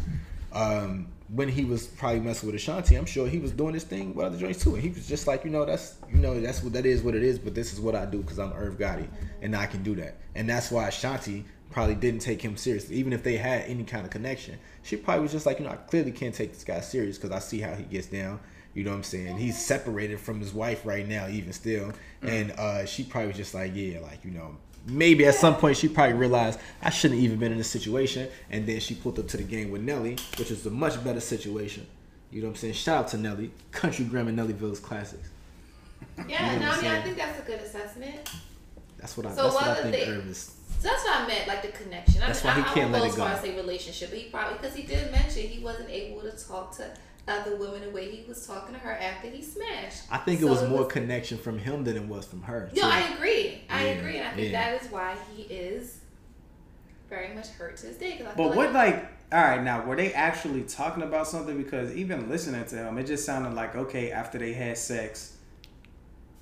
Um, 0.53 1.07
when 1.27 1.49
he 1.49 1.65
was 1.65 1.87
probably 1.87 2.21
messing 2.21 2.47
with 2.47 2.55
Ashanti, 2.55 2.95
I'm 2.95 3.05
sure 3.05 3.27
he 3.27 3.39
was 3.39 3.51
doing 3.51 3.73
this 3.73 3.83
thing 3.83 4.15
with 4.15 4.25
other 4.25 4.37
joints 4.37 4.63
too. 4.63 4.75
And 4.75 4.83
he 4.83 4.89
was 4.89 5.05
just 5.05 5.27
like, 5.27 5.43
you 5.43 5.49
know, 5.49 5.65
that's 5.65 5.95
you 6.09 6.19
know, 6.19 6.39
that's 6.39 6.63
what 6.63 6.71
that 6.73 6.85
is 6.85 7.01
what 7.01 7.15
it 7.15 7.23
is, 7.23 7.39
but 7.39 7.55
this 7.55 7.73
is 7.73 7.81
what 7.81 7.93
I 7.93 8.05
do 8.05 8.21
because 8.21 8.39
I'm 8.39 8.53
Irv 8.53 8.77
Gotti 8.77 9.07
and 9.41 9.53
I 9.53 9.65
can 9.65 9.83
do 9.83 9.95
that. 9.95 10.15
And 10.35 10.49
that's 10.49 10.71
why 10.71 10.87
Ashanti 10.87 11.43
probably 11.71 11.95
didn't 11.95 12.21
take 12.21 12.41
him 12.41 12.57
seriously. 12.57 12.95
Even 12.97 13.13
if 13.13 13.23
they 13.23 13.37
had 13.37 13.63
any 13.63 13.83
kind 13.83 14.05
of 14.05 14.11
connection. 14.11 14.57
She 14.83 14.97
probably 14.97 15.23
was 15.23 15.31
just 15.31 15.45
like, 15.45 15.59
you 15.59 15.65
know, 15.65 15.71
I 15.71 15.75
clearly 15.77 16.11
can't 16.11 16.33
take 16.35 16.53
this 16.53 16.63
guy 16.63 16.79
serious 16.81 17.17
because 17.17 17.31
I 17.31 17.39
see 17.39 17.59
how 17.59 17.73
he 17.73 17.83
gets 17.83 18.07
down. 18.07 18.39
You 18.73 18.83
know 18.83 18.91
what 18.91 18.97
I'm 18.97 19.03
saying? 19.03 19.37
He's 19.37 19.57
separated 19.63 20.19
from 20.19 20.39
his 20.39 20.53
wife 20.53 20.85
right 20.85 21.07
now, 21.07 21.27
even 21.27 21.51
still. 21.51 21.91
And 22.21 22.51
uh, 22.51 22.85
she 22.85 23.03
probably 23.03 23.27
was 23.29 23.37
just 23.37 23.53
like, 23.53 23.71
yeah, 23.75 23.99
like, 23.99 24.23
you 24.23 24.31
know, 24.31 24.55
maybe 24.87 25.25
at 25.25 25.35
some 25.35 25.55
point 25.55 25.77
she 25.77 25.87
probably 25.87 26.15
realized 26.15 26.59
I 26.81 26.89
shouldn't 26.89 27.19
even 27.19 27.37
been 27.37 27.51
in 27.51 27.57
this 27.57 27.69
situation. 27.69 28.29
And 28.49 28.65
then 28.65 28.79
she 28.79 28.95
pulled 28.95 29.19
up 29.19 29.27
to 29.29 29.37
the 29.37 29.43
game 29.43 29.71
with 29.71 29.81
Nelly, 29.81 30.17
which 30.37 30.51
is 30.51 30.65
a 30.65 30.69
much 30.69 31.03
better 31.03 31.19
situation. 31.19 31.85
You 32.31 32.41
know 32.41 32.47
what 32.47 32.53
I'm 32.53 32.57
saying? 32.57 32.73
Shout 32.75 32.97
out 32.97 33.07
to 33.09 33.17
Nelly. 33.17 33.51
Country 33.71 34.05
Grammar 34.05 34.31
Nellyville's 34.31 34.79
classics. 34.79 35.29
Yeah, 36.29 36.53
You 36.53 36.59
know 36.59 36.65
no, 36.67 36.71
I 36.71 36.81
mean, 36.81 36.91
I 36.91 37.01
think 37.01 37.17
that's 37.17 37.39
a 37.39 37.43
good 37.43 37.59
assessment. 37.59 38.29
That's 38.97 39.17
what 39.17 39.25
I, 39.25 39.35
So 39.35 39.43
that's 39.43 39.55
what 39.55 39.63
I 39.67 39.75
think 39.81 39.95
they- 39.95 40.05
Irv 40.07 40.27
is. 40.27 40.55
So 40.81 40.87
that's 40.87 41.03
what 41.03 41.21
I 41.21 41.27
meant, 41.27 41.47
like 41.47 41.61
the 41.61 41.67
connection. 41.67 42.23
I 42.23 42.27
That's 42.27 42.43
mean, 42.43 42.55
why 42.55 42.61
he 42.61 42.67
I, 42.67 42.73
can't 42.73 42.95
I 42.95 42.99
let 42.99 43.11
it 43.11 43.15
go 43.15 43.23
as 43.23 43.29
far 43.29 43.31
as 43.33 43.41
say 43.41 43.55
relationship, 43.55 44.09
but 44.09 44.17
he 44.17 44.29
probably 44.29 44.57
because 44.57 44.75
he 44.75 44.81
did 44.81 45.11
mention 45.11 45.43
he 45.43 45.63
wasn't 45.63 45.91
able 45.91 46.21
to 46.21 46.31
talk 46.31 46.75
to 46.77 46.89
other 47.27 47.55
women 47.55 47.81
the 47.81 47.91
way 47.91 48.09
he 48.09 48.27
was 48.27 48.47
talking 48.47 48.73
to 48.73 48.79
her 48.79 48.91
after 48.93 49.29
he 49.29 49.43
smashed. 49.43 50.05
I 50.09 50.17
think 50.17 50.41
it 50.41 50.45
was 50.45 50.67
more 50.67 50.85
connection 50.85 51.37
from 51.37 51.59
him 51.59 51.83
than 51.83 51.95
it 51.97 52.05
was 52.05 52.25
from 52.25 52.41
her. 52.41 52.71
No, 52.75 52.81
too. 52.81 52.87
I 52.87 52.99
agree. 53.13 53.61
I 53.69 53.85
Yeah, 53.85 53.91
agree, 53.91 54.17
and 54.17 54.27
I 54.27 54.31
think 54.31 54.51
yeah. 54.51 54.71
that 54.71 54.81
is 54.81 54.91
why 54.91 55.15
he 55.35 55.43
is 55.43 55.99
very 57.09 57.31
much 57.35 57.49
hurt 57.49 57.77
to 57.77 57.85
this 57.85 57.97
day. 57.97 58.19
But 58.19 58.35
feel 58.35 58.55
what 58.55 58.73
like 58.73 59.05
all 59.31 59.39
right 59.39 59.61
now 59.61 59.85
were 59.85 59.95
they 59.95 60.13
actually 60.13 60.63
talking 60.63 61.03
about 61.03 61.27
something? 61.27 61.61
Because 61.61 61.95
even 61.95 62.27
listening 62.27 62.65
to 62.65 62.75
him, 62.75 62.97
it 62.97 63.03
just 63.05 63.23
sounded 63.23 63.53
like 63.53 63.75
okay 63.75 64.11
after 64.11 64.39
they 64.39 64.53
had 64.53 64.79
sex, 64.79 65.37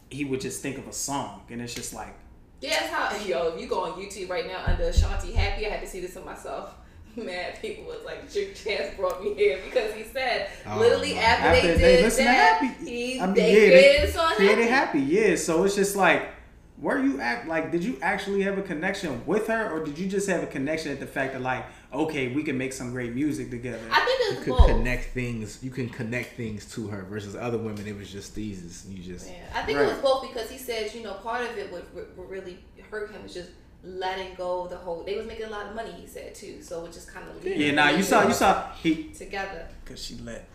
he 0.09 0.23
would 0.23 0.39
just 0.39 0.61
think 0.61 0.77
of 0.77 0.87
a 0.87 0.93
song, 0.93 1.41
and 1.49 1.61
it's 1.61 1.73
just 1.73 1.93
like 1.93 2.13
Yeah, 2.13 2.28
that's 2.62 2.89
how. 2.91 3.16
Yo, 3.26 3.53
if 3.53 3.62
you 3.62 3.68
go 3.68 3.84
on 3.86 3.91
YouTube 3.93 4.30
right 4.30 4.47
now 4.47 4.64
under 4.66 4.84
Ashanti 4.84 5.32
Happy, 5.32 5.66
I 5.66 5.70
had 5.70 5.82
to 5.82 5.88
see 5.88 5.99
this 5.99 6.14
for 6.14 6.22
myself. 6.22 6.76
Mad 7.16 7.60
people 7.62 7.86
was 7.86 8.03
like, 8.05 8.32
Chick 8.32 8.55
Chance 8.55 8.95
brought 8.95 9.24
me 9.24 9.34
here 9.34 9.60
because 9.66 9.93
he 9.93 10.03
said 10.03 10.49
Oh, 10.68 10.78
literally 10.80 11.18
after, 11.18 11.47
after 11.47 11.68
they 11.68 11.74
they 11.74 11.95
did 11.95 12.05
listen 12.05 12.26
to 12.26 12.32
that, 12.32 12.62
Happy, 12.62 12.86
he 12.89 13.20
I 13.20 13.26
mean, 13.26 13.36
they 13.36 13.51
yeah, 13.53 13.70
created 13.72 14.14
they 14.14 14.36
created 14.36 14.68
Happy. 14.68 14.99
happy, 14.99 15.14
yeah. 15.14 15.36
So 15.36 15.64
it's 15.64 15.76
just 15.76 15.95
like. 15.95 16.30
Were 16.82 16.97
you 16.97 17.20
act 17.20 17.45
like? 17.49 17.74
Did 17.74 17.84
you 17.84 17.97
actually 18.01 18.41
have 18.43 18.57
a 18.57 18.62
connection 18.62 19.22
with 19.26 19.47
her, 19.47 19.70
or 19.70 19.84
did 19.84 19.97
you 19.99 20.07
just 20.07 20.30
have 20.30 20.41
a 20.43 20.47
connection 20.47 20.93
at 20.93 21.01
the 21.01 21.07
fact 21.07 21.34
that 21.34 21.41
like, 21.41 21.66
okay, 21.93 22.27
we 22.33 22.43
can 22.43 22.57
make 22.57 22.73
some 22.73 22.91
great 22.91 23.13
music 23.13 23.49
together? 23.49 23.79
I 23.91 23.99
think 24.05 24.19
you 24.19 24.35
it's 24.37 24.43
could 24.43 24.57
both. 24.57 24.67
connect 24.67 25.13
things. 25.13 25.59
You 25.63 25.71
can 25.71 25.89
connect 25.89 26.35
things 26.37 26.65
to 26.73 26.87
her 26.87 27.03
versus 27.03 27.35
other 27.35 27.57
women. 27.57 27.87
It 27.87 27.97
was 27.97 28.11
just 28.11 28.35
these. 28.35 28.85
You 28.89 29.01
just 29.03 29.29
Yeah, 29.29 29.35
I 29.53 29.63
think 29.63 29.77
Right. 29.79 29.87
it 29.87 29.93
was 29.93 30.01
both 30.01 30.21
because 30.27 30.49
he 30.49 30.57
says 30.57 30.93
you 30.95 31.03
know, 31.03 31.13
part 31.15 31.41
of 31.49 31.57
it 31.57 31.71
would, 31.71 31.85
would 31.95 32.29
really 32.29 32.59
hurt 32.89 33.11
him 33.11 33.23
was 33.23 33.33
just 33.33 33.49
letting 33.83 34.35
go 34.35 34.63
of 34.63 34.69
the 34.69 34.75
whole. 34.77 35.03
They 35.03 35.15
was 35.17 35.25
making 35.25 35.45
a 35.45 35.49
lot 35.49 35.67
of 35.67 35.75
money, 35.75 35.91
he 35.91 36.05
said 36.05 36.35
too, 36.35 36.61
so 36.61 36.85
it 36.85 36.91
just 36.93 37.11
kind 37.13 37.25
of 37.29 37.45
yeah, 37.45 37.71
nah, 37.71 37.89
you 37.89 38.03
saw, 38.03 38.27
you 38.27 38.33
saw 38.33 38.71
he 38.73 39.05
together. 39.05 39.67
Cause 39.85 40.03
she 40.03 40.15
let. 40.15 40.45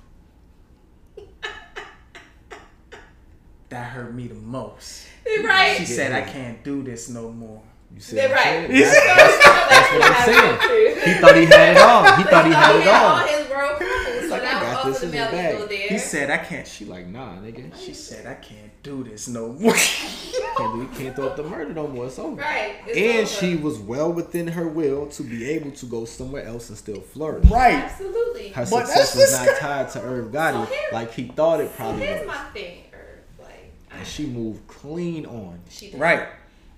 that 3.70 3.85
hurt 3.93 4.14
me 4.14 4.28
the 4.28 4.35
most. 4.35 5.07
Right. 5.43 5.76
She 5.78 5.85
said, 5.87 6.12
"I 6.12 6.20
can't 6.22 6.62
do 6.62 6.82
this 6.82 7.09
no 7.09 7.30
more." 7.30 7.62
You 7.95 8.01
see 8.01 8.17
They're 8.17 8.29
what 8.29 8.39
I'm 8.47 8.61
right. 8.63 8.71
saying? 8.71 9.17
That's, 9.17 9.45
That's 9.71 9.93
what 9.93 10.03
I'm 10.03 10.25
saying. 10.25 10.97
He 11.15 11.21
thought 11.21 11.37
he 11.37 11.45
had 11.47 11.77
it 11.77 11.79
all. 11.79 12.17
He 12.17 12.23
thought 12.31 12.47
he 12.47 12.53
had 12.53 12.77
it 12.77 12.89
all 12.89 13.07
all. 13.07 13.19
his 13.27 13.49
world 13.49 13.77
crumbled. 13.77 14.23
So 14.25 14.29
like, 14.31 14.43
I 14.43 14.45
that 14.45 14.63
got 14.63 14.85
was 14.87 15.01
this 15.01 15.05
also 15.05 15.07
the 15.07 15.31
the 15.67 15.69
bag. 15.71 15.91
He 15.91 15.99
said, 15.99 16.31
"I 16.31 16.39
can't." 16.39 16.67
She 16.67 16.85
She 16.85 16.91
like, 16.91 17.07
nah, 17.07 17.37
nigga. 17.37 17.73
she 17.79 17.95
said, 17.95 18.27
"I 18.27 18.35
can't 18.35 18.73
do 18.83 19.05
this 19.05 19.29
no 19.29 19.49
more." 19.53 19.75
can't 19.75 20.57
do. 20.59 20.89
Can't 20.99 21.15
throw 21.15 21.29
up 21.29 21.37
the 21.37 21.45
murder 21.45 21.73
no 21.73 21.87
more. 21.87 22.07
It's 22.07 22.19
over. 22.19 22.41
right. 22.41 22.77
It's 22.87 22.97
And 22.99 23.19
over. 23.19 23.27
she 23.57 23.63
was 23.63 23.79
well 23.79 24.13
within 24.13 24.49
her 24.49 24.67
will 24.67 25.07
to 25.09 25.23
be 25.23 25.49
able 25.51 25.71
to 25.73 25.87
go 25.87 26.05
somewhere 26.05 26.45
else 26.45 26.69
and 26.71 26.79
still 26.79 27.01
flourish. 27.01 27.45
right. 27.49 27.75
Absolutely. 27.75 28.49
Her 28.49 28.67
But 28.69 28.87
success 28.89 29.15
was 29.15 29.33
not 29.33 29.57
tied 29.59 29.91
to 29.93 30.01
Irv 30.03 30.33
Gotti 30.33 30.53
So 30.67 30.73
here- 30.73 30.79
like 30.93 31.13
he 31.15 31.29
thought 31.29 31.61
it 31.61 31.71
So 31.71 31.77
probably 31.77 32.07
here's 32.07 32.27
was. 32.27 32.37
my 32.37 32.45
thing, 32.53 32.79
Herb. 32.93 33.21
Like, 33.41 33.73
And 33.93 34.07
she 34.07 34.27
moved 34.27 34.67
clean 34.67 35.27
on. 35.27 35.61
she 35.71 35.91
did. 35.91 36.01
Right. 36.01 36.27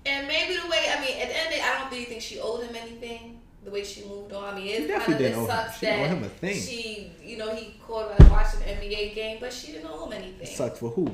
And 0.07 0.27
maybe 0.27 0.55
the 0.55 0.67
way, 0.67 0.85
I 0.95 1.01
mean, 1.01 1.19
at 1.19 1.27
the 1.27 1.37
end 1.37 1.47
of 1.47 1.51
the 1.51 1.57
day, 1.57 1.61
I 1.61 1.79
don't 1.79 1.91
really 1.91 2.05
think 2.05 2.21
she 2.21 2.39
owed 2.39 2.63
him 2.63 2.75
anything. 2.75 3.41
The 3.63 3.71
way 3.71 3.83
she 3.83 4.05
moved 4.05 4.31
on. 4.31 4.53
I 4.53 4.57
mean, 4.57 4.67
it's 4.67 4.87
kind 4.89 5.01
of 5.01 5.09
it 5.09 5.17
didn't 5.17 5.45
sucks 5.45 5.79
She 5.79 5.85
didn't 5.87 5.99
that 6.03 6.05
owe 6.11 6.15
him 6.15 6.23
a 6.23 6.29
thing. 6.29 6.55
she, 6.61 7.11
you 7.21 7.37
know, 7.37 7.53
he 7.53 7.75
called 7.85 8.11
her 8.11 8.29
watching 8.29 8.61
an 8.63 8.77
NBA 8.77 9.13
game, 9.13 9.37
but 9.41 9.51
she 9.51 9.73
didn't 9.73 9.87
owe 9.91 10.05
him 10.05 10.13
anything. 10.13 10.47
Sucked 10.47 10.77
for 10.77 10.89
who? 10.91 11.05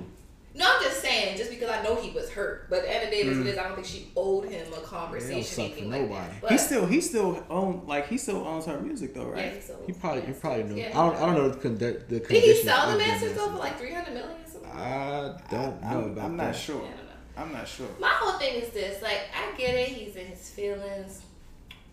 No, 0.55 0.65
I'm 0.67 0.83
just 0.83 1.01
saying, 1.01 1.35
just 1.35 1.49
because 1.49 1.67
I 1.71 1.81
know 1.81 1.95
he 1.95 2.11
was 2.11 2.29
hurt, 2.29 2.69
but 2.69 2.85
at 2.85 2.85
the 2.85 2.93
end 2.93 3.03
of 3.05 3.09
the 3.09 3.15
day, 3.15 3.21
it 3.21 3.27
is 3.27 3.37
what 3.39 3.47
it 3.47 3.49
is. 3.53 3.57
I 3.57 3.63
don't 3.63 3.73
think 3.73 3.87
she 3.87 4.11
owed 4.15 4.45
him 4.45 4.71
a 4.71 4.81
conversation. 4.81 5.39
Mm. 5.39 5.43
suck 5.43 5.55
for 5.55 5.61
anything 5.61 5.89
like 5.89 6.01
nobody. 6.01 6.27
that. 6.29 6.41
But, 6.41 6.51
He 6.51 6.57
still, 6.59 6.85
he 6.85 7.01
still 7.01 7.43
own, 7.49 7.87
like 7.87 8.07
he 8.07 8.17
still 8.19 8.47
owns 8.47 8.67
her 8.67 8.79
music 8.79 9.15
though, 9.15 9.29
yeah, 9.35 9.41
right? 9.45 9.63
he. 9.87 9.87
He 9.87 9.93
probably, 9.99 10.21
he 10.21 10.33
probably 10.33 10.61
so- 10.61 10.67
knew. 10.67 10.75
yeah, 10.79 10.89
I 10.89 10.93
don't, 11.09 11.15
I 11.15 11.25
don't 11.25 11.35
know 11.35 11.49
the, 11.49 11.57
con- 11.59 11.77
the, 11.79 12.03
the 12.07 12.19
Did 12.19 12.43
he 12.43 12.55
sell 12.61 12.91
the 12.91 12.99
masters 12.99 13.33
though 13.35 13.47
for 13.49 13.57
like 13.57 13.79
300 13.79 14.13
million 14.13 14.29
or 14.29 14.47
something? 14.47 14.69
I 14.71 15.33
don't 15.49 15.81
know 15.81 15.87
I'm, 15.87 16.03
about 16.11 16.25
I'm 16.25 16.37
that. 16.37 16.45
not 16.47 16.55
sure. 16.55 16.75
Yeah, 16.83 16.87
I 16.87 16.97
don't 16.97 16.97
know. 16.97 17.12
I'm 17.37 17.51
not 17.51 17.67
sure. 17.67 17.87
My 17.99 18.09
whole 18.09 18.37
thing 18.39 18.61
is 18.61 18.69
this: 18.69 19.01
like, 19.01 19.21
I 19.35 19.55
get 19.57 19.75
it, 19.75 19.89
he's 19.89 20.15
in 20.15 20.27
his 20.27 20.49
feelings, 20.49 21.21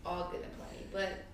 all 0.05 0.28
good 0.30 0.43
and 0.43 0.53
plenty, 0.59 0.84
but 0.93 1.24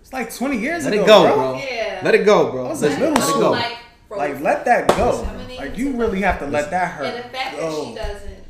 It's 0.00 0.12
like 0.12 0.34
20 0.34 0.58
years 0.58 0.84
Let 0.84 0.92
ago, 0.94 1.02
it 1.02 1.06
go, 1.06 1.22
bro. 1.24 1.34
bro. 1.34 1.56
Yeah. 1.58 2.00
Let 2.04 2.14
it 2.14 2.24
go, 2.24 2.50
bro. 2.52 2.66
I 2.66 2.68
was 2.70 2.82
Listen, 2.82 2.96
in 3.02 3.02
let 3.02 3.12
middle 3.14 3.24
it 3.24 3.28
school. 3.28 3.40
go. 3.42 3.50
like, 3.52 3.78
Like 4.10 4.40
let 4.40 4.64
that 4.66 4.88
go. 4.88 5.26
Like 5.58 5.76
you 5.78 5.92
really 5.92 6.20
have 6.22 6.38
to 6.40 6.46
let 6.46 6.70
that 6.70 6.92
hurt. 6.92 7.06
and 7.06 7.18
the 7.24 7.28
fact 7.28 7.56
that 7.56 7.60
go. 7.60 7.84
she 7.88 7.94
doesn't 7.94 8.44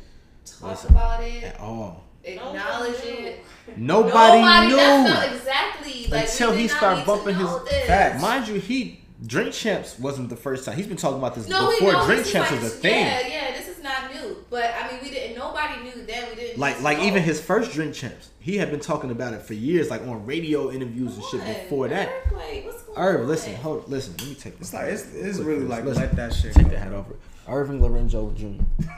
talk 0.45 0.69
Listen. 0.71 0.91
about 0.91 1.23
it, 1.23 1.43
At 1.43 1.59
all. 1.59 2.03
acknowledge 2.23 2.99
it. 3.03 3.43
Nobody, 3.77 4.41
Nobody 4.41 4.67
knew. 4.67 5.35
Exactly 5.37 6.07
like 6.11 6.25
Until 6.29 6.51
he 6.51 6.67
started 6.67 7.05
bumping 7.05 7.35
his 7.35 7.45
know 7.45 7.63
this. 7.63 7.85
facts. 7.87 8.21
Mind 8.21 8.47
you, 8.47 8.55
he 8.59 8.99
Drink 9.25 9.53
Champs 9.53 9.97
wasn't 9.99 10.29
the 10.29 10.35
first 10.35 10.65
time. 10.65 10.75
He's 10.75 10.87
been 10.87 10.97
talking 10.97 11.17
about 11.17 11.33
this 11.35 11.47
No, 11.47 11.71
before 11.71 11.93
Drink 12.05 12.25
Champs 12.25 12.51
like, 12.51 12.61
was 12.61 12.73
a 12.73 12.75
thing. 12.75 13.05
Yeah, 13.05 13.27
yeah, 13.27 13.51
this 13.57 13.69
is 13.69 13.72
not 13.83 14.13
new. 14.13 14.37
But 14.49 14.73
I 14.79 14.91
mean, 14.91 14.99
we 15.03 15.09
didn't. 15.11 15.37
Nobody 15.37 15.83
knew 15.83 15.95
knew 15.95 16.05
then. 16.05 16.29
We 16.29 16.35
didn't. 16.35 16.59
Like 16.59 16.81
like 16.81 16.97
know. 16.99 17.05
even 17.05 17.21
his 17.23 17.39
first 17.41 17.71
drink 17.73 17.93
champs, 17.93 18.29
he 18.39 18.57
had 18.57 18.71
been 18.71 18.79
talking 18.79 19.11
about 19.11 19.33
it 19.33 19.41
for 19.41 19.53
years, 19.53 19.89
like 19.89 20.01
on 20.01 20.25
radio 20.25 20.71
interviews 20.71 21.15
and 21.15 21.23
shit 21.25 21.45
before 21.45 21.87
that. 21.89 22.07
Irv, 22.09 22.31
Like, 22.33 22.65
what's 22.65 22.81
going 22.83 22.97
Irv, 22.97 23.21
on? 23.21 23.27
listen, 23.27 23.55
hold, 23.55 23.87
listen. 23.89 24.15
Let 24.17 24.27
me 24.29 24.35
take 24.35 24.57
this. 24.57 24.67
It's 24.69 24.73
like 24.73 24.85
it's, 24.85 25.13
it's 25.13 25.39
really 25.39 25.61
this, 25.61 25.69
like 25.69 25.83
listen. 25.85 26.03
let 26.03 26.15
that 26.15 26.33
shit 26.33 26.53
Take 26.53 26.63
go. 26.65 26.69
the 26.71 26.79
hat 26.79 26.93
off. 26.93 27.05
Irving 27.47 27.81
Lorenzo 27.81 28.31
Jr. 28.31 28.63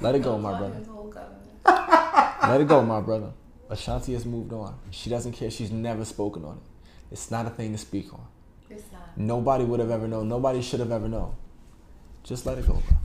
Let 0.00 0.14
it 0.14 0.22
go, 0.22 0.38
my 0.38 0.56
brother. 0.56 0.74
his 0.76 0.86
whole 0.86 1.08
government. 1.10 1.40
Let 2.48 2.60
it 2.60 2.68
go, 2.68 2.82
my 2.84 3.00
brother. 3.00 3.32
Ashanti 3.70 4.12
has 4.12 4.24
moved 4.24 4.52
on. 4.52 4.78
She 4.90 5.10
doesn't 5.10 5.32
care. 5.32 5.50
She's 5.50 5.72
never 5.72 6.04
spoken 6.04 6.44
on 6.44 6.58
it. 6.58 6.62
It's 7.10 7.30
not 7.30 7.46
a 7.46 7.50
thing 7.50 7.72
to 7.72 7.78
speak 7.78 8.12
on. 8.14 8.24
It's 8.70 8.84
not. 8.92 9.16
Nobody 9.16 9.64
would 9.64 9.80
have 9.80 9.90
ever 9.90 10.06
known. 10.06 10.28
Nobody 10.28 10.62
should 10.62 10.78
have 10.80 10.92
ever 10.92 11.08
known. 11.08 11.34
Just 12.22 12.46
let 12.46 12.58
it 12.58 12.66
go, 12.66 12.74
bro. 12.74 12.96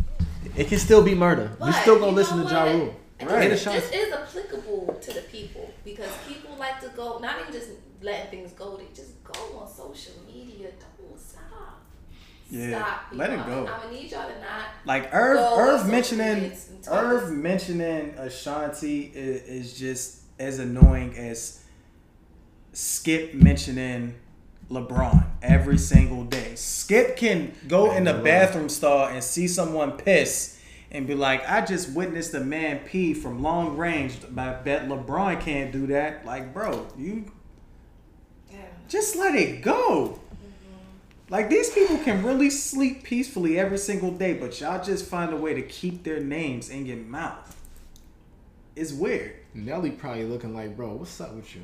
It 0.56 0.68
can 0.68 0.80
still 0.80 1.04
be 1.04 1.16
murder. 1.16 1.52
we 1.54 1.58
But 1.60 1.72
still 1.82 1.96
gonna 2.00 2.12
you 2.12 2.16
listen 2.18 2.38
know 2.40 2.48
to 2.48 2.54
Ja 2.54 2.66
what? 2.66 2.76
Rule. 2.76 2.96
And 3.20 3.30
And 3.30 3.52
This, 3.52 3.64
this 3.66 3.92
is 3.92 4.14
applicable 4.14 4.98
to 5.02 5.14
the 5.14 5.22
people 5.22 5.72
because 5.84 6.10
people 6.28 6.56
like 6.58 6.80
to 6.82 6.88
go, 6.90 7.20
not 7.20 7.40
even 7.42 7.52
just 7.54 7.70
letting 8.02 8.32
things 8.32 8.54
go, 8.54 8.78
they 8.78 8.86
just 8.96 9.22
go 9.24 9.58
on 9.60 9.68
social 9.68 10.14
media. 10.26 10.70
Don't 10.80 11.20
stop. 11.20 11.82
Yeah, 12.50 12.80
Stop. 12.84 13.02
let 13.14 13.30
it 13.32 13.46
go. 13.46 13.68
I'm 13.68 13.82
gonna 13.82 13.92
need 13.94 14.10
y'all 14.12 14.28
to 14.28 14.40
not. 14.40 14.66
Like 14.86 15.14
Irv, 15.14 15.38
Go 15.38 15.60
Irv 15.60 15.88
mentioning 15.88 16.42
media 16.42 16.58
Irv 16.90 17.32
mentioning 17.32 18.16
Ashanti 18.18 19.12
is, 19.14 19.42
is 19.44 19.78
just 19.78 20.22
as 20.40 20.60
annoying 20.60 21.16
as 21.18 21.64
Skip 22.74 23.34
mentioning 23.34 24.16
LeBron 24.70 25.26
every 25.42 25.78
single 25.78 26.24
day. 26.24 26.54
Skip 26.56 27.18
can 27.18 27.54
go 27.68 27.92
in 27.92 28.04
the 28.04 28.14
LeBron. 28.14 28.24
bathroom 28.24 28.70
stall 28.70 29.08
and 29.08 29.24
see 29.24 29.48
someone 29.48 29.94
piss 29.94 30.60
and 30.92 31.06
be 31.08 31.16
like, 31.16 31.48
"I 31.50 31.62
just 31.66 31.92
witnessed 31.94 32.34
a 32.34 32.40
man 32.40 32.80
pee 32.86 33.14
from 33.14 33.42
long 33.42 33.78
range." 33.78 34.18
But 34.30 34.48
I 34.48 34.54
bet 34.62 34.88
LeBron 34.88 35.40
can't 35.42 35.72
do 35.72 35.88
that. 35.88 36.26
Like, 36.26 36.54
bro, 36.54 36.88
you 36.98 37.26
Yeah. 38.52 38.58
just 38.88 39.16
let 39.16 39.36
it 39.36 39.62
go. 39.62 40.20
Mm-hmm. 40.20 41.34
Like 41.34 41.50
these 41.50 41.70
people 41.72 41.98
can 41.98 42.24
really 42.24 42.50
sleep 42.50 43.04
peacefully 43.04 43.60
every 43.60 43.78
single 43.78 44.12
day, 44.12 44.34
but 44.34 44.60
y'all 44.62 44.84
just 44.84 45.06
find 45.06 45.34
a 45.34 45.38
way 45.38 45.54
to 45.54 45.62
keep 45.64 46.04
their 46.04 46.20
names 46.20 46.70
in 46.70 46.86
your 46.86 46.98
mouth. 46.98 47.56
It's 48.76 48.94
weird. 48.94 49.34
Nelly 49.54 49.92
probably 49.92 50.26
looking 50.26 50.54
like, 50.54 50.78
bro, 50.78 50.94
what's 50.94 51.20
up 51.20 51.34
with 51.36 51.56
you? 51.56 51.62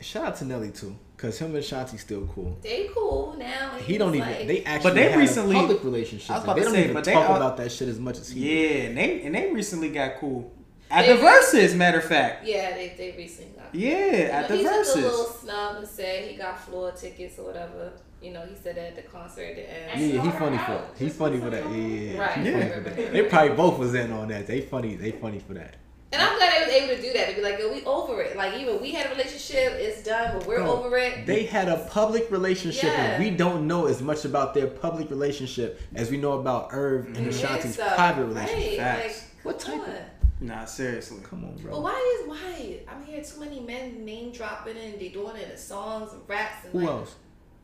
Shout 0.00 0.24
out 0.26 0.36
to 0.36 0.44
Nelly 0.44 0.70
too, 0.70 0.96
cause 1.16 1.38
him 1.38 1.54
and 1.54 1.64
Shanti 1.64 1.98
still 1.98 2.26
cool. 2.34 2.58
They 2.62 2.90
cool 2.94 3.34
now. 3.38 3.72
and 3.74 3.82
He 3.84 3.96
don't 3.96 4.12
he's 4.12 4.22
even. 4.22 4.34
like- 4.34 4.46
they 4.46 4.64
actually. 4.64 4.90
But 4.90 4.94
they 4.96 5.08
had 5.10 5.18
recently- 5.18 5.56
a 5.56 5.60
public 5.60 5.84
relationship. 5.84 6.30
I 6.30 6.34
was 6.34 6.44
about 6.44 6.56
they 6.56 6.60
to 6.62 6.64
don't 6.66 6.74
say, 6.74 6.82
even 6.82 6.94
but 6.94 7.04
they 7.04 7.12
talk 7.12 7.30
all- 7.30 7.36
about 7.36 7.56
that 7.58 7.72
shit 7.72 7.88
as 7.88 7.98
much 7.98 8.18
as 8.18 8.30
he. 8.30 8.40
Yeah, 8.40 8.68
did. 8.72 8.84
and 8.90 8.98
they 8.98 9.22
and 9.22 9.34
they 9.34 9.50
recently 9.52 9.88
got 9.90 10.16
cool 10.18 10.52
at 10.90 11.06
They 11.06 11.16
the 11.16 11.22
Verzuz. 11.22 11.74
Matter 11.76 11.98
of 11.98 12.04
fact, 12.04 12.46
Yeah, 12.46 12.74
they 12.74 12.94
they 12.98 13.14
recently 13.16 13.52
got. 13.56 13.72
Cool. 13.72 13.80
yeah, 13.80 13.96
at 13.96 14.42
But 14.42 14.48
the 14.48 14.56
he 14.58 14.62
took 14.64 14.72
a 14.72 14.76
little 14.98 15.10
Verzuz. 15.24 15.40
snub 15.40 15.76
and 15.76 15.88
said 15.88 16.24
he 16.30 16.36
got 16.36 16.60
floor 16.60 16.92
tickets 16.92 17.38
or 17.38 17.46
whatever. 17.46 17.92
You 18.20 18.32
know, 18.32 18.42
he 18.48 18.54
said 18.62 18.76
that 18.76 18.86
at 18.88 18.96
the 18.96 19.02
concert 19.02 19.42
at 19.50 19.56
the 19.56 19.70
end. 19.92 20.12
Yeah, 20.14 20.22
he 20.22 20.30
funny 20.30 20.58
for 20.58 20.72
it. 20.72 20.80
He 20.98 21.08
funny 21.10 21.38
for 21.38 21.50
that. 21.50 21.62
Yeah, 21.64 21.76
yeah, 21.76 22.20
Right. 22.20 22.38
He 22.38 22.50
funny 22.52 22.64
Yeah. 22.66 22.68
for 22.74 22.80
that. 22.80 23.12
They 23.12 23.22
probably 23.22 23.56
both 23.56 23.78
was 23.78 23.94
in 23.94 24.12
on 24.12 24.28
that. 24.28 24.46
They 24.46 24.60
funny. 24.62 24.96
They 24.96 25.10
funny 25.12 25.38
for 25.40 25.54
that. 25.54 25.74
And 26.14 26.22
I'm 26.22 26.36
glad 26.36 26.52
they 26.52 26.64
was 26.64 26.74
able 26.74 26.96
to 26.96 27.02
do 27.02 27.12
that. 27.14 27.30
To 27.30 27.34
be 27.36 27.42
like, 27.42 27.58
yo, 27.58 27.72
we 27.72 27.84
over 27.84 28.22
it. 28.22 28.36
Like, 28.36 28.54
even 28.60 28.80
we 28.80 28.92
had 28.92 29.06
a 29.06 29.10
relationship, 29.10 29.72
it's 29.74 30.02
done, 30.04 30.38
but 30.38 30.46
we're 30.46 30.58
Bro, 30.58 30.84
over 30.84 30.96
it. 30.96 31.26
They 31.26 31.44
had 31.44 31.68
a 31.68 31.78
public 31.90 32.30
relationship, 32.30 32.84
Yeah. 32.84 33.02
and 33.14 33.24
we 33.24 33.30
don't 33.30 33.66
know 33.66 33.86
as 33.86 34.00
much 34.00 34.24
about 34.24 34.54
their 34.54 34.68
public 34.68 35.10
relationship 35.10 35.80
as 35.94 36.10
we 36.10 36.16
know 36.16 36.32
about 36.38 36.68
Irv 36.72 37.06
and 37.06 37.16
Yeah, 37.16 37.28
Ashanti's 37.30 37.74
so, 37.76 37.86
private 37.94 38.26
relationship. 38.26 38.68
Right, 38.68 38.76
Facts. 38.78 39.04
like, 39.44 39.44
What 39.44 39.58
come 39.58 39.78
type 39.80 39.88
of- 39.88 39.94
on. 39.94 40.00
Nah, 40.40 40.64
seriously. 40.66 41.18
Come 41.22 41.44
on, 41.44 41.56
bro. 41.56 41.72
But 41.72 41.82
why 41.82 42.18
is 42.22 42.28
why? 42.28 42.80
I'm 42.88 43.04
hearing 43.04 43.24
too 43.24 43.40
many 43.40 43.60
men 43.60 44.04
name 44.04 44.30
dropping 44.32 44.76
and 44.76 45.00
they 45.00 45.08
doing 45.08 45.36
it 45.36 45.50
in 45.50 45.56
songs 45.56 46.12
and 46.12 46.20
raps 46.28 46.64
and 46.64 46.72
Who 46.72 46.80
like 46.80 46.88
else? 46.88 47.14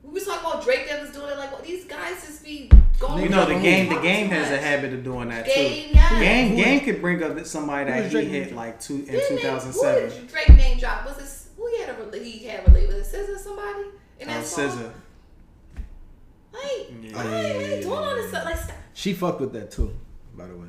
We 0.02 0.10
was 0.14 0.24
talking 0.24 0.40
about 0.50 0.64
Drake 0.64 0.88
that 0.88 1.00
was 1.02 1.10
doing 1.10 1.30
it 1.30 1.36
like 1.38 1.52
what 1.52 1.62
these 1.64 1.84
guys 1.84 2.24
just 2.26 2.42
be 2.44 2.70
going 2.98 3.22
You 3.22 3.28
know 3.28 3.44
the 3.46 3.58
game. 3.60 3.88
The 3.94 4.00
game 4.00 4.28
too 4.28 4.34
has 4.34 4.50
a 4.50 4.58
habit 4.58 4.92
of 4.92 5.04
doing 5.04 5.28
that 5.28 5.44
too. 5.46 5.52
Game, 5.54 5.90
yeah. 5.94 6.20
Game, 6.20 6.50
Who 6.50 6.56
game 6.56 6.80
could 6.80 7.00
bring 7.00 7.22
up 7.22 7.44
somebody 7.46 7.84
Who 7.90 7.96
that 7.96 8.06
is 8.06 8.12
he 8.12 8.18
Drake 8.18 8.28
hit 8.28 8.54
like 8.54 8.80
two 8.80 8.94
in 8.96 9.04
Didn't 9.04 9.28
two 9.28 9.36
they- 9.36 9.42
thousand 9.42 9.72
Who 9.72 9.78
did 10.10 10.28
Drake 10.28 10.48
name 10.56 10.78
drop? 10.78 11.04
Was 11.06 11.18
it 11.18 11.56
who 11.56 11.66
he 11.68 11.80
had 11.82 11.90
a 11.90 12.18
he 12.18 12.46
had 12.46 12.60
a 12.66 12.70
relate 12.70 12.88
with? 12.88 13.12
SZA 13.12 13.38
somebody 13.38 13.84
in 14.18 14.28
that 14.28 14.38
uh, 14.38 14.42
song? 14.42 14.68
SZA. 14.70 14.92
Like, 16.52 16.62
Yeah. 17.02 17.16
why 17.16 17.24
yeah, 17.24 17.30
are 17.30 17.42
yeah, 17.42 17.52
they 17.52 17.74
yeah, 17.76 17.80
doing 17.82 17.92
all 17.98 18.14
this 18.14 18.28
stuff? 18.30 18.44
Like, 18.44 18.56
stop. 18.56 18.76
She 18.94 19.12
fucked 19.14 19.40
with 19.40 19.52
that 19.52 19.70
too, 19.70 19.94
by 20.36 20.46
the 20.46 20.56
way. 20.56 20.66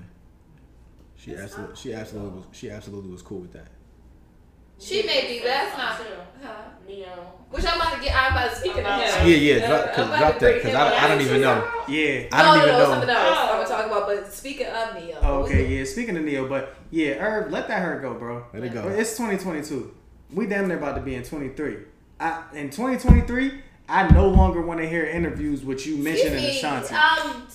She 1.15 1.31
It's 1.31 1.41
absolutely, 1.41 1.75
she 1.75 1.93
absolutely 1.93 2.29
though. 2.31 2.35
was, 2.37 2.45
she 2.51 2.69
absolutely 2.69 3.11
was 3.11 3.21
cool 3.21 3.39
with 3.39 3.53
that. 3.53 3.67
She 4.81 5.03
may 5.03 5.27
be, 5.27 5.39
but 5.39 5.45
that's 5.47 5.77
not. 5.77 5.97
Too. 5.97 6.03
Huh? 6.43 6.53
Ne-Yo. 6.87 7.05
Which 7.51 7.65
I'm 7.65 7.79
about 7.79 7.93
to 7.97 8.01
get. 8.03 8.15
I'm 8.15 8.31
about 8.31 8.49
to 8.49 8.55
speak 8.55 8.71
of. 8.71 8.77
Yeah, 8.79 9.25
yeah, 9.25 9.67
drop- 9.67 9.87
I'm 9.89 9.93
'cause 9.93 10.07
about 10.07 10.19
drop 10.19 10.33
that, 10.33 10.39
bring 10.39 10.61
'cause 10.61 10.71
him 10.71 10.77
I- 10.77 10.97
I 10.97 11.07
don't 11.07 11.21
even 11.21 11.41
know. 11.41 11.71
Yeah. 11.87 12.23
I 12.31 12.41
don't 12.41 12.57
no, 12.57 12.63
even 12.63 12.67
no, 12.73 12.79
know. 12.79 12.85
something 12.91 13.09
else. 13.09 13.19
Oh. 13.29 13.49
I'm 13.51 13.63
gonna 13.63 13.67
talk 13.67 13.85
about. 13.85 14.07
But 14.07 14.33
speaking 14.33 14.67
of 14.67 14.95
Ne-Yo, 14.95 15.17
Oh, 15.21 15.43
okay, 15.43 15.67
yeah. 15.67 15.83
Speaking 15.85 16.17
of 16.17 16.23
Ne-Yo, 16.23 16.47
but 16.47 16.75
yeah, 16.89 17.11
Irv, 17.23 17.51
let 17.51 17.67
that 17.67 17.81
hurt 17.83 18.01
go, 18.01 18.13
bro. 18.15 18.45
Let 18.53 18.63
it 18.63 18.73
go. 18.73 18.87
It's 18.87 19.11
2022. 19.17 19.93
We 20.33 20.47
damn 20.47 20.67
near 20.67 20.77
about 20.77 20.95
to 20.95 21.01
be 21.01 21.13
in 21.15 21.23
23. 21.23 21.77
I 22.19 22.43
in 22.53 22.69
2023, 22.71 23.61
I 23.89 24.07
no 24.13 24.27
longer 24.29 24.61
want 24.61 24.79
to 24.79 24.87
hear 24.87 25.05
interviews 25.05 25.63
with 25.63 25.85
you 25.85 25.97
mentioning 25.97 26.33
Excuse 26.43 26.63
me, 26.63 26.69
Ashanti. 26.69 26.95
Um, 26.95 27.47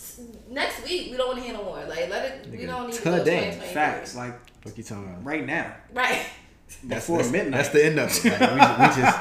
next 0.51 0.85
week 0.85 1.11
we 1.11 1.17
don't 1.17 1.29
want 1.29 1.39
to 1.39 1.45
hear 1.45 1.55
no 1.55 1.65
more. 1.65 1.83
Like, 1.87 2.09
let 2.11 2.25
it. 2.27 2.49
We 2.51 2.67
don't 2.67 2.87
need 2.89 2.95
to 2.97 3.03
go 3.03 3.19
today. 3.19 3.37
2023. 3.57 3.75
Facts, 3.75 4.15
like 4.15 4.35
What 4.63 4.77
you 4.79 4.85
talking 4.85 5.05
about? 5.05 5.25
right 5.25 5.45
now, 5.47 5.75
Right. 5.93 6.21
That's, 6.85 7.07
before 7.07 7.19
that's, 7.19 7.31
midnight. 7.33 7.53
that's 7.53 7.69
the 7.71 7.85
end 7.85 7.99
of 7.99 8.09
it. 8.11 8.25
Like, 8.25 8.51
we, 8.53 8.59
just, 8.59 8.97
we 8.97 9.03
just 9.03 9.19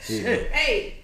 Shit. 0.00 0.50
Hey, 0.52 0.94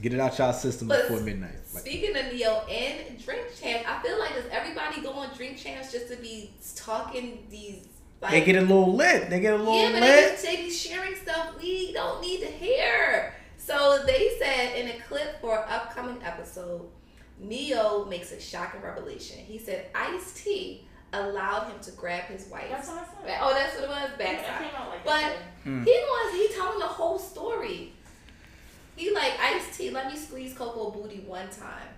get 0.00 0.12
it 0.12 0.20
out 0.20 0.36
y'all 0.38 0.52
system 0.52 0.88
But 0.88 1.08
before 1.08 1.20
midnight. 1.20 1.54
Like, 1.72 1.82
speaking 1.82 2.16
of 2.16 2.32
Ne-Yo 2.32 2.62
and 2.70 3.24
Drink 3.24 3.46
Champs, 3.60 3.88
I 3.88 4.02
feel 4.02 4.18
like 4.18 4.34
does 4.34 4.44
everybody 4.50 5.00
go 5.00 5.12
on 5.12 5.34
Drink 5.36 5.56
Champs 5.56 5.92
just 5.92 6.08
to 6.10 6.16
be 6.16 6.50
talking 6.76 7.46
these? 7.50 7.86
Like, 8.20 8.32
They 8.32 8.44
get 8.44 8.56
a 8.56 8.60
little 8.60 8.94
lit. 8.94 9.30
They 9.30 9.40
get 9.40 9.54
a 9.54 9.56
little 9.56 9.74
yeah, 9.74 9.92
but 9.92 10.00
they, 10.00 10.06
lit. 10.22 10.30
just, 10.32 10.44
they 10.44 10.56
be 10.56 10.70
sharing 10.70 11.14
stuff 11.16 11.60
we 11.60 11.92
don't 11.92 12.20
need 12.20 12.40
to 12.40 12.46
hear. 12.46 13.34
So 13.56 14.02
they 14.06 14.36
said 14.40 14.76
in 14.76 14.88
a 14.88 15.00
clip 15.02 15.40
for 15.40 15.58
an 15.58 15.64
upcoming 15.68 16.22
episode, 16.22 16.88
Ne-Yo 17.40 18.04
makes 18.06 18.32
a 18.32 18.40
shocking 18.40 18.82
revelation. 18.82 19.38
He 19.38 19.58
said 19.58 19.86
Ice 19.94 20.32
T 20.34 20.86
allowed 21.12 21.68
him 21.70 21.78
to 21.82 21.90
grab 21.92 22.24
his 22.24 22.48
wife. 22.48 22.66
That's 22.70 22.88
what 22.88 22.98
I 22.98 23.26
said. 23.26 23.38
Oh, 23.42 23.52
that's 23.54 23.74
what 23.76 23.84
it 23.84 23.88
was. 23.90 24.10
That 24.10 24.18
Backside. 24.18 24.58
came 24.70 24.88
like 24.88 25.04
But. 25.04 25.36
Hmm. 25.64 25.84
he 25.84 25.90
was 25.92 26.34
he 26.34 26.54
telling 26.56 26.78
the 26.78 26.86
whole 26.86 27.18
story. 27.18 27.92
He 28.96 29.12
like 29.14 29.32
Ice 29.40 29.76
T, 29.76 29.90
let 29.90 30.10
me 30.12 30.18
squeeze 30.18 30.54
Coco 30.54 30.90
booty 30.90 31.20
one 31.20 31.48
time. 31.48 31.88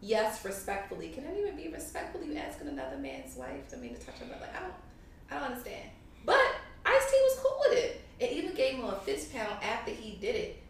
Yes, 0.00 0.44
respectfully. 0.44 1.08
Can 1.08 1.24
it 1.24 1.36
even 1.38 1.56
be 1.56 1.68
respectful? 1.72 2.22
You 2.22 2.36
asking 2.36 2.68
another 2.68 2.98
man's 2.98 3.36
wife 3.36 3.68
to 3.70 3.76
mean 3.78 3.94
to 3.94 4.00
touch 4.00 4.16
her 4.18 4.26
butt? 4.26 4.40
Like 4.40 4.54
I 4.56 4.60
don't, 4.60 4.74
I 5.30 5.34
don't 5.34 5.44
understand. 5.52 5.88
But 6.24 6.40
Ice 6.84 7.10
T 7.10 7.16
was 7.22 7.38
cool 7.42 7.56
with 7.68 7.78
it, 7.78 8.00
and 8.20 8.30
even 8.30 8.54
gave 8.54 8.74
him 8.74 8.84
a 8.84 8.96
fist 9.00 9.32
pound 9.32 9.56
after 9.62 9.90
he 9.90 10.16
did 10.20 10.34
it. 10.36 10.62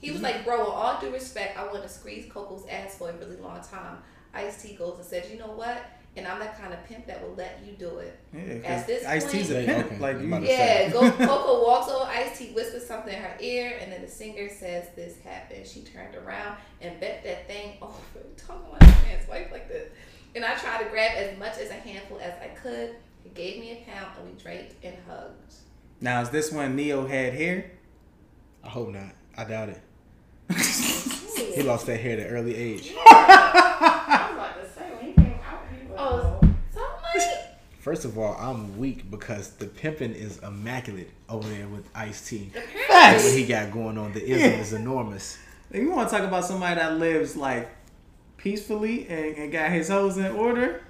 He 0.00 0.10
was 0.10 0.20
like, 0.20 0.44
"Bro, 0.44 0.60
with 0.60 0.68
all 0.68 1.00
due 1.00 1.10
respect, 1.12 1.58
I 1.58 1.64
want 1.66 1.82
to 1.82 1.88
squeeze 1.88 2.30
Coco's 2.30 2.66
ass 2.68 2.96
for 2.98 3.10
a 3.10 3.12
really 3.14 3.36
long 3.36 3.60
time." 3.62 3.98
Ice 4.34 4.62
T 4.62 4.74
goes 4.74 4.96
and 4.98 5.04
says, 5.06 5.30
"You 5.30 5.38
know 5.38 5.52
what?" 5.52 5.82
And 6.16 6.26
I'm 6.26 6.40
that 6.40 6.60
kind 6.60 6.74
of 6.74 6.84
pimp 6.86 7.06
that 7.06 7.22
will 7.22 7.34
let 7.36 7.60
you 7.64 7.72
do 7.74 7.98
it. 7.98 8.18
Yeah, 8.34 8.68
At 8.68 8.86
this 8.86 9.06
Ice 9.06 9.30
T's 9.30 9.50
a 9.52 9.54
point- 9.54 9.66
pimp. 9.66 9.86
Okay, 9.86 9.98
Like 9.98 10.20
you, 10.20 10.38
Yeah, 10.44 10.90
go, 10.90 11.08
Coco 11.12 11.62
walks 11.64 11.88
over. 11.88 12.04
Ice 12.10 12.36
T 12.36 12.46
whispers 12.52 12.84
something 12.86 13.14
in 13.14 13.20
her 13.22 13.36
ear, 13.40 13.78
and 13.80 13.92
then 13.92 14.02
the 14.02 14.08
singer 14.08 14.48
says, 14.48 14.88
"This 14.96 15.18
happened." 15.22 15.66
She 15.66 15.82
turned 15.82 16.16
around 16.16 16.56
and 16.80 16.98
bet 17.00 17.22
that 17.24 17.46
thing 17.46 17.74
over. 17.82 17.94
Talking 18.36 18.66
about 18.68 18.80
this 18.80 19.02
man's 19.04 19.28
wife 19.28 19.48
like 19.52 19.68
this, 19.68 19.88
and 20.34 20.44
I 20.44 20.54
tried 20.56 20.82
to 20.82 20.90
grab 20.90 21.12
as 21.16 21.38
much 21.38 21.58
as 21.58 21.70
a 21.70 21.74
handful 21.74 22.18
as 22.18 22.32
I 22.42 22.48
could. 22.48 22.96
He 23.22 23.30
gave 23.30 23.60
me 23.60 23.70
a 23.72 23.90
pound, 23.90 24.08
and 24.18 24.26
we 24.28 24.42
drank 24.42 24.70
and 24.82 24.96
hugged. 25.08 25.54
now 26.00 26.22
is 26.22 26.30
this 26.30 26.50
one 26.50 26.74
Ne-Yo 26.74 27.06
had 27.06 27.34
hair? 27.34 27.70
I 28.64 28.68
hope 28.68 28.88
not. 28.90 29.12
I 29.38 29.44
doubt 29.44 29.68
it. 29.70 29.80
He 31.54 31.62
lost 31.62 31.86
that 31.86 31.98
hair 31.98 32.12
at 32.20 32.26
an 32.26 32.32
early 32.32 32.54
age. 32.54 32.92
I 32.96 33.89
First 37.80 38.04
of 38.04 38.18
all, 38.18 38.36
I'm 38.38 38.78
weak 38.78 39.10
because 39.10 39.52
the 39.52 39.66
pimping 39.66 40.12
is 40.12 40.38
immaculate 40.38 41.10
over 41.30 41.48
there 41.48 41.66
with 41.66 41.88
Ice 41.94 42.28
T. 42.28 42.52
What 42.88 43.22
he 43.32 43.46
got 43.46 43.72
going 43.72 43.96
on, 43.96 44.12
the 44.12 44.22
ism 44.22 44.60
is 44.60 44.72
enormous. 44.72 45.38
If 45.72 45.80
you 45.80 45.92
want 45.92 46.08
to 46.10 46.16
talk 46.16 46.26
about 46.26 46.44
somebody 46.44 46.74
that 46.80 46.98
lives 46.98 47.36
like 47.36 47.70
peacefully 48.36 49.06
and, 49.08 49.36
and 49.36 49.52
got 49.52 49.70
his 49.70 49.88
hoes 49.88 50.18
in 50.18 50.26
order, 50.32 50.82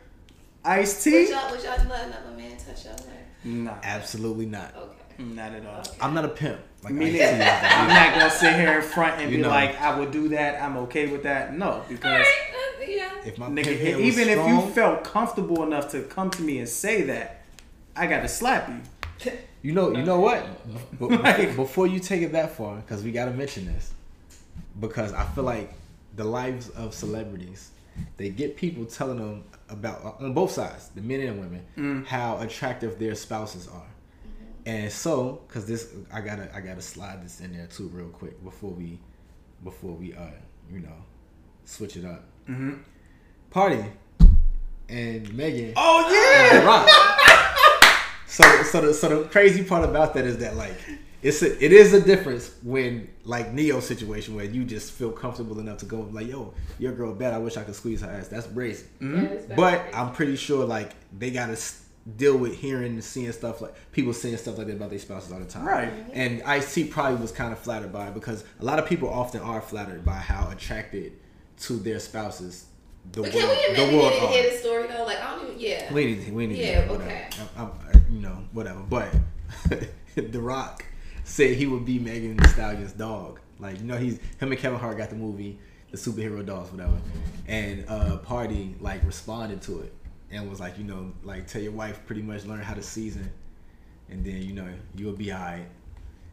Ice 0.64 1.04
would 1.04 1.12
T. 1.12 1.30
y'all, 1.30 1.50
would 1.50 1.62
y'all 1.62 1.76
let 1.86 2.06
another 2.06 2.34
man 2.34 2.56
touch 2.56 2.84
your 2.86 2.94
hair? 2.94 3.26
Nah, 3.44 3.74
Absolutely 3.82 4.46
not. 4.46 4.74
Okay. 4.74 5.22
Mm, 5.22 5.34
not 5.34 5.52
at 5.52 5.66
all. 5.66 5.82
I'm 6.00 6.14
not 6.14 6.24
a 6.24 6.28
pimp. 6.28 6.60
Like 6.82 6.94
Me 6.94 7.12
neither. 7.12 7.44
I'm 7.44 7.88
not 7.88 8.18
gonna 8.18 8.30
sit 8.30 8.54
here 8.54 8.78
in 8.78 8.82
front 8.82 9.20
and 9.20 9.30
You 9.30 9.36
be 9.36 9.42
know. 9.42 9.50
like, 9.50 9.78
I 9.78 9.98
would 9.98 10.12
do 10.12 10.28
that. 10.30 10.62
I'm 10.62 10.78
okay 10.78 11.08
with 11.08 11.24
that. 11.24 11.54
No, 11.54 11.82
because 11.86 12.04
right. 12.24 12.26
Yeah. 12.88 13.10
If 13.24 13.38
my 13.38 13.48
nigga, 13.48 13.64
pimp 13.64 13.80
hair 13.80 13.96
was 13.96 14.06
even 14.06 14.28
if 14.28 14.34
strong, 14.38 14.66
you 14.66 14.72
felt 14.72 15.04
comfortable 15.04 15.62
enough 15.62 15.90
to 15.92 16.02
come 16.02 16.30
to 16.30 16.42
me 16.42 16.58
and 16.58 16.68
say 16.68 17.02
that, 17.02 17.42
I 17.96 18.06
gotta 18.06 18.28
slap 18.28 18.68
you. 18.68 19.32
You 19.62 19.72
know, 19.72 19.90
you 19.94 20.02
know 20.02 20.18
what? 20.20 20.46
Like- 21.00 21.54
before 21.54 21.86
you 21.86 22.00
take 22.00 22.22
it 22.22 22.32
that 22.32 22.52
far, 22.56 22.76
because 22.76 23.02
we 23.02 23.12
gotta 23.12 23.32
mention 23.32 23.66
this, 23.66 23.92
because 24.80 25.12
I 25.12 25.24
feel 25.26 25.44
like 25.44 25.70
the 26.16 26.24
lives 26.24 26.70
of 26.70 26.94
celebrities, 26.94 27.70
they 28.16 28.30
get 28.30 28.56
people 28.56 28.86
telling 28.86 29.18
them 29.18 29.44
about 29.68 30.16
on 30.18 30.32
both 30.32 30.50
sides, 30.52 30.88
the 30.94 31.02
men 31.02 31.20
and 31.20 31.38
women, 31.40 31.62
Mm. 31.76 32.06
how 32.06 32.38
attractive 32.38 32.98
their 32.98 33.14
spouses 33.14 33.68
are, 33.68 33.86
and 34.64 34.90
so 34.90 35.42
because 35.46 35.66
this, 35.66 35.92
I 36.10 36.22
gotta, 36.22 36.48
I 36.56 36.60
gotta 36.60 36.80
slide 36.80 37.22
this 37.22 37.40
in 37.42 37.52
there 37.52 37.66
too, 37.66 37.88
real 37.88 38.08
quick 38.08 38.42
before 38.42 38.70
we, 38.70 38.98
before 39.62 39.92
we, 39.92 40.14
uh, 40.14 40.30
you 40.72 40.80
know, 40.80 40.96
switch 41.66 41.98
it 41.98 42.06
up. 42.06 42.24
Mm-hmm. 42.50 42.72
Pardi 43.52 43.88
and 44.88 45.32
Megan. 45.34 45.72
Oh 45.76 46.08
yeah. 46.10 46.64
Rock. 46.64 46.88
so 48.26 48.44
so 48.64 48.80
the, 48.80 48.94
so 48.94 49.22
the 49.22 49.28
crazy 49.28 49.62
part 49.64 49.84
about 49.84 50.14
that 50.14 50.24
is 50.24 50.38
that 50.38 50.56
like 50.56 50.74
it's 51.22 51.42
a, 51.42 51.62
it 51.64 51.72
is 51.72 51.92
a 51.92 52.00
difference 52.00 52.50
when 52.62 53.08
like 53.24 53.52
Ne-Yo 53.52 53.80
situation 53.80 54.34
where 54.34 54.44
you 54.46 54.64
just 54.64 54.92
feel 54.92 55.12
comfortable 55.12 55.58
enough 55.60 55.78
to 55.78 55.84
go 55.86 56.08
like 56.12 56.26
yo 56.28 56.54
your 56.78 56.92
girl 56.92 57.12
bad 57.12 57.34
I 57.34 57.38
wish 57.38 57.56
I 57.56 57.62
could 57.62 57.74
squeeze 57.74 58.00
her 58.00 58.10
ass 58.10 58.28
that's 58.28 58.46
brazen 58.46 58.88
Yeah, 59.00 59.20
it's 59.22 59.44
very 59.46 59.56
but 59.56 59.78
crazy. 59.82 59.94
I'm 59.94 60.12
pretty 60.12 60.36
sure 60.36 60.64
like 60.64 60.92
they 61.16 61.30
gotta 61.30 61.58
deal 62.16 62.36
with 62.38 62.56
hearing 62.56 62.92
and 62.94 63.04
seeing 63.04 63.30
stuff 63.32 63.60
like 63.60 63.74
people 63.92 64.12
saying 64.14 64.38
stuff 64.38 64.56
like 64.58 64.66
that 64.68 64.76
about 64.76 64.90
their 64.90 64.98
spouses 64.98 65.30
all 65.30 65.38
the 65.38 65.44
time 65.44 65.66
Right. 65.66 65.92
and 66.14 66.40
IC 66.40 66.90
probably 66.90 67.20
was 67.20 67.30
kind 67.30 67.52
of 67.52 67.58
flattered 67.58 67.92
by 67.92 68.08
it 68.08 68.14
because 68.14 68.42
a 68.60 68.64
lot 68.64 68.78
of 68.78 68.86
people 68.86 69.08
often 69.10 69.40
are 69.42 69.60
flattered 69.60 70.04
by 70.04 70.14
how 70.14 70.48
attracted 70.50 71.12
to 71.60 71.74
their 71.74 71.98
spouses 72.00 72.66
the 73.12 73.22
But 73.22 73.34
world 73.34 73.44
can 73.44 73.48
we 73.48 73.64
admit 73.64 73.76
the 73.76 73.92
we 73.92 73.98
world 73.98 74.12
didn't 74.12 74.28
hear 74.30 74.50
the 74.50 74.56
story 74.56 74.86
though? 74.88 75.04
Like 75.04 75.20
I 75.20 75.36
don't 75.36 75.46
even. 75.46 75.60
Yeah. 75.60 75.92
We 75.92 76.04
need, 76.04 76.32
we 76.32 76.46
need. 76.46 76.58
Yeah, 76.58 76.88
whatever. 76.88 77.10
okay. 77.10 77.28
I'm, 77.56 77.70
I'm, 77.92 78.04
you 78.10 78.20
know, 78.20 78.44
whatever. 78.52 78.80
But 78.80 79.08
The 80.14 80.40
Rock 80.40 80.84
said 81.24 81.56
he 81.56 81.66
would 81.66 81.84
be 81.84 81.98
Megan 81.98 82.36
Thee 82.36 82.48
Stallion's 82.48 82.92
dog. 82.92 83.40
Like 83.58 83.78
you 83.78 83.84
know, 83.84 83.96
he's 83.96 84.18
him 84.38 84.52
and 84.52 84.58
Kevin 84.58 84.78
Hart 84.78 84.96
got 84.96 85.10
the 85.10 85.16
movie, 85.16 85.58
the 85.90 85.96
superhero 85.96 86.44
dogs, 86.44 86.70
whatever. 86.70 86.96
And 87.48 87.84
uh, 87.88 88.18
Pardi 88.18 88.80
like 88.80 89.04
responded 89.04 89.62
to 89.62 89.80
it 89.80 89.92
and 90.30 90.48
was 90.48 90.60
like, 90.60 90.78
you 90.78 90.84
know, 90.84 91.12
like 91.24 91.46
tell 91.46 91.62
your 91.62 91.72
wife 91.72 92.00
pretty 92.06 92.22
much 92.22 92.44
learn 92.44 92.60
how 92.60 92.74
to 92.74 92.82
season, 92.82 93.30
and 94.08 94.24
then 94.24 94.42
you 94.42 94.52
know 94.52 94.68
you'll 94.94 95.12
be 95.12 95.32
alright. 95.32 95.66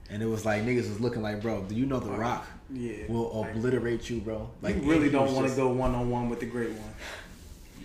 And 0.09 0.21
it 0.21 0.27
was 0.27 0.45
like 0.45 0.63
niggas 0.63 0.89
was 0.89 1.01
looking 1.01 1.21
like, 1.21 1.41
bro, 1.41 1.63
do 1.63 1.75
you 1.75 1.85
know 1.85 1.99
The 1.99 2.11
Rock 2.11 2.45
Yeah. 2.69 3.07
will 3.07 3.41
Like, 3.41 3.55
obliterate 3.55 4.09
you, 4.09 4.19
bro? 4.19 4.49
Like 4.61 4.75
you 4.75 4.81
really 4.81 5.09
don't 5.09 5.33
want 5.33 5.47
to 5.49 5.55
go 5.55 5.69
one 5.69 5.95
on 5.95 6.09
one 6.09 6.29
with 6.29 6.39
the 6.39 6.45
great 6.45 6.71
one. 6.71 6.93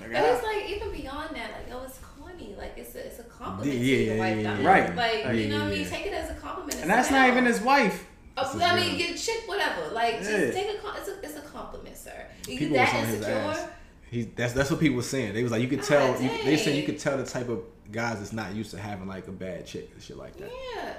Like, 0.00 0.12
But 0.12 0.24
it's 0.24 0.42
ah. 0.44 0.46
like 0.48 0.70
even 0.70 0.90
beyond 0.92 1.36
that, 1.36 1.50
like 1.52 1.68
oh, 1.72 1.84
it's 1.84 1.98
corny. 1.98 2.54
Like 2.58 2.74
it's 2.76 2.94
a 2.94 3.06
it's 3.06 3.18
a 3.20 3.24
compliment 3.24 3.76
Yeah, 3.78 3.96
to 3.96 4.02
your 4.04 4.14
yeah, 4.14 4.20
wife. 4.20 4.36
yeah, 4.38 4.58
yeah. 4.58 4.66
Right. 4.66 4.96
Like 4.96 5.12
Yeah, 5.24 5.32
you 5.32 5.48
know 5.48 5.58
what 5.60 5.66
I 5.66 5.70
mean? 5.70 5.82
yeah. 5.82 5.88
Take 5.88 6.06
it 6.06 6.12
as 6.14 6.30
a 6.30 6.34
compliment. 6.34 6.80
and 6.80 6.90
that's 6.90 7.10
not 7.10 7.28
oh. 7.28 7.32
even 7.32 7.44
his 7.44 7.60
wife. 7.60 8.06
Oh, 8.36 8.52
This 8.54 8.62
I 8.62 8.74
mean, 8.76 8.96
real. 8.96 9.08
get 9.08 9.16
chick, 9.18 9.42
whatever. 9.46 9.92
Like, 9.92 10.18
just 10.18 10.30
Yeah. 10.30 10.50
take 10.52 10.78
a. 10.78 10.80
com- 10.80 10.96
It's 10.96 11.08
a, 11.08 11.18
it's 11.22 11.36
a 11.36 11.42
compliment, 11.42 11.96
sir. 11.96 12.26
You 12.48 12.58
people 12.58 12.76
that 12.76 12.92
was 12.94 13.02
on 13.02 13.06
his 13.08 13.16
insecure. 13.16 13.36
ass. 13.38 13.68
He 14.10 14.22
that's 14.22 14.52
that's 14.52 14.70
what 14.70 14.80
people 14.80 14.96
were 14.96 15.02
saying. 15.02 15.32
They 15.34 15.42
was 15.42 15.52
like 15.52 15.62
you 15.62 15.68
could 15.68 15.80
oh, 15.80 15.84
tell. 15.84 16.20
You, 16.22 16.28
they 16.44 16.56
said 16.56 16.76
you 16.76 16.82
could 16.82 16.98
tell 16.98 17.16
the 17.16 17.24
type 17.24 17.48
of 17.48 17.62
guys 17.90 18.18
that's 18.18 18.32
not 18.32 18.54
used 18.54 18.70
to 18.72 18.78
having 18.78 19.06
like 19.06 19.28
a 19.28 19.32
bad 19.32 19.66
chick 19.66 19.90
and 19.94 20.02
shit 20.02 20.16
like 20.16 20.36
that. 20.38 20.50
Yeah. 20.74 20.94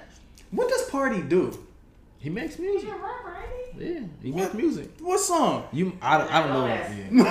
What 0.52 0.70
does 0.70 0.90
Pardi 0.90 1.28
do? 1.28 1.58
He 2.24 2.30
makes 2.30 2.58
music. 2.58 2.88
Yeah, 2.88 2.96
right, 3.02 3.22
right. 3.26 3.46
Yeah, 3.78 4.00
he 4.22 4.32
makes 4.32 4.54
music. 4.54 4.90
What 5.02 5.20
song? 5.20 5.66
You, 5.74 5.98
I, 6.02 6.18
don't- 6.20 6.32
I 6.32 6.40
don't 6.42 6.54
know. 6.54 6.66
Yes. 6.68 6.90
Yeah. 7.12 7.24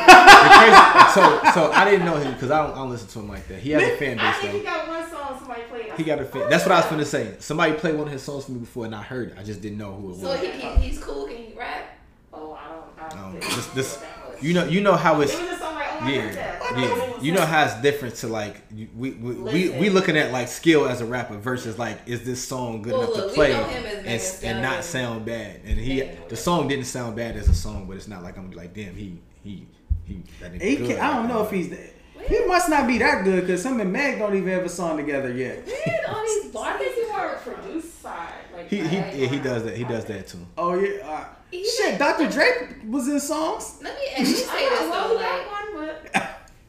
Crazy- 0.58 1.14
so 1.14 1.52
so 1.54 1.72
I 1.72 1.84
didn't 1.90 2.04
know 2.04 2.16
him 2.16 2.32
because 2.34 2.50
I 2.50 2.62
don't, 2.66 2.72
I 2.72 2.76
don't 2.76 2.90
listen 2.90 3.08
to 3.08 3.18
him 3.20 3.28
like 3.28 3.48
that. 3.48 3.60
He 3.60 3.70
has 3.70 3.82
a 3.82 3.96
fan 3.96 4.16
base. 4.18 4.26
I 4.26 4.32
base 4.32 4.40
think 4.42 4.54
he 4.58 4.62
got 4.62 4.88
one 4.88 5.10
song 5.10 5.36
somebody 5.38 5.62
played. 5.62 5.92
He 5.96 6.04
got 6.04 6.18
a 6.20 6.24
fan. 6.26 6.50
That's 6.50 6.64
what 6.64 6.72
I 6.72 6.80
was 6.80 6.86
gonna 6.90 7.04
say. 7.06 7.36
Somebody 7.38 7.72
played 7.74 7.94
one 7.96 8.06
of 8.06 8.12
his 8.12 8.22
songs 8.22 8.44
for 8.44 8.52
me 8.52 8.58
before 8.60 8.84
and 8.84 8.94
I 8.94 9.02
heard 9.02 9.30
it. 9.30 9.38
I 9.38 9.42
just 9.44 9.62
didn't 9.62 9.78
know 9.78 9.92
who 9.94 10.10
it 10.10 10.18
was. 10.18 10.20
So 10.20 10.34
he, 10.36 10.50
he 10.50 10.68
he's 10.88 10.98
cool. 11.02 11.26
Can 11.26 11.36
he 11.36 11.54
rap? 11.56 11.96
Oh, 12.34 12.52
I 12.52 12.68
don't. 12.68 13.18
I 13.18 13.24
Um, 13.24 13.32
don't 13.32 13.40
this, 13.42 13.54
think 13.66 13.74
this, 13.74 14.02
you 14.42 14.52
know, 14.54 14.64
you 14.64 14.80
know 14.82 14.94
how 14.96 15.20
It 15.20 15.24
it's 15.24 15.40
was 15.40 15.61
just 16.10 16.34
something 16.34 16.36
like, 16.36 16.62
I 16.62 16.74
heard 16.74 16.78
yeah, 16.78 16.96
yeah. 16.96 17.20
You 17.20 17.32
know 17.32 17.46
how 17.46 17.64
it's 17.64 17.80
different 17.82 18.14
to 18.16 18.28
like 18.28 18.62
we 18.96 19.10
we, 19.12 19.34
we, 19.34 19.68
we 19.70 19.90
looking 19.90 20.16
at 20.16 20.32
like 20.32 20.48
skill 20.48 20.86
as 20.88 21.00
a 21.00 21.06
rapper 21.06 21.36
versus 21.38 21.78
like 21.78 21.98
is 22.06 22.24
this 22.24 22.42
song 22.46 22.82
good 22.82 22.92
Well, 22.92 23.02
enough 23.02 23.16
look, 23.16 23.28
to 23.30 23.34
play 23.34 23.52
know 23.52 23.64
him 23.64 24.06
as 24.06 24.42
and, 24.42 24.52
and 24.54 24.62
not 24.62 24.84
sound 24.84 25.24
bad. 25.24 25.60
And 25.64 25.78
he 25.78 26.00
Megan 26.00 26.16
the 26.28 26.36
song 26.36 26.68
didn't 26.68 26.86
sound 26.86 27.16
bad 27.16 27.36
as 27.36 27.48
a 27.48 27.54
song, 27.54 27.86
but 27.86 27.96
it's 27.96 28.08
not 28.08 28.22
like 28.22 28.36
I'm 28.36 28.44
gonna 28.44 28.50
be 28.50 28.56
like 28.56 28.74
damn 28.74 28.94
he 28.94 29.18
he 29.42 29.66
he. 30.04 30.22
That 30.40 30.52
nigga 30.54 30.62
He 30.62 30.76
good 30.76 30.88
can, 30.88 30.98
I 31.00 31.14
don't 31.14 31.24
right 31.24 31.28
know 31.28 31.42
if 31.44 31.50
he's. 31.50 31.70
that. 31.70 31.90
He 32.28 32.44
must 32.46 32.68
not 32.68 32.86
be 32.86 32.98
that 32.98 33.24
good 33.24 33.40
because 33.40 33.66
him 33.66 33.80
and 33.80 33.92
Meg 33.92 34.18
don't 34.20 34.34
even 34.36 34.48
have 34.52 34.64
a 34.64 34.68
song 34.68 34.96
together 34.96 35.32
yet. 35.32 35.66
Man, 35.66 36.00
all 36.08 36.22
these 36.22 36.44
I 36.46 36.48
bars 36.52 36.78
think 36.78 36.94
he 36.94 37.02
he 37.02 37.08
more 37.10 37.20
work 37.20 37.42
produced 37.42 38.00
side. 38.00 38.32
Like 38.54 38.68
He 38.68 38.78
he 38.78 38.96
yeah, 38.96 39.26
he 39.26 39.38
does 39.40 39.64
that. 39.64 39.76
He 39.76 39.82
does 39.84 40.04
that 40.04 40.28
too. 40.28 40.38
Oh 40.56 40.74
yeah. 40.74 41.04
Uh, 41.04 41.24
shit, 41.52 41.98
Dr. 41.98 42.28
Drake 42.30 42.76
was 42.86 43.08
in 43.08 43.18
songs. 43.18 43.78
Let 43.82 43.96
me 43.98 44.06
actually 44.10 44.34
say 44.34 44.66
I 44.66 44.68
this 44.70 44.80
though, 44.80 44.86
like 44.86 44.96
one, 44.96 45.16
but 45.16 45.31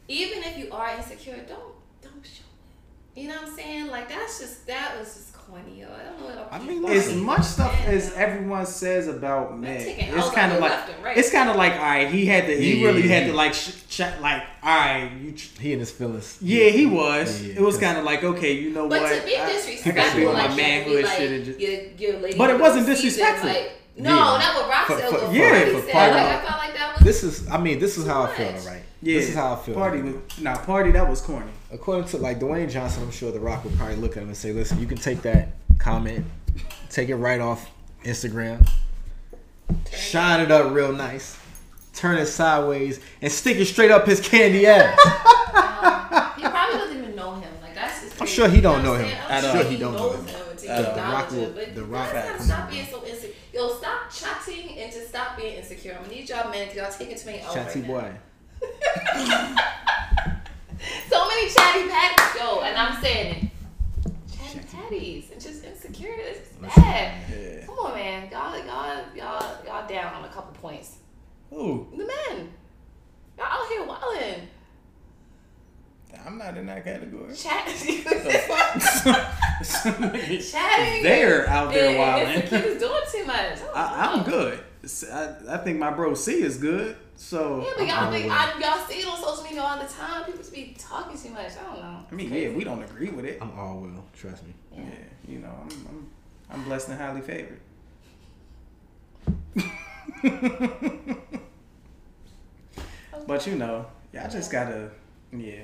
even 0.08 0.42
if 0.42 0.58
you 0.58 0.68
are 0.72 0.94
insecure, 0.96 1.36
don't 1.48 1.74
don't 2.02 2.24
show 2.24 2.42
it. 3.14 3.20
You 3.20 3.28
know 3.28 3.36
what 3.36 3.48
I'm 3.48 3.54
saying? 3.56 3.86
Like 3.88 4.08
that's 4.08 4.38
just 4.40 4.66
that 4.66 4.96
was 4.98 5.14
just 5.14 5.32
corny, 5.32 5.80
yo. 5.80 5.86
I 5.88 6.02
don't 6.04 6.20
know. 6.20 6.26
What 6.42 6.48
I 6.52 6.58
mean, 6.58 6.84
As 6.86 7.12
much 7.14 7.42
stuff 7.42 7.74
Yeah. 7.84 7.90
as 7.92 8.12
everyone 8.14 8.66
says 8.66 9.06
about 9.08 9.56
Meg, 9.58 9.84
taking 9.84 10.14
it's 10.14 10.30
kind 10.30 10.52
of 10.52 10.60
like 10.60 11.02
right. 11.04 11.16
it's 11.16 11.30
kind 11.30 11.48
of 11.50 11.56
like 11.56 11.72
all 11.74 11.78
right. 11.82 12.08
He 12.08 12.26
had 12.26 12.46
to. 12.46 12.56
He 12.56 12.80
Yeah, 12.80 12.86
really 12.88 13.02
yeah, 13.02 13.14
had 13.14 13.22
yeah. 13.26 13.30
to 13.32 13.36
like 13.36 13.54
sh- 13.54 13.72
sh- 13.88 14.00
like 14.20 14.42
all 14.62 14.76
right. 14.76 15.10
You. 15.22 15.32
Tr- 15.32 15.60
He 15.60 15.72
and 15.72 15.80
his 15.80 15.90
feelings. 15.92 16.38
yeah, 16.40 16.70
he 16.70 16.86
was. 16.86 17.40
Yeah, 17.42 17.48
yeah, 17.52 17.58
it 17.60 17.62
was 17.62 17.78
kind 17.78 17.98
of 17.98 18.04
like 18.04 18.24
okay, 18.24 18.52
you 18.52 18.70
know 18.70 18.88
But 18.88 19.02
what? 19.02 19.20
to 19.20 19.24
be 19.24 19.36
disrespectful, 19.36 19.92
I 19.92 19.94
gotta 19.94 20.16
be 20.16 20.26
like 20.26 20.34
my 20.34 20.40
you 20.40 20.40
have 20.40 20.50
to 20.50 20.56
be 20.56 20.62
manhood 20.62 21.04
like, 21.04 21.16
shit. 21.18 21.44
Just, 21.44 21.60
your, 21.60 22.20
your 22.20 22.36
But 22.38 22.50
it 22.50 22.60
wasn't 22.60 22.86
season, 22.86 22.94
disrespectful. 23.10 23.48
Like, 23.50 23.72
no, 23.96 24.10
Yeah. 24.10 24.16
not 24.16 24.54
what 24.56 24.68
Rock 24.68 24.86
For- 24.88 24.98
said. 24.98 25.04
for- 25.06 25.10
but 25.12 25.20
for- 25.20 25.26
what 25.26 25.34
yeah, 25.36 25.50
Pardi 25.64 25.72
for 25.72 25.80
said. 25.86 25.94
Pardi. 25.94 26.10
Like, 26.10 26.26
I 26.26 26.44
felt 26.46 26.58
like 26.58 26.74
that 26.74 26.94
was. 26.96 27.04
This 27.04 27.22
is 27.22 27.48
I 27.48 27.58
mean 27.58 27.78
this 27.78 27.96
is 27.96 28.06
how 28.06 28.22
I 28.24 28.34
feel 28.34 28.50
much. 28.52 28.64
right. 28.64 28.82
Yeah, 29.04 29.18
This 29.20 29.28
is 29.30 29.34
how 29.34 29.52
I 29.52 29.56
feel. 29.56 29.74
Pardi, 29.74 30.02
was, 30.02 30.40
nah, 30.40 30.56
Pardi. 30.56 30.92
That 30.94 31.08
was 31.08 31.20
corny. 31.20 31.50
according 31.70 32.08
to 32.08 32.16
like 32.18 32.40
Dwayne 32.40 32.70
Johnson, 32.70 33.02
I'm 33.02 33.10
sure 33.10 33.30
The 33.30 33.38
Rock 33.40 33.62
would 33.64 33.76
probably 33.76 33.96
look 33.96 34.16
at 34.16 34.22
him 34.22 34.28
and 34.30 34.36
say, 34.36 34.52
"Listen, 34.52 34.80
you 34.80 34.86
can 34.86 34.96
take 34.96 35.20
that 35.22 35.48
comment, 35.78 36.24
take 36.88 37.10
it 37.10 37.16
right 37.16 37.40
off 37.40 37.70
Instagram, 38.04 38.66
shine 39.92 40.40
it 40.40 40.50
up 40.50 40.72
real 40.72 40.92
nice, 40.92 41.38
turn 41.92 42.16
it 42.18 42.26
sideways, 42.26 43.00
and 43.20 43.30
stick 43.30 43.58
it 43.58 43.66
straight 43.66 43.90
up 43.90 44.06
his 44.06 44.20
candy 44.20 44.66
ass." 44.68 44.98
Um, 45.04 46.32
he 46.36 46.42
probably 46.48 46.78
doesn't 46.78 46.98
even 47.02 47.14
know 47.16 47.34
him. 47.34 47.52
Like 47.60 47.74
that's 47.74 48.02
just. 48.02 48.20
I'm 48.20 48.26
sure 48.26 48.48
he 48.48 48.60
don't 48.60 48.78
You 48.78 48.82
know 48.84 48.90
what 48.92 49.00
him. 49.02 49.18
I'm 49.26 49.30
At 49.32 49.42
saying? 49.42 49.56
all. 49.56 49.62
Sure 49.62 49.70
he 49.70 49.76
sure 49.78 49.92
don't 49.92 49.92
he 49.92 49.98
know 49.98 50.12
him. 50.12 50.26
him 50.26 50.50
until 50.50 50.70
At. 50.70 50.94
The 50.94 51.00
Rock 51.02 51.30
will- 51.30 51.50
But 51.52 51.74
The 51.74 51.80
you 51.82 51.86
Rock- 51.86 52.12
guys 52.12 52.24
gotta 52.30 52.42
stop 52.42 52.70
being 52.70 52.86
so 52.86 53.04
insecure. 53.04 53.34
Yo, 53.52 53.68
stop 53.74 54.10
chatting 54.10 54.78
and 54.78 54.90
just 54.92 55.08
stop 55.08 55.36
being 55.36 55.56
insecure. 55.56 55.92
I'm 55.92 56.04
gonna 56.04 56.14
need 56.14 56.28
y'all 56.28 56.50
men 56.50 56.68
because 56.68 56.76
y'all 56.76 56.98
taking 56.98 57.18
too 57.18 57.26
many 57.26 57.40
L's 57.40 57.52
Chatty 57.54 57.80
right 57.80 57.88
boy. 57.88 58.00
now. 58.00 58.14
So 61.08 61.28
many 61.28 61.48
chatty 61.48 61.88
patties, 61.88 62.40
yo, 62.40 62.60
and 62.60 62.76
I'm 62.76 63.02
saying 63.02 63.34
it. 63.34 63.50
Chatty 64.36 64.60
patties 64.70 65.30
and 65.32 65.40
just 65.40 65.64
insecure. 65.64 66.12
It's 66.18 66.48
bad. 66.56 67.22
Yeah. 67.30 67.66
Come 67.66 67.78
on, 67.78 67.94
man. 67.94 68.28
Y'all, 68.30 68.58
y'all, 68.58 69.04
y'all, 69.14 69.64
y'all 69.64 69.88
down 69.88 70.14
on 70.14 70.24
a 70.24 70.28
couple 70.28 70.52
points. 70.60 70.96
Ooh, 71.52 71.86
The 71.92 72.04
men, 72.04 72.52
y'all 73.38 73.46
out 73.46 73.68
here 73.68 73.84
wilding. 73.84 74.48
I'm 76.26 76.38
not 76.38 76.56
in 76.56 76.66
that 76.66 76.84
category. 76.84 77.34
Chat. 77.36 77.66
Chatting. 79.64 80.40
Chatting. 80.42 81.02
They're 81.02 81.48
out 81.48 81.72
there 81.72 81.98
wilding. 81.98 82.42
Insecure 82.42 82.78
doing 82.78 83.02
too 83.10 83.24
much. 83.24 83.58
I 83.74 84.12
I'm 84.12 84.24
good. 84.24 84.60
I, 85.12 85.34
I 85.48 85.56
think 85.58 85.78
my 85.78 85.90
bro 85.90 86.14
C 86.14 86.42
is 86.42 86.56
good. 86.58 86.96
So 87.16 87.60
Yeah, 87.64 87.72
but 87.76 87.86
y'all 87.86 88.10
think. 88.10 88.30
I, 88.30 88.58
y'all 88.60 88.86
see 88.86 89.00
it 89.00 89.06
on 89.06 89.16
social 89.22 89.44
media 89.44 89.62
all 89.62 89.78
the 89.78 89.86
time. 89.88 90.24
People 90.24 90.40
just 90.40 90.52
be 90.52 90.74
talking 90.78 91.16
too 91.16 91.30
much. 91.30 91.52
I 91.60 91.64
don't 91.64 91.82
know. 91.82 92.06
I 92.10 92.14
mean, 92.14 92.26
yeah, 92.26 92.40
crazy. 92.40 92.56
we 92.56 92.64
don't 92.64 92.82
agree 92.82 93.10
with 93.10 93.24
it. 93.24 93.38
I'm 93.40 93.56
all 93.58 93.78
will. 93.78 94.04
Trust 94.12 94.44
me. 94.44 94.52
Yeah, 94.72 94.82
you 95.28 95.38
know, 95.38 95.48
I'm 95.48 95.68
I'm, 95.88 96.10
I'm 96.50 96.64
blessed 96.64 96.88
and 96.88 96.98
highly 97.00 97.20
favored. 97.20 97.60
but 103.26 103.46
you 103.46 103.56
know, 103.56 103.86
y'all 104.12 104.30
just 104.30 104.50
gotta, 104.50 104.90
yeah, 105.32 105.62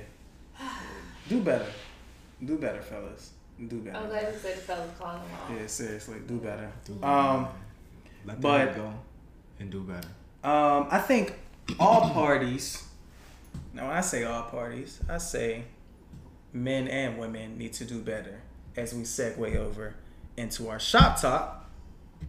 do 1.29 1.41
better, 1.41 1.65
do 2.43 2.57
better, 2.57 2.81
fellas, 2.81 3.31
do 3.67 3.79
better. 3.79 3.97
I'm 3.97 4.07
glad 4.09 4.33
you 4.33 4.39
said 4.39 4.57
the 4.57 4.61
fellas 4.61 4.89
calling 4.97 5.21
them 5.21 5.31
off. 5.43 5.51
Yeah, 5.59 5.67
seriously, 5.67 6.17
do 6.27 6.37
better. 6.37 6.71
Do 6.85 6.93
better. 6.93 7.11
Um, 7.13 7.47
Let 8.25 8.37
the 8.37 8.41
but- 8.41 8.75
go 8.75 8.93
and 9.59 9.69
do 9.69 9.81
better. 9.81 10.07
Um, 10.43 10.87
I 10.89 10.99
think 10.99 11.35
all 11.79 12.09
parties. 12.11 12.83
Now, 13.73 13.87
when 13.87 13.95
I 13.97 14.01
say 14.01 14.23
all 14.23 14.43
parties, 14.43 14.99
I 15.09 15.17
say 15.17 15.63
men 16.53 16.87
and 16.87 17.17
women 17.17 17.57
need 17.57 17.73
to 17.73 17.85
do 17.85 17.99
better. 17.99 18.41
As 18.75 18.93
we 18.93 19.03
segue 19.03 19.55
over 19.55 19.95
into 20.37 20.69
our 20.69 20.79
shop 20.79 21.19
talk, 21.19 21.69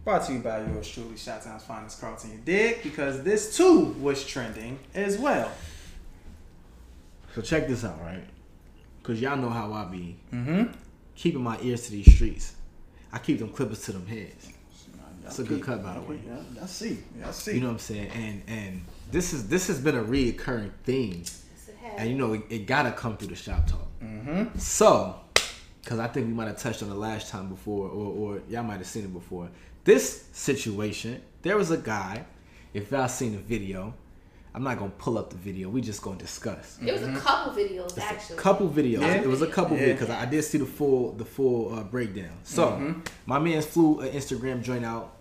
brought 0.03 0.25
to 0.27 0.33
you 0.33 0.39
by 0.39 0.59
yours 0.65 0.89
truly, 0.89 1.17
Shot 1.17 1.41
Town's 1.41 1.63
finest 1.63 1.99
Carlton. 2.01 2.31
You 2.31 2.39
dig? 2.43 2.83
Because 2.83 3.23
this 3.23 3.55
too 3.55 3.95
was 3.99 4.25
trending 4.25 4.79
as 4.93 5.17
well. 5.17 5.51
So 7.35 7.41
check 7.41 7.67
this 7.67 7.83
out, 7.83 7.99
right? 8.01 8.23
Cause 9.01 9.19
y'all 9.19 9.37
know 9.37 9.49
how 9.49 9.73
I 9.73 9.85
be. 9.85 10.15
Mm-hmm. 10.33 10.71
keeping 11.15 11.41
my 11.43 11.59
ears 11.61 11.85
to 11.85 11.91
these 11.91 12.13
streets. 12.13 12.55
I 13.11 13.19
keep 13.19 13.39
them 13.39 13.49
clippers 13.49 13.83
to 13.85 13.91
them 13.91 14.07
heads. 14.07 14.52
That's 15.23 15.39
a 15.39 15.43
good 15.43 15.61
cut, 15.63 15.81
by 15.83 15.93
the 15.95 16.01
way. 16.01 16.19
I 16.61 16.65
see. 16.65 16.99
I 17.25 17.31
see. 17.31 17.55
You 17.55 17.61
know 17.61 17.67
what 17.67 17.73
I'm 17.73 17.79
saying? 17.79 18.09
And 18.13 18.43
and 18.47 18.85
this 19.11 19.33
is 19.33 19.47
this 19.47 19.67
has 19.67 19.79
been 19.79 19.95
a 19.95 20.03
reoccurring 20.03 20.71
theme, 20.83 21.19
Yes, 21.21 21.43
it 21.67 21.75
has. 21.81 21.99
and 21.99 22.09
you 22.09 22.15
know 22.17 22.33
it, 22.33 22.41
it 22.49 22.65
gotta 22.67 22.91
come 22.91 23.17
through 23.17 23.29
the 23.29 23.35
shop 23.35 23.65
talk. 23.67 23.87
Mm-hmm. 24.03 24.57
So, 24.59 25.15
because 25.81 25.99
I 25.99 26.07
think 26.07 26.27
we 26.27 26.33
might 26.33 26.47
have 26.47 26.57
touched 26.57 26.83
on 26.83 26.89
it 26.89 26.95
last 26.95 27.29
time 27.29 27.47
before, 27.49 27.87
or, 27.87 28.35
or 28.35 28.41
y'all 28.49 28.63
might 28.63 28.77
have 28.77 28.87
seen 28.87 29.05
it 29.05 29.13
before. 29.13 29.49
This 29.83 30.27
situation, 30.31 31.21
there 31.41 31.57
was 31.57 31.71
a 31.71 31.77
guy. 31.77 32.25
If 32.73 32.91
y'all 32.91 33.07
seen 33.07 33.33
the 33.33 33.37
video, 33.39 33.93
I'm 34.55 34.63
not 34.63 34.77
gonna 34.77 34.91
pull 34.97 35.17
up 35.17 35.31
the 35.31 35.35
video. 35.37 35.67
We 35.69 35.81
just 35.81 36.01
gonna 36.01 36.17
discuss. 36.17 36.77
It 36.85 36.91
was 36.93 37.01
a 37.03 37.11
couple 37.19 37.53
videos 37.53 37.97
actually. 37.97 38.37
Couple 38.37 38.69
videos. 38.69 39.01
Yeah. 39.01 39.15
It 39.15 39.27
was 39.27 39.41
a 39.41 39.47
couple 39.47 39.75
Yeah. 39.77 39.83
videos 39.87 39.91
because 39.99 40.09
I 40.11 40.25
did 40.25 40.43
see 40.43 40.59
the 40.59 40.65
full 40.65 41.13
the 41.13 41.25
full 41.25 41.73
uh, 41.73 41.83
breakdown. 41.83 42.37
So 42.43 42.67
Mm-hmm. 42.67 42.99
my 43.25 43.39
man 43.39 43.61
flew 43.61 43.99
an 44.01 44.09
Instagram 44.13 44.61
joint 44.61 44.85
out. 44.85 45.15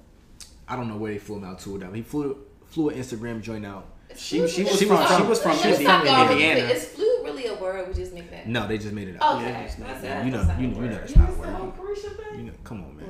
I 0.69 0.77
don't 0.77 0.89
know 0.89 0.97
where 0.97 1.13
they 1.13 1.19
flew 1.19 1.37
him 1.37 1.45
out 1.45 1.61
to. 1.61 1.71
or 1.71 1.73
whatever. 1.75 1.97
He 1.97 2.03
flew 2.03 2.37
flew 2.67 2.91
an 2.91 2.99
Instagram 2.99 3.41
joint 3.43 3.65
out. 3.65 3.87
She 4.15 4.47
she 4.47 4.65
was 4.65 4.79
She 4.79 4.85
from 4.85 4.99
was 4.99 5.17
she 5.17 5.23
was 5.23 5.41
from 5.43 5.51
Let's 5.53 5.63
just 5.63 5.81
Indi- 5.81 5.85
stop 5.85 6.05
y'all 6.05 6.17
real 6.19 6.27
quick. 6.27 6.41
Indiana. 6.49 6.73
Is 6.75 6.85
flu 6.85 7.25
really 7.25 7.47
a 7.47 7.55
word? 7.55 7.89
We 7.89 7.95
just 7.95 8.13
make 8.13 8.31
that. 8.31 8.47
No, 8.47 8.69
they 8.69 8.77
just 8.77 8.93
made 8.93 9.09
it 9.09 9.17
up. 9.23 9.37
Okay. 9.37 9.47
Yeah, 9.49 9.61
it's 9.61 9.79
not- 9.79 9.89
That's 9.89 10.05
yeah. 10.05 10.25
You 10.27 10.31
know, 10.33 10.43
you 10.61 10.67
know, 10.69 10.83
you 10.83 10.89
know, 10.91 10.97
word. 10.97 11.05
it's 11.05 11.17
not 11.17 11.31
a 11.31 11.33
word. 11.33 11.49
whole 11.49 11.73
Carisha 11.73 12.17
thing? 12.17 12.39
You 12.41 12.45
know, 12.45 12.53
come 12.65 12.85
on, 12.85 12.97
man. 12.99 13.07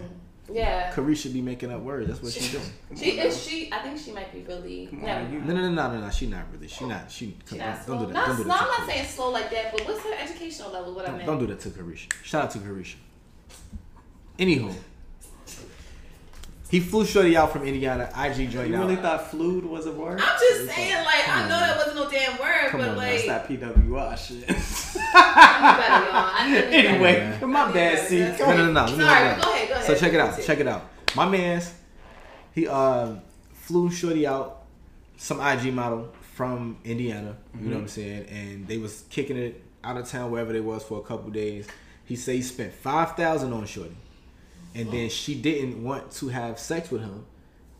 Yeah. 0.52 0.92
Carisha 0.92 1.32
be 1.32 1.40
making 1.40 1.72
up 1.72 1.80
words. 1.80 2.08
That's 2.08 2.22
what 2.22 2.32
she 2.32 2.52
doing. 2.52 2.64
She 2.96 3.18
is 3.18 3.42
she. 3.42 3.72
I 3.72 3.78
think 3.82 3.98
she 3.98 4.12
might 4.12 4.32
be 4.32 4.40
really. 4.42 4.86
Come 4.86 5.00
on, 5.00 5.06
never. 5.06 5.46
No, 5.46 5.54
no, 5.54 5.60
no, 5.62 5.70
no, 5.70 5.92
no, 5.94 6.00
no. 6.02 6.10
She 6.10 6.26
not 6.26 6.44
really. 6.52 6.68
She 6.68 6.84
not. 6.84 7.10
She. 7.10 7.36
She 7.48 7.56
don't, 7.58 7.66
don't 7.68 7.84
slow. 7.84 7.98
do 8.00 8.06
that. 8.06 8.12
Not 8.12 8.26
Don't 8.26 8.36
do 8.36 8.42
slow. 8.42 8.52
that. 8.52 8.62
I'm 8.62 8.68
not 8.68 8.86
saying 8.88 9.06
slow 9.06 9.30
like 9.30 9.50
that, 9.50 9.72
but 9.72 9.86
what's 9.86 10.00
her 10.04 10.12
educational 10.14 10.70
level? 10.70 10.94
What 10.94 11.04
I 11.04 11.08
Don't, 11.08 11.16
meant. 11.18 11.26
don't 11.26 11.38
do 11.38 11.46
that 11.46 11.60
to 11.60 11.70
Carisha. 11.70 12.12
Shout 12.22 12.44
out 12.44 12.50
to 12.52 12.58
Carisha. 12.58 12.96
Anywho, 14.38 14.74
he 16.72 16.80
flew 16.80 17.04
Shorty 17.06 17.36
out 17.36 17.52
from 17.52 17.62
Indiana. 17.64 18.08
IG 18.18 18.50
joined 18.50 18.70
You 18.70 18.76
out. 18.76 18.88
really 18.88 18.96
thought 18.96 19.30
fluid 19.30 19.64
was 19.64 19.86
a 19.86 19.92
word? 19.92 20.20
I'm 20.20 20.38
just 20.40 20.74
saying, 20.74 21.04
like, 21.04 21.28
I 21.28 21.40
Come 21.42 21.48
know 21.50 21.54
on, 21.54 21.60
that 21.60 21.76
wasn't 21.76 21.96
no 21.96 22.10
damn 22.10 22.38
word, 22.40 22.68
Come 22.70 22.80
but 22.80 22.88
on, 22.88 22.96
like, 22.96 23.24
That's 23.26 23.46
that 23.46 23.48
PWR 23.48 24.16
shit. 24.18 24.46
Better, 25.12 26.04
y'all. 26.06 26.30
I 26.34 26.48
knew 26.48 26.60
better. 26.62 26.88
anyway, 26.88 27.36
Yeah. 27.40 27.46
my 27.46 27.70
bad. 27.72 28.08
See, 28.08 28.20
No, 28.20 28.30
no, 28.56 28.72
no, 28.72 28.72
no. 28.72 28.86
Sorry, 28.86 28.96
go 28.96 29.06
ahead, 29.06 29.38
go 29.40 29.74
ahead. 29.74 29.84
So 29.86 29.94
check 29.94 30.12
it 30.14 30.20
out. 30.20 30.28
Continue. 30.30 30.46
Check 30.46 30.60
it 30.60 30.66
out. 30.68 30.90
My 31.14 31.28
man's 31.28 31.74
he 32.54 32.66
um 32.68 33.20
flew 33.52 33.90
Shorty 33.90 34.26
out, 34.26 34.62
some 35.18 35.40
IG 35.40 35.72
model 35.74 36.10
from 36.34 36.78
Indiana. 36.84 37.36
You 37.60 37.68
know 37.68 37.74
what 37.76 37.82
I'm 37.82 37.88
saying? 37.88 38.26
And 38.30 38.66
they 38.66 38.78
was 38.78 39.04
kicking 39.10 39.36
it 39.36 39.62
out 39.84 39.96
of 39.98 40.08
town 40.08 40.30
wherever 40.30 40.52
they 40.52 40.60
was 40.60 40.82
for 40.82 40.98
a 40.98 41.02
couple 41.02 41.30
days. 41.30 41.66
He 42.06 42.16
said 42.16 42.34
he 42.36 42.42
spent 42.42 42.72
five 42.72 43.14
thousand 43.16 43.52
on 43.52 43.66
Shorty, 43.66 43.94
and 44.74 44.90
then 44.90 45.08
she 45.10 45.34
didn't 45.34 45.82
want 45.82 46.10
to 46.12 46.28
have 46.28 46.58
sex 46.58 46.90
with 46.90 47.02
him, 47.02 47.26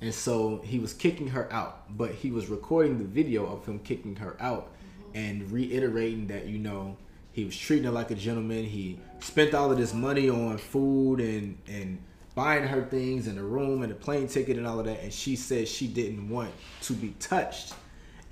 and 0.00 0.12
so 0.12 0.60
he 0.64 0.78
was 0.78 0.92
kicking 0.92 1.28
her 1.28 1.50
out. 1.52 1.96
But 1.96 2.12
he 2.12 2.30
was 2.30 2.48
recording 2.48 2.98
the 2.98 3.04
video 3.04 3.46
of 3.46 3.64
him 3.66 3.78
kicking 3.78 4.16
her 4.16 4.36
out, 4.40 4.70
and 5.14 5.50
reiterating 5.50 6.26
that 6.28 6.46
you 6.46 6.58
know 6.58 6.96
he 7.32 7.44
was 7.44 7.56
treating 7.56 7.84
her 7.84 7.90
like 7.90 8.10
a 8.10 8.14
gentleman. 8.14 8.64
He 8.64 8.98
spent 9.20 9.54
all 9.54 9.70
of 9.70 9.78
this 9.78 9.94
money 9.94 10.28
on 10.28 10.58
food 10.58 11.20
and 11.20 11.58
and 11.66 12.02
buying 12.34 12.64
her 12.64 12.84
things 12.84 13.26
and 13.26 13.38
a 13.38 13.42
room 13.42 13.82
and 13.82 13.92
a 13.92 13.94
plane 13.94 14.26
ticket 14.26 14.56
and 14.56 14.66
all 14.66 14.80
of 14.80 14.86
that. 14.86 15.00
And 15.02 15.12
she 15.12 15.36
said 15.36 15.68
she 15.68 15.86
didn't 15.86 16.28
want 16.28 16.50
to 16.82 16.92
be 16.92 17.14
touched, 17.18 17.74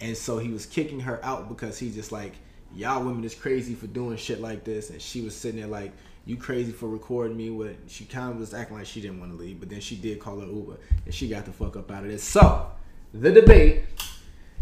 and 0.00 0.16
so 0.16 0.38
he 0.38 0.50
was 0.50 0.66
kicking 0.66 1.00
her 1.00 1.24
out 1.24 1.48
because 1.48 1.78
he 1.78 1.90
just 1.90 2.12
like 2.12 2.34
y'all 2.74 3.02
women 3.02 3.24
is 3.24 3.34
crazy 3.34 3.74
for 3.74 3.86
doing 3.86 4.16
shit 4.16 4.40
like 4.40 4.64
this. 4.64 4.90
And 4.90 5.00
she 5.00 5.20
was 5.20 5.34
sitting 5.34 5.60
there 5.60 5.68
like 5.68 5.92
you 6.30 6.36
crazy 6.36 6.70
for 6.70 6.88
recording 6.88 7.36
me. 7.36 7.50
What 7.50 7.74
she 7.88 8.04
kind 8.04 8.30
of 8.30 8.38
was 8.38 8.54
acting 8.54 8.76
like 8.76 8.86
she 8.86 9.00
didn't 9.00 9.18
want 9.18 9.32
to 9.32 9.38
leave, 9.38 9.58
but 9.58 9.68
then 9.68 9.80
she 9.80 9.96
did 9.96 10.20
call 10.20 10.38
her 10.38 10.46
Uber 10.46 10.78
and 11.04 11.12
she 11.12 11.28
got 11.28 11.44
the 11.44 11.52
fuck 11.52 11.76
up 11.76 11.90
out 11.90 12.04
of 12.04 12.10
this. 12.10 12.22
So 12.22 12.70
the 13.12 13.32
debate 13.32 13.84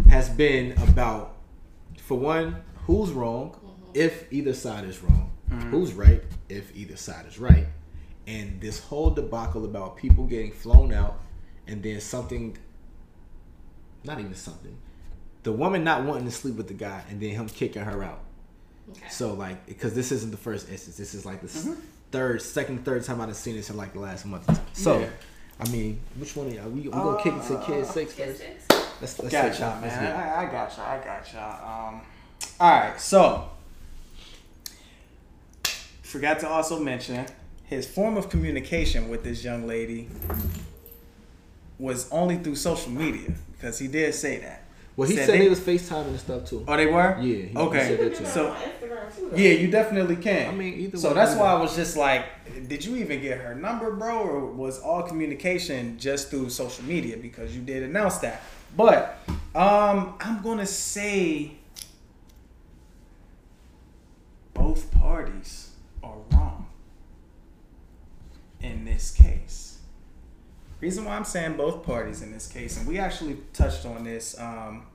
has 0.08 0.30
been 0.30 0.72
about 0.78 1.36
for 2.00 2.18
one, 2.18 2.56
who's 2.86 3.10
wrong 3.10 3.50
mm-hmm. 3.50 3.90
if 3.92 4.32
either 4.32 4.54
side 4.54 4.84
is 4.84 5.02
wrong, 5.02 5.30
mm-hmm. 5.50 5.70
who's 5.70 5.92
right 5.92 6.22
if 6.48 6.74
either 6.74 6.96
side 6.96 7.26
is 7.26 7.38
right, 7.38 7.66
and 8.26 8.58
this 8.62 8.80
whole 8.80 9.10
debacle 9.10 9.66
about 9.66 9.98
people 9.98 10.24
getting 10.24 10.52
flown 10.52 10.90
out 10.90 11.20
and 11.66 11.82
then 11.82 12.00
something, 12.00 12.56
not 14.04 14.18
even 14.18 14.34
something, 14.34 14.78
the 15.42 15.52
woman 15.52 15.84
not 15.84 16.04
wanting 16.04 16.24
to 16.24 16.30
sleep 16.30 16.54
with 16.54 16.68
the 16.68 16.74
guy 16.74 17.04
and 17.10 17.20
then 17.20 17.30
him 17.30 17.46
kicking 17.46 17.82
her 17.82 18.02
out. 18.02 18.22
Okay. 18.90 19.08
So 19.10 19.34
like, 19.34 19.66
because 19.66 19.94
this 19.94 20.12
isn't 20.12 20.30
the 20.30 20.36
first 20.36 20.68
instance, 20.70 20.96
this 20.96 21.14
is 21.14 21.24
like 21.26 21.40
the 21.40 21.46
s 21.48 21.68
third, 22.10 22.40
second, 22.42 22.84
third 22.84 23.04
time 23.04 23.20
I've 23.20 23.36
seen 23.36 23.56
this 23.56 23.70
in 23.70 23.76
like 23.76 23.92
the 23.92 24.00
last 24.00 24.24
month. 24.26 24.48
or 24.48 24.54
two. 24.54 24.60
So, 24.72 25.00
Yeah. 25.00 25.08
I 25.60 25.68
mean, 25.70 26.00
which 26.16 26.36
one? 26.36 26.46
Are 26.46 26.50
y'all? 26.50 26.68
We, 26.70 26.82
we 26.82 26.88
gonna 26.90 27.22
kick 27.22 27.34
it 27.34 27.42
to 27.48 27.62
kid 27.66 27.84
six 27.86 28.16
Yes, 28.16 28.40
Let's, 29.00 29.18
let's 29.18 29.32
Got 29.32 29.50
take- 29.50 29.60
y'all, 29.60 29.80
let's 29.82 29.96
man. 29.96 30.16
I, 30.16 30.42
I 30.46 30.50
got 30.50 30.76
y'all. 30.76 30.86
I 30.86 31.04
got 31.04 31.32
y'all. 31.32 31.88
Um, 31.94 32.00
all 32.60 32.70
right, 32.80 33.00
so 33.00 33.50
forgot 36.02 36.38
to 36.40 36.48
also 36.48 36.78
mention 36.80 37.26
his 37.64 37.86
form 37.86 38.16
of 38.16 38.30
communication 38.30 39.08
with 39.08 39.24
this 39.24 39.44
young 39.44 39.66
lady 39.66 40.08
was 41.78 42.10
only 42.10 42.36
through 42.38 42.56
social 42.56 42.90
media 42.90 43.34
because 43.52 43.78
he 43.78 43.86
did 43.88 44.14
say 44.14 44.38
that. 44.38 44.57
Well, 44.98 45.08
he 45.08 45.14
said, 45.14 45.28
they 45.28 45.38
they 45.38 45.48
was 45.48 45.60
FaceTiming 45.60 46.08
and 46.08 46.18
stuff 46.18 46.44
too. 46.44 46.64
Oh, 46.66 46.76
they 46.76 46.86
were. 46.86 47.16
Yeah, 47.20 47.22
he- 47.22 47.42
he 47.50 47.56
okay. 47.56 47.86
said 47.86 48.00
that 48.00 48.16
too. 48.16 48.26
So- 48.26 48.44
that 48.46 48.50
on 48.50 48.56
Instagram 48.56 49.16
too. 49.16 49.30
Yeah, 49.40 49.50
you 49.50 49.70
definitely 49.70 50.16
can. 50.16 50.48
I 50.48 50.52
mean, 50.52 50.74
either 50.74 50.96
way. 50.96 51.00
So 51.00 51.08
way, 51.10 51.14
that's 51.14 51.30
either 51.30 51.40
why 51.40 51.52
I 51.52 51.60
was 51.60 51.76
just 51.76 51.96
like, 51.96 52.24
did 52.66 52.84
you 52.84 52.96
even 52.96 53.20
get 53.20 53.38
her 53.38 53.54
number, 53.54 53.92
bro, 53.92 54.18
or 54.18 54.46
was 54.46 54.80
all 54.80 55.04
communication 55.04 56.00
just 56.00 56.30
through 56.30 56.50
social 56.50 56.84
media? 56.84 57.16
Because 57.16 57.54
you 57.54 57.62
did 57.62 57.84
announce 57.84 58.18
that. 58.18 58.42
But 58.76 59.20
um, 59.54 60.14
I'm 60.18 60.42
gonna 60.42 60.66
say 60.66 61.52
both 64.52 64.90
parties 64.98 65.70
are 66.02 66.16
wrong 66.32 66.66
in 68.60 68.84
this 68.84 69.12
case. 69.12 69.67
Reason 70.80 71.04
why 71.04 71.16
I'm 71.16 71.24
saying 71.24 71.56
both 71.56 71.84
parties 71.84 72.22
in 72.22 72.30
this 72.30 72.46
case, 72.46 72.76
and 72.76 72.86
we 72.86 72.98
actually 72.98 73.36
touched 73.52 73.84
on 73.84 74.04
this 74.04 74.38
um, 74.38 74.86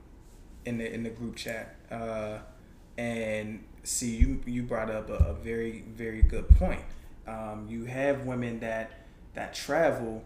in 0.64 0.78
the 0.78 0.92
in 0.92 1.02
the 1.02 1.10
group 1.10 1.36
chat, 1.36 1.76
uh, 1.90 2.38
and 2.96 3.62
see 3.82 4.16
you 4.16 4.40
you 4.46 4.62
brought 4.62 4.90
up 4.90 5.10
a, 5.10 5.14
a 5.14 5.34
very 5.34 5.84
very 5.94 6.22
good 6.22 6.48
point. 6.56 6.80
Um, 7.26 7.66
you 7.68 7.84
have 7.84 8.24
women 8.24 8.60
that 8.60 8.92
that 9.34 9.52
travel, 9.52 10.24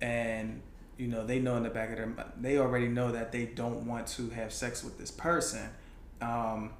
and 0.00 0.62
you 0.96 1.08
know 1.08 1.26
they 1.26 1.40
know 1.40 1.58
in 1.58 1.62
the 1.62 1.70
back 1.70 1.90
of 1.90 1.96
their 1.96 2.14
they 2.40 2.58
already 2.58 2.88
know 2.88 3.12
that 3.12 3.32
they 3.32 3.44
don't 3.44 3.86
want 3.86 4.06
to 4.08 4.30
have 4.30 4.50
sex 4.50 4.82
with 4.82 4.96
this 4.96 5.10
person. 5.10 5.68
Um, 6.22 6.70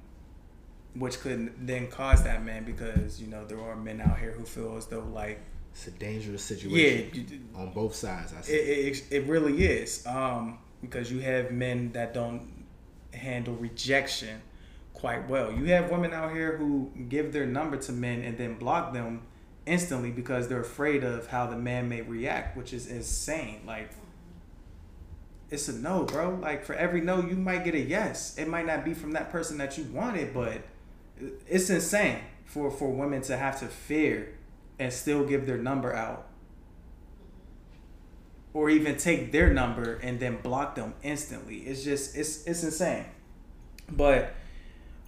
which 0.95 1.19
could 1.19 1.67
then 1.67 1.87
cause 1.87 2.23
that 2.23 2.43
man 2.43 2.63
because 2.63 3.21
you 3.21 3.27
know 3.27 3.45
there 3.45 3.61
are 3.61 3.75
men 3.75 4.01
out 4.01 4.17
here 4.17 4.31
who 4.31 4.43
feel 4.43 4.77
as 4.77 4.87
though 4.87 5.07
like 5.13 5.39
It's 5.77 5.85
a 5.85 5.91
dangerous 5.91 6.43
situation 6.43 7.11
you- 7.13 7.39
on 7.55 7.71
both 7.71 7.93
sides. 7.93 8.33
I 8.33 8.39
it, 8.51 8.51
it, 8.51 9.03
it 9.11 9.27
really 9.27 9.63
is 9.63 10.03
um, 10.07 10.57
because 10.81 11.11
you 11.11 11.19
have 11.19 11.51
men 11.51 11.91
that 11.91 12.15
don't 12.15 12.65
handle 13.13 13.53
rejection 13.53 14.41
quite 14.95 15.29
well. 15.29 15.51
You 15.51 15.65
have 15.65 15.91
women 15.91 16.13
out 16.13 16.31
here 16.33 16.57
who 16.57 16.91
give 17.09 17.31
their 17.31 17.45
number 17.45 17.77
to 17.77 17.91
men 17.91 18.23
and 18.23 18.39
then 18.39 18.55
block 18.55 18.91
them 18.91 19.21
instantly 19.67 20.09
because 20.09 20.47
they're 20.47 20.61
afraid 20.61 21.03
of 21.03 21.27
how 21.27 21.45
the 21.45 21.57
man 21.57 21.87
may 21.87 22.01
react, 22.01 22.57
which 22.57 22.73
is 22.73 22.87
insane. 22.87 23.61
Like 23.63 23.91
it's 25.51 25.67
a 25.67 25.73
no, 25.73 26.05
bro. 26.05 26.39
Like 26.41 26.65
for 26.65 26.73
every 26.73 27.01
no, 27.01 27.21
you 27.21 27.35
might 27.35 27.63
get 27.63 27.75
a 27.75 27.79
yes. 27.79 28.35
It 28.39 28.47
might 28.47 28.65
not 28.65 28.83
be 28.83 28.95
from 28.95 29.11
that 29.11 29.31
person 29.31 29.59
that 29.59 29.77
you 29.77 29.83
wanted, 29.83 30.33
but 30.33 30.59
it's 31.47 31.69
insane 31.69 32.21
for 32.45 32.71
for 32.71 32.89
women 32.89 33.21
to 33.21 33.37
have 33.37 33.59
to 33.59 33.67
fear 33.67 34.36
and 34.79 34.91
still 34.91 35.25
give 35.25 35.45
their 35.45 35.57
number 35.57 35.93
out 35.93 36.27
or 38.53 38.69
even 38.69 38.97
take 38.97 39.31
their 39.31 39.53
number 39.53 39.95
and 39.95 40.19
then 40.19 40.37
block 40.41 40.75
them 40.75 40.93
instantly. 41.03 41.57
It's 41.57 41.83
just 41.83 42.15
it's 42.15 42.45
it's 42.45 42.63
insane. 42.63 43.05
But 43.91 44.33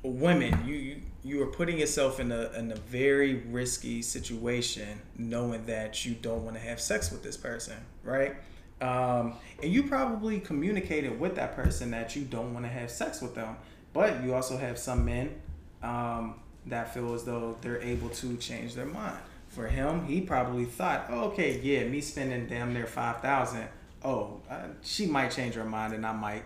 women, 0.03 0.67
you 0.67 0.75
you, 0.75 1.01
you 1.23 1.43
are 1.43 1.47
putting 1.47 1.79
yourself 1.79 2.19
in 2.19 2.31
a 2.31 2.51
in 2.51 2.71
a 2.71 2.75
very 2.75 3.35
risky 3.47 4.01
situation, 4.01 5.01
knowing 5.17 5.65
that 5.65 6.05
you 6.05 6.13
don't 6.13 6.43
want 6.45 6.57
to 6.57 6.61
have 6.61 6.79
sex 6.79 7.11
with 7.11 7.23
this 7.23 7.37
person, 7.37 7.77
right? 8.03 8.35
Um, 8.81 9.33
and 9.61 9.73
you 9.73 9.83
probably 9.83 10.39
communicated 10.39 11.19
with 11.19 11.35
that 11.35 11.55
person 11.55 11.91
that 11.91 12.15
you 12.15 12.23
don't 12.23 12.53
want 12.53 12.65
to 12.65 12.69
have 12.71 12.89
sex 12.91 13.19
with 13.21 13.35
them. 13.35 13.57
But 13.93 14.23
you 14.23 14.35
also 14.35 14.57
have 14.57 14.77
some 14.77 15.03
men 15.03 15.41
um, 15.81 16.35
that 16.67 16.93
feel 16.93 17.13
as 17.15 17.23
though 17.23 17.57
they're 17.61 17.81
able 17.81 18.09
to 18.09 18.37
change 18.37 18.75
their 18.75 18.85
mind. 18.85 19.17
For 19.59 19.67
him, 19.67 20.05
he 20.05 20.21
probably 20.21 20.63
thought, 20.63 21.07
oh, 21.09 21.25
okay, 21.31 21.59
yeah, 21.61 21.83
me 21.83 21.99
spending 21.99 22.47
damn 22.47 22.73
near 22.73 22.87
five 22.87 23.19
thousand. 23.19 23.67
Oh, 24.05 24.39
uh, 24.49 24.67
she 24.81 25.05
might 25.05 25.31
change 25.31 25.55
her 25.55 25.65
mind, 25.65 25.93
and 25.93 26.05
I 26.05 26.13
might, 26.13 26.43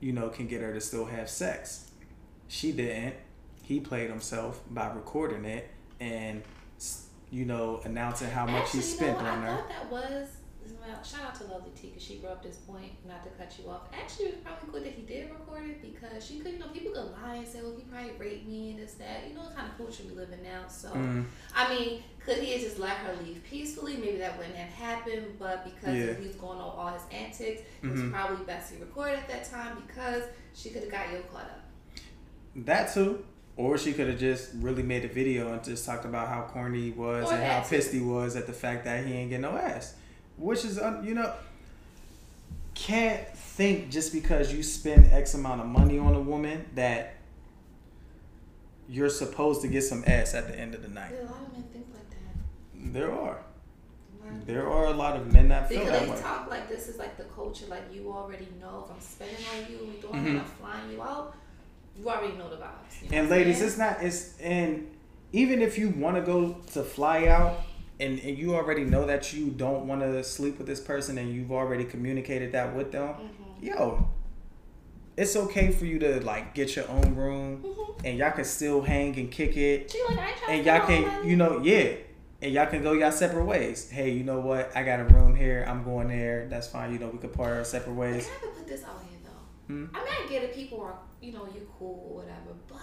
you 0.00 0.12
know, 0.12 0.30
can 0.30 0.46
get 0.46 0.62
her 0.62 0.72
to 0.72 0.80
still 0.80 1.04
have 1.04 1.28
sex. 1.28 1.90
She 2.48 2.72
didn't. 2.72 3.16
He 3.62 3.78
played 3.78 4.08
himself 4.08 4.62
by 4.70 4.86
recording 4.90 5.44
it 5.44 5.68
and 6.00 6.42
you 7.30 7.44
know, 7.44 7.82
announcing 7.84 8.30
how 8.30 8.46
much 8.46 8.62
Actually, 8.62 8.80
he 8.80 8.86
spent 8.86 9.16
what? 9.18 9.26
on 9.26 9.38
I 9.40 9.46
her. 9.46 9.56
thought 9.58 9.68
that 9.68 9.90
was. 9.90 10.28
Well, 10.92 11.02
shout 11.04 11.20
out 11.26 11.34
to 11.36 11.44
Lovely 11.44 11.70
T 11.80 11.88
because 11.88 12.02
she 12.02 12.16
brought 12.16 12.32
up 12.32 12.42
this 12.42 12.56
point. 12.56 12.92
Not 13.06 13.22
to 13.24 13.30
cut 13.30 13.52
you 13.58 13.70
off. 13.70 13.82
Actually, 13.92 14.26
it 14.26 14.34
was 14.36 14.44
probably 14.44 14.70
good 14.80 14.84
that 14.86 14.94
he 14.98 15.02
did 15.02 15.30
record 15.30 15.68
it 15.70 15.80
because 15.82 16.24
she 16.26 16.38
could, 16.40 16.52
you 16.52 16.58
know, 16.58 16.68
people 16.68 16.92
could 16.92 17.12
lie 17.22 17.36
and 17.36 17.46
say, 17.46 17.60
"Well, 17.62 17.74
he 17.76 17.82
probably 17.84 18.12
raped 18.18 18.46
me 18.48 18.70
and 18.70 18.78
this 18.80 18.94
that." 18.94 19.28
You 19.28 19.34
know, 19.34 19.42
what 19.42 19.54
kind 19.56 19.68
of 19.70 19.76
culture 19.76 20.02
we 20.08 20.14
live 20.14 20.30
in 20.32 20.42
now. 20.42 20.66
So, 20.68 20.88
Mm. 20.90 21.24
I 21.54 21.72
mean, 21.74 22.02
could 22.24 22.38
he 22.38 22.52
have 22.52 22.60
just 22.60 22.78
let 22.78 22.96
her 22.98 23.14
leave 23.22 23.42
peacefully? 23.44 23.96
Maybe 23.96 24.18
that 24.18 24.36
wouldn't 24.36 24.56
have 24.56 24.72
happened. 24.72 25.38
But 25.38 25.64
because 25.64 25.96
Yeah. 25.96 26.14
he 26.14 26.26
was 26.26 26.36
going 26.36 26.58
on 26.58 26.70
all 26.76 26.92
his 26.92 27.02
antics, 27.12 27.62
it 27.82 27.88
was 27.88 28.00
Mhm. 28.00 28.10
probably 28.12 28.44
best 28.44 28.72
he 28.72 28.80
recorded 28.80 29.18
at 29.20 29.28
that 29.28 29.44
time 29.44 29.82
because 29.86 30.24
she 30.54 30.70
could 30.70 30.82
have 30.82 30.90
got 30.92 31.12
you 31.12 31.22
caught 31.32 31.42
up. 31.44 31.60
That 32.56 32.92
too. 32.92 33.24
Or 33.56 33.76
she 33.76 33.92
could 33.92 34.08
have 34.08 34.18
just 34.18 34.50
really 34.54 34.82
made 34.82 35.04
a 35.04 35.08
video 35.08 35.52
and 35.52 35.62
just 35.62 35.84
talked 35.84 36.04
about 36.06 36.28
how 36.28 36.42
corny 36.42 36.80
he 36.82 36.90
was 36.90 37.30
Or 37.30 37.34
and 37.34 37.44
how 37.44 37.60
too. 37.62 37.68
pissed 37.76 37.92
he 37.92 38.00
was 38.00 38.34
at 38.34 38.46
the 38.46 38.52
fact 38.54 38.84
that 38.84 39.04
he 39.04 39.12
ain't 39.12 39.30
get 39.30 39.40
no 39.40 39.50
ass. 39.56 39.94
Which 40.40 40.64
is, 40.64 40.80
you 41.04 41.14
know, 41.14 41.32
can't 42.74 43.28
think 43.36 43.90
just 43.90 44.12
because 44.12 44.52
you 44.52 44.62
spend 44.62 45.12
X 45.12 45.34
amount 45.34 45.60
of 45.60 45.66
money 45.66 45.98
on 45.98 46.14
a 46.14 46.20
woman 46.20 46.64
that 46.74 47.14
you're 48.88 49.10
supposed 49.10 49.60
to 49.62 49.68
get 49.68 49.82
some 49.82 50.02
ass 50.06 50.34
at 50.34 50.48
the 50.48 50.58
end 50.58 50.74
of 50.74 50.82
the 50.82 50.88
night. 50.88 51.12
A 51.12 51.24
lot 51.26 51.42
of 51.42 51.52
men 51.52 51.62
think 51.72 51.86
like 51.92 52.08
that. 52.10 52.92
There 52.92 53.12
are. 53.12 53.38
There 54.46 54.68
are 54.68 54.86
a 54.86 54.92
lot 54.92 55.16
of 55.16 55.32
men 55.32 55.48
that 55.48 55.68
feel 55.68 55.80
Because 55.80 55.92
that 55.92 56.04
they 56.06 56.10
way. 56.12 56.20
talk 56.20 56.48
like 56.48 56.68
this 56.68 56.88
is 56.88 56.98
like 56.98 57.16
the 57.18 57.24
culture, 57.24 57.66
like 57.68 57.82
you 57.92 58.10
already 58.12 58.48
know 58.60 58.84
if 58.86 58.94
I'm 58.94 59.00
spending 59.00 59.36
on 59.54 59.70
you, 59.70 59.78
we 59.86 60.00
doing 60.00 60.36
Mhm. 60.36 60.40
I'm 60.40 60.44
flying 60.46 60.90
you 60.92 61.02
out, 61.02 61.34
you 61.98 62.08
already 62.08 62.36
know 62.38 62.48
the 62.48 62.56
vibes. 62.56 63.02
You 63.02 63.10
know 63.10 63.18
And 63.18 63.28
ladies, 63.28 63.60
it's 63.60 63.76
not 63.76 64.02
it's 64.02 64.38
and 64.40 64.88
even 65.32 65.60
if 65.60 65.76
you 65.78 65.90
want 65.90 66.16
to 66.16 66.22
go 66.22 66.52
to 66.72 66.82
fly 66.82 67.26
out 67.26 67.60
and, 68.00 68.18
and 68.20 68.36
you 68.38 68.54
already 68.54 68.84
know 68.84 69.06
that 69.06 69.32
you 69.32 69.50
don't 69.50 69.86
want 69.86 70.00
to 70.00 70.24
sleep 70.24 70.58
with 70.58 70.66
this 70.66 70.80
person 70.80 71.18
and 71.18 71.32
you've 71.32 71.52
already 71.52 71.84
communicated 71.84 72.52
that 72.52 72.74
with 72.74 72.92
them, 72.92 73.08
Mm-hmm. 73.14 73.66
yo, 73.66 74.08
it's 75.16 75.36
okay 75.36 75.70
for 75.70 75.84
you 75.84 75.98
to 75.98 76.20
like 76.24 76.54
get 76.54 76.74
your 76.76 76.88
own 76.88 77.14
room 77.14 77.62
Mm-hmm. 77.62 78.06
and 78.06 78.18
y'all 78.18 78.30
can 78.32 78.44
still 78.44 78.80
hang 78.82 79.18
and 79.18 79.30
kick 79.30 79.56
it 79.56 79.94
like, 80.16 80.32
and 80.48 80.64
y'all 80.66 80.82
spend 80.84 81.04
all 81.04 81.10
my 81.12 81.18
can 81.20 81.28
you 81.28 81.36
know 81.36 81.60
yeah 81.62 81.92
and 82.42 82.54
y'all 82.54 82.64
can 82.66 82.82
go 82.82 82.92
y'all 82.92 83.12
separate 83.12 83.44
ways. 83.44 83.90
Hey, 83.90 84.12
you 84.12 84.24
know 84.24 84.40
what? 84.40 84.74
I 84.74 84.82
got 84.82 84.98
a 85.00 85.04
room 85.04 85.34
here. 85.36 85.62
I'm 85.68 85.84
going 85.84 86.08
there. 86.08 86.46
That's 86.48 86.66
fine. 86.68 86.90
You 86.90 86.98
know 86.98 87.08
we 87.08 87.18
could 87.18 87.34
part 87.34 87.54
our 87.58 87.64
separate 87.64 87.92
ways. 87.92 88.30
I 88.34 88.46
put 88.46 88.66
this 88.66 88.82
out 88.82 89.02
here 89.10 89.18
though? 89.22 89.74
Hmm? 89.74 89.86
I 89.94 89.98
mean, 89.98 90.14
I 90.24 90.26
get 90.30 90.42
it. 90.44 90.54
People 90.54 90.80
are, 90.80 90.94
you 91.20 91.32
know, 91.32 91.46
you 91.54 91.68
cool 91.78 92.06
or 92.10 92.16
whatever, 92.22 92.54
but 92.66 92.78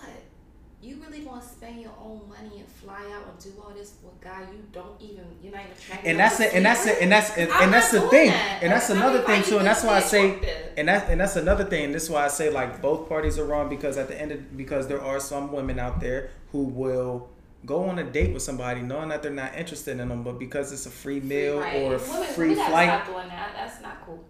you 0.82 0.98
really 1.04 1.24
want 1.24 1.41
to 1.41 1.48
spend 1.49 1.82
your 1.82 1.91
own 1.99 2.22
money 2.30 2.60
and 2.60 2.68
fly 2.68 3.02
out 3.16 3.28
and 3.28 3.40
do 3.44 3.52
all 3.62 3.72
this 3.74 3.94
for 3.99 4.12
a 4.22 4.24
guy 4.24 4.41
you 4.52 4.60
don't 4.72 5.02
even, 5.02 5.26
you're 5.41 5.52
not 5.52 5.64
even 5.91 6.06
and 6.06 6.20
that's 6.20 6.40
it, 6.40 6.54
and 6.54 6.66
that's 6.66 6.86
it, 6.86 6.98
and 7.02 7.12
that's 7.12 7.36
and, 7.36 7.49
and 7.49 7.74
that's 7.74 7.91
the 7.91 8.02
thing, 8.10 8.30
that. 8.30 8.60
and 8.62 8.72
that's 8.72 8.90
another 8.91 9.22
thing 9.24 9.41
too, 9.44 9.58
and 9.58 9.66
that's 9.66 9.84
why 9.84 9.98
I 9.98 10.02
say, 10.02 10.38
and 10.78 10.88
that 10.88 11.10
and 11.10 11.20
that's 11.20 11.36
another 11.36 11.64
thing, 11.66 11.86
and 11.86 11.94
this 11.95 12.04
is 12.04 12.10
why 12.12 12.26
I 12.26 12.28
say 12.28 12.52
like 12.52 12.80
both 12.82 13.10
parties 13.10 13.40
are 13.40 13.45
wrong 13.45 13.70
because 13.70 13.98
at 13.98 14.08
the 14.08 14.20
end 14.22 14.32
of 14.32 14.56
because 14.56 14.88
there 14.88 15.02
are 15.02 15.20
some 15.20 15.52
women 15.52 15.80
out 15.80 15.99
there 15.99 16.30
who 16.52 16.64
will 16.64 17.30
go 17.66 17.86
on 17.90 17.98
a 17.99 18.04
date 18.04 18.32
with 18.34 18.44
somebody 18.44 18.82
knowing 18.82 19.10
that 19.10 19.24
they're 19.24 19.32
not 19.32 19.56
interested 19.58 19.99
in 19.99 20.10
them, 20.10 20.24
but 20.24 20.38
because 20.38 20.72
it's 20.72 20.86
a 20.86 20.91
free 20.91 21.20
meal 21.20 21.60
Right. 21.60 21.78
or 21.82 21.98
Women, 21.98 22.28
free 22.36 22.54
flight, 22.56 22.88
Stop 23.04 23.06
doing 23.08 23.28
that. 23.30 23.52
That's 23.58 23.82
not 23.82 24.06
cool. 24.06 24.24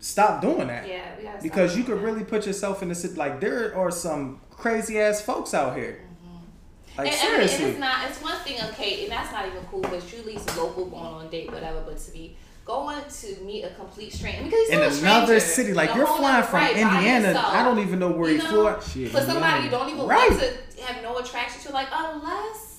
stop 0.00 0.42
doing 0.42 0.66
that. 0.66 0.86
Yeah. 0.88 1.36
Because 1.40 1.76
you 1.78 1.84
could 1.84 1.98
that. 1.98 2.02
really 2.02 2.24
put 2.24 2.46
yourself 2.46 2.82
in 2.82 2.88
the 2.88 2.94
sit 2.94 3.16
like 3.16 3.40
there 3.40 3.74
are 3.76 3.90
some 3.90 4.40
crazy 4.56 4.98
ass 5.00 5.20
folks 5.20 5.54
out 5.54 5.76
here. 5.76 6.00
Mm-hmm. 6.24 6.98
Like 6.98 7.12
and, 7.12 7.16
and- 7.16 7.42
and 7.42 7.50
seriously. 7.50 7.64
it's 7.70 7.78
not. 7.78 8.08
It's 8.10 8.22
one 8.22 8.36
thing, 8.38 8.58
okay, 8.70 9.02
and 9.04 9.12
that's 9.12 9.32
not 9.32 9.46
even 9.46 9.62
cool. 9.70 9.80
But 9.82 10.10
you 10.12 10.18
at 10.20 10.26
least 10.26 10.56
local 10.56 10.86
going 10.86 11.04
on 11.04 11.26
a 11.26 11.30
date, 11.30 11.50
whatever. 11.52 11.80
But 11.86 11.98
to 11.98 12.10
be 12.12 12.36
going 12.64 12.98
to 13.08 13.36
meet 13.44 13.62
a 13.62 13.68
complete 13.74 14.10
stranger 14.12 14.42
because 14.44 14.58
he's 14.68 14.78
in 14.78 14.90
still 14.90 15.04
another 15.06 15.38
stranger, 15.38 15.40
city, 15.40 15.72
like 15.74 15.94
you're 15.94 16.06
flying 16.06 16.42
from 16.44 16.60
right, 16.60 16.70
Indiana. 16.76 17.28
yourself. 17.28 17.46
I 17.54 17.62
don't 17.62 17.78
even 17.80 17.98
know 17.98 18.10
where 18.10 18.30
You 18.30 18.38
he 18.38 18.44
know, 18.44 18.78
flew. 18.80 19.06
For 19.08 19.20
somebody 19.20 19.64
you 19.64 19.70
don't 19.70 19.90
even 19.90 20.06
Right. 20.06 20.30
want 20.30 20.40
to 20.42 20.82
have 20.82 21.02
no 21.02 21.18
attraction 21.18 21.60
to, 21.62 21.72
like 21.72 21.88
unless. 21.92 22.73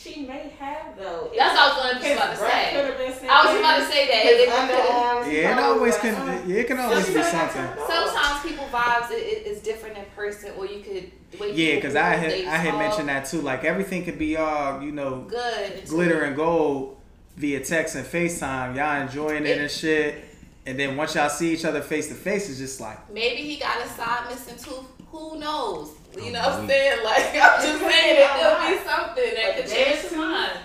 She 0.00 0.22
may 0.26 0.52
have 0.60 0.96
though. 0.96 1.30
That's 1.36 1.54
what 1.58 1.60
I 1.60 1.66
was 1.68 1.76
gonna- 1.76 2.00
just 2.04 2.14
about 2.16 2.30
to 2.30 2.36
say. 2.38 2.70
could 2.72 2.84
have 2.84 2.98
been 2.98 3.12
sitting 3.14 3.30
I 3.30 3.46
was 3.46 3.58
about 3.58 3.76
to 3.80 3.86
say 3.92 4.06
that. 4.06 4.14
His 4.26 4.40
It- 4.42 4.48
underarms, 4.48 5.26
he 5.26 5.36
Yeah, 5.36 5.50
it 5.50 5.54
probably 5.54 5.78
always 5.78 5.96
can. 5.98 6.48
Yeah, 6.48 6.56
it 6.56 6.66
can 6.68 6.78
always 6.80 7.06
be 7.06 7.22
something. 7.22 7.68
Sometimes 7.88 8.42
people 8.42 8.66
vibes 8.72 9.10
it, 9.10 9.14
it, 9.16 9.46
is 9.48 9.58
different 9.60 9.98
in 9.98 10.04
person, 10.14 10.52
or 10.56 10.66
you 10.66 10.80
could. 10.84 11.10
the 11.40 11.50
Yeah, 11.52 11.74
because 11.76 11.96
I 11.96 12.10
had 12.14 12.32
I 12.32 12.56
had 12.56 12.70
talk, 12.70 12.78
mentioned 12.78 13.08
that 13.08 13.26
too. 13.26 13.40
Like 13.40 13.64
everything 13.64 14.04
could 14.04 14.18
be 14.18 14.36
all 14.36 14.80
you 14.82 14.92
know, 14.92 15.26
Good. 15.28 15.84
glitter 15.88 16.22
and 16.22 16.36
gold 16.36 16.96
via 17.36 17.58
text 17.60 17.96
and 17.96 18.06
FaceTime. 18.06 18.76
Y'all 18.76 19.02
enjoying 19.02 19.46
it 19.46 19.58
and 19.58 19.70
shit. 19.70 20.24
And 20.64 20.78
then 20.78 20.96
once 20.96 21.14
y'all 21.16 21.28
see 21.30 21.52
each 21.54 21.64
other 21.64 21.80
face 21.80 22.08
to 22.08 22.14
face, 22.14 22.48
it's 22.48 22.58
just 22.58 22.80
like 22.80 23.10
Maybe 23.10 23.42
he 23.42 23.56
got 23.56 23.84
a 23.84 23.88
side 23.88 24.28
missing 24.30 24.56
tooth. 24.62 24.84
Who 25.10 25.38
knows? 25.40 25.90
You 26.16 26.22
oh, 26.22 26.30
know 26.30 26.40
what 26.40 26.48
I'm 26.52 26.64
Oh, 26.64 26.68
saying? 26.68 27.04
Like 27.04 27.26
I'm 27.34 27.62
just 27.62 27.80
saying, 27.80 28.16
it 28.18 28.30
could 28.30 28.68
be 28.68 28.88
something 28.88 29.34
that 29.34 29.56
could 29.56 29.66
change 29.66 30.00
there's 30.00 30.02
his 30.08 30.16
mind. 30.18 30.58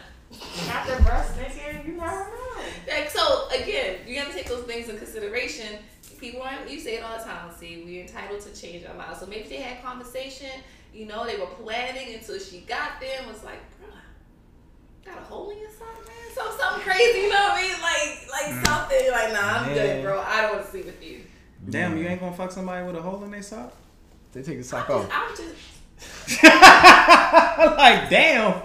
Got 0.67 0.87
the 0.87 1.03
breast 1.03 1.37
nigga, 1.37 1.85
you 1.85 1.93
never 1.93 2.19
know. 2.19 2.63
Like 2.87 3.09
so, 3.09 3.47
again, 3.49 3.97
you 4.07 4.15
got 4.15 4.27
to 4.27 4.33
take 4.33 4.47
those 4.47 4.63
things 4.65 4.89
in 4.89 4.97
consideration. 4.97 5.77
People 6.19 6.41
aren't. 6.41 6.69
You 6.69 6.79
say 6.79 6.95
it 6.95 7.03
all 7.03 7.17
the 7.17 7.23
time. 7.23 7.51
See, 7.59 7.83
we're 7.85 8.01
entitled 8.01 8.39
to 8.41 8.53
change 8.59 8.85
our 8.85 8.93
minds. 8.95 9.19
So 9.19 9.25
maybe 9.25 9.49
they 9.49 9.57
had 9.57 9.83
conversation. 9.83 10.49
You 10.93 11.05
know, 11.07 11.25
they 11.25 11.37
were 11.37 11.47
planning 11.47 12.13
until 12.15 12.39
she 12.39 12.61
got 12.61 13.01
there 13.01 13.19
and 13.19 13.27
was 13.27 13.43
like, 13.43 13.59
"Bruh, 13.81 15.05
got 15.05 15.17
a 15.21 15.25
hole 15.25 15.49
in 15.49 15.59
your 15.59 15.69
sock, 15.69 15.95
man." 16.07 16.15
So 16.33 16.49
something 16.57 16.83
crazy. 16.83 17.19
You 17.21 17.29
know 17.29 17.35
what 17.35 17.53
I 17.53 17.61
mean? 17.61 17.81
Like, 17.81 18.29
like 18.31 18.53
mm. 18.55 18.65
something. 18.65 19.11
Like, 19.11 19.33
nah, 19.33 19.59
I'm 19.59 19.69
Yeah. 19.75 19.83
good, 19.95 20.03
bro. 20.03 20.21
I 20.21 20.41
don't 20.41 20.53
want 20.53 20.65
to 20.65 20.71
sleep 20.71 20.85
with 20.85 21.03
you. 21.03 21.21
damn, 21.69 21.97
you 21.97 22.07
ain't 22.07 22.19
gonna 22.21 22.35
fuck 22.35 22.51
somebody 22.51 22.85
with 22.85 22.95
a 22.95 23.01
hole 23.01 23.23
in 23.23 23.31
their 23.31 23.41
sock. 23.43 23.73
They 24.33 24.41
take 24.41 24.57
the 24.57 24.63
sock 24.63 24.89
I'm 24.89 24.95
off. 25.01 25.09
just, 25.09 25.13
I'm 25.13 25.35
just 26.27 27.77
like 27.77 28.09
damn, 28.09 28.61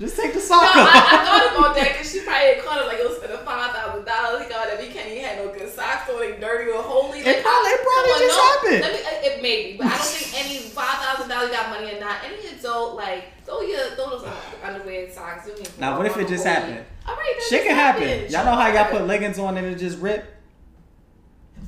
just 0.00 0.16
take 0.16 0.32
the 0.34 0.40
sock 0.40 0.62
No, 0.62 0.82
I, 0.82 0.86
I 0.88 1.24
thought 1.24 1.58
about 1.58 1.74
that 1.76 1.92
because 1.92 2.10
she 2.10 2.20
probably 2.26 2.60
caught 2.64 2.80
it 2.82 2.86
like 2.88 2.98
it 2.98 3.08
was 3.08 3.18
spending 3.18 3.38
five 3.44 3.70
thousand 3.72 4.04
dollars. 4.04 4.42
He 4.42 4.48
got 4.48 4.66
that 4.68 4.80
he 4.82 4.88
can't 4.92 5.08
even 5.10 5.22
had 5.24 5.38
no 5.44 5.52
good 5.52 5.68
socks 5.68 6.08
or 6.10 6.18
they 6.20 6.40
dirty 6.40 6.70
or 6.70 6.82
holy. 6.82 7.20
It 7.20 7.42
probably- 7.44 7.70
it 7.70 7.80
probably 7.84 8.10
Come 8.10 8.16
on, 8.16 8.20
just 8.20 8.36
no, 8.36 8.44
happened. 8.44 8.80
Let 8.80 8.92
me, 8.92 9.00
uh, 9.06 9.28
it 9.36 9.42
maybe, 9.42 9.76
but 9.78 9.86
I 9.86 9.90
don't 9.90 10.06
think 10.06 10.44
any 10.44 10.58
five 10.78 10.98
thousand 11.04 11.28
dollars 11.28 11.50
got 11.50 11.68
money 11.70 11.94
or 11.96 12.00
not. 12.00 12.16
Any 12.24 12.56
adult 12.56 12.96
like 12.96 13.24
throw 13.44 13.60
your 13.60 13.80
throw 13.94 14.10
those 14.18 14.26
underwear 14.64 15.04
and 15.04 15.12
socks. 15.12 15.46
You 15.46 15.54
Now, 15.78 15.96
what 15.98 16.06
if 16.06 16.16
it 16.16 16.28
just 16.28 16.44
holy. 16.46 16.54
happened? 16.56 16.84
All 17.06 17.14
right, 17.14 17.34
that 17.36 17.46
Shit 17.50 17.64
can 17.66 17.74
happen. 17.76 18.30
Y'all 18.32 18.44
know 18.46 18.56
how 18.56 18.68
y'all 18.72 18.90
put 18.90 19.06
leggings 19.06 19.38
on 19.38 19.56
and 19.58 19.66
it 19.66 19.76
just 19.78 19.98
rip. 20.00 20.30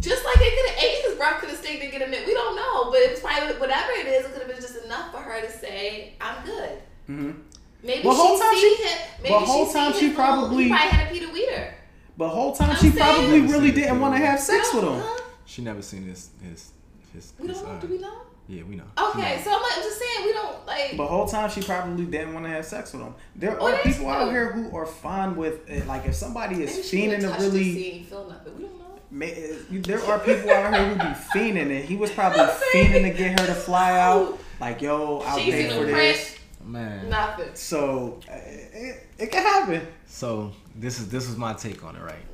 Just 0.00 0.24
like 0.24 0.36
it 0.38 0.54
could 0.54 0.70
have 0.74 0.84
ate 0.84 1.04
his 1.04 1.14
breath 1.16 1.40
could 1.40 1.48
have 1.50 1.58
stayed 1.58 1.80
to 1.80 1.86
get 1.88 2.02
a 2.02 2.06
minute. 2.06 2.26
We 2.26 2.34
don't 2.34 2.54
know, 2.56 2.90
but 2.90 3.00
it 3.00 3.10
was 3.12 3.20
probably 3.20 3.54
whatever 3.56 3.92
it 3.92 4.06
is. 4.06 4.26
It 4.26 4.32
could 4.32 4.42
have 4.42 4.50
been 4.50 4.60
just 4.60 4.84
enough 4.84 5.10
for 5.12 5.18
her 5.18 5.40
to 5.40 5.50
say, 5.50 6.14
"I'm 6.20 6.44
good." 6.44 6.78
Mm-hmm. 7.08 7.30
Maybe 7.82 8.06
Well, 8.06 8.16
whole 8.16 8.36
she 8.36 8.42
time 8.42 8.54
see 8.54 8.76
she- 8.76 8.82
him. 8.82 8.98
Maybe 9.22 9.34
but 9.34 9.40
whole 9.44 9.66
she 9.66 9.72
time 9.72 9.92
see 9.92 9.98
she 10.00 10.06
his 10.08 10.14
probably- 10.16 10.64
he 10.64 10.70
probably 10.70 10.88
had 10.88 11.06
a 11.06 11.10
Peter 11.12 11.32
Weeder. 11.32 11.74
But 12.18 12.28
whole 12.30 12.54
time 12.54 12.70
I'm 12.70 12.76
she 12.76 12.90
saying- 12.90 12.96
probably 12.96 13.40
really 13.42 13.70
didn't 13.72 14.00
want 14.00 14.14
to 14.14 14.18
have 14.18 14.40
sex 14.40 14.72
with 14.74 14.84
him. 14.84 15.00
Huh? 15.00 15.20
She 15.44 15.62
never 15.62 15.82
seen 15.82 16.02
his 16.04 16.30
his 16.42 16.70
his. 17.12 17.32
We 17.38 17.48
his, 17.48 17.58
don't 17.58 17.68
know. 17.68 17.74
uh, 17.76 17.80
Do 17.80 17.86
we 17.88 17.98
know? 17.98 18.16
Yeah, 18.48 18.62
we 18.62 18.76
know. 18.76 18.84
Okay, 18.96 19.40
so 19.42 19.50
I'm, 19.52 19.60
like, 19.60 19.72
I'm 19.76 19.82
just 19.82 19.98
saying 19.98 20.24
we 20.24 20.32
don't 20.32 20.64
like. 20.66 20.96
But 20.96 21.06
whole 21.08 21.26
time 21.26 21.50
she 21.50 21.62
probably 21.62 22.04
didn't 22.04 22.32
want 22.32 22.46
to 22.46 22.50
have 22.50 22.64
sex 22.64 22.92
with 22.92 23.02
him. 23.02 23.14
There 23.34 23.60
are 23.60 23.78
people 23.78 24.08
out 24.08 24.30
here 24.30 24.52
who 24.52 24.76
are 24.76 24.86
fine 24.86 25.34
with 25.36 25.68
it. 25.68 25.86
Like 25.86 26.06
if 26.06 26.14
somebody 26.14 26.62
is 26.62 26.70
Maybe 26.76 26.82
she 26.88 26.96
fiending 27.08 27.20
to 27.22 27.42
really, 27.42 27.74
see, 27.74 27.90
ain't 27.92 28.06
feel 28.06 28.28
nothing. 28.28 28.56
We 28.56 28.62
don't 28.64 28.78
know. 28.78 28.85
Ma- 29.10 29.26
there 29.70 30.02
are 30.04 30.18
people 30.20 30.50
out 30.50 30.74
here 30.74 30.88
who 30.88 30.94
be 30.96 31.14
fiending 31.32 31.70
it. 31.70 31.84
He 31.84 31.96
was 31.96 32.10
probably 32.10 32.40
fiending 32.74 33.02
to 33.10 33.16
get 33.16 33.38
her 33.40 33.46
to 33.46 33.54
fly 33.54 33.98
out. 33.98 34.38
Like 34.60 34.80
yo, 34.82 35.18
I'll 35.20 35.38
She 35.38 35.50
pay 35.50 35.68
for 35.68 35.84
this. 35.84 35.92
print. 35.92 36.32
Man. 36.64 37.08
Nothing. 37.08 37.50
So 37.54 38.20
uh, 38.28 38.34
it, 38.34 39.06
it 39.18 39.30
can 39.30 39.42
happen. 39.42 39.86
So 40.06 40.52
this 40.74 40.98
is 40.98 41.08
this 41.08 41.26
was 41.28 41.36
my 41.36 41.52
take 41.54 41.84
on 41.84 41.94
it, 41.96 42.02
right? 42.02 42.24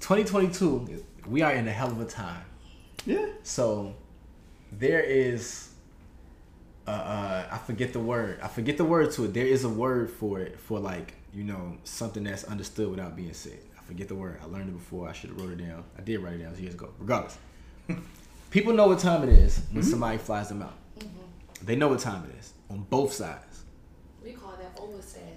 2022, 0.00 1.02
we 1.28 1.42
are 1.42 1.52
in 1.52 1.66
a 1.68 1.70
hell 1.70 1.90
of 1.90 2.00
a 2.00 2.04
time. 2.04 2.42
Yeah. 3.06 3.26
So 3.42 3.94
there 4.72 5.00
is, 5.00 5.70
uh, 6.86 6.90
uh, 6.90 7.46
I 7.52 7.58
forget 7.58 7.92
the 7.92 8.00
word. 8.00 8.40
I 8.42 8.48
forget 8.48 8.76
the 8.76 8.84
word 8.84 9.12
to 9.12 9.24
it. 9.24 9.34
There 9.34 9.46
is 9.46 9.64
a 9.64 9.68
word 9.68 10.10
for 10.10 10.40
it 10.40 10.58
for 10.58 10.78
like 10.80 11.14
you 11.32 11.44
know 11.44 11.76
something 11.84 12.24
that's 12.24 12.44
understood 12.44 12.90
without 12.90 13.16
being 13.16 13.32
said. 13.34 13.58
I 13.84 13.86
forget 13.88 14.08
the 14.08 14.14
word. 14.14 14.38
I 14.42 14.46
learned 14.46 14.70
it 14.70 14.72
before. 14.72 15.08
I 15.08 15.12
should 15.12 15.30
have 15.30 15.40
wrote 15.40 15.50
it 15.50 15.58
down. 15.58 15.84
I 15.98 16.00
did 16.00 16.20
write 16.20 16.34
it 16.34 16.38
down 16.38 16.56
years 16.58 16.74
ago. 16.74 16.88
Regardless, 16.98 17.36
people 18.50 18.72
know 18.72 18.88
what 18.88 18.98
time 18.98 19.22
it 19.24 19.28
is 19.28 19.58
when 19.70 19.82
mm-hmm. 19.82 19.90
somebody 19.90 20.18
flies 20.18 20.48
them 20.48 20.62
out. 20.62 20.74
Mm-hmm. 20.98 21.66
They 21.66 21.76
know 21.76 21.88
what 21.88 22.00
time 22.00 22.24
it 22.30 22.38
is 22.38 22.54
on 22.70 22.86
both 22.88 23.12
sides. 23.12 23.64
We 24.22 24.32
call 24.32 24.52
that 24.52 24.78
overstand. 24.80 25.36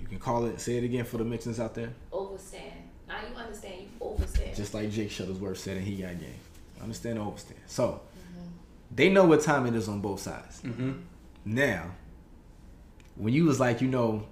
You 0.00 0.06
can 0.06 0.18
call 0.18 0.46
it. 0.46 0.60
Say 0.60 0.78
it 0.78 0.84
again 0.84 1.04
for 1.04 1.18
the 1.18 1.24
mixins 1.24 1.60
out 1.60 1.74
there. 1.74 1.90
Overstand. 2.12 2.72
Now 3.06 3.18
you 3.28 3.36
understand. 3.36 3.82
You 3.82 3.88
overstand. 4.00 4.56
Just 4.56 4.74
like 4.74 4.90
Jake 4.90 5.10
Shuttlesworth 5.10 5.58
said, 5.58 5.76
and 5.76 5.86
he 5.86 5.96
got 6.02 6.18
game. 6.18 6.34
Understand 6.82 7.18
the 7.18 7.22
overstand. 7.22 7.60
So 7.66 8.00
mm-hmm. 8.18 8.48
they 8.94 9.10
know 9.10 9.26
what 9.26 9.42
time 9.42 9.66
it 9.66 9.76
is 9.76 9.88
on 9.88 10.00
both 10.00 10.20
sides. 10.20 10.60
Mm-hmm. 10.62 10.92
Now, 11.44 11.92
when 13.14 13.32
you 13.32 13.44
was 13.44 13.60
like, 13.60 13.80
you 13.80 13.88
know, 13.88 14.26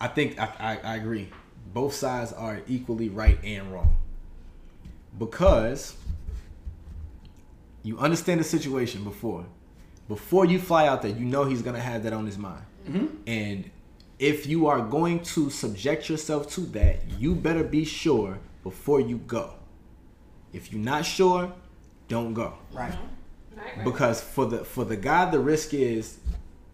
I 0.00 0.08
think 0.08 0.38
I, 0.38 0.50
I, 0.58 0.92
I 0.92 0.96
agree. 0.96 1.30
Both 1.72 1.94
sides 1.94 2.32
are 2.32 2.60
equally 2.68 3.08
right 3.08 3.38
and 3.42 3.72
wrong. 3.72 3.96
Because 5.18 5.96
you 7.82 7.98
understand 7.98 8.40
the 8.40 8.44
situation 8.44 9.04
before. 9.04 9.44
Before 10.08 10.44
you 10.44 10.58
fly 10.58 10.86
out 10.86 11.02
there, 11.02 11.10
you 11.10 11.24
know 11.24 11.44
he's 11.44 11.62
gonna 11.62 11.80
have 11.80 12.02
that 12.02 12.12
on 12.12 12.26
his 12.26 12.38
mind. 12.38 12.64
Mm-hmm. 12.88 13.06
And 13.26 13.70
if 14.18 14.46
you 14.46 14.66
are 14.66 14.80
going 14.80 15.20
to 15.20 15.50
subject 15.50 16.08
yourself 16.08 16.50
to 16.54 16.60
that, 16.62 17.00
you 17.18 17.34
better 17.34 17.64
be 17.64 17.84
sure 17.84 18.38
before 18.62 19.00
you 19.00 19.18
go. 19.18 19.54
If 20.52 20.72
you're 20.72 20.80
not 20.80 21.04
sure, 21.04 21.52
don't 22.08 22.32
go. 22.34 22.54
Right. 22.72 22.90
Right, 23.56 23.76
right. 23.76 23.84
Because 23.84 24.20
for 24.20 24.46
the 24.46 24.64
for 24.64 24.84
the 24.84 24.96
guy, 24.96 25.30
the 25.30 25.40
risk 25.40 25.74
is 25.74 26.18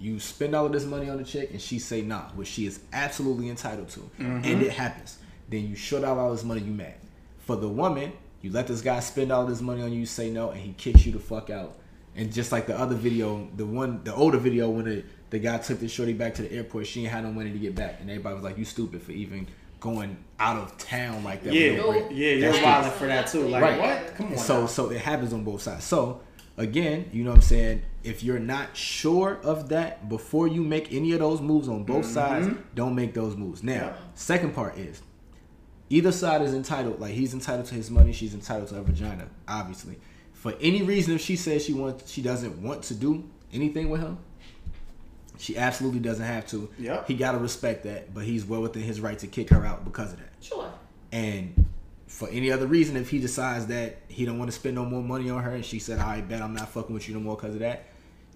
you 0.00 0.18
spend 0.18 0.54
all 0.54 0.66
of 0.66 0.72
this 0.72 0.86
money 0.86 1.10
on 1.10 1.18
the 1.18 1.24
chick 1.24 1.50
and 1.50 1.60
she 1.60 1.78
say 1.78 2.00
nah, 2.00 2.22
which 2.30 2.48
she 2.48 2.66
is 2.66 2.80
absolutely 2.92 3.50
entitled 3.50 3.90
to, 3.90 4.00
mm-hmm. 4.00 4.40
and 4.44 4.62
it 4.62 4.72
happens. 4.72 5.18
Then 5.48 5.68
you 5.68 5.76
short 5.76 6.04
out 6.04 6.16
all 6.16 6.32
this 6.32 6.42
money, 6.42 6.62
you 6.62 6.72
mad. 6.72 6.94
For 7.40 7.56
the 7.56 7.68
woman, 7.68 8.12
you 8.40 8.50
let 8.50 8.66
this 8.66 8.80
guy 8.80 9.00
spend 9.00 9.30
all 9.30 9.44
this 9.46 9.60
money 9.60 9.82
on 9.82 9.92
you, 9.92 10.00
you 10.00 10.06
say 10.06 10.30
no, 10.30 10.50
and 10.50 10.60
he 10.60 10.72
kicks 10.72 11.04
you 11.04 11.12
the 11.12 11.18
fuck 11.18 11.50
out. 11.50 11.76
And 12.16 12.32
just 12.32 12.50
like 12.50 12.66
the 12.66 12.78
other 12.78 12.94
video, 12.94 13.48
the 13.56 13.66
one, 13.66 14.02
the 14.04 14.14
older 14.14 14.38
video 14.38 14.70
when 14.70 14.86
the, 14.86 15.04
the 15.28 15.38
guy 15.38 15.58
took 15.58 15.80
the 15.80 15.88
shorty 15.88 16.12
back 16.12 16.34
to 16.36 16.42
the 16.42 16.52
airport, 16.52 16.86
she 16.86 17.02
ain't 17.02 17.12
had 17.12 17.24
no 17.24 17.32
money 17.32 17.52
to 17.52 17.58
get 17.58 17.74
back, 17.74 17.98
and 18.00 18.10
everybody 18.10 18.34
was 18.34 18.44
like, 18.44 18.58
"You 18.58 18.64
stupid 18.64 19.02
for 19.02 19.12
even 19.12 19.46
going 19.78 20.16
out 20.38 20.56
of 20.56 20.76
town 20.78 21.22
like 21.22 21.44
that." 21.44 21.52
Yeah, 21.52 21.76
no 21.76 21.92
yeah, 22.10 22.32
you're 22.32 22.62
wilding 22.62 22.90
for 22.92 23.06
that 23.06 23.28
too. 23.28 23.46
Like 23.46 23.62
Right. 23.62 23.80
what? 23.80 24.16
Come 24.16 24.32
on. 24.32 24.38
So 24.38 24.62
now. 24.62 24.66
so 24.66 24.90
it 24.90 25.00
happens 25.00 25.32
on 25.32 25.44
both 25.44 25.62
sides. 25.62 25.84
So 25.84 26.20
again, 26.56 27.08
you 27.12 27.22
know 27.22 27.30
what 27.30 27.36
I'm 27.36 27.42
saying? 27.42 27.82
If 28.02 28.22
you're 28.22 28.38
not 28.38 28.76
sure 28.76 29.38
of 29.42 29.68
that 29.68 30.08
before 30.08 30.48
you 30.48 30.62
make 30.62 30.92
any 30.92 31.12
of 31.12 31.18
those 31.18 31.40
moves 31.40 31.68
on 31.68 31.84
both 31.84 32.04
mm-hmm. 32.04 32.14
sides, 32.14 32.48
don't 32.74 32.94
make 32.94 33.12
those 33.14 33.36
moves. 33.36 33.62
Now, 33.62 33.94
second 34.14 34.54
part 34.54 34.78
is 34.78 35.02
either 35.90 36.12
side 36.12 36.40
is 36.40 36.54
entitled, 36.54 37.00
like 37.00 37.12
he's 37.12 37.34
entitled 37.34 37.66
to 37.66 37.74
his 37.74 37.90
money, 37.90 38.12
she's 38.12 38.32
entitled 38.32 38.68
to 38.68 38.76
her 38.76 38.82
vagina, 38.82 39.28
obviously. 39.46 39.98
For 40.32 40.54
any 40.60 40.82
reason 40.82 41.14
if 41.14 41.20
she 41.20 41.36
says 41.36 41.62
she 41.62 41.74
wants 41.74 42.10
she 42.10 42.22
doesn't 42.22 42.62
want 42.62 42.84
to 42.84 42.94
do 42.94 43.28
anything 43.52 43.90
with 43.90 44.00
him, 44.00 44.16
she 45.36 45.56
absolutely 45.58 46.00
doesn't 46.00 46.24
have 46.24 46.46
to. 46.48 46.70
Yeah, 46.78 47.04
He 47.06 47.14
gotta 47.14 47.38
respect 47.38 47.84
that, 47.84 48.14
but 48.14 48.24
he's 48.24 48.46
well 48.46 48.62
within 48.62 48.82
his 48.82 49.00
right 49.00 49.18
to 49.18 49.26
kick 49.26 49.50
her 49.50 49.66
out 49.66 49.84
because 49.84 50.12
of 50.12 50.18
that. 50.18 50.32
Sure. 50.40 50.72
And 51.12 51.66
for 52.06 52.28
any 52.28 52.50
other 52.50 52.66
reason, 52.66 52.96
if 52.96 53.10
he 53.10 53.18
decides 53.18 53.66
that 53.66 53.98
he 54.08 54.24
don't 54.24 54.38
want 54.38 54.50
to 54.50 54.56
spend 54.56 54.74
no 54.74 54.84
more 54.84 55.02
money 55.02 55.30
on 55.30 55.42
her, 55.42 55.52
and 55.52 55.64
she 55.64 55.78
said, 55.78 55.98
"I 55.98 56.20
bet 56.20 56.40
I'm 56.42 56.54
not 56.54 56.68
fucking 56.68 56.94
with 56.94 57.08
you 57.08 57.14
no 57.14 57.20
more 57.20 57.36
because 57.36 57.54
of 57.54 57.60
that," 57.60 57.86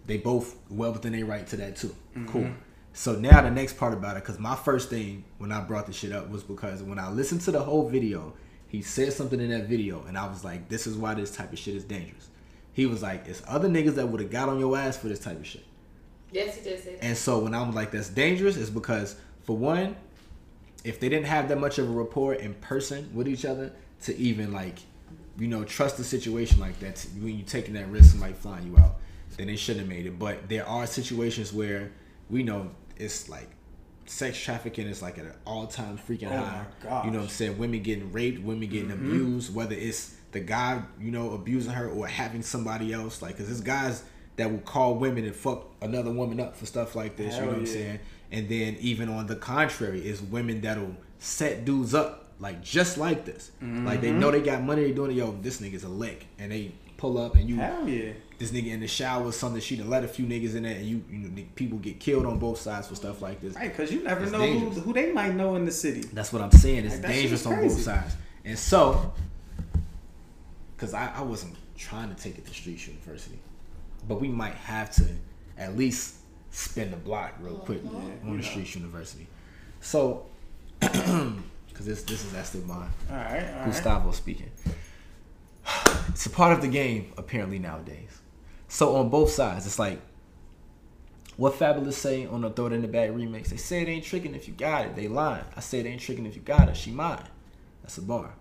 they 0.06 0.18
both 0.18 0.56
well 0.70 0.92
within 0.92 1.12
their 1.12 1.24
right 1.24 1.46
to 1.48 1.56
that 1.56 1.76
too. 1.76 1.94
Mm-hmm. 2.16 2.26
Cool. 2.26 2.50
So 2.92 3.16
now 3.16 3.40
the 3.42 3.50
next 3.50 3.76
part 3.76 3.92
about 3.92 4.16
it, 4.16 4.22
because 4.22 4.38
my 4.38 4.54
first 4.54 4.88
thing 4.88 5.24
when 5.38 5.50
I 5.50 5.60
brought 5.60 5.86
the 5.86 5.92
shit 5.92 6.12
up 6.12 6.30
was 6.30 6.42
because 6.42 6.82
when 6.82 6.98
I 6.98 7.10
listened 7.10 7.40
to 7.42 7.50
the 7.50 7.60
whole 7.60 7.88
video, 7.88 8.34
he 8.68 8.82
said 8.82 9.12
something 9.12 9.40
in 9.40 9.50
that 9.50 9.66
video, 9.66 10.04
and 10.06 10.16
I 10.16 10.28
was 10.28 10.44
like, 10.44 10.68
"This 10.68 10.86
is 10.86 10.96
why 10.96 11.14
this 11.14 11.34
type 11.34 11.52
of 11.52 11.58
shit 11.58 11.74
is 11.74 11.84
dangerous." 11.84 12.28
He 12.72 12.86
was 12.86 13.02
like, 13.02 13.26
"It's 13.26 13.42
other 13.46 13.68
niggas 13.68 13.94
that 13.96 14.08
would 14.08 14.20
have 14.20 14.30
got 14.30 14.48
on 14.48 14.58
your 14.58 14.76
ass 14.76 14.96
for 14.96 15.08
this 15.08 15.20
type 15.20 15.38
of 15.38 15.46
shit." 15.46 15.64
Yes, 16.32 16.56
he 16.56 16.62
did 16.62 16.82
say 16.82 16.96
that. 16.96 17.04
And 17.04 17.16
so 17.16 17.38
when 17.38 17.54
I'm 17.54 17.72
like, 17.72 17.92
that's 17.92 18.08
dangerous, 18.08 18.56
is 18.56 18.70
because 18.70 19.16
for 19.44 19.56
one, 19.56 19.94
if 20.82 20.98
they 20.98 21.08
didn't 21.08 21.26
have 21.26 21.48
that 21.48 21.60
much 21.60 21.78
of 21.78 21.88
a 21.88 21.92
rapport 21.92 22.34
in 22.34 22.54
person 22.54 23.08
with 23.14 23.28
each 23.28 23.44
other 23.44 23.72
to 24.02 24.16
even 24.16 24.52
like, 24.52 24.78
you 25.38 25.46
know, 25.46 25.62
trust 25.64 25.96
the 25.96 26.04
situation 26.04 26.58
like 26.58 26.78
that, 26.80 27.06
when 27.20 27.36
you're 27.36 27.46
taking 27.46 27.74
that 27.74 27.88
risk, 27.88 28.10
somebody 28.10 28.32
flying 28.32 28.66
you 28.66 28.78
out, 28.78 28.96
then 29.36 29.48
they 29.48 29.56
shouldn't 29.56 29.86
have 29.86 29.88
made 29.88 30.06
it. 30.06 30.18
But 30.18 30.48
there 30.48 30.66
are 30.66 30.86
situations 30.86 31.52
where 31.52 31.92
we 32.30 32.42
know 32.42 32.70
it's 32.96 33.28
like 33.28 33.48
sex 34.06 34.38
trafficking 34.38 34.86
is 34.86 35.02
like 35.02 35.18
at 35.18 35.24
an 35.24 35.34
all 35.46 35.66
time 35.66 35.98
freaking 35.98 36.30
Oh 36.30 36.36
high. 36.36 37.04
You 37.04 37.10
know 37.10 37.18
what 37.18 37.24
I'm 37.24 37.28
saying? 37.28 37.58
Women 37.58 37.82
getting 37.82 38.12
raped, 38.12 38.42
women 38.42 38.68
getting 38.68 38.90
mm-hmm. 38.90 39.06
abused, 39.06 39.54
whether 39.54 39.74
it's 39.74 40.14
the 40.32 40.40
guy, 40.40 40.82
you 41.00 41.10
know, 41.10 41.32
abusing 41.32 41.72
her 41.72 41.88
or 41.88 42.06
having 42.06 42.42
somebody 42.42 42.92
else. 42.92 43.22
Like, 43.22 43.36
cause 43.36 43.46
there's 43.46 43.60
guys 43.60 44.04
that 44.36 44.50
will 44.50 44.58
call 44.58 44.96
women 44.96 45.24
and 45.24 45.34
fuck 45.34 45.66
another 45.80 46.10
woman 46.10 46.40
up 46.40 46.56
for 46.56 46.66
stuff 46.66 46.94
like 46.94 47.16
this. 47.16 47.34
you 47.34 47.40
Hell 47.40 47.46
know 47.46 47.52
what 47.52 47.60
I'm 47.60 47.66
saying? 47.66 48.00
And 48.32 48.48
then 48.48 48.76
even 48.80 49.08
on 49.08 49.26
the 49.26 49.36
contrary, 49.36 50.06
is 50.06 50.20
women 50.20 50.60
that'll 50.60 50.96
set 51.18 51.64
dudes 51.64 51.94
up 51.94 52.32
like 52.40 52.62
just 52.62 52.98
like 52.98 53.24
this. 53.24 53.52
Like 53.60 54.00
they 54.00 54.10
know 54.10 54.30
mm-hmm. 54.30 54.38
they 54.38 54.50
got 54.50 54.62
money, 54.62 54.82
they 54.82 54.92
doing 54.92 55.12
it. 55.12 55.14
Yo, 55.14 55.38
this 55.40 55.60
nigga's 55.60 55.84
a 55.84 55.88
lick, 55.88 56.26
and 56.38 56.50
they 56.50 56.72
pull 56.96 57.18
up 57.18 57.36
and 57.36 57.48
you 57.48 57.56
Hell 57.56 57.88
yeah. 57.88 58.12
This 58.38 58.50
nigga 58.50 58.68
in 58.68 58.80
the 58.80 58.86
shower 58.86 59.24
or 59.24 59.32
something. 59.32 59.60
She 59.60 59.76
done 59.76 59.90
let 59.90 60.04
a 60.04 60.08
few 60.08 60.26
niggas 60.26 60.54
in 60.54 60.64
there, 60.64 60.76
and 60.76 60.84
you 60.84 61.04
you 61.10 61.18
know 61.18 61.42
people 61.54 61.78
get 61.78 62.00
killed 62.00 62.26
on 62.26 62.38
both 62.38 62.60
sides 62.60 62.88
for 62.88 62.94
stuff 62.94 63.22
like 63.22 63.40
this. 63.40 63.54
Right, 63.54 63.70
because 63.70 63.92
you 63.92 64.02
never 64.02 64.22
It's 64.22 64.32
know 64.32 64.46
who, 64.46 64.70
who 64.80 64.92
they 64.92 65.12
might 65.12 65.34
know 65.34 65.54
in 65.56 65.64
the 65.64 65.72
city. 65.72 66.00
That's 66.12 66.32
what 66.32 66.42
I'm 66.42 66.50
saying. 66.52 66.86
It's 66.86 66.96
Like, 66.96 67.12
dangerous 67.12 67.46
on 67.46 67.60
both 67.60 67.80
sides. 67.80 68.14
And 68.44 68.58
so, 68.58 69.12
because 70.76 70.94
I, 70.94 71.12
I 71.16 71.22
wasn't 71.22 71.56
trying 71.76 72.14
to 72.14 72.20
take 72.20 72.38
it 72.38 72.46
to 72.46 72.54
Street 72.54 72.86
University, 72.86 73.38
but 74.06 74.20
we 74.20 74.28
might 74.28 74.54
have 74.54 74.90
to 74.96 75.06
at 75.56 75.76
least 75.76 76.16
spin 76.50 76.90
the 76.90 76.96
block 76.96 77.34
real 77.40 77.56
quick 77.56 77.82
uh-huh. 77.84 78.28
on 78.28 78.36
the 78.36 78.42
Street 78.42 78.74
University. 78.74 79.26
So, 79.80 80.26
because 80.80 81.86
this 81.86 82.02
this 82.02 82.24
is 82.24 82.34
actually 82.34 82.62
mine. 82.62 82.90
All 83.10 83.16
right, 83.16 83.44
all 83.48 83.58
right. 83.58 83.66
Gustavo 83.66 84.12
speaking. 84.12 84.50
It's 86.08 86.26
a 86.26 86.30
part 86.30 86.52
of 86.52 86.60
the 86.60 86.68
game 86.68 87.12
apparently 87.16 87.58
nowadays. 87.58 88.20
So 88.68 88.96
on 88.96 89.08
both 89.08 89.30
sides, 89.30 89.66
it's 89.66 89.78
like 89.78 90.00
what 91.36 91.54
Fabolous 91.54 91.94
say 91.94 92.26
on 92.26 92.42
the 92.42 92.50
Throw 92.50 92.66
It 92.66 92.72
in 92.72 92.82
the 92.82 92.88
Bag 92.88 93.10
remix. 93.10 93.48
They 93.48 93.56
say 93.56 93.82
it 93.82 93.88
ain't 93.88 94.04
tricking 94.04 94.34
if 94.34 94.46
you 94.46 94.54
got 94.54 94.86
it. 94.86 94.96
They 94.96 95.08
lying. 95.08 95.44
I 95.56 95.60
say 95.60 95.80
it 95.80 95.86
ain't 95.86 96.00
tricking 96.00 96.26
if 96.26 96.36
you 96.36 96.42
got 96.42 96.68
it. 96.68 96.76
She 96.76 96.90
mine. 96.90 97.24
That's 97.82 97.98
a 97.98 98.02
bar. 98.02 98.34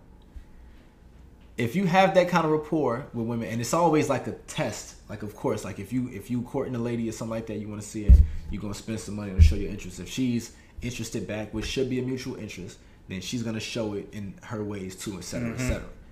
If 1.58 1.76
you 1.76 1.86
have 1.86 2.16
that 2.16 2.30
kind 2.30 2.46
of 2.46 2.52
rapport 2.52 3.08
with 3.14 3.28
women, 3.28 3.48
and 3.50 3.62
it's 3.62 3.74
always 3.74 4.10
like 4.10 4.28
a 4.28 4.32
test. 4.32 4.96
Like 5.10 5.24
of 5.24 5.36
course, 5.36 5.64
like 5.64 5.80
if 5.80 5.94
you 5.94 6.10
if 6.10 6.32
you 6.32 6.42
courting 6.44 6.76
a 6.76 6.80
lady 6.80 7.08
or 7.10 7.12
something 7.12 7.36
like 7.36 7.48
that, 7.48 7.58
you 7.58 7.68
want 7.68 7.82
to 7.82 7.88
see 7.88 8.06
it. 8.06 8.20
You're 8.50 8.62
gonna 8.62 8.74
spend 8.74 9.00
some 9.00 9.16
money 9.16 9.34
to 9.34 9.42
show 9.42 9.56
your 9.56 9.70
interest. 9.70 10.00
If 10.00 10.10
she's 10.10 10.54
interested 10.82 11.28
back, 11.28 11.54
which 11.54 11.66
should 11.66 11.90
be 11.90 12.00
a 12.00 12.04
mutual 12.04 12.36
interest, 12.38 12.80
then 13.08 13.22
she's 13.22 13.44
gonna 13.44 13.60
show 13.60 13.94
it 13.94 14.10
in 14.14 14.34
her 14.44 14.64
ways 14.64 14.96
too, 14.96 15.18
etc. 15.18 15.24
Cetera, 15.24 15.54
etc. 15.54 15.80
Mm-hmm. 15.82 16.03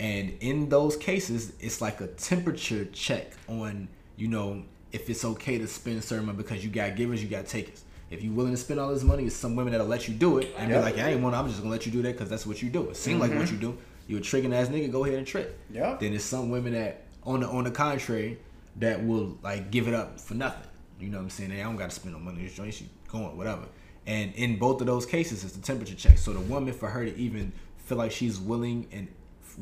And 0.00 0.36
in 0.40 0.68
those 0.68 0.96
cases, 0.96 1.52
it's 1.60 1.80
like 1.80 2.00
a 2.00 2.06
temperature 2.06 2.84
check 2.86 3.32
on, 3.48 3.88
you 4.16 4.28
know, 4.28 4.62
if 4.92 5.10
it's 5.10 5.24
okay 5.24 5.58
to 5.58 5.66
spend 5.66 6.02
certain 6.04 6.26
money 6.26 6.38
because 6.38 6.64
you 6.64 6.70
got 6.70 6.96
givers, 6.96 7.22
you 7.22 7.28
got 7.28 7.46
takers. 7.46 7.84
If 8.10 8.22
you're 8.22 8.32
willing 8.32 8.52
to 8.52 8.56
spend 8.56 8.80
all 8.80 8.92
this 8.92 9.02
money, 9.02 9.24
it's 9.24 9.36
some 9.36 9.54
women 9.54 9.72
that'll 9.72 9.86
let 9.86 10.08
you 10.08 10.14
do 10.14 10.38
it 10.38 10.54
and 10.56 10.70
Yep. 10.70 10.80
be 10.80 10.84
like, 10.84 10.98
I 10.98 11.10
ain't 11.10 11.22
want, 11.22 11.34
I'm 11.34 11.46
just 11.46 11.58
gonna 11.58 11.70
let 11.70 11.84
you 11.84 11.92
do 11.92 12.00
that 12.02 12.12
because 12.12 12.30
that's 12.30 12.46
what 12.46 12.62
you 12.62 12.70
do. 12.70 12.88
It 12.88 12.96
seems 12.96 13.20
like 13.20 13.30
what 13.32 13.40
mm-hmm. 13.40 13.54
you 13.54 13.60
do. 13.60 13.78
You're 14.06 14.20
a 14.20 14.22
tricking 14.22 14.54
ass 14.54 14.68
nigga, 14.68 14.90
go 14.90 15.04
ahead 15.04 15.18
and 15.18 15.26
trick. 15.26 15.54
Yeah. 15.70 15.96
Then 16.00 16.12
there's 16.12 16.24
some 16.24 16.48
women 16.48 16.72
that, 16.72 17.02
on 17.24 17.40
the 17.40 17.48
on 17.48 17.64
the 17.64 17.70
contrary, 17.70 18.38
that 18.76 19.04
will 19.04 19.36
like 19.42 19.70
give 19.70 19.88
it 19.88 19.94
up 19.94 20.18
for 20.18 20.34
nothing. 20.34 20.62
You 20.98 21.08
know 21.08 21.18
what 21.18 21.24
I'm 21.24 21.30
saying? 21.30 21.50
Hey, 21.50 21.60
I 21.60 21.64
don't 21.64 21.76
got 21.76 21.90
to 21.90 21.94
spend 21.94 22.14
no 22.14 22.20
money 22.20 22.38
on 22.38 22.44
this 22.44 22.54
joint. 22.54 22.72
She 22.74 22.88
going 23.08 23.36
whatever. 23.36 23.66
And 24.06 24.34
in 24.34 24.58
both 24.58 24.80
of 24.80 24.86
those 24.86 25.04
cases, 25.04 25.44
it's 25.44 25.54
the 25.54 25.60
temperature 25.60 25.94
check. 25.94 26.16
So 26.16 26.32
the 26.32 26.40
woman, 26.40 26.72
for 26.72 26.88
her 26.88 27.04
to 27.04 27.16
even 27.16 27.52
feel 27.76 27.98
like 27.98 28.10
she's 28.10 28.40
willing 28.40 28.86
and 28.90 29.08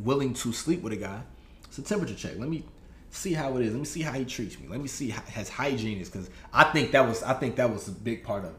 willing 0.03 0.35
to 0.35 0.53
sleep 0.53 0.83
with 0.83 0.93
a 0.93 0.97
guy, 0.97 1.21
it's 1.65 1.79
a 1.79 1.83
temperature 1.83 2.15
check. 2.15 2.39
Let 2.39 2.49
me 2.49 2.65
see 3.11 3.33
how 3.33 3.57
it 3.57 3.65
is. 3.65 3.73
Let 3.73 3.79
me 3.79 3.85
see 3.85 4.03
how 4.03 4.13
he 4.13 4.25
treats 4.25 4.59
me. 4.59 4.69
Let 4.69 4.81
me 4.81 4.89
see 4.89 5.11
how 5.11 5.23
his 5.23 5.49
hygiene 5.49 5.99
is. 6.01 6.09
Because 6.09 6.31
I 6.53 6.65
think 6.65 6.93
that 6.93 7.07
was 7.07 7.23
I 7.23 7.35
think 7.35 7.57
that 7.57 7.71
was 7.71 7.89
a 7.89 7.93
big 7.93 8.25
part 8.25 8.45
of 8.45 8.51
it. 8.51 8.57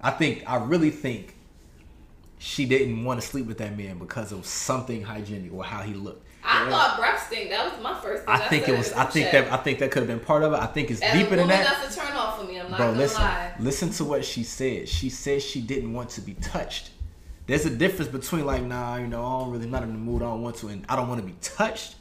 I 0.00 0.10
think 0.10 0.44
I 0.46 0.56
really 0.56 0.90
think 0.90 1.36
she 2.38 2.64
didn't 2.64 3.04
want 3.04 3.20
to 3.20 3.26
sleep 3.26 3.46
with 3.46 3.58
that 3.58 3.76
man 3.76 3.98
because 3.98 4.32
of 4.32 4.46
something 4.46 5.02
hygienic 5.02 5.52
or 5.52 5.62
how 5.62 5.82
he 5.82 5.92
looked. 5.94 6.26
I 6.42 6.70
thought 6.70 6.98
breath 6.98 7.26
stink. 7.26 7.50
That 7.50 7.70
was 7.70 7.82
my 7.82 8.00
first 8.00 8.24
thing. 8.24 8.34
I 8.34 8.38
think 8.48 8.68
it 8.68 8.76
was. 8.76 8.92
I 8.94 9.04
think 9.04 9.30
chat. 9.30 9.44
that. 9.44 9.52
I 9.52 9.62
think 9.62 9.78
that 9.80 9.90
could 9.90 10.00
have 10.00 10.08
been 10.08 10.24
part 10.24 10.42
of 10.42 10.52
it. 10.54 10.56
I 10.56 10.66
think 10.66 10.90
it's 10.90 11.02
As 11.02 11.12
deeper 11.12 11.36
than 11.36 11.48
that. 11.48 11.80
That's 11.82 11.96
a 11.96 12.00
turn 12.00 12.16
off 12.16 12.40
for 12.40 12.46
me. 12.46 12.58
I'm 12.58 12.70
not 12.70 12.78
Bro, 12.78 12.86
gonna 12.88 12.98
listen. 12.98 13.22
lie. 13.22 13.52
Listen 13.60 13.90
to 13.90 14.04
what 14.04 14.24
she 14.24 14.42
said. 14.42 14.88
She 14.88 15.10
said 15.10 15.42
she 15.42 15.60
didn't 15.60 15.92
want 15.92 16.08
to 16.10 16.22
be 16.22 16.34
touched. 16.34 16.90
There's 17.50 17.66
a 17.66 17.70
difference 17.70 18.12
between 18.12 18.46
like, 18.46 18.62
nah, 18.62 18.96
you 18.96 19.08
know, 19.08 19.24
I 19.24 19.40
don't 19.40 19.50
really, 19.50 19.66
not 19.66 19.82
in 19.82 19.92
the 19.92 19.98
mood. 19.98 20.22
I 20.22 20.26
don't 20.26 20.40
want 20.40 20.54
to, 20.58 20.68
and 20.68 20.86
I 20.88 20.94
don't 20.94 21.08
want 21.08 21.20
to 21.20 21.26
be 21.26 21.34
touched. 21.40 21.96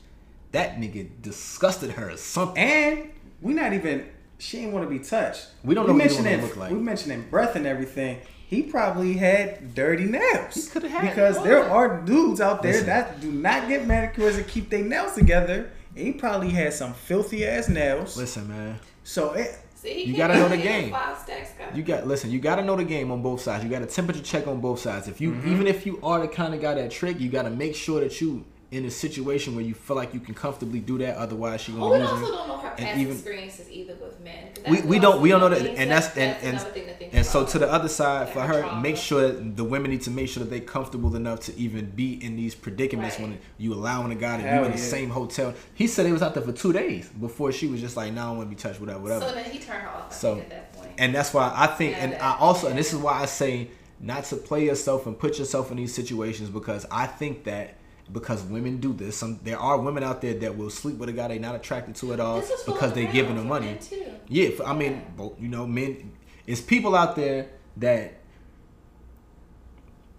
That 0.51 0.77
nigga 0.77 1.09
disgusted 1.23 1.89
her 1.89 2.11
or 2.11 2.17
something. 2.17 2.61
And 2.61 3.09
we 3.41 3.55
not 3.55 3.73
even. 3.73 4.07
She 4.37 4.59
didn't 4.59 4.73
want 4.73 4.85
to 4.85 4.89
be 4.95 5.03
touched. 5.03 5.47
We 5.63 5.73
don't 5.73 5.87
know 5.87 5.93
what 5.93 6.05
either 6.05 6.13
one 6.13 6.23
mentioning 6.23 6.47
look 6.47 6.55
like. 6.55 6.71
we 6.71 6.77
mentioning 6.77 7.29
breath 7.31 7.55
and 7.55 7.65
everything. 7.65 8.19
He 8.45 8.61
probably 8.61 9.13
had 9.13 9.73
dirty 9.73 10.05
nails. 10.05 10.53
He 10.53 10.69
coulda 10.69 10.87
had 10.87 11.09
because 11.09 11.37
all 11.37 11.43
there 11.43 11.63
are 11.67 11.99
dudes 12.01 12.41
out 12.41 12.61
there 12.61 12.73
Listen. 12.73 12.85
that 12.85 13.19
do 13.19 13.31
not 13.31 13.67
get 13.67 13.87
manicures 13.87 14.37
and 14.37 14.47
keep 14.47 14.69
their 14.69 14.83
nails 14.83 15.15
together. 15.15 15.71
And 15.95 16.05
he 16.05 16.13
probably 16.13 16.51
had 16.51 16.73
some 16.73 16.93
filthy 16.93 17.43
ass 17.47 17.67
nails. 17.69 18.15
Listen, 18.15 18.47
man. 18.49 18.79
So 19.03 19.33
it, 19.33 19.57
See, 19.89 20.05
You 20.05 20.15
gotta 20.15 20.35
know 20.35 20.47
the 20.47 20.57
game. 20.71 20.91
Five 20.91 21.17
stacks, 21.17 21.51
guy. 21.57 21.75
You 21.75 21.83
got 21.83 22.07
listen. 22.07 22.31
You 22.31 22.39
got 22.39 22.55
to 22.55 22.63
know 22.63 22.75
the 22.75 22.83
game 22.83 23.11
on 23.11 23.21
both 23.21 23.41
sides. 23.41 23.63
You 23.63 23.69
got 23.69 23.81
a 23.81 23.85
temperature 23.85 24.21
check 24.21 24.47
on 24.47 24.59
both 24.59 24.79
sides. 24.79 25.07
If 25.07 25.19
you 25.21 25.31
mm-hmm. 25.31 25.51
even 25.51 25.67
if 25.67 25.85
you 25.85 25.99
are 26.03 26.19
the 26.19 26.27
kind 26.27 26.53
of 26.53 26.61
guy 26.61 26.75
that 26.75 26.91
trick, 26.91 27.19
you 27.19 27.29
got 27.29 27.43
to 27.43 27.49
make 27.49 27.75
sure 27.75 28.01
that 28.01 28.19
you 28.21 28.45
in 28.71 28.85
a 28.85 28.91
situation 28.91 29.55
where 29.55 29.63
you 29.65 29.73
feel 29.73 29.95
like 29.95 30.13
you 30.13 30.19
can 30.19 30.35
comfortably 30.35 30.79
do 30.79 30.97
that. 30.99 31.17
Otherwise, 31.17 31.61
she 31.61 31.71
gonna 31.71 31.89
we 31.91 31.97
use 31.99 32.09
also 32.09 32.21
don't 32.27 32.47
know 32.47 32.57
her 32.57 32.69
her 32.69 32.75
And 32.77 32.85
past 32.85 32.99
even- 32.99 33.13
experiences 33.13 33.67
either 33.71 33.95
with 33.95 34.19
men. 34.21 34.49
we, 34.69 34.75
that's 34.75 34.85
we 34.87 34.99
don't 34.99 35.21
we 35.21 35.29
don't 35.29 35.39
know 35.39 35.49
that 35.49 35.65
and 35.65 35.75
thing. 35.77 35.89
that's 35.89 36.15
and 36.17 36.37
and, 36.43 36.61
thing 36.61 36.85
to 36.85 36.93
think 36.93 37.13
and 37.15 37.25
so 37.25 37.45
to 37.45 37.57
the 37.57 37.71
other 37.71 37.87
side 37.87 38.27
Yeah, 38.27 38.33
for 38.33 38.41
her 38.41 38.53
her 38.53 38.61
trauma. 38.61 38.81
make 38.81 38.97
sure 38.97 39.21
that 39.31 39.57
the 39.57 39.63
women 39.63 39.89
need 39.89 40.01
to 40.03 40.11
make 40.11 40.29
sure 40.29 40.43
that 40.43 40.49
they 40.51 40.59
comfortable 40.59 41.15
enough 41.15 41.39
to 41.47 41.57
even 41.57 41.89
be 41.89 42.23
in 42.23 42.35
these 42.35 42.53
predicaments 42.53 43.15
Right. 43.17 43.29
when 43.29 43.39
you 43.57 43.73
allowing 43.73 44.11
a 44.11 44.15
guy 44.15 44.37
to 44.37 44.43
Hell 44.43 44.59
you 44.59 44.65
in 44.65 44.71
the 44.73 44.77
yeah. 44.77 44.83
same 44.83 45.09
hotel 45.09 45.53
he 45.73 45.87
said 45.87 46.05
he 46.05 46.11
was 46.11 46.21
out 46.21 46.35
there 46.35 46.43
for 46.43 46.51
two 46.51 46.71
days 46.71 47.09
before 47.09 47.51
she 47.51 47.65
was 47.67 47.81
just 47.81 47.97
like 47.97 48.13
no 48.13 48.21
I 48.21 48.25
don't 48.27 48.37
want 48.37 48.49
to 48.51 48.55
be 48.55 48.61
touched 48.61 48.79
whatever 48.79 48.99
whatever 48.99 49.25
So 49.27 49.33
then 49.33 49.45
he 49.49 49.57
turned 49.57 49.81
her 49.81 49.89
off. 49.89 50.13
So- 50.13 50.37
at 50.37 50.49
that 50.51 50.73
point. 50.73 50.91
and 50.99 51.15
that's 51.15 51.33
why 51.33 51.51
I 51.55 51.65
think, 51.67 51.93
Yeah, 51.93 52.03
and 52.03 52.13
that- 52.13 52.21
I 52.23 52.37
also, 52.37 52.67
and 52.67 52.77
this 52.77 52.93
is 52.93 52.99
why 52.99 53.13
I 53.19 53.25
say 53.25 53.69
not 53.99 54.25
to 54.25 54.35
play 54.35 54.63
yourself 54.65 55.07
and 55.07 55.17
put 55.17 55.39
yourself 55.39 55.71
in 55.71 55.77
these 55.77 55.93
situations 55.93 56.49
because 56.51 56.85
I 56.91 57.07
think 57.07 57.45
that 57.45 57.73
because 58.11 58.43
women 58.43 58.77
do 58.77 58.93
this, 58.93 59.17
some 59.17 59.39
there 59.43 59.59
are 59.59 59.77
women 59.77 60.03
out 60.03 60.21
there 60.21 60.33
that 60.33 60.57
will 60.57 60.69
sleep 60.69 60.97
with 60.97 61.09
a 61.09 61.13
guy 61.13 61.27
they're 61.27 61.39
not 61.39 61.55
attracted 61.55 61.95
to 61.95 62.13
at 62.13 62.19
all 62.19 62.43
because 62.65 62.93
they're 62.93 63.11
giving 63.11 63.35
them 63.35 63.47
money. 63.47 63.77
too. 63.81 64.05
Yeah, 64.27 64.49
I 64.65 64.73
mean, 64.73 65.01
Yeah. 65.17 65.29
you 65.39 65.47
know, 65.47 65.67
men. 65.67 66.11
It's 66.47 66.61
people 66.61 66.95
out 66.95 67.15
there 67.15 67.47
that 67.77 68.15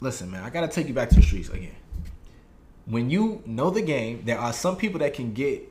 listen, 0.00 0.30
man. 0.30 0.44
I 0.44 0.50
gotta 0.50 0.68
take 0.68 0.88
you 0.88 0.94
back 0.94 1.08
to 1.10 1.16
the 1.16 1.22
streets 1.22 1.48
again. 1.48 1.74
When 2.86 3.10
you 3.10 3.42
know 3.46 3.70
the 3.70 3.82
game, 3.82 4.22
there 4.24 4.38
are 4.38 4.52
some 4.52 4.76
people 4.76 5.00
that 5.00 5.14
can 5.14 5.32
get 5.32 5.66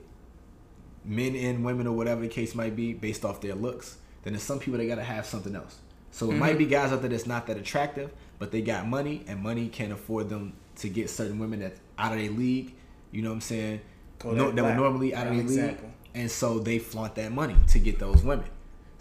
men 1.06 1.36
and 1.36 1.64
women 1.64 1.88
or 1.88 1.96
whatever 1.96 2.22
the 2.22 2.28
case 2.28 2.54
might 2.54 2.76
be 2.76 2.94
based 2.94 3.26
off 3.26 3.42
their 3.42 3.56
looks. 3.56 3.98
Then 4.24 4.34
there's 4.34 4.44
some 4.44 4.60
people 4.60 4.78
that 4.80 4.86
gotta 4.86 5.04
have 5.04 5.26
something 5.26 5.56
else. 5.56 5.78
So 6.12 6.32
it 6.32 6.36
might 6.36 6.50
mm-hmm. 6.50 6.58
be 6.60 6.66
guys 6.66 6.92
out 6.92 7.02
there 7.02 7.10
that's 7.10 7.26
not 7.26 7.48
that 7.48 7.58
attractive, 7.58 8.12
but 8.40 8.52
they 8.52 8.62
got 8.62 8.88
money 8.88 9.24
and 9.28 9.42
money 9.42 9.70
can 9.70 9.92
afford 9.92 10.30
them 10.30 10.54
to 10.78 10.90
get 10.90 11.10
certain 11.10 11.40
women 11.40 11.60
that's 11.60 11.80
out 12.00 12.14
of 12.14 12.20
their 12.20 12.32
league. 12.32 12.74
You 13.12 13.22
know 13.22 13.30
what 13.30 13.36
I'm 13.36 13.42
saying? 13.42 13.82
Kodak 14.18 14.38
No, 14.38 14.52
that 14.52 14.64
were 14.64 14.76
normally 14.76 15.14
out 15.14 15.28
of 15.28 15.36
their 15.36 15.44
league, 15.44 15.78
and 16.16 16.30
so 16.30 16.60
they 16.60 16.80
flaunt 16.80 17.16
that 17.16 17.32
money 17.32 17.56
to 17.70 17.80
get 17.80 18.00
those 18.00 18.24
women. 18.24 18.46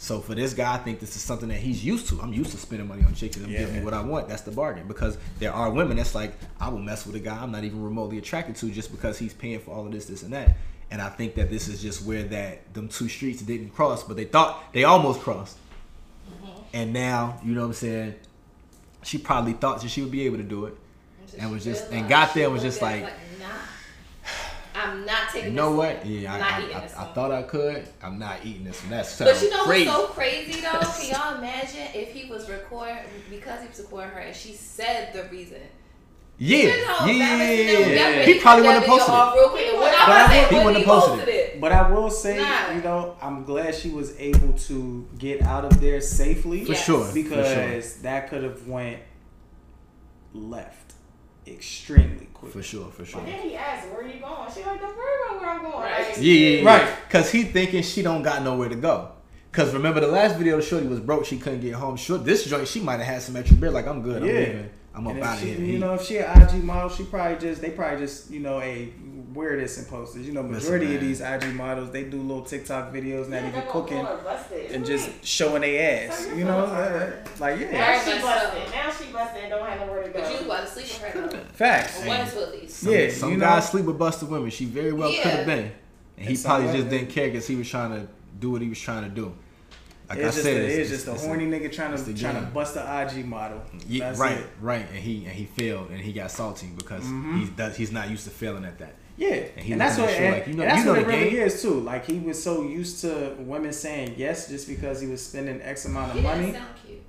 So 0.01 0.21
for 0.21 0.37
this 0.37 0.55
guy, 0.55 0.75
I 0.75 0.79
think 0.79 1.01
this 1.01 1.17
is 1.17 1.23
something 1.23 1.49
that 1.49 1.59
he's 1.59 1.85
used 1.85 2.09
to. 2.11 2.21
I'm 2.21 2.33
used 2.33 2.53
to 2.53 2.57
spending 2.57 2.87
money 2.87 3.03
on 3.03 3.15
chicks 3.15 3.37
and 3.37 3.45
them 3.45 3.53
giving 3.53 3.75
me 3.75 3.85
what 3.85 3.95
I 3.95 4.01
want. 4.01 4.29
That's 4.29 4.43
the 4.43 4.53
bargain. 4.53 4.87
Because 4.87 5.19
there 5.41 5.53
are 5.53 5.71
women 5.71 5.97
that's 5.97 6.15
like, 6.15 6.35
I 6.61 6.69
will 6.69 6.79
mess 6.79 7.05
with 7.05 7.17
a 7.17 7.19
guy 7.19 7.37
I'm 7.37 7.51
not 7.51 7.65
even 7.65 7.83
remotely 7.83 8.17
attracted 8.17 8.55
to 8.57 8.71
just 8.71 8.93
because 8.93 9.19
he's 9.19 9.35
paying 9.35 9.59
for 9.59 9.73
all 9.73 9.85
of 9.85 9.91
this, 9.91 10.07
this, 10.07 10.23
and 10.23 10.33
that. 10.33 10.57
And 10.93 11.03
I 11.03 11.09
think 11.09 11.35
that 11.35 11.51
this 11.51 11.67
is 11.67 11.83
just 11.83 12.07
where 12.07 12.23
that 12.23 12.73
them 12.75 12.89
two 12.89 13.09
streets 13.09 13.43
didn't 13.43 13.71
cross, 13.71 14.05
but 14.05 14.17
they 14.17 14.25
thought 14.25 14.73
they 14.73 14.85
almost 14.85 15.21
crossed. 15.21 15.57
Mm-hmm. 16.31 16.61
And 16.75 16.93
now, 16.93 17.41
you 17.45 17.55
know 17.55 17.63
what 17.63 17.67
I'm 17.67 17.73
saying? 17.73 18.15
She 19.03 19.19
probably 19.19 19.55
thought 19.55 19.83
that 19.83 19.89
she 19.89 20.01
would 20.01 20.13
be 20.13 20.27
able 20.27 20.37
to 20.37 20.45
do 20.45 20.67
it. 20.67 20.77
So 21.31 21.37
and 21.39 21.51
was 21.51 21.65
just- 21.65 21.91
and 21.93 22.09
got 22.09 22.35
there 22.35 22.45
and 22.45 22.53
was 22.53 22.63
just 22.63 22.83
at 22.83 22.97
it 22.99 23.03
like- 23.05 23.13
nah, 23.41 23.47
I'm 24.75 25.05
not 25.05 25.29
taking. 25.33 25.51
You 25.51 25.57
know 25.57 25.71
this 25.71 25.79
what? 25.79 25.97
one. 26.05 26.11
Yeah, 26.13 26.35
I'm 26.35 26.43
I, 26.43 26.47
I, 26.47 26.79
I, 26.79 26.85
I 26.85 27.13
thought 27.15 27.33
I 27.33 27.43
could. 27.43 27.89
I'm 28.03 28.19
not 28.19 28.39
eating 28.45 28.65
this 28.65 28.81
one. 28.83 28.91
That's 28.91 29.19
But 29.19 29.43
you 29.43 29.51
know 29.51 29.65
crazy. 29.65 29.89
what's 29.89 30.01
so 30.01 30.07
crazy 30.09 30.61
though? 30.61 30.79
Can 31.01 31.11
y'all 31.11 31.39
imagine 31.39 31.87
if 31.95 32.13
he 32.13 32.31
was 32.31 32.49
recording 32.49 32.97
because 33.31 33.61
he 33.63 33.69
was 33.69 33.81
recording 33.81 34.11
her 34.11 34.21
and 34.21 34.37
she 34.37 34.53
said 34.55 35.13
the 35.13 35.25
reason? 35.35 35.61
Yeah, 36.41 36.59
You 36.59 36.69
know 36.69 36.85
how 36.95 37.07
yeah, 37.07 37.13
yeah, 37.13 37.43
it 37.43 37.79
would 37.81 37.85
be? 37.89 37.95
yeah. 37.97 38.07
I 38.07 38.13
bet 38.13 38.29
He 38.29 38.39
probably 38.39 38.63
wouldn't 38.69 38.87
have 38.87 38.99
posted 38.99 39.13
it. 39.13 39.35
real 39.35 39.49
quick. 39.49 39.73
What 39.73 39.81
But 39.81 39.95
I 39.95 40.05
I 40.19 40.23
was 40.23 40.31
saying, 40.31 40.49
he 40.49 40.55
wouldn't 40.55 40.77
he 40.77 40.83
have 40.85 40.87
posted 40.87 41.15
posted 41.19 41.35
it. 41.35 41.61
But 41.61 41.73
I 41.73 41.91
will 41.91 42.11
say, 42.11 42.37
Nah. 42.39 42.71
you 42.77 42.83
know, 42.83 43.17
I'm 43.21 43.43
glad 43.43 43.75
she 43.75 43.91
was 43.91 44.17
able 44.21 44.53
to 44.53 45.09
get 45.19 45.43
out 45.43 45.65
of 45.65 45.81
there 45.81 46.01
safely. 46.01 46.65
For 46.65 46.73
Yes. 46.75 46.85
sure. 46.85 47.05
for 47.07 47.13
Because 47.15 47.95
that 48.03 48.31
could 48.31 48.45
have 48.45 48.69
went 48.69 49.01
left 50.33 50.88
extremely 51.53 52.29
quick. 52.35 52.53
For 52.53 52.63
sure. 52.63 52.91
For 52.91 53.05
sure. 53.05 53.21
And 53.21 53.29
then 53.29 53.41
he 53.49 53.57
asked, 53.57 53.89
"Where 53.89 54.03
are 54.03 54.09
you 54.09 54.21
going?" 54.21 54.51
She 54.55 54.65
like, 54.65 54.81
"Don't 54.81 54.97
worry 54.97 55.17
about 55.29 55.41
where 55.41 55.51
I'm 55.51 55.63
going." 55.63 55.79
Right. 55.79 56.19
Yeah, 56.19 56.33
yeah, 56.33 56.61
yeah. 56.63 56.67
Right. 56.71 57.11
Cause 57.11 57.31
he 57.31 57.45
thinking 57.45 57.83
she 57.83 58.03
don't 58.03 58.23
got 58.23 58.43
nowhere 58.43 58.69
to 58.69 58.77
go. 58.77 59.11
Cause 59.53 59.73
remember 59.73 60.01
the 60.01 60.09
last 60.09 60.37
video, 60.37 60.61
shorty 60.61 60.87
was 60.87 61.01
broke. 61.01 61.25
She 61.25 61.39
couldn't 61.39 61.61
get 61.61 61.75
home. 61.75 61.97
Sure, 61.97 62.19
this 62.19 62.45
joint 62.45 62.69
she 62.69 62.81
might 62.81 62.99
have 62.99 63.07
had 63.07 63.23
some 63.23 63.37
extra 63.37 63.57
beer. 63.57 63.71
Like 63.71 63.87
I'm 63.87 64.03
good. 64.03 64.23
I'm 64.23 64.29
Yeah. 64.29 64.35
leaving. 64.35 64.71
I'm 64.95 65.07
up 65.07 65.13
And 65.13 65.21
if 65.21 65.25
out 65.25 65.35
of 65.37 65.43
here. 65.45 65.59
You 65.61 65.79
know, 65.79 65.95
if 65.95 66.03
she 66.05 66.19
an 66.19 66.43
IG 66.43 66.65
model, 66.65 66.89
she 66.91 67.05
probably 67.05 67.39
just 67.39 67.61
they 67.61 67.71
probably 67.71 67.99
just 68.01 68.31
you 68.31 68.41
know 68.41 68.61
a 68.61 68.93
wear 69.35 69.57
this 69.57 69.79
and 69.79 69.87
post 69.89 70.17
it. 70.17 70.21
You 70.23 70.33
know, 70.33 70.43
Listen, 70.43 70.73
majority 70.73 70.95
of 70.95 71.01
these 71.01 71.21
IG 71.21 71.55
models 71.55 71.91
they 71.91 72.05
do 72.05 72.21
little 72.21 72.43
TikTok 72.45 72.93
videos, 72.93 73.29
not 73.29 73.43
Yeah, 73.43 73.49
even 73.49 73.63
cooking, 73.69 74.05
call 74.05 74.17
her 74.17 74.23
busted. 74.23 74.71
and 74.73 74.87
just 74.87 75.11
showing 75.25 75.63
their 75.63 76.09
ass. 76.11 76.29
You 76.37 76.45
know, 76.45 76.59
uh, 76.65 77.13
like 77.41 77.61
yeah, 77.61 77.71
Now 77.73 77.99
she 78.01 78.11
much 78.13 78.23
busted. 78.23 78.73
Now 78.75 78.91
she 78.91 79.13
busted 79.13 79.51
don't 79.51 79.67
have 79.67 79.81
nowhere 79.87 80.03
to 80.05 80.09
go. 80.11 80.21
But 80.21 80.31
you 80.41 80.47
about 80.47 80.67
to 80.67 80.73
sleep 80.73 80.87
with 81.03 81.13
her 81.13 81.29
though. 81.29 81.45
facts. 81.53 82.03
Or 82.03 82.07
one 82.09 82.29
two 82.31 82.41
at. 82.41 82.71
Some, 82.71 82.93
Yeah, 82.93 83.11
some 83.11 83.31
you 83.33 83.37
know- 83.39 83.45
guys 83.47 83.69
sleep 83.69 83.85
with 83.85 83.99
busted 83.99 84.29
women. 84.29 84.51
She 84.51 84.65
very 84.65 84.93
well 84.93 85.11
Yeah. 85.11 85.23
could 85.23 85.33
have 85.33 85.47
been, 85.47 85.73
and 86.17 86.29
he 86.29 86.35
And 86.35 86.45
probably 86.45 86.67
women- 86.67 86.81
just 86.83 86.91
didn't 86.91 87.11
care 87.11 87.27
because 87.29 87.47
he 87.47 87.57
was 87.57 87.69
trying 87.69 87.91
to 87.93 88.09
do 88.41 88.51
what 88.51 88.63
he 88.63 88.69
was 88.69 88.79
trying 88.81 89.05
to 89.05 89.11
do. 89.11 89.33
Like 90.09 90.21
It's 90.21 90.27
I 90.27 90.31
just 90.31 90.43
said, 90.43 90.57
a, 90.57 90.65
it's, 90.65 90.77
it's 90.79 90.91
just 90.91 91.07
a 91.09 91.13
it's 91.13 91.27
horny 91.27 91.45
nigga 91.47 91.71
trying 91.71 91.95
to 91.95 92.03
the 92.03 92.15
trying 92.15 92.37
to 92.37 92.41
bust 92.51 92.73
the 92.73 92.81
IG 92.81 93.27
model. 93.27 93.61
Yeah, 93.87 94.07
That's 94.09 94.19
right, 94.19 94.39
it. 94.39 94.47
right, 94.63 94.87
and 94.89 94.99
he 94.99 95.27
and 95.27 95.35
he 95.35 95.45
failed, 95.45 95.91
and 95.91 96.01
he 96.01 96.15
got 96.15 96.31
salty 96.31 96.69
because 96.75 97.03
Mm-hmm. 97.05 97.41
he 97.41 97.47
does 97.51 97.77
he's 97.77 97.93
not 97.93 98.09
used 98.09 98.25
to 98.25 98.31
failing 98.31 98.65
at 98.65 98.79
that. 98.79 98.95
Yeah, 99.19 99.29
And 99.57 99.65
he 99.67 99.73
and 99.73 99.81
that's 99.81 99.99
what 99.99 100.09
at 100.11 100.19
you 100.21 100.25
and, 100.27 100.35
like, 100.37 100.47
you 100.47 100.55
know- 100.55 100.63
and 100.63 100.71
that's 100.71 100.79
you 100.79 100.85
know 100.87 100.91
what 100.93 101.01
it 101.01 101.07
the 101.07 101.13
really 101.13 101.31
game. 101.31 101.41
is 101.43 101.61
too. 101.63 101.81
Like 101.81 102.07
he 102.07 102.19
was 102.21 102.41
so 102.43 102.63
used 102.63 103.01
to 103.01 103.35
women 103.41 103.73
saying 103.73 104.15
yes 104.17 104.49
just 104.49 104.69
because 104.69 105.01
he 105.01 105.09
was 105.09 105.21
spending 105.27 105.61
X 105.61 105.85
amount 105.87 106.11
of 106.11 106.15
didn't 106.17 106.31
money. 106.31 106.53
sound 106.53 106.67
cute. 106.87 107.03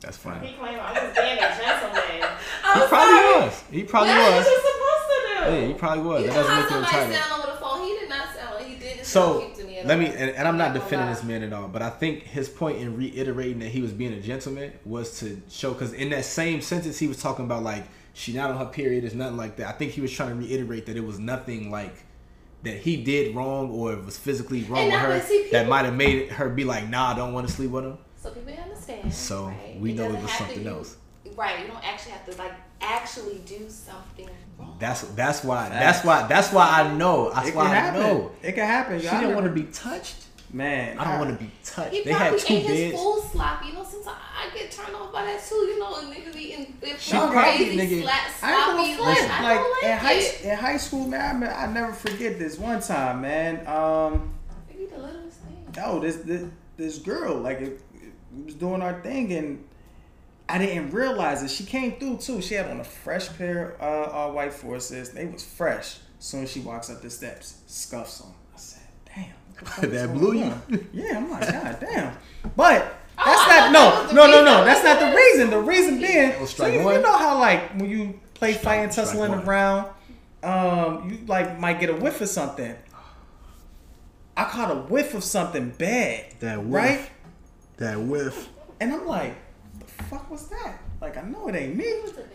That's 0.00 0.16
funny. 0.16 0.46
He 0.46 0.54
claimed 0.54 0.78
I 0.78 0.92
was 0.92 1.16
being 1.16 1.38
a 1.38 1.56
gentleman. 1.56 2.02
He 2.76 2.82
probably 2.88 3.46
was. 3.46 3.62
He 3.70 3.82
probably 3.84 4.08
That's 4.10 4.30
what 4.30 4.36
was. 4.36 4.46
you're 4.46 4.60
supposed 4.60 5.06
to 5.08 5.50
do. 5.50 5.56
Yeah, 5.60 5.66
he 5.68 5.74
probably 5.74 6.02
was. 6.04 6.20
You 6.22 6.26
That 6.28 6.34
doesn't 6.34 6.54
make 6.56 6.64
him 6.64 6.70
somebody 6.70 6.96
entitled. 6.96 7.14
sound 7.24 7.42
over 7.42 7.52
the 7.52 7.58
phone? 7.58 7.80
He 7.86 7.92
did 7.98 8.08
not 8.08 8.26
sound 8.36 8.64
he 8.66 8.74
didn't 8.76 9.04
sound 9.04 9.06
So 9.06 9.40
cute 9.40 9.54
to 9.56 9.64
me 9.64 9.78
at 9.78 9.86
let 9.86 9.96
all. 9.96 10.02
me, 10.04 10.08
and, 10.10 10.30
and 10.30 10.48
I'm 10.48 10.58
not 10.58 10.74
defending 10.74 11.06
lie. 11.08 11.14
this 11.14 11.24
man 11.24 11.42
at 11.42 11.52
all, 11.52 11.68
but 11.68 11.80
I 11.82 11.90
think 11.90 12.22
his 12.24 12.48
point 12.48 12.78
in 12.78 12.96
reiterating 12.96 13.58
that 13.60 13.68
he 13.70 13.80
was 13.80 13.92
being 13.92 14.12
a 14.12 14.20
gentleman 14.20 14.72
was 14.84 15.18
to 15.20 15.40
show 15.48 15.72
because 15.72 15.92
in 15.94 16.10
that 16.10 16.24
same 16.24 16.60
sentence 16.60 16.98
he 16.98 17.06
was 17.06 17.16
talking 17.22 17.44
about 17.46 17.62
like 17.62 17.84
she 18.16 18.32
not 18.32 18.50
on 18.50 18.56
her 18.56 18.64
period, 18.72 19.04
it's 19.04 19.14
nothing 19.14 19.36
like 19.36 19.56
that. 19.56 19.68
I 19.68 19.72
think 19.72 19.92
he 19.92 20.00
was 20.00 20.10
trying 20.10 20.30
to 20.30 20.34
reiterate 20.36 20.86
that 20.86 20.96
it 20.96 21.04
was 21.04 21.18
nothing 21.18 21.70
like 21.70 21.94
that 22.62 22.78
he 22.78 22.96
did 23.02 23.36
wrong 23.36 23.70
or 23.70 23.92
it 23.92 24.04
was 24.04 24.16
physically 24.18 24.62
wrong 24.64 24.84
And 24.84 24.92
with 24.92 25.00
her 25.02 25.08
but 25.18 25.24
see, 25.24 25.48
that 25.52 25.68
might 25.68 25.84
have 25.84 25.94
made 25.94 26.30
her 26.30 26.48
be 26.48 26.64
like, 26.64 26.88
nah, 26.88 27.12
I 27.12 27.14
don't 27.14 27.34
want 27.34 27.46
to 27.46 27.52
sleep 27.52 27.70
with 27.70 27.84
him. 27.84 27.98
So 28.16 28.30
people 28.30 28.54
understand. 28.54 29.12
So, 29.12 29.48
right? 29.48 29.76
we 29.78 29.92
know 29.92 30.04
it 30.04 30.12
was 30.12 30.30
have 30.30 30.30
to 30.30 30.36
something 30.54 30.66
else. 30.66 30.96
Right. 31.36 31.60
You 31.60 31.66
don't 31.66 31.84
actually 31.86 32.12
have 32.12 32.24
to 32.30 32.38
like 32.38 32.52
actually 32.80 33.38
do 33.44 33.68
something 33.68 34.28
wrong. 34.58 34.76
That's 34.80 35.02
that's 35.02 35.44
why 35.44 35.68
that's 35.68 36.02
why 36.02 36.26
that's 36.26 36.50
why 36.52 36.68
I 36.80 36.94
know. 36.96 37.30
That's 37.34 37.48
It 37.48 37.54
why 37.54 37.64
can 37.64 37.72
I 37.72 37.74
happen. 37.74 38.00
know. 38.00 38.32
It 38.42 38.52
can 38.52 38.66
happen. 38.66 38.98
She 39.00 39.06
y'all. 39.06 39.20
didn't 39.20 39.34
want 39.34 39.46
to 39.46 39.52
be 39.52 39.64
touched. 39.64 40.25
Man, 40.56 40.98
I 40.98 41.04
don't 41.18 41.18
want 41.28 41.38
to 41.38 41.44
be 41.44 41.50
touched. 41.62 41.92
He 41.94 42.02
They 42.02 42.12
probably 42.12 42.38
had 42.38 42.46
two 42.46 42.54
ate 42.54 42.62
his 42.64 42.80
beds. 42.92 43.02
full 43.02 43.20
slop. 43.20 43.62
You 43.66 43.72
know, 43.74 43.84
sometimes 43.84 44.16
I 44.34 44.56
get 44.56 44.70
turned 44.70 44.94
off 44.96 45.12
by 45.12 45.24
that 45.26 45.44
too. 45.46 45.54
You 45.54 45.78
know, 45.78 45.92
niggas 45.92 46.34
eating 46.34 46.78
if 46.80 46.98
She 46.98 47.10
some 47.10 47.30
probably, 47.30 47.66
crazy 47.66 47.76
nigga- 47.76 48.02
slap, 48.04 48.20
I 48.42 48.52
ain't 48.54 48.64
sloppy. 48.64 48.96
gonna 48.96 49.02
Like, 49.10 49.18
front. 49.18 49.32
I 49.32 49.42
Like 49.42 49.60
don't 49.60 49.84
in 49.84 49.90
like 49.90 49.98
high 50.00 50.12
it. 50.14 50.44
in 50.44 50.56
high 50.56 50.76
school, 50.78 51.06
man. 51.08 51.36
I, 51.36 51.38
mean, 51.38 51.50
I 51.54 51.66
never 51.66 51.92
forget 51.92 52.38
this 52.38 52.58
one 52.58 52.80
time, 52.80 53.20
man. 53.20 53.66
Um, 53.66 54.32
It 54.70 54.78
be 54.78 54.86
the 54.86 54.98
littlest 55.02 55.38
thing. 55.40 55.66
no, 55.76 56.00
this 56.00 56.16
this 56.16 56.44
this 56.78 56.98
girl, 57.00 57.34
like, 57.36 57.60
it, 57.60 57.80
we 58.34 58.44
was 58.44 58.54
doing 58.54 58.80
our 58.80 58.98
thing, 59.02 59.32
and 59.34 59.62
I 60.48 60.56
didn't 60.56 60.90
realize 60.90 61.42
it. 61.42 61.50
She 61.50 61.64
came 61.64 61.98
through 61.98 62.16
too. 62.16 62.40
She 62.40 62.54
had 62.54 62.70
on 62.70 62.80
a 62.80 62.84
fresh 62.84 63.28
pair 63.36 63.72
of 63.78 64.30
uh, 64.30 64.34
white 64.34 64.54
forces. 64.54 65.10
They 65.10 65.26
was 65.26 65.44
fresh. 65.44 65.98
soon 66.18 66.44
as 66.44 66.50
she 66.50 66.60
walks 66.60 66.88
up 66.88 67.02
the 67.02 67.10
steps, 67.10 67.58
scuffs 67.66 68.22
on. 68.22 68.32
I 68.54 68.58
said, 68.58 68.82
"Damn." 69.14 69.24
What 69.60 69.64
the 69.64 69.70
fuck 69.70 69.84
is 69.84 69.90
That 69.92 70.06
going 70.08 70.18
blew 70.18 70.34
you? 70.34 70.86
Yeah, 70.92 71.16
I'm 71.18 71.30
like, 71.30 71.40
God 71.52 71.78
damn. 71.80 72.16
But 72.56 72.94
Oh, 73.18 73.24
that's 73.24 73.40
I 73.50 73.60
not 73.60 73.72
no, 73.72 74.06
that 74.06 74.14
no, 74.14 74.26
no, 74.26 74.44
no. 74.44 74.64
That's 74.64 74.84
not 74.84 75.00
the 75.00 75.16
reason. 75.16 75.50
The 75.50 75.60
reason 75.60 75.98
being, 75.98 76.38
was 76.40 76.50
so 76.50 76.66
you, 76.66 76.78
you 76.80 77.00
know 77.00 77.16
how 77.16 77.38
like 77.38 77.72
when 77.72 77.88
you 77.88 78.20
play 78.34 78.52
fighting, 78.52 78.90
strike 78.90 79.06
tussling 79.06 79.30
one. 79.30 79.44
around, 79.44 79.88
um, 80.42 81.08
you 81.10 81.18
like 81.26 81.58
might 81.58 81.80
get 81.80 81.88
a 81.88 81.94
whiff 81.94 82.20
of 82.20 82.28
something. 82.28 82.76
I 84.36 84.44
caught 84.44 84.70
a 84.70 84.74
whiff 84.74 85.14
of 85.14 85.24
something 85.24 85.70
bad. 85.70 86.26
That 86.40 86.62
whiff. 86.62 86.70
right? 86.74 87.10
That 87.78 87.98
whiff. 88.00 88.50
And 88.80 88.92
I'm 88.92 89.06
like, 89.06 89.34
the 89.78 89.86
fuck 90.04 90.30
was 90.30 90.48
that? 90.48 90.78
Like 91.00 91.16
I 91.18 91.22
know 91.22 91.48
it 91.48 91.54
ain't 91.54 91.76
me. 91.76 91.84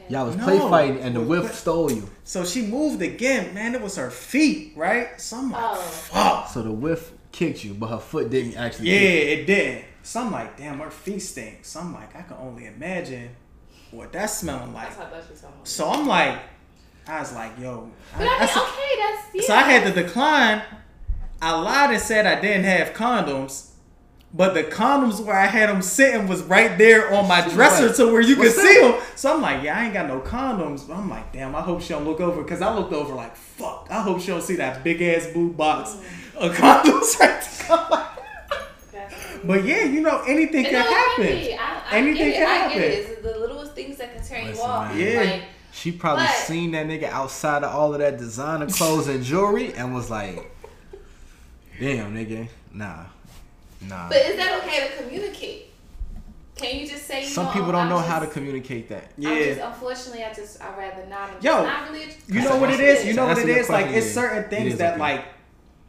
Y'all 0.09 0.27
was 0.27 0.35
No. 0.35 0.43
play 0.43 0.59
fighting 0.59 0.99
and 0.99 1.15
the 1.15 1.19
But- 1.19 1.27
whiff 1.29 1.43
but- 1.43 1.55
stole 1.55 1.91
you. 1.91 2.09
So 2.23 2.45
she 2.45 2.63
moved 2.63 3.01
again, 3.01 3.53
man. 3.53 3.73
It 3.75 3.81
was 3.81 3.95
her 3.95 4.11
feet, 4.11 4.73
right? 4.75 5.19
So 5.19 5.37
I'm 5.37 5.51
like, 5.51 5.61
Oh. 5.63 5.75
fuck. 5.75 6.49
So 6.49 6.61
the 6.61 6.71
whiff 6.71 7.11
kicked 7.31 7.63
you, 7.63 7.73
but 7.73 7.87
her 7.87 7.99
foot 7.99 8.29
didn't 8.29 8.57
actually. 8.57 8.89
Yeah, 8.91 8.99
kick 8.99 9.39
it 9.39 9.45
did. 9.45 9.85
So 10.03 10.19
I'm 10.21 10.31
like, 10.31 10.57
damn, 10.57 10.79
her 10.79 10.91
feet 10.91 11.19
stink. 11.21 11.59
So 11.63 11.79
I'm 11.79 11.93
like, 11.93 12.15
I 12.15 12.21
can 12.23 12.37
only 12.39 12.65
imagine 12.65 13.29
what 13.91 14.11
that's 14.11 14.37
smelling 14.37 14.73
like. 14.73 14.89
That's 14.89 14.97
how 14.99 15.09
that's 15.15 15.29
what's 15.29 15.41
going 15.41 15.53
on. 15.53 15.65
So 15.65 15.89
I'm 15.89 16.07
like, 16.07 16.39
I 17.07 17.19
was 17.19 17.33
like, 17.33 17.51
yo. 17.59 17.89
But 18.17 18.27
I 18.27 18.39
mean, 18.39 18.47
said- 18.47 18.57
okay, 18.57 18.95
that's 18.99 19.35
yeah. 19.35 19.41
So 19.47 19.53
I 19.55 19.61
had 19.61 19.93
to 19.93 20.03
decline. 20.03 20.61
I 21.41 21.59
lied 21.59 21.89
and 21.91 22.01
said 22.01 22.27
I 22.27 22.39
didn't 22.39 22.65
have 22.65 22.93
condoms, 22.93 23.70
but 24.33 24.53
the 24.53 24.63
condoms 24.63 25.19
where 25.23 25.35
I 25.35 25.45
had 25.45 25.69
them 25.69 25.81
sitting 25.81 26.27
was 26.27 26.41
right 26.43 26.77
there 26.77 27.13
on 27.13 27.27
my 27.27 27.41
dresser 27.49 27.87
What? 27.87 27.95
to 27.97 28.05
where 28.11 28.21
you 28.21 28.35
could 28.37 28.51
see 28.53 28.79
them. 28.79 28.99
So 29.15 29.33
I'm 29.35 29.41
like, 29.41 29.61
yeah, 29.63 29.77
I 29.77 29.83
ain't 29.85 29.93
got 29.93 30.07
no 30.07 30.19
condoms. 30.21 30.87
But 30.87 30.95
I'm 30.97 31.09
like, 31.09 31.33
damn, 31.33 31.53
I 31.55 31.61
hope 31.61 31.81
she 31.81 31.89
don't 31.89 32.05
look 32.05 32.21
over 32.21 32.41
because 32.41 32.61
I 32.61 32.73
looked 32.73 32.93
over 32.93 33.13
like, 33.13 33.35
fuck. 33.35 33.87
I 33.91 34.01
hope 34.01 34.21
she 34.21 34.27
don't 34.27 34.41
see 34.41 34.55
that 34.55 34.83
big 34.83 35.01
ass 35.01 35.27
boob 35.33 35.57
box 35.57 35.97
a 36.39 36.49
condo's 36.53 37.17
right 37.19 37.41
to 37.41 37.63
come. 37.63 37.89
That's- 38.91 39.37
But 39.43 39.65
yeah, 39.65 39.83
you 39.83 40.01
know 40.01 40.23
anything 40.27 40.65
And 40.65 40.75
can 40.75 40.85
no, 40.85 40.91
happen. 40.93 41.57
I, 41.59 41.81
I 41.91 41.97
Anything 41.97 42.31
can 42.33 42.47
happen. 42.47 42.81
it. 42.81 42.85
It's 42.85 43.21
the 43.21 43.37
littlest 43.37 43.73
things 43.73 43.97
that 43.97 44.15
can 44.15 44.25
turn 44.25 44.43
you 44.45 44.51
Listen, 44.51 44.65
off. 44.69 44.95
man. 44.95 44.99
Yeah. 45.07 45.19
Like, 45.19 45.43
She 45.73 45.91
probably 45.91 46.25
But- 46.25 46.35
seen 46.35 46.71
that 46.71 46.87
nigga 46.87 47.03
outside 47.09 47.63
of 47.63 47.73
all 47.75 47.93
of 47.93 47.99
that 47.99 48.17
designer 48.17 48.67
clothes 48.67 49.07
and 49.07 49.23
jewelry 49.23 49.73
and 49.73 49.93
was 49.93 50.09
like, 50.09 50.51
"Damn, 51.79 52.15
nigga, 52.15 52.47
nah, 52.73 53.05
nah." 53.87 54.07
but 54.09 54.17
is 54.17 54.35
that 54.37 54.61
okay 54.63 54.87
to 54.89 55.03
communicate? 55.03 55.67
Can 56.55 56.79
you 56.79 56.87
just 56.87 57.05
say 57.07 57.21
you 57.21 57.27
Some 57.27 57.45
know, 57.45 57.51
people 57.53 57.71
don't 57.71 57.83
I'm 57.83 57.89
know 57.89 57.97
just, 57.97 58.09
how 58.09 58.19
to 58.19 58.27
communicate 58.27 58.87
that. 58.89 59.05
I'm 59.17 59.23
Yeah. 59.23 59.43
just, 59.45 59.61
unfortunately, 59.61 60.23
I 60.23 60.31
just 60.33 60.61
I'd 60.61 60.77
rather 60.77 61.05
not. 61.07 61.29
I'm 61.31 61.41
Yo, 61.41 61.63
not 61.63 61.89
really. 61.89 62.05
You 62.27 62.41
know 62.43 62.57
what 62.57 62.69
it 62.71 62.79
is? 62.79 63.05
You 63.05 63.13
know 63.13 63.23
what 63.25 63.37
Answer 63.37 63.49
it 63.49 63.53
your 63.53 63.59
is? 63.61 63.69
Like 63.69 63.87
it's 63.87 64.11
certain 64.11 64.49
things 64.49 64.73
is 64.73 64.79
that 64.79 64.91
okay. 64.93 64.99
like 64.99 65.25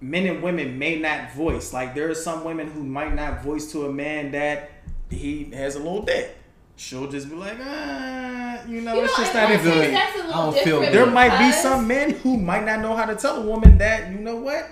men 0.00 0.26
and 0.26 0.42
women 0.42 0.78
may 0.78 0.98
not 0.98 1.32
voice. 1.34 1.72
Like 1.74 1.94
there 1.94 2.08
are 2.10 2.14
some 2.14 2.44
women 2.44 2.68
who 2.68 2.82
might 2.84 3.14
not 3.14 3.42
voice 3.42 3.70
to 3.72 3.86
a 3.86 3.92
man 3.92 4.30
that 4.32 4.70
he 5.10 5.44
has 5.52 5.74
a 5.76 5.78
little 5.78 6.02
dick. 6.02 6.38
She'll 6.76 7.06
just 7.10 7.28
be 7.28 7.36
like, 7.36 7.58
ah, 7.60 8.64
you 8.66 8.80
know, 8.80 8.94
You 8.94 9.04
it's 9.04 9.18
know, 9.18 9.24
just 9.24 9.34
in 9.34 9.40
not 9.40 9.50
one 9.50 9.58
even. 9.60 9.72
sense, 9.72 9.92
that's 9.92 10.16
a 10.16 10.22
I 10.22 10.26
little 10.26 10.52
don't 10.52 10.64
feel. 10.64 10.80
There 10.80 11.06
might 11.06 11.38
be 11.38 11.52
some 11.52 11.86
men 11.86 12.10
who 12.12 12.38
might 12.38 12.64
not 12.64 12.80
know 12.80 12.96
how 12.96 13.04
to 13.04 13.14
tell 13.14 13.36
a 13.42 13.46
woman 13.46 13.76
that, 13.78 14.10
you 14.10 14.18
know 14.18 14.36
what, 14.36 14.68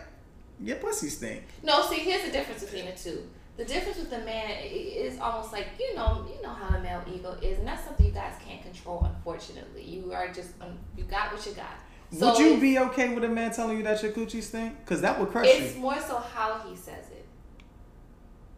your 0.63 0.77
pussy 0.77 1.09
stink. 1.09 1.45
No, 1.63 1.83
see, 1.83 1.97
here's 1.97 2.25
the 2.25 2.33
difference 2.33 2.65
between 2.65 2.87
the 2.87 2.93
two. 2.93 3.29
The 3.57 3.65
difference 3.65 3.99
with 3.99 4.11
the 4.11 4.19
man 4.19 4.57
is 4.63 5.19
almost 5.21 5.53
like 5.53 5.67
you 5.79 5.95
know, 5.95 6.27
you 6.35 6.43
know 6.43 6.49
how 6.51 6.71
the 6.71 6.81
male 6.83 7.03
ego 7.13 7.37
is, 7.43 7.59
and 7.59 7.67
that's 7.67 7.85
something 7.85 8.07
you 8.07 8.13
guys 8.13 8.35
can't 8.47 8.63
control. 8.63 9.07
Unfortunately, 9.15 9.83
you 9.83 10.13
are 10.13 10.29
just 10.29 10.51
um, 10.61 10.79
you 10.97 11.05
got 11.05 11.33
what 11.33 11.45
you 11.45 11.53
got. 11.53 11.79
So 12.13 12.31
Would 12.31 12.39
you 12.39 12.61
be 12.61 12.79
okay 12.79 13.15
with 13.15 13.23
a 13.23 13.29
man 13.29 13.53
telling 13.53 13.77
you 13.77 13.83
that 13.85 14.03
your 14.03 14.13
coochie 14.13 14.43
stink? 14.43 14.79
Because 14.81 15.01
that 15.03 15.19
would 15.21 15.31
crush 15.31 15.47
It's 15.47 15.59
you. 15.59 15.65
It's 15.67 15.77
more 15.77 16.01
so 16.01 16.17
how 16.19 16.61
he 16.69 16.75
says 16.75 17.11
it. 17.13 17.25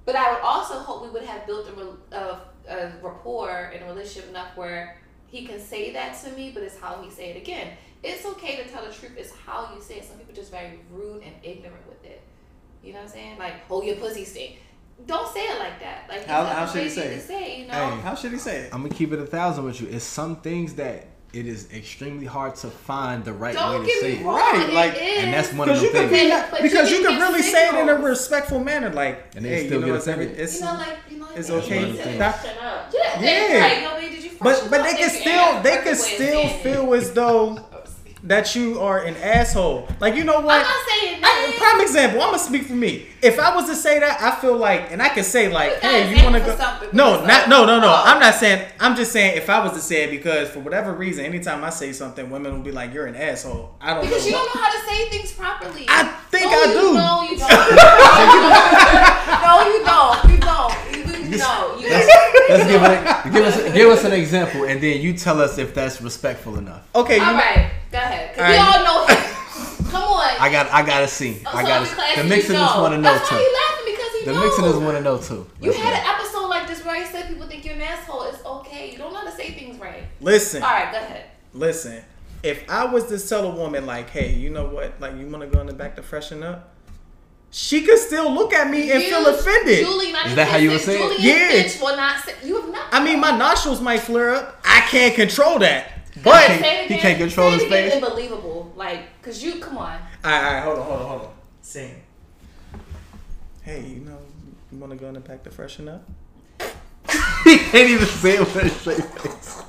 But 0.05 0.17
I 0.17 0.33
would 0.33 0.41
also 0.41 0.79
hope 0.79 1.03
we 1.03 1.11
would 1.11 1.23
have 1.23 1.47
built 1.47 1.69
a, 1.69 2.17
a, 2.17 2.41
a 2.69 2.93
rapport 3.03 3.73
and 3.75 3.85
a 3.85 3.87
relationship 3.87 4.31
enough 4.31 4.57
where 4.57 4.99
he 5.27 5.45
can 5.47 5.61
say 5.61 5.93
that 5.93 6.21
to 6.23 6.31
me, 6.31 6.51
but 6.53 6.63
it's 6.63 6.79
how 6.79 7.01
he 7.03 7.11
say 7.11 7.31
it 7.31 7.37
again. 7.37 7.73
It's 8.03 8.25
okay 8.25 8.63
to 8.63 8.69
tell 8.69 8.85
the 8.85 8.93
truth. 8.93 9.13
It's 9.17 9.33
how 9.33 9.71
you 9.75 9.81
say 9.81 9.97
it. 9.97 10.05
Some 10.05 10.17
people 10.17 10.33
are 10.33 10.37
just 10.37 10.51
very 10.51 10.81
rude 10.91 11.23
and 11.23 11.35
ignorant. 11.43 11.83
You 12.83 12.93
know 12.93 12.99
what 12.99 13.05
I'm 13.07 13.11
saying? 13.13 13.39
Like, 13.39 13.67
hold 13.67 13.85
your 13.85 13.97
pussy 13.97 14.25
stink. 14.25 14.59
Don't 15.07 15.33
say 15.33 15.41
it 15.47 15.59
like 15.59 15.81
that. 15.81 16.05
Like, 16.09 16.27
How- 16.27 16.45
how 16.45 16.67
should 16.67 16.83
he 16.85 16.89
say 16.89 17.15
it? 17.15 17.23
say, 17.27 17.61
you 17.63 17.67
know? 17.67 17.73
Hey. 17.75 18.01
How 18.03 18.15
should 18.15 18.33
he 18.33 18.39
say 18.39 18.63
it? 18.63 18.71
I'm 18.75 18.83
gonna 18.83 18.95
keep 18.95 19.13
it 19.13 19.19
a 19.19 19.27
thousand 19.27 19.65
with 19.65 19.81
you. 19.81 19.89
It's 19.91 20.05
some 20.05 20.37
things 20.37 20.75
that 20.75 21.07
it 21.33 21.47
is 21.47 21.73
extremely 21.73 22.27
hard 22.27 22.55
to 22.57 22.69
find 22.69 23.25
the 23.25 23.33
right 23.33 23.55
Don't 23.55 23.81
way 23.81 23.87
to 23.87 23.87
get 23.87 24.01
say 24.01 24.13
me 24.17 24.21
it. 24.21 24.25
wrong. 24.27 24.37
Right, 24.37 24.73
like- 24.73 24.95
is. 24.95 25.25
And 25.25 25.33
that's 25.33 25.53
one 25.55 25.69
of 25.71 25.81
Because 25.81 25.93
them 25.93 26.03
you 26.03 26.09
could 26.09 26.11
things. 26.11 26.23
be, 26.25 26.31
But- 26.31 26.51
but 26.51 26.63
because 26.63 26.91
you 26.91 26.97
you 26.99 27.03
can 27.03 27.13
could 27.13 27.19
give 27.21 27.29
really 27.29 27.43
say 27.43 27.69
it 27.69 27.75
in 27.75 27.89
a 27.89 27.95
respectful 27.95 28.61
manner, 28.61 28.91
like, 28.91 29.35
And 29.35 29.45
they 29.45 29.49
hey, 29.49 29.67
still 29.67 29.81
you 29.81 29.87
know, 29.87 29.87
get 29.93 29.97
it's, 29.97 30.09
every, 30.09 30.25
offended. 30.27 30.45
it's 30.45 30.55
you 30.61 30.65
know, 30.67 30.73
like, 30.75 30.89
you 31.11 31.19
know, 31.19 31.27
it's 31.35 31.49
like, 31.51 31.63
okay. 31.65 31.89
you 31.89 31.97
said- 31.97 32.21
up. 32.21 32.37
Yeah, 32.45 33.21
Yeah. 33.21 33.21
yeah. 33.49 33.61
Right. 33.63 33.83
No, 33.83 33.95
babe, 34.01 34.11
did 34.13 34.25
you 34.25 34.31
but 34.41 34.67
but 34.71 34.83
they 34.83 34.95
can 34.95 35.09
still 35.11 35.63
they 35.63 35.77
can 35.83 35.95
still 35.97 36.49
feel 36.49 36.95
as 36.95 37.13
though 37.13 37.59
that 38.25 38.55
you 38.55 38.79
are 38.81 39.01
an 39.05 39.17
asshole. 39.17 39.89
Like 40.01 40.15
you 40.15 40.25
know 40.25 40.41
what? 40.41 40.57
I'm 40.57 40.63
not 40.63 40.89
saying 40.89 41.21
I, 41.23 41.55
prime 41.59 41.81
example. 41.81 42.21
I'm 42.23 42.29
gonna 42.29 42.39
speak 42.39 42.65
for 42.65 42.75
me. 42.75 43.07
If 43.21 43.39
I 43.39 43.55
was 43.55 43.67
to 43.67 43.75
say 43.77 43.99
that, 44.01 44.21
I 44.21 44.41
feel 44.41 44.57
like, 44.57 44.91
and 44.93 45.01
I 45.03 45.09
can 45.09 45.25
say 45.25 45.49
like, 45.53 45.73
You 45.83 45.89
"Hey, 45.89 46.17
you 46.17 46.23
want 46.25 46.37
to 46.37 46.41
go?" 46.41 46.57
No, 46.93 47.25
not 47.25 47.49
no, 47.49 47.65
no, 47.65 47.81
no. 47.81 47.89
oh. 47.89 48.03
I'm 48.05 48.21
not 48.21 48.35
saying. 48.35 48.67
I'm 48.81 48.95
just 48.97 49.13
saying 49.13 49.37
if 49.37 49.49
I 49.51 49.63
was 49.63 49.73
to 49.73 49.81
say 49.81 50.05
it 50.05 50.11
because 50.11 50.51
for 50.51 50.61
whatever 50.61 50.93
reason, 50.93 51.25
anytime 51.25 51.65
I 51.65 51.71
say 51.71 51.93
something, 51.93 52.31
women 52.31 52.53
will 52.53 52.63
be 52.63 52.73
like, 52.73 52.93
"You're 52.93 53.07
an 53.07 53.17
asshole." 53.17 53.75
I 53.81 53.95
don't 53.95 54.03
Because 54.05 54.23
know. 54.23 54.27
you 54.27 54.33
don't 54.33 54.55
know 54.55 54.61
how 54.63 54.71
to 54.71 54.87
say 54.87 55.09
things 55.11 55.33
properly. 55.33 55.87
I 55.89 56.05
think 56.31 56.45
no, 56.45 56.51
I 56.51 56.65
you, 56.67 56.73
do. 56.75 56.95
No, 57.03 57.23
you 57.23 57.37
don't. 57.39 57.51
no, 59.43 59.55
you 59.67 59.85
don't. 59.85 60.19
You 60.31 60.39
don't. 60.39 60.73
You, 60.91 60.92
you 60.92 60.92
don't. 61.47 61.81
You 61.81 61.89
Let's 61.91 62.67
give 62.67 62.83
it. 62.83 63.33
Give 63.33 63.45
us 63.45 63.73
give 63.75 63.89
us 63.91 64.05
an 64.05 64.13
example, 64.13 64.65
and 64.65 64.81
then 64.83 65.01
you 65.01 65.13
tell 65.17 65.41
us 65.41 65.59
if 65.59 65.75
that's 65.75 66.01
respectful 66.03 66.59
enough. 66.59 66.83
Okay, 66.95 67.17
you 67.17 67.23
All 67.23 67.33
know- 67.33 67.39
right, 67.39 67.71
go 67.91 67.99
ahead. 67.99 68.35
Cause 68.37 68.45
All 68.45 68.51
we 68.51 68.57
right. 68.57 68.77
all 68.79 68.85
know 68.85 69.07
him. 69.15 69.87
Come 69.91 70.03
on. 70.05 70.31
I 70.41 70.49
got 70.51 70.71
I 70.71 70.83
gotta 70.85 71.09
see. 71.09 71.43
Oh, 71.47 71.51
I 71.57 71.63
gotta. 71.63 71.91
every 72.19 72.29
The 72.29 72.37
you 72.37 72.43
mixiners 72.43 72.81
want 72.81 72.93
to 72.95 72.99
know 72.99 73.13
That's 73.13 73.31
why 73.31 73.37
too. 73.39 73.45
he 73.45 73.53
laughing 73.55 73.95
because 73.95 74.13
he 74.19 74.25
The 74.25 74.33
knows. 74.33 74.53
mixiners 74.59 74.83
want 74.85 74.97
to 74.97 75.03
know 75.03 75.19
too. 75.19 75.47
You 75.61 75.71
Let's 75.71 75.83
had 75.83 75.93
go. 75.95 76.01
an 76.11 76.17
episode 76.19 76.49
like 76.49 76.67
this 76.69 76.85
where 76.85 76.97
I 76.97 77.05
said 77.05 77.29
people 77.29 77.47
think 77.47 77.65
you're 77.65 77.75
an 77.75 77.83
asshole. 77.83 78.23
It's 78.25 78.45
okay. 78.45 78.91
You 78.93 78.99
don't 78.99 79.13
know 79.13 79.21
how 79.21 79.27
to 79.31 79.37
say 79.37 79.51
things 79.53 79.79
right. 79.79 80.05
listen. 80.21 80.63
All 80.63 80.71
right, 80.71 80.91
go 80.91 80.99
ahead. 80.99 81.27
Listen, 81.55 82.03
if 82.43 82.65
I 82.71 82.85
was 82.87 83.05
to 83.09 83.19
tell 83.29 83.45
a 83.47 83.55
woman 83.55 83.85
like, 83.87 84.09
"Hey, 84.09 84.33
you 84.33 84.49
know 84.51 84.65
what? 84.67 84.99
Like, 84.99 85.17
you 85.19 85.27
want 85.29 85.43
to 85.43 85.47
go 85.55 85.61
in 85.61 85.67
the 85.67 85.75
back 85.75 85.97
to 85.97 86.03
freshen 86.03 86.43
up," 86.43 86.73
she 87.55 87.83
could 87.83 87.99
still 87.99 88.33
look 88.33 88.55
at 88.55 88.71
me 88.71 88.91
and 88.91 89.03
You, 89.03 89.11
feel 89.11 89.27
offended. 89.27 89.85
Julie, 89.85 90.11
not 90.11 90.27
Is 90.27 90.35
that 90.37 90.49
how 90.49 90.57
you 90.57 90.71
would 90.71 90.81
say 90.81 90.97
say 90.97 91.03
it? 91.05 91.09
Julie 91.21 91.29
Yeah. 91.29 91.35
and 91.53 91.71
Finch 91.71 91.81
will 91.83 91.97
not 91.97 92.25
say. 92.25 92.35
You 92.43 92.61
have 92.63 92.73
not. 92.73 92.87
I 92.93 93.05
mean, 93.05 93.21
my 93.21 93.31
nostrils 93.37 93.81
might 93.83 94.01
flare 94.01 94.31
up. 94.35 94.59
I 94.65 94.81
can't 94.89 95.15
control 95.15 95.59
that. 95.59 95.93
But 96.25 96.47
Say 96.47 96.85
it 96.85 96.91
he 96.91 96.97
can't 96.99 97.19
control 97.19 97.51
his 97.51 97.63
again 97.63 97.91
face? 97.91 98.03
Unbelievable. 98.03 98.73
Like, 98.75 99.21
cause 99.23 99.43
you 99.43 99.61
come 99.61 99.77
on. 99.77 100.01
all 100.25 100.31
right, 100.31 100.45
all 100.47 100.53
right, 100.55 100.63
hold 100.63 100.79
on, 100.79 100.85
hold 100.87 101.01
on, 101.01 101.09
hold 101.09 101.23
on. 101.23 101.29
Sing. 101.61 102.03
Hey, 103.63 103.81
you 103.83 104.01
know, 104.01 104.19
you 104.73 104.79
want 104.79 104.93
to 104.93 104.99
go 104.99 105.09
in 105.09 105.15
the 105.15 105.21
back 105.21 105.43
to 105.45 105.51
freshen 105.51 105.89
up? 105.89 106.09
he 107.45 107.59
can't 107.59 107.89
even 107.91 108.07
say 108.07 108.35
it 108.37 108.41
with 108.41 108.57
a 108.57 108.69
straight 108.71 109.05
face. 109.05 109.63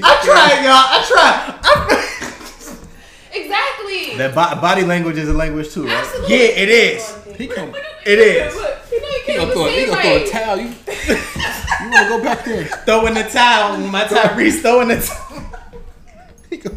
I 0.00 0.20
tried, 0.24 0.62
y'all. 0.64 0.86
I 0.88 1.04
tried. 1.08 2.04
Exactly. 3.42 4.16
That 4.18 4.34
bo- 4.34 4.60
body 4.60 4.82
language 4.84 5.16
is 5.18 5.28
a 5.28 5.32
language 5.32 5.70
too, 5.72 5.84
right? 5.86 5.92
Absolutely. 5.94 6.36
Yeah, 6.36 6.42
it 6.44 6.68
is. 6.68 7.14
He 7.36 7.46
come. 7.46 7.74
It 8.06 8.18
is. 8.18 8.54
Look, 8.54 8.78
you 8.90 9.00
know 9.00 9.06
you 9.08 9.12
He 9.12 9.20
can't 9.26 9.54
gonna 9.54 9.70
even 9.70 9.94
throw. 9.94 10.02
say 10.02 10.02
gonna 10.02 10.02
throw 10.02 10.10
a 10.10 10.18
right. 10.18 10.30
towel. 10.30 10.58
You. 10.60 10.74
You 11.80 11.90
wanna 11.92 12.08
go 12.08 12.22
back 12.22 12.44
there? 12.44 12.64
Throwing 12.64 13.14
the 13.14 13.22
towel. 13.22 13.78
My 13.78 14.02
Tyrese 14.04 14.60
throwing 14.62 14.88
the 14.88 14.96
towel. 15.00 15.44
He 16.50 16.56
go- 16.56 16.76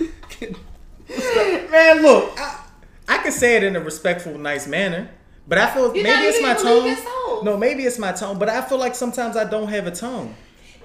Man, 1.70 2.02
look, 2.02 2.32
I, 2.40 2.64
I 3.08 3.18
can 3.18 3.32
say 3.32 3.56
it 3.56 3.64
in 3.64 3.76
a 3.76 3.80
respectful, 3.80 4.38
nice 4.38 4.66
manner, 4.66 5.10
but 5.46 5.58
I 5.58 5.70
feel 5.72 5.94
You're 5.94 6.04
maybe 6.04 6.08
not 6.08 6.24
it's 6.24 6.38
even 6.38 6.48
my 6.48 6.54
tone. 6.96 7.44
No, 7.44 7.56
maybe 7.56 7.84
it's 7.84 7.98
my 7.98 8.12
tone, 8.12 8.38
but 8.38 8.48
I 8.48 8.62
feel 8.62 8.78
like 8.78 8.94
sometimes 8.94 9.36
I 9.36 9.44
don't 9.44 9.68
have 9.68 9.86
a 9.86 9.90
tone. 9.90 10.34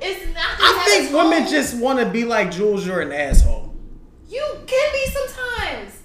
It's 0.02 0.26
not. 0.34 0.44
I 0.60 0.84
think 0.86 1.14
women 1.14 1.42
just. 1.44 1.72
just 1.72 1.78
want 1.78 2.00
to 2.00 2.06
be 2.06 2.26
like 2.26 2.52
Jules. 2.52 2.86
You're 2.86 3.02
an 3.02 3.12
asshole. 3.12 3.75
You 4.28 4.44
can 4.66 4.94
be 4.94 5.06
sometimes. 5.12 6.02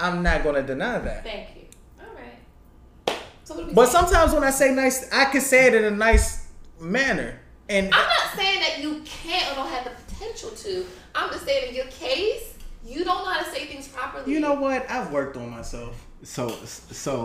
I'm 0.00 0.22
not 0.22 0.42
gonna 0.42 0.62
deny 0.62 0.98
that. 0.98 1.24
Thank 1.24 1.48
you. 1.56 1.62
All 2.00 2.14
right. 2.14 3.18
So 3.44 3.54
what 3.54 3.60
do 3.62 3.66
we 3.68 3.74
But 3.74 3.86
say? 3.86 3.92
sometimes 3.92 4.32
when 4.32 4.44
I 4.44 4.50
say 4.50 4.74
nice, 4.74 5.10
I 5.12 5.26
can 5.26 5.40
say 5.40 5.66
it 5.66 5.74
in 5.74 5.84
a 5.84 5.90
nice 5.90 6.48
manner. 6.80 7.40
And 7.68 7.86
I'm 7.86 8.06
not 8.06 8.36
saying 8.36 8.60
that 8.60 8.80
you 8.82 9.02
can't 9.04 9.52
or 9.52 9.54
don't 9.62 9.68
have 9.70 9.84
the 9.84 9.90
potential 10.12 10.50
to. 10.50 10.84
I'm 11.14 11.30
just 11.30 11.44
saying 11.44 11.70
in 11.70 11.74
your 11.74 11.86
case, 11.86 12.54
you 12.84 13.04
don't 13.04 13.24
know 13.24 13.30
how 13.30 13.42
to 13.42 13.50
say 13.50 13.66
things 13.66 13.88
properly. 13.88 14.30
you 14.30 14.40
know 14.40 14.54
what? 14.54 14.88
I've 14.90 15.10
worked 15.10 15.36
on 15.36 15.50
myself. 15.50 16.06
So 16.22 16.48
so 16.48 17.24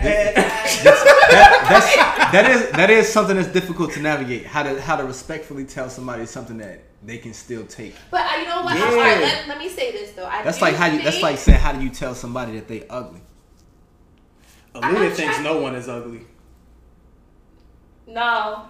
that, 0.00 0.34
that's 0.34 1.96
that 2.32 2.50
is 2.50 2.70
that 2.72 2.90
is 2.90 3.08
something 3.08 3.36
that's 3.36 3.48
difficult 3.48 3.92
to 3.92 4.00
navigate. 4.00 4.46
How 4.46 4.62
to 4.64 4.80
how 4.80 4.96
to 4.96 5.04
respectfully 5.04 5.64
tell 5.64 5.88
somebody 5.90 6.26
something 6.26 6.58
that 6.58 6.82
they 7.02 7.18
can 7.18 7.32
still 7.32 7.64
take. 7.66 7.94
But 8.10 8.20
uh, 8.26 8.36
you 8.38 8.44
know 8.48 8.62
what? 8.62 8.76
Yeah. 8.76 8.84
I'm 8.84 8.92
sorry. 8.92 9.20
Let, 9.20 9.48
let 9.48 9.58
me 9.58 9.68
say 9.68 9.92
this 9.92 10.12
though. 10.12 10.26
I 10.26 10.42
That's 10.42 10.60
like 10.60 10.74
how 10.74 10.86
you. 10.86 11.02
That's 11.02 11.22
like 11.22 11.38
saying 11.38 11.58
how 11.60 11.72
do 11.72 11.82
you 11.82 11.90
tell 11.90 12.14
somebody 12.14 12.52
that 12.52 12.68
they 12.68 12.86
ugly? 12.88 13.20
Aluna 14.74 14.82
I'm 14.84 15.12
thinks 15.12 15.34
trying- 15.34 15.42
no 15.44 15.60
one 15.60 15.74
is 15.74 15.88
ugly. 15.88 16.20
No. 18.06 18.66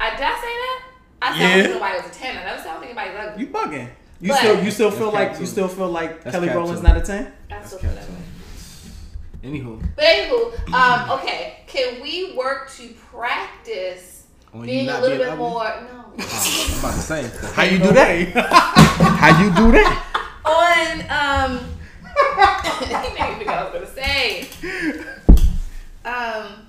I 0.00 0.10
did 0.10 0.20
I 0.20 0.34
say 0.34 0.40
that? 0.40 0.84
I 1.22 1.38
said 1.38 1.40
Yeah. 1.40 1.54
I 1.54 1.56
was 1.58 1.68
nobody 1.74 1.96
was 1.98 2.06
a 2.16 2.18
ten. 2.18 2.36
I 2.36 2.44
never 2.44 2.58
said 2.58 2.66
I 2.68 2.72
don't 2.72 2.82
think 2.82 2.96
anybody's 2.98 3.30
ugly. 3.30 3.44
You 3.44 3.50
bugging. 3.52 3.90
You 4.20 4.28
But- 4.28 4.38
still 4.38 4.64
you 4.64 4.70
still 4.70 4.90
feel 4.90 5.10
like 5.12 5.32
cap 5.32 5.40
you 5.40 5.46
still 5.46 5.68
feel 5.68 5.88
like 5.88 6.22
That's 6.22 6.34
Kelly 6.34 6.48
cap 6.48 6.56
Rowland's 6.56 6.82
not 6.82 6.96
a 6.96 7.00
ten? 7.02 7.32
I 7.50 7.62
still 7.64 7.78
feel 7.78 7.90
that 7.90 8.08
way. 8.08 8.16
Anywho, 9.42 9.78
But 9.94 10.04
anywho, 10.04 10.72
um, 10.72 11.10
okay. 11.18 11.64
Can 11.66 12.00
we 12.00 12.34
work 12.34 12.70
to 12.76 12.88
practice 13.10 14.13
On 14.54 14.60
you 14.60 14.66
being 14.66 14.88
a 14.88 15.00
little 15.00 15.08
being 15.08 15.18
bit 15.18 15.28
ugly? 15.28 15.48
more 15.48 15.64
no 15.64 16.04
I'm 16.16 16.78
about 16.78 16.94
to 16.94 17.00
say 17.00 17.30
how 17.54 17.62
you 17.64 17.78
do 17.78 17.92
that? 17.92 18.28
How 19.18 19.42
you 19.42 19.50
do 19.50 19.72
that? 19.72 20.00
on 20.44 21.00
um 21.10 21.52
you 22.80 23.14
made 23.18 23.30
me 23.32 23.38
think 23.38 23.48
I 23.48 23.64
was 23.64 23.72
gonna 23.72 23.86
say. 23.90 24.48
Um 26.04 26.66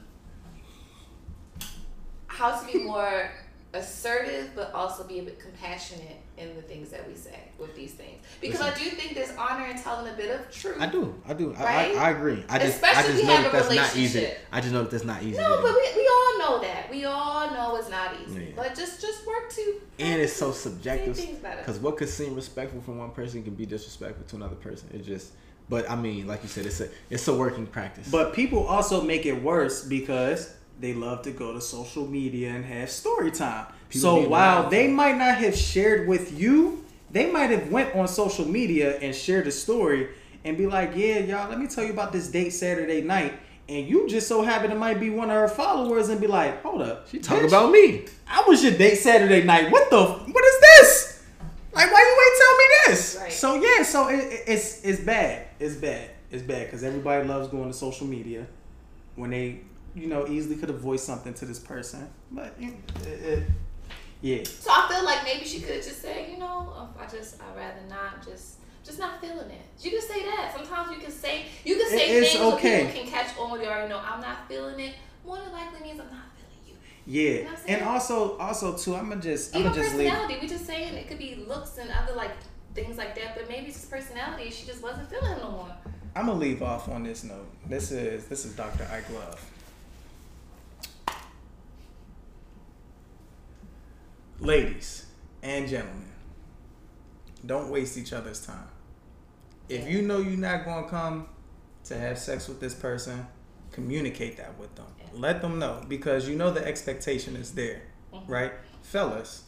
how 2.28 2.60
to 2.60 2.66
be 2.72 2.80
more 2.84 3.30
assertive 3.74 4.52
but 4.56 4.74
also 4.74 5.04
be 5.04 5.20
a 5.20 5.24
bit 5.24 5.40
compassionate 5.40 6.18
in 6.38 6.56
the 6.56 6.62
things 6.62 6.90
that 6.90 7.08
we 7.08 7.16
say 7.16 7.40
with 7.58 7.76
these 7.76 7.94
things. 7.94 8.22
Because 8.42 8.62
I 8.62 8.74
do 8.74 8.84
think 8.90 9.16
there's 9.16 9.32
honor 9.38 9.66
in 9.68 9.78
telling 9.78 10.12
a 10.12 10.16
bit 10.18 10.32
of 10.32 10.52
truth. 10.52 10.78
I 10.80 10.88
do. 10.88 11.16
I 11.28 11.34
do. 11.34 11.54
I, 11.58 11.64
Right? 11.64 11.98
I, 11.98 12.08
I 12.08 12.10
agree. 12.12 12.44
I 12.50 12.60
just 12.60 12.84
I 12.84 12.92
Especially 12.92 13.04
just 13.04 13.10
if 13.10 13.20
you 13.22 13.28
know 13.28 13.36
have 13.36 13.52
that 13.52 13.66
a 13.66 13.68
that's 13.70 13.76
not 13.96 13.96
easy. 13.98 14.28
I 14.52 14.62
just 14.62 14.74
know 14.74 14.82
that 14.82 14.92
that's 14.92 15.06
not 15.06 15.24
easy. 15.24 15.38
No, 15.38 15.56
to 15.58 15.62
but 15.62 15.74
we, 15.74 16.02
we 16.02 16.08
all 16.08 16.25
know 16.46 16.60
that. 16.62 16.90
We 16.90 17.06
all 17.06 17.52
know 17.52 17.76
it's 17.76 17.90
not 17.90 18.16
easy. 18.26 18.46
Yeah. 18.46 18.52
But 18.56 18.76
just 18.76 19.02
just 19.02 19.26
work 19.26 19.50
to 19.52 19.82
and 20.00 20.22
it's 20.22 20.34
so 20.34 20.52
subjective 20.52 21.16
because 21.42 21.80
what 21.80 21.98
could 21.98 22.10
seem 22.10 22.36
respectful 22.36 22.82
from 22.82 22.98
one 22.98 23.12
person 23.12 23.44
can 23.44 23.56
be 23.56 23.66
disrespectful 23.66 24.26
to 24.28 24.36
another 24.36 24.56
person. 24.56 24.90
It 24.94 25.04
just, 25.04 25.34
but 25.70 25.90
I 25.90 25.96
mean, 25.96 26.28
like 26.28 26.44
you 26.44 26.50
said, 26.50 26.66
it's 26.66 26.82
a 26.82 26.90
it's 27.10 27.28
a 27.28 27.34
working 27.34 27.68
practice. 27.68 28.10
But 28.10 28.34
people 28.34 28.66
also 28.66 29.02
make 29.02 29.26
it 29.26 29.42
worse 29.42 29.84
because 29.84 30.54
they 30.80 30.94
love 30.94 31.22
to 31.24 31.32
go 31.32 31.54
to 31.54 31.62
social 31.62 32.06
media 32.06 32.50
and 32.50 32.66
have 32.66 32.90
story 32.90 33.32
time. 33.32 33.68
People 33.90 34.02
so 34.02 34.30
while 34.30 34.64
loud. 34.64 34.72
they 34.72 34.88
might 34.88 35.18
not 35.18 35.38
have 35.38 35.56
shared 35.56 36.08
with 36.08 36.38
you, 36.38 36.84
they 37.12 37.32
might 37.32 37.50
have 37.50 37.72
went 37.72 37.96
on 37.96 38.08
social 38.08 38.46
media 38.46 38.98
and 39.00 39.16
shared 39.16 39.48
a 39.48 39.52
story 39.52 40.10
and 40.44 40.58
be 40.58 40.68
like, 40.68 40.92
"Yeah, 40.96 41.20
y'all, 41.20 41.50
let 41.50 41.60
me 41.60 41.68
tell 41.68 41.84
you 41.84 41.92
about 41.92 42.12
this 42.12 42.28
date 42.28 42.52
Saturday 42.52 43.02
night." 43.02 43.34
And 43.68 43.88
you 43.88 44.08
just 44.08 44.28
so 44.28 44.44
happen 44.44 44.70
to 44.70 44.76
might 44.76 45.00
be 45.00 45.10
one 45.10 45.30
of 45.32 45.36
her 45.38 45.48
followers 45.48 46.10
and 46.10 46.22
be 46.22 46.28
like, 46.28 46.62
"Hold 46.62 46.82
up, 46.84 47.08
she 47.10 47.18
talk 47.20 47.40
bitch, 47.40 47.48
about 47.48 47.72
me. 47.72 48.06
I 48.28 48.44
was 48.48 48.64
your 48.64 48.74
date 48.74 48.96
Saturday 48.98 49.44
night. 49.44 49.72
What 49.72 49.90
the? 49.90 50.04
What 50.04 50.46
is 50.46 50.62
this? 50.62 51.24
Like, 51.74 51.92
why 51.92 52.00
you 52.00 52.26
ain't 52.26 52.38
tell 52.42 52.58
me 52.58 52.94
this? 52.96 53.18
Right. 53.22 53.32
So 53.34 53.56
yeah, 53.56 53.84
so 53.84 54.08
it, 54.10 54.20
it- 54.20 54.44
it's 54.48 54.84
it's 54.86 55.02
bad. 55.02 55.48
It's 55.60 55.76
bad. 55.76 56.12
It's 56.32 56.44
bad 56.44 56.68
because 56.68 56.84
everybody 56.84 57.28
loves 57.28 57.48
going 57.48 57.68
to 57.68 57.74
social 57.74 58.06
media 58.08 58.46
when 59.16 59.30
they, 59.32 59.62
you 59.96 60.08
know, 60.08 60.28
easily 60.28 60.56
could 60.58 60.70
have 60.70 60.80
voiced 60.80 61.06
something 61.06 61.34
to 61.36 61.46
this 61.46 61.60
person. 61.60 62.08
But 62.32 62.54
it, 62.60 62.74
it, 63.08 63.44
yeah, 64.22 64.44
So 64.44 64.70
I 64.72 64.88
feel 64.92 65.06
like 65.06 65.24
maybe 65.24 65.46
she 65.46 65.60
could 65.60 65.82
just 65.84 66.02
say, 66.02 66.32
you 66.32 66.38
know, 66.38 66.90
I 67.00 67.06
just 67.08 67.42
I'd 67.42 67.56
rather 67.58 67.82
not 67.90 68.26
just 68.26 68.56
just 68.86 69.00
not 69.00 69.20
feeling 69.20 69.50
it. 69.50 69.62
You 69.82 69.92
can 69.92 70.02
say 70.02 70.24
that. 70.24 70.54
Sometimes 70.56 70.92
you 70.96 71.02
can 71.02 71.12
say 71.12 71.46
you 71.64 71.76
can 71.76 71.90
say 71.90 72.18
it's 72.18 72.32
things 72.32 72.40
so 72.44 72.56
people 72.56 72.92
can 72.94 73.08
catch 73.08 73.38
on. 73.38 73.60
You 73.60 73.68
already 73.68 73.90
know 73.90 74.00
I'm 74.00 74.22
not 74.22 74.48
feeling 74.48 74.80
it. 74.80 74.94
More 75.26 75.38
than 75.38 75.52
likely 75.52 75.82
means 75.82 76.00
I'm 76.00 76.06
not 76.12 76.26
feeling 76.36 76.62
you. 76.68 76.76
yeah. 77.06 77.44
know 77.46 77.50
I'm 77.50 77.58
saying? 77.58 77.80
And 77.80 77.90
also, 77.90 78.38
also 78.38 78.78
too, 78.78 78.96
I'm 78.96 79.10
gonna 79.10 79.22
just, 79.22 79.56
I'm 79.56 79.62
Even 79.62 79.72
gonna 79.72 79.84
just 79.84 79.96
leave. 79.96 80.10
personality. 80.10 80.40
We 80.42 80.48
just 80.48 80.66
saying 80.68 80.94
it 80.94 81.08
could 81.08 81.18
be 81.18 81.44
looks 81.48 81.78
and 81.80 81.90
other 81.90 82.14
like 82.14 82.32
things 82.76 82.98
like 82.98 83.16
that. 83.16 83.36
But 83.36 83.50
maybe 83.50 83.68
it's 83.68 83.78
just 83.80 83.90
personality. 83.90 84.52
She 84.52 84.68
just 84.68 84.84
wasn't 84.84 85.10
feeling 85.10 85.32
it 85.32 85.40
no 85.42 85.52
more. 85.52 85.76
I'm 86.16 86.28
gonna 86.28 86.38
leave 86.38 86.62
off 86.62 86.88
on 86.88 87.04
this 87.04 87.24
note. 87.24 87.48
This 87.68 87.92
is 87.92 88.26
this 88.28 88.46
is 88.46 88.54
Dr. 88.56 88.88
Ike 88.92 89.10
Love. 89.10 89.44
Ladies 94.40 95.08
and 95.42 95.68
gentlemen, 95.68 96.12
don't 97.46 97.70
waste 97.72 97.98
each 97.98 98.14
other's 98.14 98.46
time. 98.46 98.68
If 99.70 99.88
you 99.88 100.02
know 100.02 100.20
you're 100.20 100.38
not 100.38 100.66
gonna 100.66 100.88
come 100.88 101.28
to 101.86 101.98
have 101.98 102.18
sex 102.18 102.48
with 102.48 102.60
this 102.60 102.74
person, 102.74 103.26
communicate 103.72 104.38
that 104.38 104.58
with 104.60 104.74
them. 104.76 104.86
Let 105.14 105.42
them 105.42 105.60
know 105.60 105.82
because 105.88 106.28
you 106.28 106.36
know 106.36 106.52
the 106.52 106.66
expectation 106.66 107.36
is 107.36 107.54
there, 107.54 107.82
mm-hmm. 108.14 108.32
right? 108.32 108.52
Fellas, 108.82 109.44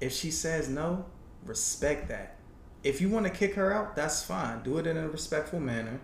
if 0.00 0.12
she 0.12 0.30
says 0.30 0.68
no, 0.68 1.06
respect 1.44 2.08
that. 2.08 2.36
If 2.82 3.00
you 3.00 3.08
want 3.08 3.24
to 3.26 3.30
kick 3.30 3.54
her 3.54 3.72
out, 3.72 3.96
that's 3.96 4.22
fine. 4.22 4.62
Do 4.62 4.78
it 4.78 4.86
in 4.86 4.96
a 4.96 5.08
respectful 5.08 5.60
manner, 5.60 6.00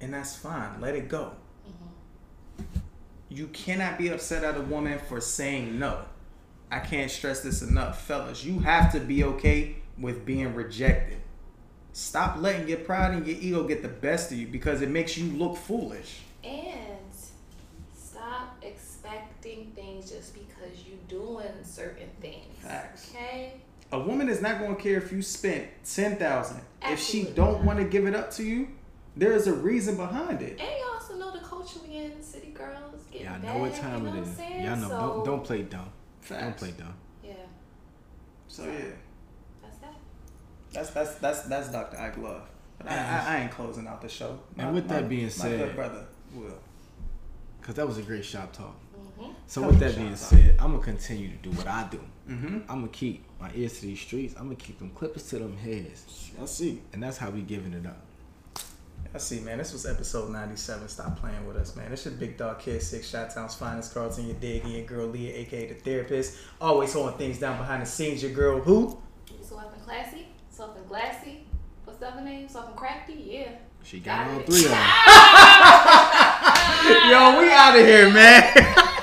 and 0.00 0.12
that's 0.12 0.36
fine. 0.36 0.80
Let 0.80 0.94
it 0.94 1.08
go. 1.08 1.32
Mm-hmm. 1.66 2.80
You 3.30 3.46
cannot 3.48 3.96
be 3.96 4.08
upset 4.08 4.44
at 4.44 4.56
a 4.56 4.60
woman 4.60 4.98
for 4.98 5.20
saying 5.20 5.78
no. 5.78 6.04
I 6.70 6.80
can't 6.80 7.10
stress 7.10 7.40
this 7.40 7.62
enough, 7.62 8.02
fellas. 8.02 8.44
You 8.44 8.60
have 8.60 8.92
to 8.92 9.00
be 9.00 9.24
okay 9.24 9.76
with 9.98 10.26
being 10.26 10.54
rejected. 10.54 11.21
Stop 11.92 12.38
letting 12.40 12.68
your 12.68 12.78
pride 12.78 13.12
and 13.14 13.26
your 13.26 13.36
ego 13.38 13.64
get 13.64 13.82
the 13.82 13.88
best 13.88 14.32
of 14.32 14.38
you 14.38 14.46
because 14.46 14.80
it 14.82 14.88
makes 14.88 15.16
you 15.16 15.30
look 15.32 15.56
foolish. 15.56 16.20
And 16.42 16.98
stop 17.94 18.56
expecting 18.62 19.72
things 19.74 20.10
just 20.10 20.34
because 20.34 20.84
you're 20.86 20.96
doing 21.20 21.52
certain 21.62 22.08
things. 22.20 22.56
Facts. 22.60 23.10
Okay. 23.14 23.54
A 23.92 23.98
woman 24.00 24.28
is 24.30 24.40
not 24.40 24.58
going 24.58 24.74
to 24.74 24.82
care 24.82 24.96
if 24.96 25.12
you 25.12 25.20
spent 25.20 25.66
ten 25.84 26.16
thousand. 26.16 26.62
If 26.82 26.98
she 26.98 27.24
don't 27.24 27.62
want 27.64 27.78
to 27.78 27.84
give 27.84 28.06
it 28.06 28.14
up 28.14 28.30
to 28.32 28.42
you, 28.42 28.68
there 29.16 29.32
is 29.32 29.46
a 29.46 29.52
reason 29.52 29.96
behind 29.96 30.40
it. 30.40 30.58
And 30.58 30.60
y'all 30.60 30.94
also 30.94 31.16
know 31.16 31.30
the 31.30 31.44
culture 31.44 31.78
we 31.86 31.96
in, 31.96 32.22
city 32.22 32.48
girls 32.54 33.04
getting 33.10 33.26
Y'all 33.26 33.38
back, 33.38 33.54
know 33.54 33.60
what 33.60 33.74
time 33.74 33.98
you 34.04 34.10
know 34.10 34.14
it 34.14 34.20
what 34.20 34.22
is. 34.22 34.28
I'm 34.30 34.34
saying? 34.36 34.64
Y'all 34.64 34.76
know. 34.76 34.88
So, 34.88 34.98
Don't 34.98 35.24
don't 35.26 35.44
play 35.44 35.62
dumb. 35.62 35.90
Don't 36.26 36.56
play 36.56 36.70
dumb. 36.70 36.94
Yeah, 37.22 37.34
So 38.48 38.62
yeah, 38.64 38.70
that's 38.70 38.80
that. 38.84 38.96
That's 40.72 40.90
that's 40.90 41.14
that's 41.16 41.42
that's 41.42 41.68
Dr. 41.70 41.98
Ike 41.98 42.18
Love. 42.18 42.42
But 42.78 42.90
I, 42.90 42.96
I, 42.96 43.24
I 43.36 43.40
ain't 43.42 43.50
closing 43.52 43.86
out 43.86 44.00
the 44.02 44.08
show. 44.08 44.38
And 44.58 44.74
with 44.74 44.88
that 44.88 45.08
being 45.08 45.24
my 45.24 45.28
said- 45.30 45.58
good 45.58 45.76
brother 45.76 46.04
will. 46.34 46.58
Cause 47.62 47.76
that 47.76 47.86
was 47.86 47.96
a 47.98 48.02
great 48.02 48.24
shop 48.24 48.52
talk. 48.52 48.74
Mm-hmm. 49.20 49.30
So 49.46 49.60
That 49.60 49.66
with 49.68 49.78
that 49.78 49.94
being 49.94 50.08
talk. 50.08 50.18
said, 50.18 50.56
I'm 50.58 50.72
gonna 50.72 50.82
continue 50.82 51.28
to 51.30 51.36
do 51.36 51.50
what 51.52 51.68
I 51.68 51.86
do. 51.88 52.00
Mm-hmm. 52.28 52.58
I'm 52.68 52.80
gonna 52.80 52.88
keep 52.88 53.24
my 53.40 53.50
ears 53.54 53.74
to 53.80 53.82
these 53.86 54.00
streets. 54.00 54.34
I'm 54.36 54.44
gonna 54.44 54.56
keep 54.56 54.80
them 54.80 54.90
clippers 54.90 55.28
to 55.28 55.38
them 55.38 55.56
heads, 55.56 56.30
I 56.40 56.44
see. 56.46 56.82
and 56.92 57.00
that's 57.02 57.18
how 57.18 57.30
we 57.30 57.42
giving 57.42 57.72
it 57.72 57.86
up. 57.86 57.98
I 59.14 59.18
see, 59.18 59.40
man. 59.40 59.58
This 59.58 59.72
was 59.72 59.84
episode 59.86 60.30
97. 60.30 60.88
Stop 60.88 61.20
playing 61.20 61.46
with 61.46 61.56
us, 61.56 61.76
man. 61.76 61.90
This 61.90 62.04
your 62.06 62.14
big 62.14 62.36
dog 62.36 62.58
kid, 62.60 62.82
six 62.82 63.08
shot 63.08 63.30
town's 63.32 63.54
finest, 63.54 63.92
Carlton, 63.94 64.26
your 64.26 64.36
diggy, 64.36 64.72
your 64.78 64.84
girl 64.86 65.06
Leah, 65.06 65.36
aka 65.40 65.68
the 65.68 65.74
therapist. 65.74 66.38
Always 66.60 66.92
holding 66.92 67.16
things 67.18 67.38
down 67.38 67.58
behind 67.58 67.82
the 67.82 67.86
scenes. 67.86 68.22
Your 68.22 68.32
girl 68.32 68.58
who? 68.60 68.98
Soft 69.42 69.74
and 69.74 69.82
classy, 69.84 70.26
soft 70.62 70.78
and 70.78 70.88
glassy. 70.88 71.44
What's 71.84 71.98
the 71.98 72.06
other 72.08 72.20
name? 72.20 72.48
Soft 72.48 72.68
and 72.68 72.76
crafty. 72.76 73.14
Yeah. 73.26 73.48
She 73.82 73.98
got 73.98 74.26
Got 74.26 74.34
all 74.34 74.40
it. 74.40 74.46
three 74.46 74.64
of 74.64 74.70
them. 74.70 74.78
Yo, 77.10 77.40
we 77.40 77.50
out 77.50 77.76
of 77.76 77.84
here, 77.84 78.08
man. 78.12 78.88